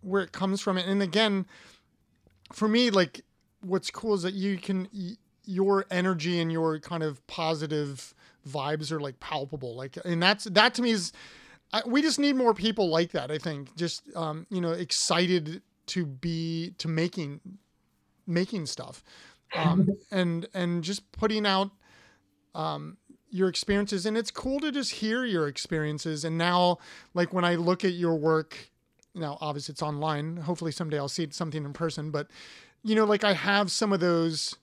where 0.00 0.22
it 0.22 0.32
comes 0.32 0.60
from 0.60 0.78
and 0.78 1.02
again 1.02 1.46
for 2.52 2.68
me 2.68 2.90
like 2.90 3.22
what's 3.60 3.90
cool 3.90 4.14
is 4.14 4.22
that 4.22 4.34
you 4.34 4.58
can 4.58 4.88
your 5.44 5.84
energy 5.90 6.40
and 6.40 6.50
your 6.52 6.78
kind 6.80 7.02
of 7.02 7.24
positive 7.26 8.14
vibes 8.48 8.90
are 8.90 9.00
like 9.00 9.18
palpable 9.20 9.76
like 9.76 9.96
and 10.04 10.22
that's 10.22 10.44
that 10.44 10.74
to 10.74 10.82
me 10.82 10.90
is 10.90 11.12
I, 11.72 11.82
we 11.86 12.02
just 12.02 12.18
need 12.18 12.34
more 12.34 12.54
people 12.54 12.88
like 12.88 13.12
that 13.12 13.30
i 13.30 13.38
think 13.38 13.74
just 13.76 14.02
um 14.16 14.46
you 14.50 14.60
know 14.60 14.72
excited 14.72 15.62
to 15.86 16.04
be 16.04 16.74
to 16.78 16.88
making 16.88 17.40
making 18.26 18.66
stuff 18.66 19.02
um 19.54 19.88
and 20.10 20.46
and 20.54 20.82
just 20.84 21.10
putting 21.12 21.46
out 21.46 21.70
um 22.54 22.96
your 23.32 23.48
experiences. 23.48 24.04
And 24.04 24.16
it's 24.18 24.30
cool 24.30 24.60
to 24.60 24.70
just 24.70 24.92
hear 24.92 25.24
your 25.24 25.48
experiences. 25.48 26.24
And 26.24 26.36
now 26.36 26.78
like 27.14 27.32
when 27.32 27.44
i 27.44 27.54
look 27.54 27.84
at 27.84 27.92
your 27.92 28.14
work 28.14 28.70
now 29.14 29.38
obviously 29.40 29.72
it's 29.72 29.82
online. 29.82 30.36
Hopefully 30.36 30.72
someday 30.72 30.98
i'll 30.98 31.08
see 31.08 31.28
something 31.30 31.64
in 31.64 31.72
person. 31.72 32.10
But 32.10 32.28
you 32.84 32.94
know 32.94 33.04
like 33.04 33.24
i 33.24 33.32
have 33.32 33.70
some 33.70 33.92
of 33.92 34.00
those 34.00 34.56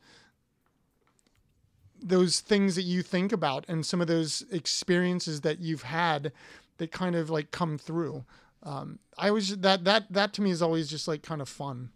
those 2.01 2.39
things 2.39 2.76
that 2.76 2.84
you 2.84 3.01
think 3.01 3.32
about 3.32 3.66
and 3.68 3.86
some 3.86 3.99
of 4.01 4.07
those 4.07 4.45
experiences 4.51 5.41
that 5.41 5.60
you've 5.60 5.84
had 5.84 6.32
that 6.78 6.91
kind 6.91 7.16
of 7.16 7.30
like 7.30 7.51
come 7.51 7.78
through. 7.78 8.24
Um, 8.62 8.99
i 9.18 9.32
was 9.32 9.57
that 9.57 9.86
that 9.86 10.12
that 10.12 10.34
to 10.34 10.41
me 10.41 10.51
is 10.51 10.62
always 10.62 10.89
just 10.89 11.07
like 11.07 11.24
kind 11.24 11.41
of 11.41 11.47
fun 11.49 11.91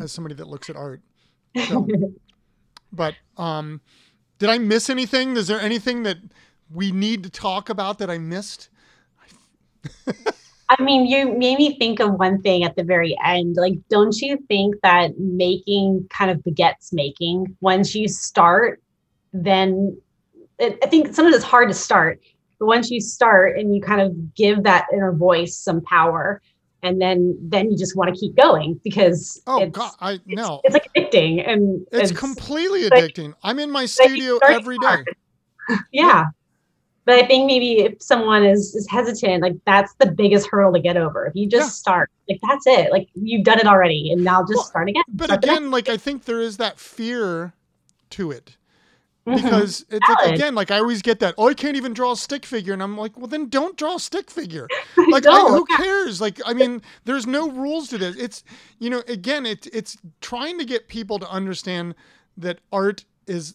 as 0.00 0.12
somebody 0.12 0.34
that 0.34 0.46
looks 0.46 0.68
at 0.68 0.76
art 0.76 1.00
so, 1.66 1.86
but 2.92 3.14
um 3.36 3.80
did 4.38 4.48
i 4.48 4.58
miss 4.58 4.90
anything 4.90 5.36
is 5.36 5.46
there 5.46 5.60
anything 5.60 6.02
that 6.02 6.18
we 6.72 6.92
need 6.92 7.22
to 7.22 7.30
talk 7.30 7.68
about 7.68 7.98
that 7.98 8.10
i 8.10 8.18
missed 8.18 8.68
I 10.78 10.82
mean, 10.82 11.06
you 11.06 11.36
made 11.36 11.58
me 11.58 11.78
think 11.78 12.00
of 12.00 12.14
one 12.14 12.40
thing 12.40 12.64
at 12.64 12.76
the 12.76 12.84
very 12.84 13.14
end. 13.22 13.56
Like, 13.56 13.74
don't 13.90 14.16
you 14.22 14.38
think 14.48 14.76
that 14.82 15.18
making 15.18 16.06
kind 16.08 16.30
of 16.30 16.42
begets 16.42 16.94
making? 16.94 17.56
Once 17.60 17.94
you 17.94 18.08
start, 18.08 18.82
then 19.34 19.98
it, 20.58 20.78
I 20.82 20.86
think 20.86 21.14
sometimes 21.14 21.36
it's 21.36 21.44
hard 21.44 21.68
to 21.68 21.74
start, 21.74 22.20
but 22.58 22.66
once 22.66 22.90
you 22.90 23.00
start 23.00 23.58
and 23.58 23.74
you 23.74 23.82
kind 23.82 24.00
of 24.00 24.34
give 24.34 24.62
that 24.62 24.86
inner 24.92 25.12
voice 25.12 25.58
some 25.58 25.82
power, 25.82 26.40
and 26.82 27.00
then 27.00 27.36
then 27.40 27.70
you 27.70 27.76
just 27.78 27.96
want 27.96 28.12
to 28.14 28.18
keep 28.20 28.34
going 28.36 28.80
because 28.84 29.40
oh 29.46 29.62
it's, 29.62 29.76
god 29.76 29.92
i 30.00 30.12
it's, 30.12 30.22
no 30.26 30.60
it's 30.64 30.72
like 30.74 30.88
addicting 30.96 31.46
and 31.48 31.86
it's, 31.92 32.12
completely 32.12 32.88
like- 32.88 33.04
addicting 33.04 33.34
i'm 33.42 33.58
in 33.58 33.70
my 33.70 33.86
studio 33.86 34.38
every 34.48 34.78
day 34.78 34.86
hard. 34.86 35.16
yeah. 35.92 36.26
But 37.04 37.16
I 37.16 37.26
think 37.26 37.46
maybe 37.46 37.80
if 37.80 38.00
someone 38.00 38.44
is 38.44 38.76
is 38.76 38.88
hesitant, 38.88 39.42
like 39.42 39.54
that's 39.66 39.92
the 39.98 40.06
biggest 40.12 40.46
hurdle 40.48 40.72
to 40.72 40.78
get 40.80 40.96
over. 40.96 41.26
If 41.26 41.34
you 41.34 41.48
just 41.48 41.66
Yeah. 41.66 41.70
start, 41.70 42.10
like 42.28 42.38
that's 42.48 42.64
it. 42.66 42.92
Like 42.92 43.08
you've 43.14 43.42
done 43.44 43.58
it 43.58 43.66
already, 43.66 44.12
and 44.12 44.22
now 44.22 44.42
just 44.42 44.54
Well, 44.54 44.64
start 44.64 44.88
again. 44.88 45.02
but 45.08 45.24
Start 45.26 45.42
again 45.44 45.70
like 45.72 45.88
i 45.88 45.96
think 45.96 46.24
there 46.26 46.40
is 46.40 46.58
that 46.58 46.78
fear 46.78 47.54
to 48.10 48.30
it. 48.30 48.56
Because 49.24 49.84
it's 49.88 50.08
like 50.08 50.32
again 50.34 50.54
like 50.54 50.70
i 50.72 50.78
always 50.78 51.00
get 51.00 51.20
that 51.20 51.34
oh 51.38 51.48
i 51.48 51.54
can't 51.54 51.76
even 51.76 51.92
draw 51.92 52.12
a 52.12 52.16
stick 52.16 52.44
figure 52.44 52.72
and 52.72 52.82
i'm 52.82 52.96
like 52.96 53.16
well 53.16 53.28
then 53.28 53.48
don't 53.48 53.76
draw 53.76 53.94
a 53.96 54.00
stick 54.00 54.30
figure. 54.30 54.66
Like 55.08 55.26
I, 55.26 55.40
who 55.40 55.64
cares? 55.66 56.20
Like 56.20 56.40
i 56.46 56.52
mean 56.52 56.82
there's 57.04 57.26
no 57.26 57.50
rules 57.50 57.88
to 57.88 57.98
this. 57.98 58.16
It's 58.16 58.44
you 58.78 58.90
know 58.90 59.02
again 59.08 59.46
it, 59.46 59.66
it's 59.72 59.96
trying 60.20 60.58
to 60.58 60.64
get 60.64 60.88
people 60.88 61.18
to 61.18 61.28
understand 61.30 61.94
that 62.36 62.58
art 62.72 63.04
is 63.26 63.54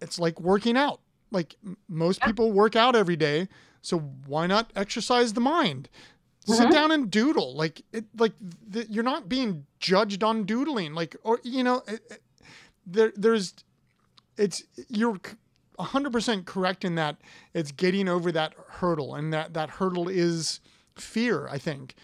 it's 0.00 0.18
like 0.18 0.40
working 0.40 0.76
out. 0.76 1.00
Like 1.30 1.56
most 1.88 2.20
Yeah. 2.20 2.26
people 2.28 2.52
work 2.52 2.76
out 2.76 2.94
every 2.96 3.16
day 3.16 3.48
so 3.82 3.98
why 4.26 4.46
not 4.46 4.70
exercise 4.76 5.32
the 5.34 5.40
mind? 5.40 5.88
Sit 6.46 6.68
Mhm. 6.68 6.72
down 6.72 6.90
and 6.92 7.10
doodle. 7.10 7.54
Like 7.54 7.82
it 7.92 8.04
like 8.18 8.32
you're 8.88 9.04
not 9.04 9.28
being 9.28 9.66
judged 9.80 10.22
on 10.24 10.44
doodling. 10.44 10.94
Like 10.94 11.16
or 11.22 11.40
you 11.42 11.62
know 11.64 11.82
it, 11.88 12.00
it- 12.10 12.22
there 12.86 13.12
there's 13.16 13.52
it's 14.38 14.62
you're 14.88 15.16
c- 15.24 15.34
100% 15.78 16.44
correct 16.44 16.84
in 16.84 16.94
that 16.96 17.16
it's 17.54 17.70
getting 17.72 18.08
over 18.08 18.32
that 18.32 18.54
hurdle 18.68 19.14
and 19.14 19.32
that 19.32 19.54
that 19.54 19.70
hurdle 19.70 20.08
is 20.08 20.60
fear 20.96 21.46
i 21.48 21.58
think 21.58 21.94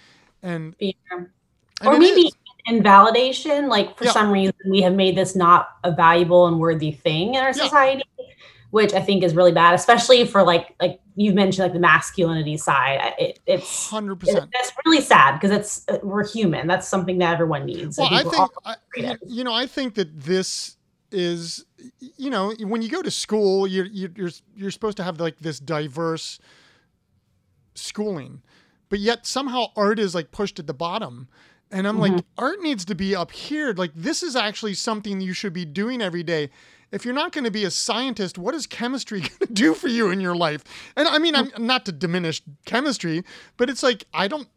and, 0.43 0.77
Fear. 0.77 0.93
and 1.11 1.29
or 1.85 1.99
maybe 1.99 2.21
is. 2.29 2.33
invalidation. 2.67 3.69
Like 3.69 3.97
for 3.99 4.05
Yeah. 4.05 4.13
some 4.13 4.31
reason, 4.31 4.55
we 4.69 4.83
have 4.83 4.95
made 4.95 5.17
this 5.17 5.35
not 5.35 5.69
a 5.85 5.91
valuable 5.91 6.47
and 6.47 6.59
worthy 6.61 6.93
thing 6.93 7.35
in 7.35 7.41
our 7.43 7.49
Yeah. 7.49 7.65
society, 7.65 8.03
which 8.71 8.93
I 8.93 9.01
think 9.01 9.23
is 9.25 9.35
really 9.35 9.53
bad, 9.53 9.75
especially 9.75 10.27
for 10.27 10.43
like 10.43 10.75
like 10.81 11.01
you've 11.17 11.35
mentioned, 11.35 11.65
like 11.65 11.73
the 11.73 11.81
masculinity 11.81 12.57
side. 12.59 12.99
I- 13.01 13.15
It, 13.19 13.41
it's 13.47 13.89
100% 13.91 14.45
it, 14.45 14.49
that's 14.53 14.73
really 14.85 15.01
sad 15.01 15.33
because 15.41 15.51
it's 15.51 15.85
uh, 15.89 15.99
we're 16.03 16.27
human. 16.27 16.67
That's 16.67 16.87
something 16.87 17.19
that 17.19 17.33
everyone 17.33 17.65
needs. 17.67 17.97
well 17.99 18.09
i 18.11 18.23
we're 18.23 18.31
think 18.31 18.51
I, 18.67 19.17
you 19.27 19.45
know 19.45 19.53
i 19.55 19.67
think 19.67 19.95
that 19.95 20.21
this 20.21 20.77
is 21.11 21.65
you 21.99 22.31
know 22.31 22.53
when 22.61 22.83
you 22.83 22.89
go 22.89 23.03
to 23.03 23.11
school 23.11 23.67
you're 23.67 23.87
you're 23.87 24.11
you're, 24.17 24.31
you're 24.57 24.71
supposed 24.71 24.97
to 24.97 25.03
have 25.03 25.21
like 25.21 25.39
this 25.39 25.59
diverse 25.59 26.39
schooling 27.75 28.43
but 28.95 29.01
yet 29.01 29.27
somehow 29.27 29.67
art 29.77 29.99
is 29.99 30.15
like 30.15 30.31
pushed 30.31 30.61
at 30.61 30.69
the 30.69 30.73
bottom. 30.73 31.27
And 31.71 31.89
i'm 31.89 31.99
like 31.99 32.13
mm-hmm. 32.13 32.43
art 32.45 32.61
needs 32.61 32.85
to 32.85 32.95
be 32.95 33.17
up 33.17 33.33
here. 33.33 33.73
Like 33.73 33.93
this 33.95 34.23
is 34.23 34.37
actually 34.37 34.75
something 34.75 35.21
you 35.21 35.33
should 35.33 35.53
be 35.53 35.65
doing 35.65 36.01
every 36.01 36.23
day. 36.23 36.51
If 36.93 37.05
you're 37.05 37.13
not 37.13 37.33
going 37.33 37.43
to 37.43 37.51
be 37.51 37.65
a 37.65 37.73
scientist 37.73 38.39
what 38.39 38.55
is 38.55 38.69
chemistry 38.69 39.21
going 39.23 39.39
to 39.41 39.53
do 39.53 39.75
for 39.75 39.89
you 39.89 40.11
in 40.11 40.21
your 40.21 40.37
life? 40.37 40.63
And 40.97 41.09
i 41.09 41.19
mean 41.19 41.35
i'm 41.35 41.49
mm. 41.49 41.59
not 41.59 41.85
to 41.87 41.93
diminish 41.93 42.43
chemistry 42.67 43.25
but 43.57 43.69
it's 43.69 43.83
like 43.83 44.05
i 44.15 44.29
don't 44.29 44.49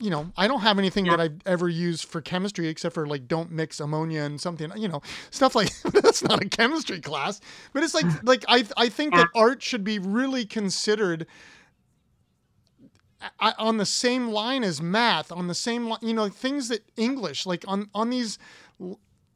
you 0.00 0.10
know, 0.10 0.32
I 0.36 0.48
don't 0.48 0.60
have 0.60 0.78
anything 0.78 1.04
that 1.06 1.20
I've 1.20 1.40
ever 1.46 1.68
used 1.68 2.06
for 2.06 2.20
chemistry 2.20 2.68
except 2.68 2.94
for 2.94 3.06
like 3.06 3.28
don't 3.28 3.50
mix 3.50 3.80
ammonia 3.80 4.22
and 4.22 4.40
something, 4.40 4.70
you 4.76 4.88
know, 4.88 5.02
stuff 5.30 5.54
like 5.54 5.70
that's 5.82 6.22
not 6.22 6.42
a 6.42 6.48
chemistry 6.48 7.00
class. 7.00 7.40
But 7.72 7.82
it's 7.82 7.94
like 7.94 8.06
like 8.22 8.44
I 8.48 8.64
I 8.76 8.88
think 8.88 9.14
that 9.14 9.28
art 9.34 9.62
should 9.62 9.84
be 9.84 9.98
really 9.98 10.44
considered 10.44 11.26
I, 13.40 13.54
on 13.58 13.78
the 13.78 13.86
same 13.86 14.28
line 14.28 14.64
as 14.64 14.82
math, 14.82 15.32
on 15.32 15.46
the 15.46 15.54
same 15.54 15.88
line, 15.88 16.00
you 16.02 16.12
know, 16.12 16.28
things 16.28 16.68
that 16.68 16.84
English, 16.96 17.46
like 17.46 17.64
on 17.66 17.88
on 17.94 18.10
these 18.10 18.38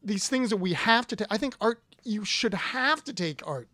these 0.02 0.28
things 0.28 0.50
that 0.50 0.59
we 0.59 0.72
have 0.74 1.06
to 1.09 1.16
take. 1.16 1.28
I 1.30 1.38
think 1.38 1.56
art 1.61 1.82
you 2.04 2.24
should 2.24 2.54
have 2.54 3.04
to 3.04 3.12
take 3.12 3.46
art. 3.46 3.68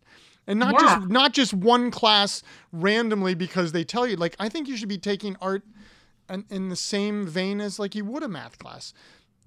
And 0.47 0.59
not 0.59 0.73
Yeah. 0.73 0.79
just 0.79 1.09
not 1.09 1.33
just 1.33 1.53
one 1.53 1.89
class 1.91 2.43
randomly 2.71 3.33
because 3.33 3.71
they 3.71 3.83
tell 3.83 4.05
you. 4.07 4.15
Like 4.15 4.35
I 4.39 4.49
think 4.49 4.67
you 4.67 4.77
should 4.77 4.89
be 4.89 4.99
taking 4.99 5.35
art 5.41 5.63
and 6.27 6.45
in 6.49 6.69
the 6.69 6.75
same 6.75 7.27
vein 7.27 7.61
as 7.61 7.79
like 7.79 7.95
you 7.95 8.05
would 8.05 8.23
a 8.23 8.27
math 8.27 8.57
class 8.57 8.93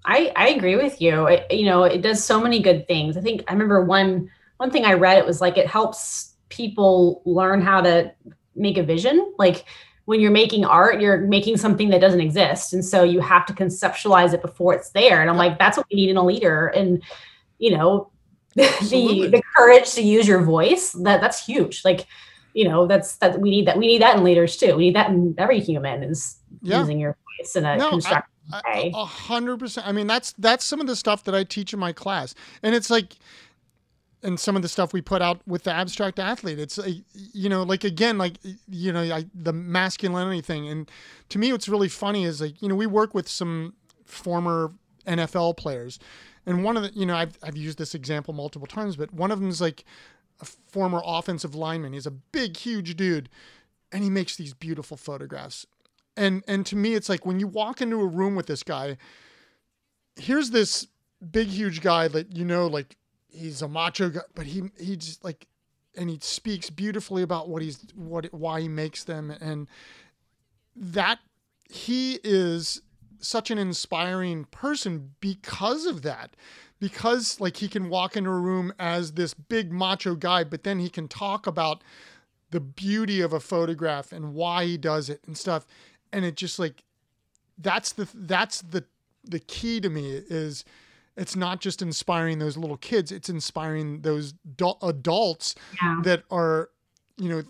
I, 0.04 0.32
I 0.36 0.48
agree 0.48 0.76
with 0.76 1.00
you. 1.00 1.26
It, 1.26 1.46
you 1.50 1.66
know, 1.66 1.84
it 1.84 2.02
does 2.02 2.22
so 2.22 2.40
many 2.40 2.60
good 2.60 2.86
things. 2.86 3.16
I 3.16 3.20
think 3.20 3.44
I 3.48 3.52
remember 3.52 3.84
one 3.84 4.30
one 4.58 4.70
thing 4.70 4.84
I 4.84 4.94
read. 4.94 5.18
It 5.18 5.26
was 5.26 5.40
like 5.40 5.56
it 5.56 5.66
helps 5.66 6.34
people 6.48 7.22
learn 7.24 7.60
how 7.60 7.80
to 7.82 8.12
make 8.56 8.78
a 8.78 8.82
vision. 8.82 9.32
Like 9.38 9.64
when 10.06 10.20
you're 10.20 10.30
making 10.30 10.64
art, 10.64 11.00
you're 11.00 11.18
making 11.18 11.58
something 11.58 11.90
that 11.90 12.00
doesn't 12.00 12.20
exist, 12.20 12.72
and 12.72 12.84
so 12.84 13.02
you 13.02 13.20
have 13.20 13.44
to 13.46 13.52
conceptualize 13.52 14.32
it 14.32 14.42
before 14.42 14.74
it's 14.74 14.90
there. 14.90 15.20
And 15.20 15.28
I'm 15.28 15.36
like, 15.36 15.58
that's 15.58 15.76
what 15.76 15.86
we 15.90 15.96
need 15.96 16.10
in 16.10 16.16
a 16.16 16.24
leader. 16.24 16.68
And 16.68 17.02
you 17.58 17.76
know, 17.76 18.10
the 18.54 19.28
the 19.30 19.42
courage 19.56 19.92
to 19.94 20.02
use 20.02 20.26
your 20.26 20.42
voice 20.42 20.92
that 20.92 21.20
that's 21.20 21.44
huge. 21.44 21.84
Like 21.84 22.06
you 22.54 22.66
know, 22.66 22.86
that's 22.86 23.16
that 23.16 23.40
we 23.40 23.50
need 23.50 23.66
that 23.66 23.76
we 23.76 23.86
need 23.86 24.02
that 24.02 24.16
in 24.16 24.24
leaders 24.24 24.56
too. 24.56 24.76
We 24.76 24.86
need 24.86 24.96
that 24.96 25.10
in 25.10 25.34
every 25.38 25.60
human 25.60 26.02
is 26.02 26.38
yeah. 26.62 26.80
using 26.80 26.98
your 26.98 27.16
voice 27.38 27.56
in 27.56 27.64
a 27.64 27.76
no, 27.76 27.90
constructive 27.90 28.32
way. 28.52 28.92
A 28.94 29.04
hundred 29.04 29.58
percent. 29.58 29.86
I 29.86 29.92
mean, 29.92 30.06
that's 30.06 30.32
that's 30.38 30.64
some 30.64 30.80
of 30.80 30.86
the 30.86 30.96
stuff 30.96 31.24
that 31.24 31.34
I 31.34 31.44
teach 31.44 31.72
in 31.72 31.78
my 31.78 31.92
class, 31.92 32.34
and 32.62 32.74
it's 32.74 32.90
like 32.90 33.16
and 34.22 34.38
some 34.38 34.56
of 34.56 34.62
the 34.62 34.68
stuff 34.68 34.92
we 34.92 35.00
put 35.00 35.22
out 35.22 35.40
with 35.46 35.64
the 35.64 35.72
abstract 35.72 36.18
athlete 36.18 36.58
it's 36.58 36.78
uh, 36.78 36.90
you 37.32 37.48
know 37.48 37.62
like 37.62 37.84
again 37.84 38.18
like 38.18 38.34
you 38.68 38.92
know 38.92 39.02
I, 39.02 39.26
the 39.34 39.52
masculinity 39.52 40.40
thing 40.40 40.68
and 40.68 40.90
to 41.28 41.38
me 41.38 41.52
what's 41.52 41.68
really 41.68 41.88
funny 41.88 42.24
is 42.24 42.40
like 42.40 42.60
you 42.60 42.68
know 42.68 42.74
we 42.74 42.86
work 42.86 43.14
with 43.14 43.28
some 43.28 43.74
former 44.04 44.72
nfl 45.06 45.56
players 45.56 45.98
and 46.46 46.64
one 46.64 46.76
of 46.76 46.82
the 46.82 46.90
you 46.94 47.06
know 47.06 47.16
i've, 47.16 47.38
I've 47.42 47.56
used 47.56 47.78
this 47.78 47.94
example 47.94 48.34
multiple 48.34 48.66
times 48.66 48.96
but 48.96 49.12
one 49.12 49.30
of 49.30 49.40
them 49.40 49.48
is 49.48 49.60
like 49.60 49.84
a 50.40 50.44
former 50.44 51.00
offensive 51.04 51.54
lineman 51.54 51.92
he's 51.92 52.06
a 52.06 52.10
big 52.10 52.56
huge 52.56 52.96
dude 52.96 53.28
and 53.92 54.02
he 54.02 54.10
makes 54.10 54.36
these 54.36 54.52
beautiful 54.52 54.96
photographs 54.96 55.66
and 56.18 56.44
and 56.46 56.66
to 56.66 56.76
me 56.76 56.94
it's 56.94 57.08
like 57.08 57.24
when 57.24 57.40
you 57.40 57.46
walk 57.46 57.80
into 57.80 58.00
a 58.00 58.06
room 58.06 58.34
with 58.34 58.46
this 58.46 58.62
guy 58.62 58.96
here's 60.16 60.50
this 60.50 60.86
big 61.30 61.48
huge 61.48 61.80
guy 61.80 62.08
that 62.08 62.36
you 62.36 62.44
know 62.44 62.66
like 62.66 62.96
he's 63.28 63.62
a 63.62 63.68
macho 63.68 64.10
guy, 64.10 64.20
but 64.34 64.46
he 64.46 64.62
he 64.78 64.96
just 64.96 65.24
like 65.24 65.46
and 65.96 66.10
he 66.10 66.18
speaks 66.20 66.70
beautifully 66.70 67.22
about 67.22 67.48
what 67.48 67.62
he's 67.62 67.84
what 67.94 68.32
why 68.32 68.60
he 68.60 68.68
makes 68.68 69.04
them 69.04 69.30
and 69.30 69.68
that 70.76 71.18
he 71.68 72.18
is 72.24 72.82
such 73.20 73.50
an 73.50 73.58
inspiring 73.58 74.44
person 74.44 75.12
because 75.20 75.86
of 75.86 76.02
that 76.02 76.36
because 76.78 77.40
like 77.40 77.56
he 77.56 77.68
can 77.68 77.88
walk 77.88 78.16
into 78.16 78.30
a 78.30 78.38
room 78.38 78.72
as 78.78 79.12
this 79.12 79.34
big 79.34 79.72
macho 79.72 80.14
guy 80.14 80.44
but 80.44 80.62
then 80.62 80.78
he 80.78 80.88
can 80.88 81.08
talk 81.08 81.46
about 81.46 81.82
the 82.50 82.60
beauty 82.60 83.20
of 83.20 83.32
a 83.32 83.40
photograph 83.40 84.12
and 84.12 84.34
why 84.34 84.64
he 84.64 84.76
does 84.78 85.10
it 85.10 85.20
and 85.26 85.36
stuff 85.36 85.66
and 86.12 86.24
it 86.24 86.36
just 86.36 86.58
like 86.58 86.84
that's 87.58 87.92
the 87.92 88.08
that's 88.14 88.62
the 88.62 88.84
the 89.24 89.40
key 89.40 89.80
to 89.80 89.90
me 89.90 90.22
is 90.28 90.64
it's 91.16 91.34
not 91.34 91.60
just 91.60 91.82
inspiring 91.82 92.38
those 92.38 92.56
little 92.56 92.76
kids 92.76 93.12
it's 93.12 93.28
inspiring 93.28 94.02
those 94.02 94.34
adults 94.82 95.54
yeah. 95.82 96.00
that 96.02 96.22
are 96.30 96.70
you 97.16 97.28
know 97.28 97.42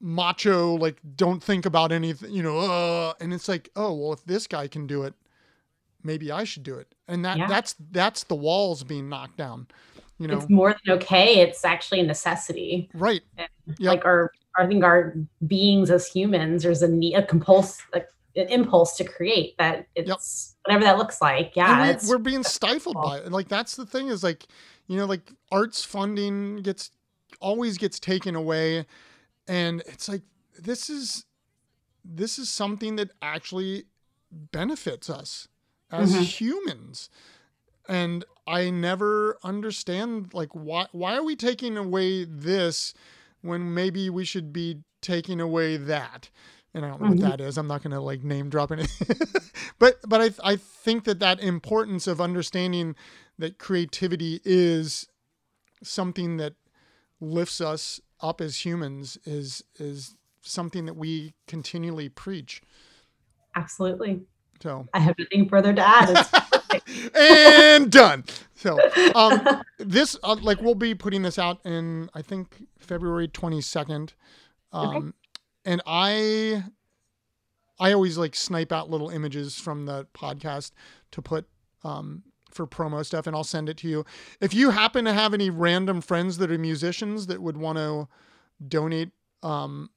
macho 0.00 0.74
like 0.74 0.98
don't 1.14 1.42
think 1.42 1.64
about 1.64 1.92
anything 1.92 2.32
you 2.32 2.42
know 2.42 2.58
uh, 2.58 3.12
and 3.20 3.32
it's 3.32 3.48
like 3.48 3.70
oh 3.76 3.92
well 3.92 4.12
if 4.12 4.24
this 4.24 4.46
guy 4.46 4.66
can 4.66 4.86
do 4.86 5.04
it 5.04 5.14
maybe 6.02 6.32
i 6.32 6.42
should 6.42 6.64
do 6.64 6.74
it 6.74 6.94
and 7.06 7.24
that 7.24 7.38
yeah. 7.38 7.46
that's 7.46 7.76
that's 7.92 8.24
the 8.24 8.34
walls 8.34 8.82
being 8.82 9.08
knocked 9.08 9.36
down 9.36 9.66
you 10.18 10.26
know 10.28 10.36
it's 10.36 10.48
more 10.48 10.74
than 10.84 10.96
okay 10.96 11.40
it's 11.40 11.64
actually 11.64 12.00
a 12.00 12.04
necessity 12.04 12.88
right 12.94 13.22
yep. 13.38 13.48
like 13.80 14.04
our 14.04 14.30
i 14.56 14.66
think 14.66 14.84
our 14.84 15.14
beings 15.46 15.90
as 15.90 16.06
humans 16.06 16.62
there's 16.62 16.82
a 16.82 16.88
need 16.88 17.14
a 17.14 17.24
compulse 17.24 17.80
like 17.92 18.08
an 18.36 18.48
impulse 18.48 18.96
to 18.96 19.04
create 19.04 19.56
that 19.58 19.86
it's 19.94 20.08
yep. 20.08 20.18
whatever 20.64 20.84
that 20.84 20.98
looks 20.98 21.20
like. 21.20 21.52
Yeah. 21.54 21.96
We, 22.02 22.14
are 22.14 22.18
being 22.18 22.42
stifled 22.42 22.96
by 22.96 23.18
it. 23.18 23.32
Like 23.32 23.48
that's 23.48 23.76
the 23.76 23.86
thing 23.86 24.08
is 24.08 24.22
like, 24.22 24.46
you 24.86 24.96
know, 24.96 25.04
like 25.04 25.32
arts 25.50 25.84
funding 25.84 26.56
gets 26.56 26.90
always 27.40 27.78
gets 27.78 27.98
taken 27.98 28.34
away. 28.34 28.86
And 29.48 29.82
it's 29.86 30.08
like 30.08 30.22
this 30.58 30.88
is 30.88 31.24
this 32.04 32.38
is 32.38 32.48
something 32.48 32.96
that 32.96 33.10
actually 33.20 33.84
benefits 34.30 35.10
us 35.10 35.48
as 35.90 36.12
mm-hmm. 36.12 36.22
humans. 36.22 37.10
And 37.88 38.24
I 38.46 38.70
never 38.70 39.38
understand 39.42 40.32
like 40.34 40.50
why 40.52 40.86
why 40.92 41.16
are 41.16 41.24
we 41.24 41.36
taking 41.36 41.76
away 41.76 42.24
this 42.24 42.94
when 43.40 43.74
maybe 43.74 44.08
we 44.10 44.24
should 44.24 44.52
be 44.52 44.78
taking 45.00 45.40
away 45.40 45.76
that? 45.76 46.30
and 46.74 46.84
I 46.84 46.88
don't 46.88 47.00
know 47.00 47.08
mm-hmm. 47.08 47.20
what 47.22 47.38
that 47.38 47.40
is. 47.40 47.58
I'm 47.58 47.66
not 47.66 47.82
going 47.82 47.92
to 47.92 48.00
like 48.00 48.24
name 48.24 48.48
drop 48.48 48.72
anything, 48.72 49.16
but 49.78 49.96
but 50.06 50.20
I 50.20 50.52
I 50.52 50.56
think 50.56 51.04
that 51.04 51.18
that 51.20 51.40
importance 51.40 52.06
of 52.06 52.20
understanding 52.20 52.94
that 53.38 53.58
creativity 53.58 54.40
is 54.44 55.08
something 55.82 56.36
that 56.38 56.54
lifts 57.20 57.60
us 57.60 58.00
up 58.20 58.40
as 58.40 58.64
humans 58.64 59.18
is 59.24 59.62
is 59.78 60.16
something 60.42 60.86
that 60.86 60.96
we 60.96 61.34
continually 61.46 62.08
preach. 62.08 62.62
Absolutely. 63.54 64.22
So 64.62 64.86
I 64.94 65.00
have 65.00 65.18
nothing 65.18 65.48
further 65.48 65.72
to 65.72 65.82
add. 65.86 66.26
and 67.14 67.90
done. 67.90 68.24
So 68.54 68.78
um, 69.14 69.62
this 69.78 70.16
uh, 70.22 70.36
like 70.40 70.60
we'll 70.60 70.74
be 70.74 70.94
putting 70.94 71.22
this 71.22 71.38
out 71.38 71.58
in 71.64 72.08
I 72.14 72.22
think 72.22 72.66
February 72.78 73.28
22nd. 73.28 74.12
Um, 74.72 74.96
okay 74.96 75.08
and 75.64 75.82
I 75.86 76.64
I 77.78 77.92
always 77.92 78.18
like 78.18 78.34
snipe 78.34 78.72
out 78.72 78.90
little 78.90 79.10
images 79.10 79.58
from 79.58 79.86
the 79.86 80.06
podcast 80.14 80.72
to 81.12 81.22
put 81.22 81.46
um, 81.84 82.22
for 82.50 82.66
promo 82.66 83.04
stuff, 83.04 83.26
and 83.26 83.34
I'll 83.34 83.44
send 83.44 83.68
it 83.68 83.76
to 83.78 83.88
you. 83.88 84.04
If 84.40 84.54
you 84.54 84.70
happen 84.70 85.04
to 85.06 85.12
have 85.12 85.34
any 85.34 85.50
random 85.50 86.00
friends 86.00 86.38
that 86.38 86.50
are 86.50 86.58
musicians 86.58 87.26
that 87.26 87.42
would 87.42 87.56
want 87.56 87.78
to 87.78 88.08
donate 88.66 89.10
um, 89.42 89.90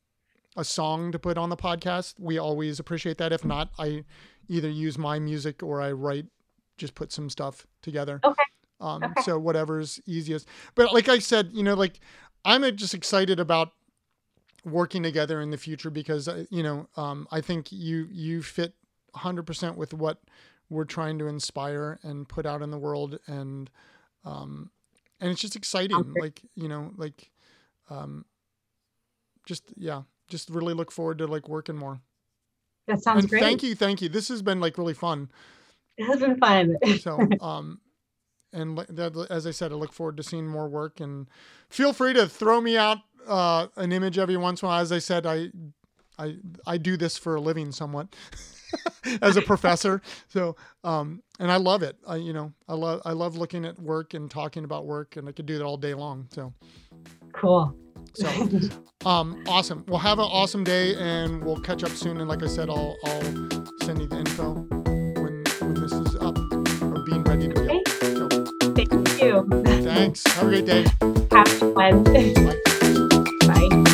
a 0.58 0.64
song 0.64 1.12
to 1.12 1.20
put 1.20 1.38
on 1.38 1.50
the 1.50 1.58
podcast, 1.58 2.16
we 2.18 2.38
always 2.38 2.80
appreciate 2.80 3.18
that. 3.20 3.32
If 3.32 3.46
not, 3.46 3.70
I 3.78 4.04
either 4.48 4.70
use 4.70 4.98
my 4.98 5.20
music 5.20 5.64
or 5.64 5.82
I 5.82 5.92
write, 5.92 6.26
just 6.78 6.96
put 6.96 7.12
some 7.12 7.30
stuff 7.30 7.66
together. 7.82 8.20
Okay. 8.24 8.44
Um, 8.80 9.04
okay. 9.04 9.22
So 9.22 9.40
whatever's 9.40 10.00
easiest. 10.06 10.48
But 10.76 10.94
like 10.94 11.10
I 11.10 11.20
said, 11.20 11.50
you 11.54 11.64
know, 11.64 11.74
like 11.74 12.00
I'm 12.44 12.64
just 12.76 12.94
excited 12.94 13.40
about 13.40 13.72
working 14.66 15.04
together 15.04 15.42
in 15.42 15.52
the 15.52 15.58
future 15.58 15.90
because 15.90 16.28
uh, 16.28 16.46
you 16.50 16.64
know 16.64 16.88
um, 16.98 17.28
I 17.32 17.42
think 17.42 17.72
you 17.72 18.08
you 18.12 18.42
fit 18.42 18.74
100% 19.16 19.76
with 19.76 19.94
what 19.94 20.20
we're 20.70 20.86
trying 20.86 21.20
to 21.20 21.28
inspire 21.28 22.00
and 22.04 22.28
put 22.28 22.46
out 22.46 22.62
in 22.62 22.72
the 22.72 22.78
world 22.78 23.20
and 23.28 23.70
um, 24.26 24.72
and 25.22 25.32
it's 25.32 25.42
just 25.42 25.56
exciting 25.56 26.14
like 26.20 26.42
you 26.56 26.68
know 26.68 26.92
like 26.98 27.32
um, 27.90 28.26
just 29.46 29.72
yeah 29.78 30.02
just 30.28 30.50
really 30.50 30.74
look 30.74 30.92
forward 30.92 31.20
to 31.20 31.28
like 31.28 31.48
working 31.48 31.78
more 31.78 32.02
that 32.88 33.02
sounds 33.02 33.24
and 33.24 33.30
great 33.30 33.42
thank 33.42 33.64
you 33.64 33.76
thank 33.76 34.02
you 34.02 34.10
this 34.10 34.28
has 34.28 34.42
been 34.42 34.60
like 34.60 34.78
really 34.78 34.94
fun 34.94 35.30
it 35.98 36.06
has 36.06 36.20
been 36.20 36.38
fun 36.38 36.76
so 37.00 37.20
um 37.42 37.80
and 38.56 38.80
as 39.30 39.46
I 39.46 39.52
said, 39.52 39.72
I 39.72 39.76
look 39.76 39.92
forward 39.92 40.18
to 40.18 40.24
seeing 40.24 40.48
more 40.48 40.68
work. 40.68 41.00
And 41.02 41.28
feel 41.70 41.92
free 41.94 42.14
to 42.14 42.28
throw 42.28 42.62
me 42.62 42.78
out 42.78 43.00
uh, 43.28 43.68
an 43.76 43.92
image 43.92 44.18
every 44.18 44.38
once 44.38 44.62
in 44.62 44.68
a 44.68 44.70
while. 44.70 44.82
As 44.82 44.92
I 44.92 45.00
said, 45.00 45.26
I 45.26 45.50
I 46.18 46.38
I 46.66 46.78
do 46.78 46.96
this 46.96 47.18
for 47.18 47.36
a 47.36 47.42
living 47.42 47.72
somewhat 47.72 48.16
as 49.22 49.36
a 49.36 49.42
professor. 49.42 50.02
So 50.30 50.56
um, 50.84 51.22
and 51.40 51.52
I 51.52 51.58
love 51.58 51.84
it. 51.84 51.98
I 52.08 52.16
you 52.16 52.34
know 52.34 52.54
I 52.68 52.76
love 52.76 53.02
I 53.06 53.12
love 53.12 53.36
looking 53.36 53.66
at 53.66 53.78
work 53.80 54.14
and 54.14 54.32
talking 54.32 54.64
about 54.64 54.86
work, 54.86 55.18
and 55.18 55.28
I 55.28 55.34
could 55.34 55.46
do 55.46 55.58
that 55.58 55.66
all 55.66 55.78
day 55.78 55.94
long. 55.94 56.28
So 56.32 56.54
cool. 57.34 57.76
So 58.16 58.30
um, 59.06 59.44
awesome. 59.48 59.84
Well, 59.88 60.00
have 60.00 60.20
an 60.20 60.26
awesome 60.26 60.64
day, 60.64 60.96
and 60.96 61.44
we'll 61.44 61.60
catch 61.60 61.84
up 61.84 61.92
soon. 61.92 62.20
And 62.20 62.30
like 62.30 62.42
I 62.44 62.48
said, 62.48 62.70
I'll 62.70 62.96
I'll 63.04 63.22
send 63.84 64.00
you 64.00 64.08
the 64.08 64.18
info 64.20 64.54
when 65.22 65.44
when 65.60 65.74
this 65.76 65.92
is 65.92 66.16
up 66.16 66.38
or 66.38 67.04
being 67.04 67.24
ready 67.24 67.50
to 67.50 67.54
be 67.54 67.70
up. 67.70 67.88
So, 68.02 68.30
Thank 68.74 69.22
you. 69.22 69.48
Thanks. 69.84 70.26
Have 70.34 70.48
a 70.48 70.50
great 70.50 70.66
day. 70.66 70.86
Have 71.32 71.48
fun. 71.48 72.04
Bye. 73.48 73.86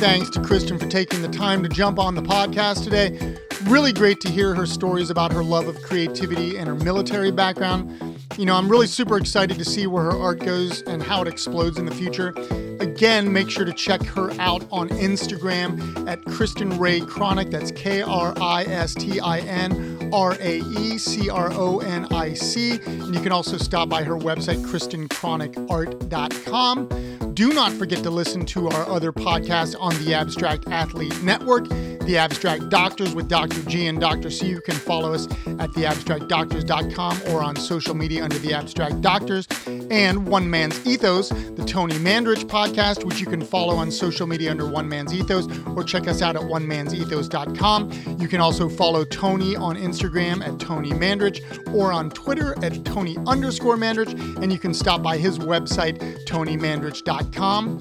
thanks 0.00 0.30
to 0.30 0.40
Kristin 0.40 0.80
for 0.80 0.88
taking 0.88 1.20
the 1.20 1.28
time 1.28 1.62
to 1.62 1.68
jump 1.68 1.98
on 1.98 2.14
the 2.14 2.22
podcast 2.22 2.84
today. 2.84 3.36
Really 3.64 3.92
great 3.92 4.20
to 4.22 4.30
hear 4.30 4.54
her 4.54 4.64
stories 4.64 5.10
about 5.10 5.30
her 5.30 5.44
love 5.44 5.68
of 5.68 5.80
creativity 5.82 6.56
and 6.56 6.66
her 6.66 6.74
military 6.74 7.30
background. 7.30 8.09
You 8.36 8.46
know, 8.46 8.54
I'm 8.54 8.68
really 8.68 8.86
super 8.86 9.16
excited 9.18 9.58
to 9.58 9.64
see 9.64 9.86
where 9.86 10.04
her 10.04 10.18
art 10.18 10.38
goes 10.40 10.82
and 10.82 11.02
how 11.02 11.22
it 11.22 11.28
explodes 11.28 11.78
in 11.78 11.84
the 11.84 11.94
future. 11.94 12.32
Again, 12.80 13.32
make 13.32 13.50
sure 13.50 13.66
to 13.66 13.72
check 13.72 14.02
her 14.04 14.30
out 14.40 14.64
on 14.70 14.88
Instagram 14.90 16.08
at 16.08 16.24
Kristin 16.24 16.78
Rae 16.78 17.00
Cronic. 17.00 17.50
That's 17.50 17.72
K 17.72 18.02
R 18.02 18.32
I 18.40 18.62
S 18.64 18.94
T 18.94 19.18
I 19.20 19.40
N 19.40 20.10
R 20.12 20.36
A 20.40 20.60
E 20.60 20.96
C 20.96 21.28
R 21.28 21.52
O 21.52 21.80
N 21.80 22.06
I 22.12 22.32
C. 22.32 22.80
And 22.86 23.14
you 23.14 23.20
can 23.20 23.32
also 23.32 23.58
stop 23.58 23.90
by 23.90 24.04
her 24.04 24.16
website, 24.16 24.64
KristinCronicArt.com. 24.64 27.34
Do 27.34 27.52
not 27.52 27.72
forget 27.72 28.02
to 28.02 28.10
listen 28.10 28.46
to 28.46 28.68
our 28.68 28.88
other 28.88 29.12
podcast 29.12 29.76
on 29.78 29.92
the 30.04 30.14
Abstract 30.14 30.66
Athlete 30.68 31.22
Network. 31.22 31.66
The 32.06 32.16
Abstract 32.16 32.68
Doctors 32.68 33.14
with 33.14 33.28
Dr. 33.28 33.62
G 33.62 33.86
and 33.86 34.00
Dr. 34.00 34.30
C. 34.30 34.48
You 34.48 34.60
can 34.60 34.74
follow 34.74 35.12
us 35.12 35.26
at 35.26 35.70
theabstractdoctors.com 35.70 37.22
or 37.28 37.42
on 37.42 37.56
social 37.56 37.94
media 37.94 38.24
under 38.24 38.38
The 38.38 38.52
Abstract 38.54 39.00
Doctors. 39.00 39.46
And 39.90 40.26
One 40.26 40.50
Man's 40.50 40.86
Ethos, 40.86 41.28
the 41.28 41.64
Tony 41.66 41.94
Mandarich 41.96 42.44
podcast, 42.44 43.04
which 43.04 43.20
you 43.20 43.26
can 43.26 43.42
follow 43.42 43.76
on 43.76 43.90
social 43.90 44.26
media 44.26 44.50
under 44.50 44.68
One 44.68 44.88
Man's 44.88 45.12
Ethos 45.12 45.46
or 45.68 45.84
check 45.84 46.08
us 46.08 46.22
out 46.22 46.36
at 46.36 46.42
onemansethos.com. 46.42 48.16
You 48.18 48.28
can 48.28 48.40
also 48.40 48.68
follow 48.68 49.04
Tony 49.04 49.56
on 49.56 49.76
Instagram 49.76 50.46
at 50.46 50.58
Tony 50.58 50.90
Mandarich 50.92 51.74
or 51.74 51.92
on 51.92 52.10
Twitter 52.10 52.54
at 52.64 52.84
Tony 52.84 53.16
underscore 53.26 53.76
Mandarich. 53.76 54.12
And 54.42 54.52
you 54.52 54.58
can 54.58 54.74
stop 54.74 55.02
by 55.02 55.16
his 55.16 55.38
website, 55.38 55.98
tonymandarich.com. 56.26 57.78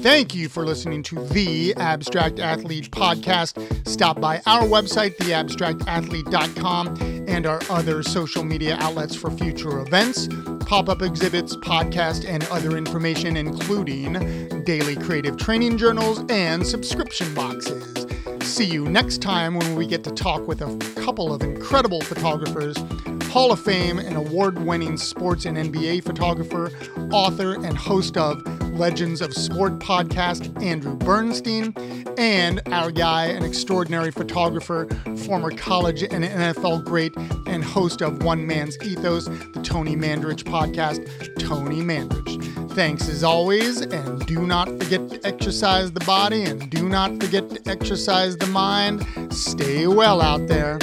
Thank 0.00 0.34
you 0.34 0.48
for 0.48 0.64
listening 0.64 1.02
to 1.04 1.26
the 1.26 1.74
Abstract 1.76 2.40
Athlete 2.40 2.90
podcast. 2.90 3.59
Stop 3.84 4.20
by 4.20 4.40
our 4.46 4.62
website, 4.62 5.16
theabstractathlete.com, 5.16 6.96
and 7.28 7.46
our 7.46 7.60
other 7.70 8.02
social 8.02 8.44
media 8.44 8.76
outlets 8.80 9.14
for 9.14 9.30
future 9.30 9.80
events, 9.80 10.28
pop 10.66 10.88
up 10.88 11.02
exhibits, 11.02 11.56
podcast, 11.56 12.26
and 12.26 12.44
other 12.44 12.76
information, 12.76 13.36
including 13.36 14.62
daily 14.64 14.96
creative 14.96 15.36
training 15.36 15.76
journals 15.78 16.24
and 16.30 16.66
subscription 16.66 17.32
boxes. 17.34 18.09
See 18.42 18.64
you 18.64 18.84
next 18.88 19.22
time 19.22 19.54
when 19.54 19.74
we 19.74 19.86
get 19.86 20.04
to 20.04 20.10
talk 20.10 20.46
with 20.46 20.60
a 20.60 20.76
couple 21.02 21.32
of 21.32 21.42
incredible 21.42 22.00
photographers 22.00 22.76
Hall 23.30 23.52
of 23.52 23.60
Fame 23.60 24.00
and 24.00 24.16
award 24.16 24.58
winning 24.58 24.96
sports 24.96 25.44
and 25.44 25.56
NBA 25.56 26.02
photographer, 26.02 26.72
author, 27.12 27.54
and 27.54 27.78
host 27.78 28.16
of 28.16 28.44
Legends 28.72 29.20
of 29.20 29.32
Sport 29.32 29.78
podcast, 29.78 30.60
Andrew 30.60 30.96
Bernstein, 30.96 31.72
and 32.18 32.60
our 32.72 32.90
guy, 32.90 33.26
an 33.26 33.44
extraordinary 33.44 34.10
photographer, 34.10 34.88
former 35.26 35.52
college 35.52 36.02
and 36.02 36.24
NFL 36.24 36.84
great, 36.84 37.16
and 37.46 37.62
host 37.62 38.02
of 38.02 38.24
One 38.24 38.48
Man's 38.48 38.76
Ethos, 38.82 39.26
the 39.26 39.60
Tony 39.62 39.94
Mandarich 39.94 40.42
podcast, 40.42 41.06
Tony 41.38 41.82
Mandarich. 41.82 42.59
Thanks 42.70 43.08
as 43.08 43.24
always, 43.24 43.80
and 43.80 44.24
do 44.26 44.46
not 44.46 44.68
forget 44.68 45.08
to 45.10 45.20
exercise 45.26 45.90
the 45.90 46.04
body 46.04 46.44
and 46.44 46.70
do 46.70 46.88
not 46.88 47.20
forget 47.20 47.50
to 47.50 47.70
exercise 47.70 48.36
the 48.36 48.46
mind. 48.46 49.04
Stay 49.30 49.86
well 49.86 50.22
out 50.22 50.46
there. 50.46 50.78